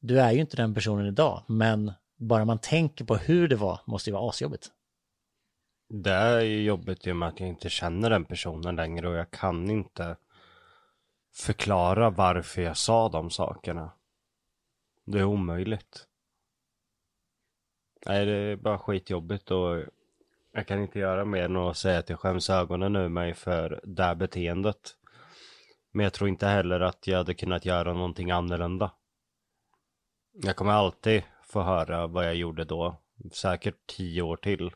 du 0.01 0.21
är 0.21 0.33
ju 0.33 0.41
inte 0.41 0.57
den 0.57 0.75
personen 0.75 1.07
idag, 1.07 1.45
men 1.49 1.93
bara 2.17 2.45
man 2.45 2.59
tänker 2.59 3.05
på 3.05 3.17
hur 3.17 3.49
det 3.49 3.57
var 3.57 3.81
måste 3.87 4.11
ju 4.11 4.15
vara 4.15 4.29
asjobbigt. 4.29 4.71
Det 5.89 6.13
är 6.13 6.41
ju 6.41 6.63
jobbigt 6.63 7.07
i 7.07 7.13
och 7.13 7.17
med 7.17 7.29
att 7.29 7.41
jag 7.41 7.49
inte 7.49 7.69
känner 7.69 8.11
den 8.11 8.25
personen 8.25 8.77
längre 8.77 9.09
och 9.09 9.15
jag 9.15 9.31
kan 9.31 9.71
inte 9.71 10.17
förklara 11.35 12.11
varför 12.11 12.63
jag 12.63 12.77
sa 12.77 13.09
de 13.09 13.31
sakerna. 13.31 13.91
Det 15.05 15.19
är 15.19 15.25
omöjligt. 15.25 16.07
Nej, 18.07 18.27
det 18.27 18.33
är 18.33 18.57
bara 18.57 18.79
skitjobbigt 18.79 19.51
och 19.51 19.83
jag 20.53 20.67
kan 20.67 20.83
inte 20.83 20.99
göra 20.99 21.25
mer 21.25 21.43
än 21.43 21.57
att 21.57 21.77
säga 21.77 21.99
att 21.99 22.09
jag 22.09 22.21
skäms 22.21 22.51
ögonen 22.51 22.97
ur 22.97 23.09
mig 23.09 23.35
för 23.35 23.81
det 23.85 24.03
här 24.03 24.15
beteendet. 24.15 24.97
Men 25.93 26.05
jag 26.05 26.13
tror 26.13 26.29
inte 26.29 26.47
heller 26.47 26.81
att 26.81 27.07
jag 27.07 27.19
hade 27.19 27.35
kunnat 27.35 27.65
göra 27.65 27.95
någonting 27.95 28.31
annorlunda. 28.31 28.91
Jag 30.33 30.57
kommer 30.57 30.73
alltid 30.73 31.23
få 31.43 31.63
höra 31.63 32.07
vad 32.07 32.27
jag 32.27 32.35
gjorde 32.35 32.65
då, 32.65 33.03
säkert 33.33 33.87
tio 33.87 34.23
år 34.23 34.37
till. 34.37 34.71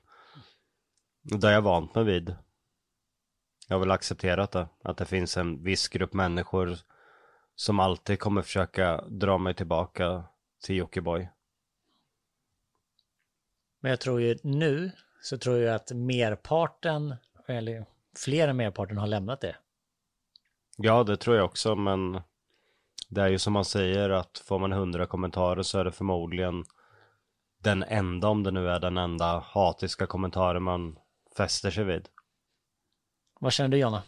Det 1.23 1.47
har 1.47 1.53
jag 1.53 1.63
vant 1.63 1.95
mig 1.95 2.05
vid. 2.05 2.37
Jag 3.69 3.77
har 3.77 3.81
väl 3.81 3.91
accepterat 3.91 4.53
det, 4.53 4.69
att 4.85 4.97
det 4.97 5.07
finns 5.07 5.37
en 5.37 5.63
viss 5.63 5.89
grupp 5.89 6.13
människor 6.13 6.77
som 7.55 7.81
alltid 7.81 8.21
kommer 8.21 8.43
försöka 8.43 9.05
dra 9.09 9.39
mig 9.39 9.55
tillbaka 9.55 10.25
till 10.65 10.77
Jockiboi. 10.77 11.29
Men 13.81 13.91
jag 13.91 14.01
tror 14.01 14.21
ju 14.21 14.39
nu 14.43 14.91
så 15.23 15.39
tror 15.39 15.59
jag 15.59 15.75
att 15.75 15.93
merparten, 15.93 17.15
eller 17.47 17.87
fler 18.17 18.49
än 18.49 18.57
merparten 18.57 18.99
har 18.99 19.07
lämnat 19.07 19.41
det. 19.41 19.57
Ja, 20.77 21.05
det 21.05 21.17
tror 21.17 21.37
jag 21.37 21.45
också, 21.45 21.77
men 21.77 22.21
det 23.09 23.21
är 23.21 23.29
ju 23.29 23.39
som 23.39 23.53
man 23.53 23.65
säger 23.65 24.11
att 24.11 24.39
får 24.39 24.59
man 24.59 24.73
hundra 24.73 25.07
kommentarer 25.07 25.63
så 25.63 25.79
är 25.79 25.85
det 25.85 25.93
förmodligen 25.93 26.65
den 27.59 27.83
enda, 27.83 28.29
om 28.29 28.43
det 28.43 28.51
nu 28.51 28.69
är 28.69 28.81
den 28.81 28.97
enda 28.97 29.39
hatiska 29.39 30.07
kommentaren 30.07 30.63
man 30.63 30.99
fäster 31.37 31.71
sig 31.71 31.85
vid. 31.85 32.09
Vad 33.41 33.53
känner 33.53 33.69
du 33.69 33.77
Jonna? 33.77 34.03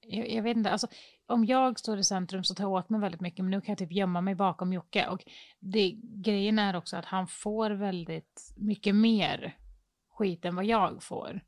Jag, 0.00 0.30
jag 0.30 0.42
vet 0.42 0.56
inte, 0.56 0.70
alltså 0.70 0.86
om 1.26 1.44
jag 1.44 1.78
står 1.78 1.98
i 1.98 2.04
centrum 2.04 2.44
så 2.44 2.54
tar 2.54 2.64
jag 2.64 2.72
åt 2.72 2.88
mig 2.88 3.00
väldigt 3.00 3.20
mycket, 3.20 3.44
men 3.44 3.50
nu 3.50 3.60
kan 3.60 3.72
jag 3.72 3.78
typ 3.78 3.92
gömma 3.92 4.20
mig 4.20 4.34
bakom 4.34 4.72
Jocke. 4.72 5.06
Och 5.06 5.24
det, 5.58 5.90
grejen 6.02 6.58
är 6.58 6.76
också 6.76 6.96
att 6.96 7.04
han 7.04 7.26
får 7.26 7.70
väldigt 7.70 8.54
mycket 8.56 8.94
mer 8.94 9.56
skit 10.10 10.44
än 10.44 10.56
vad 10.56 10.64
jag 10.64 11.02
får. 11.02 11.40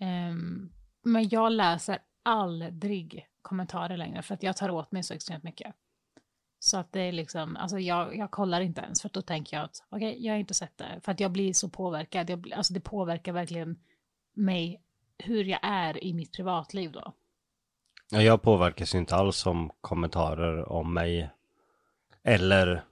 Um, 0.00 0.72
men 1.02 1.28
jag 1.28 1.52
läser 1.52 1.98
aldrig 2.22 3.26
kommentarer 3.42 3.96
längre 3.96 4.22
för 4.22 4.34
att 4.34 4.42
jag 4.42 4.56
tar 4.56 4.70
åt 4.70 4.92
mig 4.92 5.02
så 5.02 5.14
extremt 5.14 5.44
mycket. 5.44 5.74
Så 6.58 6.76
att 6.78 6.92
det 6.92 7.00
är 7.00 7.12
liksom, 7.12 7.56
alltså 7.56 7.78
jag, 7.78 8.16
jag 8.16 8.30
kollar 8.30 8.60
inte 8.60 8.80
ens 8.80 9.02
för 9.02 9.08
att 9.08 9.12
då 9.12 9.22
tänker 9.22 9.56
jag 9.56 9.64
att 9.64 9.84
okej, 9.88 10.24
jag 10.26 10.32
har 10.32 10.38
inte 10.38 10.54
sett 10.54 10.78
det. 10.78 11.00
För 11.02 11.12
att 11.12 11.20
jag 11.20 11.32
blir 11.32 11.52
så 11.52 11.68
påverkad, 11.68 12.30
jag, 12.30 12.52
alltså 12.52 12.74
det 12.74 12.80
påverkar 12.80 13.32
verkligen 13.32 13.78
mig 14.32 14.82
hur 15.18 15.44
jag 15.44 15.60
är 15.62 16.04
i 16.04 16.14
mitt 16.14 16.32
privatliv 16.32 16.92
då. 16.92 17.12
Ja, 18.10 18.22
Jag 18.22 18.42
påverkas 18.42 18.94
ju 18.94 18.98
inte 18.98 19.16
alls 19.16 19.46
om 19.46 19.70
kommentarer 19.80 20.72
om 20.72 20.94
mig 20.94 21.30
eller 22.24 22.84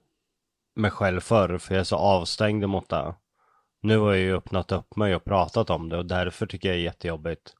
mig 0.75 0.91
själv 0.91 1.19
förr, 1.19 1.57
för 1.57 1.73
jag 1.75 1.79
är 1.79 1.83
så 1.83 1.95
avstängd 1.95 2.69
mot 2.69 2.89
det. 2.89 3.15
Nu 3.81 3.97
har 3.97 4.13
jag 4.13 4.21
ju 4.21 4.35
öppnat 4.35 4.71
upp 4.71 4.95
mig 4.95 5.15
och 5.15 5.23
pratat 5.23 5.69
om 5.69 5.89
det 5.89 5.97
och 5.97 6.05
därför 6.05 6.45
tycker 6.45 6.69
jag 6.69 6.77
det 6.77 6.81
är 6.81 6.83
jättejobbigt. 6.83 7.53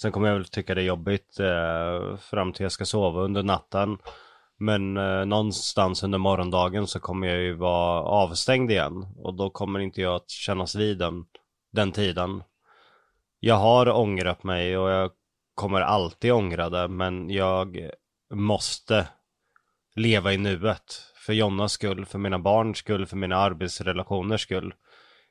Sen 0.00 0.12
kommer 0.12 0.28
jag 0.28 0.34
väl 0.34 0.44
tycka 0.44 0.74
det 0.74 0.80
är 0.80 0.84
jobbigt 0.84 1.40
eh, 1.40 2.16
fram 2.16 2.52
till 2.52 2.62
jag 2.62 2.72
ska 2.72 2.84
sova 2.84 3.20
under 3.20 3.42
natten. 3.42 3.98
Men 4.58 4.96
eh, 4.96 5.24
någonstans 5.24 6.02
under 6.02 6.18
morgondagen 6.18 6.86
så 6.86 7.00
kommer 7.00 7.26
jag 7.26 7.38
ju 7.38 7.54
vara 7.54 8.02
avstängd 8.02 8.70
igen 8.70 9.06
och 9.16 9.34
då 9.34 9.50
kommer 9.50 9.80
inte 9.80 10.00
jag 10.00 10.14
att 10.14 10.30
kännas 10.30 10.74
vid 10.74 10.98
den, 10.98 11.24
den 11.72 11.92
tiden. 11.92 12.42
Jag 13.40 13.54
har 13.54 13.88
ångrat 13.98 14.44
mig 14.44 14.78
och 14.78 14.90
jag 14.90 15.10
kommer 15.54 15.80
alltid 15.80 16.32
ångra 16.32 16.70
det, 16.70 16.88
men 16.88 17.30
jag 17.30 17.90
måste 18.34 19.08
leva 19.94 20.32
i 20.32 20.38
nuet. 20.38 21.02
För 21.26 21.32
Jonnas 21.32 21.72
skull, 21.72 22.06
för 22.06 22.18
mina 22.18 22.38
barns 22.38 22.78
skull, 22.78 23.06
för 23.06 23.16
mina 23.16 23.36
arbetsrelationers 23.36 24.40
skull. 24.40 24.74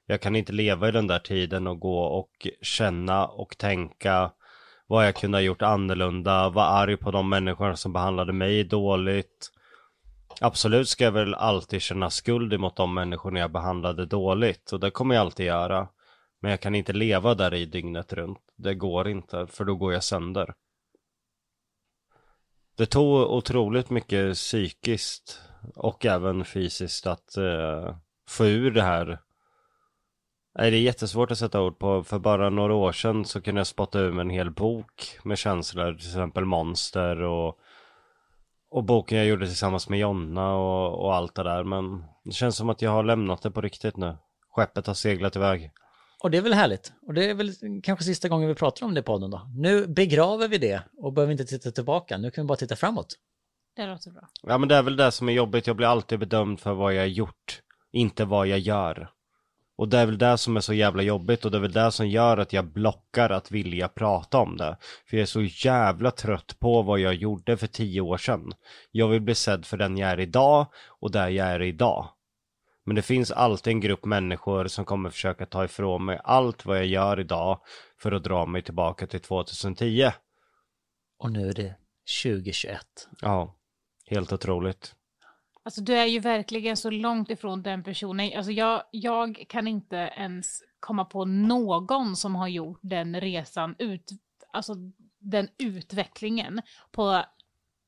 Jag 0.06 0.22
kan 0.22 0.36
inte 0.36 0.54
leva 0.54 0.88
i 0.88 0.92
den 0.92 1.08
där 1.08 1.20
tiden 1.20 1.68
och 1.68 1.80
gå 1.80 2.00
och 2.00 2.48
känna 2.62 3.28
och 3.28 3.58
tänka 3.58 4.32
vad 4.88 5.08
jag 5.08 5.16
kunde 5.16 5.38
ha 5.38 5.42
gjort 5.42 5.62
annorlunda, 5.62 6.50
vara 6.50 6.66
arg 6.66 6.98
på 6.98 7.12
de 7.12 7.30
människor 7.30 7.74
som 7.74 7.94
behandlade 7.94 8.34
mig 8.34 8.64
dåligt. 8.64 9.52
Absolut 10.42 10.90
ska 10.90 11.04
jag 11.04 11.12
väl 11.12 11.34
alltid 11.34 11.82
känna 11.82 12.10
skuld 12.10 12.54
emot 12.54 12.76
de 12.76 12.94
människorna 12.94 13.40
jag 13.40 13.52
behandlade 13.52 14.06
dåligt 14.06 14.72
och 14.72 14.80
det 14.80 14.92
kommer 14.92 15.16
jag 15.16 15.22
alltid 15.22 15.46
göra. 15.46 15.88
Men 16.42 16.52
jag 16.52 16.60
kan 16.60 16.76
inte 16.76 16.94
leva 16.94 17.36
där 17.36 17.54
i 17.54 17.66
dygnet 17.66 18.14
runt. 18.14 18.40
Det 18.56 18.76
går 18.76 19.08
inte, 19.08 19.48
för 19.48 19.66
då 19.66 19.76
går 19.76 19.94
jag 19.94 20.04
sönder. 20.04 20.54
Det 22.76 22.86
tog 22.86 23.32
otroligt 23.32 23.90
mycket 23.90 24.36
psykiskt 24.36 25.42
och 25.76 26.06
även 26.06 26.46
fysiskt 26.46 27.08
att 27.08 27.38
eh, 27.38 27.96
få 28.28 28.46
ur 28.46 28.72
det 28.72 28.82
här. 28.82 29.20
Nej, 30.58 30.72
det 30.72 30.78
är 30.78 30.82
jättesvårt 30.82 31.32
att 31.32 31.38
sätta 31.38 31.62
ord 31.62 31.80
på. 31.80 32.04
För 32.04 32.20
bara 32.20 32.50
några 32.50 32.74
år 32.74 32.92
sedan 32.92 33.26
så 33.26 33.42
kunde 33.42 33.60
jag 33.60 33.68
spotta 33.68 34.00
ur 34.00 34.12
mig 34.12 34.22
en 34.22 34.30
hel 34.30 34.52
bok 34.52 35.18
med 35.24 35.38
känslor, 35.38 35.94
till 35.94 36.08
exempel 36.08 36.46
monster 36.46 37.22
och, 37.22 37.60
och 38.70 38.84
boken 38.84 39.18
jag 39.18 39.28
gjorde 39.28 39.46
tillsammans 39.46 39.90
med 39.90 40.00
Jonna 40.00 40.56
och, 40.56 41.06
och 41.06 41.16
allt 41.16 41.36
det 41.36 41.44
där. 41.44 41.64
Men 41.64 42.04
det 42.24 42.32
känns 42.32 42.56
som 42.56 42.70
att 42.70 42.82
jag 42.82 42.92
har 42.92 43.04
lämnat 43.04 43.42
det 43.42 43.52
på 43.52 43.62
riktigt 43.62 43.98
nu. 43.98 44.18
Skeppet 44.50 44.88
har 44.88 44.94
seglat 44.94 45.36
iväg. 45.36 45.72
Och 46.24 46.32
det 46.32 46.38
är 46.38 46.42
väl 46.42 46.54
härligt. 46.54 46.94
Och 47.08 47.14
det 47.14 47.30
är 47.30 47.34
väl 47.34 47.54
kanske 47.84 48.06
sista 48.06 48.30
gången 48.30 48.48
vi 48.48 48.56
pratar 48.56 48.86
om 48.86 48.94
det 48.94 49.00
i 49.00 49.04
podden 49.04 49.32
då. 49.32 49.48
Nu 49.56 49.88
begraver 49.88 50.48
vi 50.48 50.58
det 50.58 50.84
och 50.98 51.14
behöver 51.14 51.32
inte 51.32 51.46
titta 51.46 51.72
tillbaka. 51.72 52.18
Nu 52.18 52.32
kan 52.32 52.44
vi 52.44 52.48
bara 52.48 52.58
titta 52.58 52.76
framåt. 52.76 53.16
Det 53.76 53.88
låter 53.88 54.12
bra. 54.12 54.28
Ja 54.42 54.58
men 54.58 54.70
det 54.70 54.76
är 54.76 54.84
väl 54.84 54.96
det 54.96 55.12
som 55.12 55.30
är 55.30 55.34
jobbigt, 55.34 55.68
jag 55.68 55.76
blir 55.76 55.88
alltid 55.88 56.20
bedömd 56.20 56.60
för 56.60 56.74
vad 56.74 56.94
jag 56.94 57.02
har 57.02 57.08
gjort, 57.08 57.62
inte 57.92 58.26
vad 58.26 58.48
jag 58.48 58.60
gör. 58.60 59.10
Och 59.78 59.88
det 59.88 60.00
är 60.00 60.06
väl 60.06 60.18
det 60.18 60.38
som 60.38 60.58
är 60.58 60.62
så 60.62 60.74
jävla 60.74 61.04
jobbigt 61.04 61.46
och 61.46 61.52
det 61.52 61.58
är 61.58 61.62
väl 61.62 61.72
det 61.72 61.92
som 61.92 62.10
gör 62.10 62.38
att 62.38 62.54
jag 62.54 62.66
blockar 62.66 63.30
att 63.30 63.52
vilja 63.52 63.88
prata 63.88 64.38
om 64.38 64.58
det. 64.58 64.78
För 65.10 65.18
jag 65.18 65.22
är 65.22 65.26
så 65.26 65.42
jävla 65.42 66.12
trött 66.12 66.60
på 66.60 66.82
vad 66.82 67.00
jag 67.00 67.14
gjorde 67.14 67.58
för 67.58 67.68
tio 67.68 68.02
år 68.02 68.18
sedan. 68.18 68.54
Jag 68.92 69.08
vill 69.08 69.22
bli 69.22 69.36
sedd 69.36 69.66
för 69.66 69.78
den 69.78 69.98
jag 69.98 70.10
är 70.10 70.20
idag 70.20 70.66
och 71.00 71.12
där 71.12 71.30
jag 71.30 71.48
är 71.48 71.62
idag. 71.62 72.10
Men 72.92 72.96
det 72.96 73.02
finns 73.02 73.32
alltid 73.32 73.74
en 73.74 73.80
grupp 73.80 74.06
människor 74.06 74.68
som 74.68 74.86
kommer 74.86 75.10
försöka 75.10 75.46
ta 75.46 75.66
ifrån 75.66 76.06
mig 76.06 76.20
allt 76.24 76.66
vad 76.66 76.78
jag 76.78 76.86
gör 76.86 77.20
idag 77.20 77.62
för 77.98 78.12
att 78.12 78.24
dra 78.24 78.46
mig 78.46 78.62
tillbaka 78.62 79.08
till 79.08 79.20
2010. 79.20 80.12
Och 81.20 81.32
nu 81.32 81.50
är 81.50 81.54
det 81.54 81.76
2021. 82.24 82.86
Ja, 83.22 83.56
helt 84.06 84.34
otroligt. 84.34 84.96
Alltså 85.64 85.82
du 85.82 85.94
är 85.94 86.06
ju 86.06 86.20
verkligen 86.20 86.78
så 86.78 86.90
långt 86.90 87.30
ifrån 87.30 87.64
den 87.64 87.84
personen. 87.84 88.32
Alltså 88.38 88.52
jag, 88.52 88.84
jag 88.92 89.46
kan 89.50 89.68
inte 89.68 89.96
ens 90.18 90.64
komma 90.80 91.06
på 91.06 91.26
någon 91.26 92.16
som 92.16 92.36
har 92.36 92.48
gjort 92.48 92.80
den 92.82 93.22
resan, 93.22 93.76
ut, 93.80 94.12
alltså 94.54 94.74
den 95.20 95.48
utvecklingen 95.58 96.62
på 96.92 97.26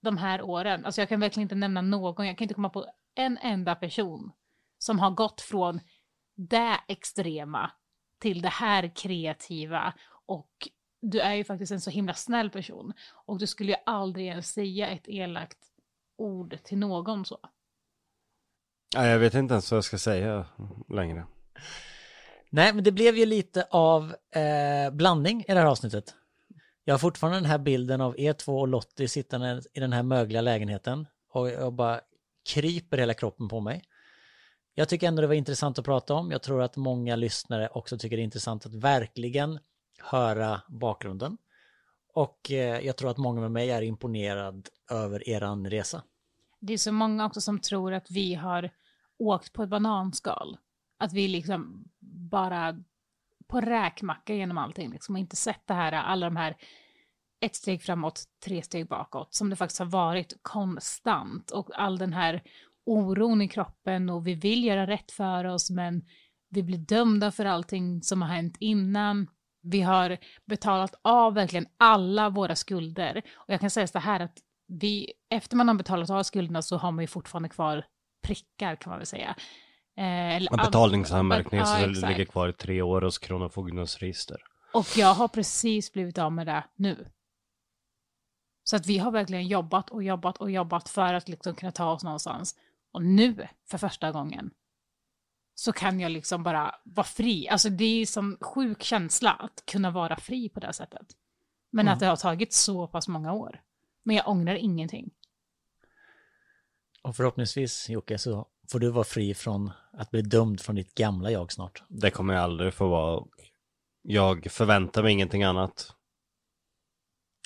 de 0.01 0.17
här 0.17 0.41
åren. 0.41 0.85
Alltså 0.85 1.01
jag 1.01 1.09
kan 1.09 1.19
verkligen 1.19 1.45
inte 1.45 1.55
nämna 1.55 1.81
någon, 1.81 2.27
jag 2.27 2.37
kan 2.37 2.45
inte 2.45 2.55
komma 2.55 2.69
på 2.69 2.85
en 3.15 3.37
enda 3.37 3.75
person 3.75 4.31
som 4.83 4.99
har 4.99 5.11
gått 5.11 5.41
från 5.41 5.79
det 6.35 6.79
extrema 6.87 7.71
till 8.19 8.41
det 8.41 8.49
här 8.49 8.95
kreativa 8.95 9.93
och 10.25 10.69
du 11.01 11.19
är 11.19 11.33
ju 11.33 11.43
faktiskt 11.43 11.71
en 11.71 11.81
så 11.81 11.89
himla 11.89 12.13
snäll 12.13 12.49
person 12.49 12.93
och 13.25 13.39
du 13.39 13.47
skulle 13.47 13.71
ju 13.71 13.77
aldrig 13.85 14.27
ens 14.27 14.53
säga 14.53 14.87
ett 14.89 15.07
elakt 15.07 15.57
ord 16.17 16.57
till 16.63 16.77
någon 16.77 17.25
så. 17.25 17.39
Ja, 18.95 19.07
jag 19.07 19.19
vet 19.19 19.33
inte 19.33 19.53
ens 19.53 19.71
vad 19.71 19.77
jag 19.77 19.83
ska 19.83 19.97
säga 19.97 20.45
längre. 20.89 21.25
Nej, 22.49 22.73
men 22.73 22.83
det 22.83 22.91
blev 22.91 23.17
ju 23.17 23.25
lite 23.25 23.67
av 23.71 24.15
eh, 24.35 24.91
blandning 24.91 25.41
i 25.41 25.53
det 25.53 25.59
här 25.59 25.65
avsnittet. 25.65 26.15
Jag 26.83 26.93
har 26.93 26.99
fortfarande 26.99 27.39
den 27.39 27.49
här 27.49 27.57
bilden 27.57 28.01
av 28.01 28.19
er 28.19 28.33
två 28.33 28.59
och 28.59 28.67
Lottie 28.67 29.07
sittande 29.07 29.61
i 29.73 29.79
den 29.79 29.93
här 29.93 30.03
mögliga 30.03 30.41
lägenheten 30.41 31.07
och 31.29 31.49
jag 31.49 31.73
bara 31.73 32.01
kryper 32.53 32.97
hela 32.97 33.13
kroppen 33.13 33.49
på 33.49 33.59
mig. 33.59 33.83
Jag 34.75 34.89
tycker 34.89 35.07
ändå 35.07 35.21
det 35.21 35.27
var 35.27 35.33
intressant 35.33 35.79
att 35.79 35.85
prata 35.85 36.13
om. 36.13 36.31
Jag 36.31 36.41
tror 36.43 36.61
att 36.61 36.75
många 36.75 37.15
lyssnare 37.15 37.69
också 37.73 37.97
tycker 37.97 38.17
det 38.17 38.21
är 38.21 38.23
intressant 38.23 38.65
att 38.65 38.73
verkligen 38.73 39.59
höra 39.99 40.61
bakgrunden. 40.67 41.37
Och 42.13 42.51
eh, 42.51 42.79
jag 42.79 42.97
tror 42.97 43.09
att 43.09 43.17
många 43.17 43.41
med 43.41 43.51
mig 43.51 43.71
är 43.71 43.81
imponerad 43.81 44.69
över 44.91 45.29
eran 45.29 45.69
resa. 45.69 46.03
Det 46.59 46.73
är 46.73 46.77
så 46.77 46.91
många 46.91 47.25
också 47.25 47.41
som 47.41 47.59
tror 47.59 47.93
att 47.93 48.11
vi 48.11 48.33
har 48.33 48.69
åkt 49.17 49.53
på 49.53 49.63
ett 49.63 49.69
bananskal. 49.69 50.57
Att 50.97 51.13
vi 51.13 51.27
liksom 51.27 51.85
bara 52.31 52.83
på 53.47 53.61
räkmacka 53.61 54.33
genom 54.33 54.57
allting 54.57 54.91
liksom 54.91 55.15
och 55.15 55.19
inte 55.19 55.35
sett 55.35 55.67
det 55.67 55.73
här, 55.73 55.91
alla 55.91 56.25
de 56.25 56.35
här 56.35 56.57
ett 57.39 57.55
steg 57.55 57.81
framåt, 57.81 58.23
tre 58.45 58.61
steg 58.61 58.87
bakåt, 58.87 59.33
som 59.33 59.49
det 59.49 59.55
faktiskt 59.55 59.79
har 59.79 59.85
varit 59.85 60.33
konstant 60.41 61.51
och 61.51 61.79
all 61.79 61.97
den 61.97 62.13
här 62.13 62.43
oron 62.85 63.41
i 63.41 63.47
kroppen 63.47 64.09
och 64.09 64.27
vi 64.27 64.35
vill 64.35 64.63
göra 64.63 64.87
rätt 64.87 65.11
för 65.11 65.45
oss 65.45 65.69
men 65.69 66.01
vi 66.49 66.63
blir 66.63 66.77
dömda 66.77 67.31
för 67.31 67.45
allting 67.45 68.03
som 68.03 68.21
har 68.21 68.29
hänt 68.29 68.57
innan. 68.59 69.27
Vi 69.61 69.81
har 69.81 70.17
betalat 70.45 70.95
av 71.01 71.33
verkligen 71.33 71.65
alla 71.77 72.29
våra 72.29 72.55
skulder 72.55 73.21
och 73.35 73.53
jag 73.53 73.59
kan 73.59 73.69
säga 73.69 73.87
så 73.87 73.99
här 73.99 74.19
att 74.19 74.37
vi, 74.67 75.13
efter 75.29 75.55
man 75.55 75.67
har 75.67 75.75
betalat 75.75 76.09
av 76.09 76.23
skulderna 76.23 76.61
så 76.61 76.77
har 76.77 76.91
man 76.91 77.03
ju 77.03 77.07
fortfarande 77.07 77.49
kvar 77.49 77.85
prickar 78.27 78.75
kan 78.75 78.89
man 78.89 78.99
väl 78.99 79.05
säga. 79.05 79.35
Eh, 79.97 80.35
eller 80.35 80.51
En 80.51 80.65
betalningsanmärkning 80.65 81.59
Ja, 81.59 81.65
som 81.65 82.09
ligger 82.09 82.25
kvar 82.25 82.49
i 82.49 82.53
tre 82.53 82.81
år 82.81 83.01
hos 83.01 83.17
Kronofogdens 83.17 83.97
register. 83.97 84.37
Och 84.73 84.87
jag 84.97 85.13
har 85.13 85.27
precis 85.27 85.91
blivit 85.91 86.17
av 86.17 86.31
med 86.31 86.47
det 86.47 86.63
nu. 86.75 87.07
Så 88.63 88.75
att 88.75 88.85
vi 88.85 88.97
har 88.97 89.11
verkligen 89.11 89.47
jobbat 89.47 89.89
och 89.89 90.03
jobbat 90.03 90.37
och 90.37 90.51
jobbat 90.51 90.89
för 90.89 91.13
att 91.13 91.29
liksom 91.29 91.55
kunna 91.55 91.71
ta 91.71 91.91
oss 91.91 92.03
någonstans. 92.03 92.55
Och 92.93 93.03
nu, 93.03 93.47
för 93.69 93.77
första 93.77 94.11
gången, 94.11 94.51
så 95.55 95.73
kan 95.73 95.99
jag 95.99 96.11
liksom 96.11 96.43
bara 96.43 96.75
vara 96.83 97.05
fri. 97.05 97.47
Alltså 97.47 97.69
det 97.69 98.01
är 98.01 98.05
som 98.05 98.37
sjuk 98.41 98.83
känsla 98.83 99.31
att 99.31 99.63
kunna 99.65 99.91
vara 99.91 100.17
fri 100.17 100.49
på 100.49 100.59
det 100.59 100.65
här 100.65 100.73
sättet. 100.73 101.07
Men 101.69 101.87
att 101.87 101.99
det 101.99 102.05
har 102.05 102.15
tagit 102.15 102.53
så 102.53 102.87
pass 102.87 103.07
många 103.07 103.33
år. 103.33 103.61
Men 104.03 104.15
jag 104.15 104.27
ångrar 104.27 104.55
ingenting. 104.55 105.11
Och 107.01 107.15
förhoppningsvis 107.15 107.89
Jocke 107.89 108.17
så 108.17 108.47
får 108.71 108.79
du 108.79 108.89
vara 108.89 109.03
fri 109.03 109.33
från 109.33 109.71
att 109.93 110.11
bli 110.11 110.21
dömd 110.21 110.61
från 110.61 110.75
ditt 110.75 110.95
gamla 110.95 111.31
jag 111.31 111.51
snart. 111.51 111.83
Det 111.89 112.11
kommer 112.11 112.33
jag 112.33 112.43
aldrig 112.43 112.73
få 112.73 112.87
vara. 112.87 113.25
Jag 114.01 114.51
förväntar 114.51 115.03
mig 115.03 115.11
ingenting 115.11 115.43
annat. 115.43 115.95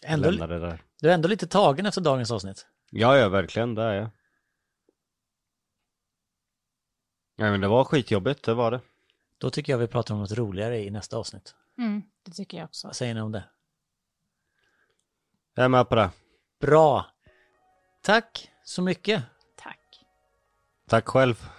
Ändå, 0.04 0.30
Lämna 0.30 0.48
det 0.48 0.60
där. 0.60 0.84
du 1.02 1.10
är 1.10 1.14
ändå 1.14 1.28
lite 1.28 1.48
tagen 1.48 1.86
efter 1.86 2.02
dagens 2.02 2.32
avsnitt. 2.32 2.68
Ja, 2.92 3.18
ja, 3.18 3.30
verkligen, 3.30 3.76
det 3.76 3.84
är 3.84 3.94
jag. 3.94 4.10
Ja, 7.40 7.52
men 7.52 7.62
det 7.62 7.68
var 7.68 7.84
skitjobbigt, 7.84 8.44
det 8.44 8.54
var 8.54 8.72
det. 8.72 8.80
Då 9.38 9.50
tycker 9.50 9.74
jag 9.74 9.78
vi 9.78 9.88
pratar 9.88 10.14
om 10.14 10.20
något 10.20 10.32
roligare 10.32 10.84
i 10.84 10.90
nästa 10.90 11.18
avsnitt. 11.18 11.56
Mm, 11.78 12.04
det 12.26 12.32
tycker 12.32 12.58
jag 12.58 12.66
också. 12.66 12.88
Vad 12.88 12.96
säger 12.96 13.14
ni 13.14 13.22
om 13.22 13.32
det? 13.32 13.44
Jag 15.56 15.66
är 15.66 15.70
med 15.70 15.90
på 15.90 15.96
det. 15.96 16.10
Bra! 16.62 17.06
Tack 18.04 18.52
så 18.64 18.82
mycket! 18.82 19.24
Tack. 19.56 19.80
Tack 20.90 21.08
själv. 21.08 21.50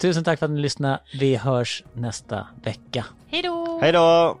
Tusen 0.00 0.24
tack 0.24 0.38
för 0.38 0.46
att 0.46 0.52
ni 0.52 0.60
lyssnade. 0.60 1.00
Vi 1.20 1.36
hörs 1.36 1.84
nästa 1.92 2.46
vecka. 2.64 3.04
Hej 3.28 3.42
då! 3.42 3.78
Hej 3.82 3.92
då! 3.92 4.38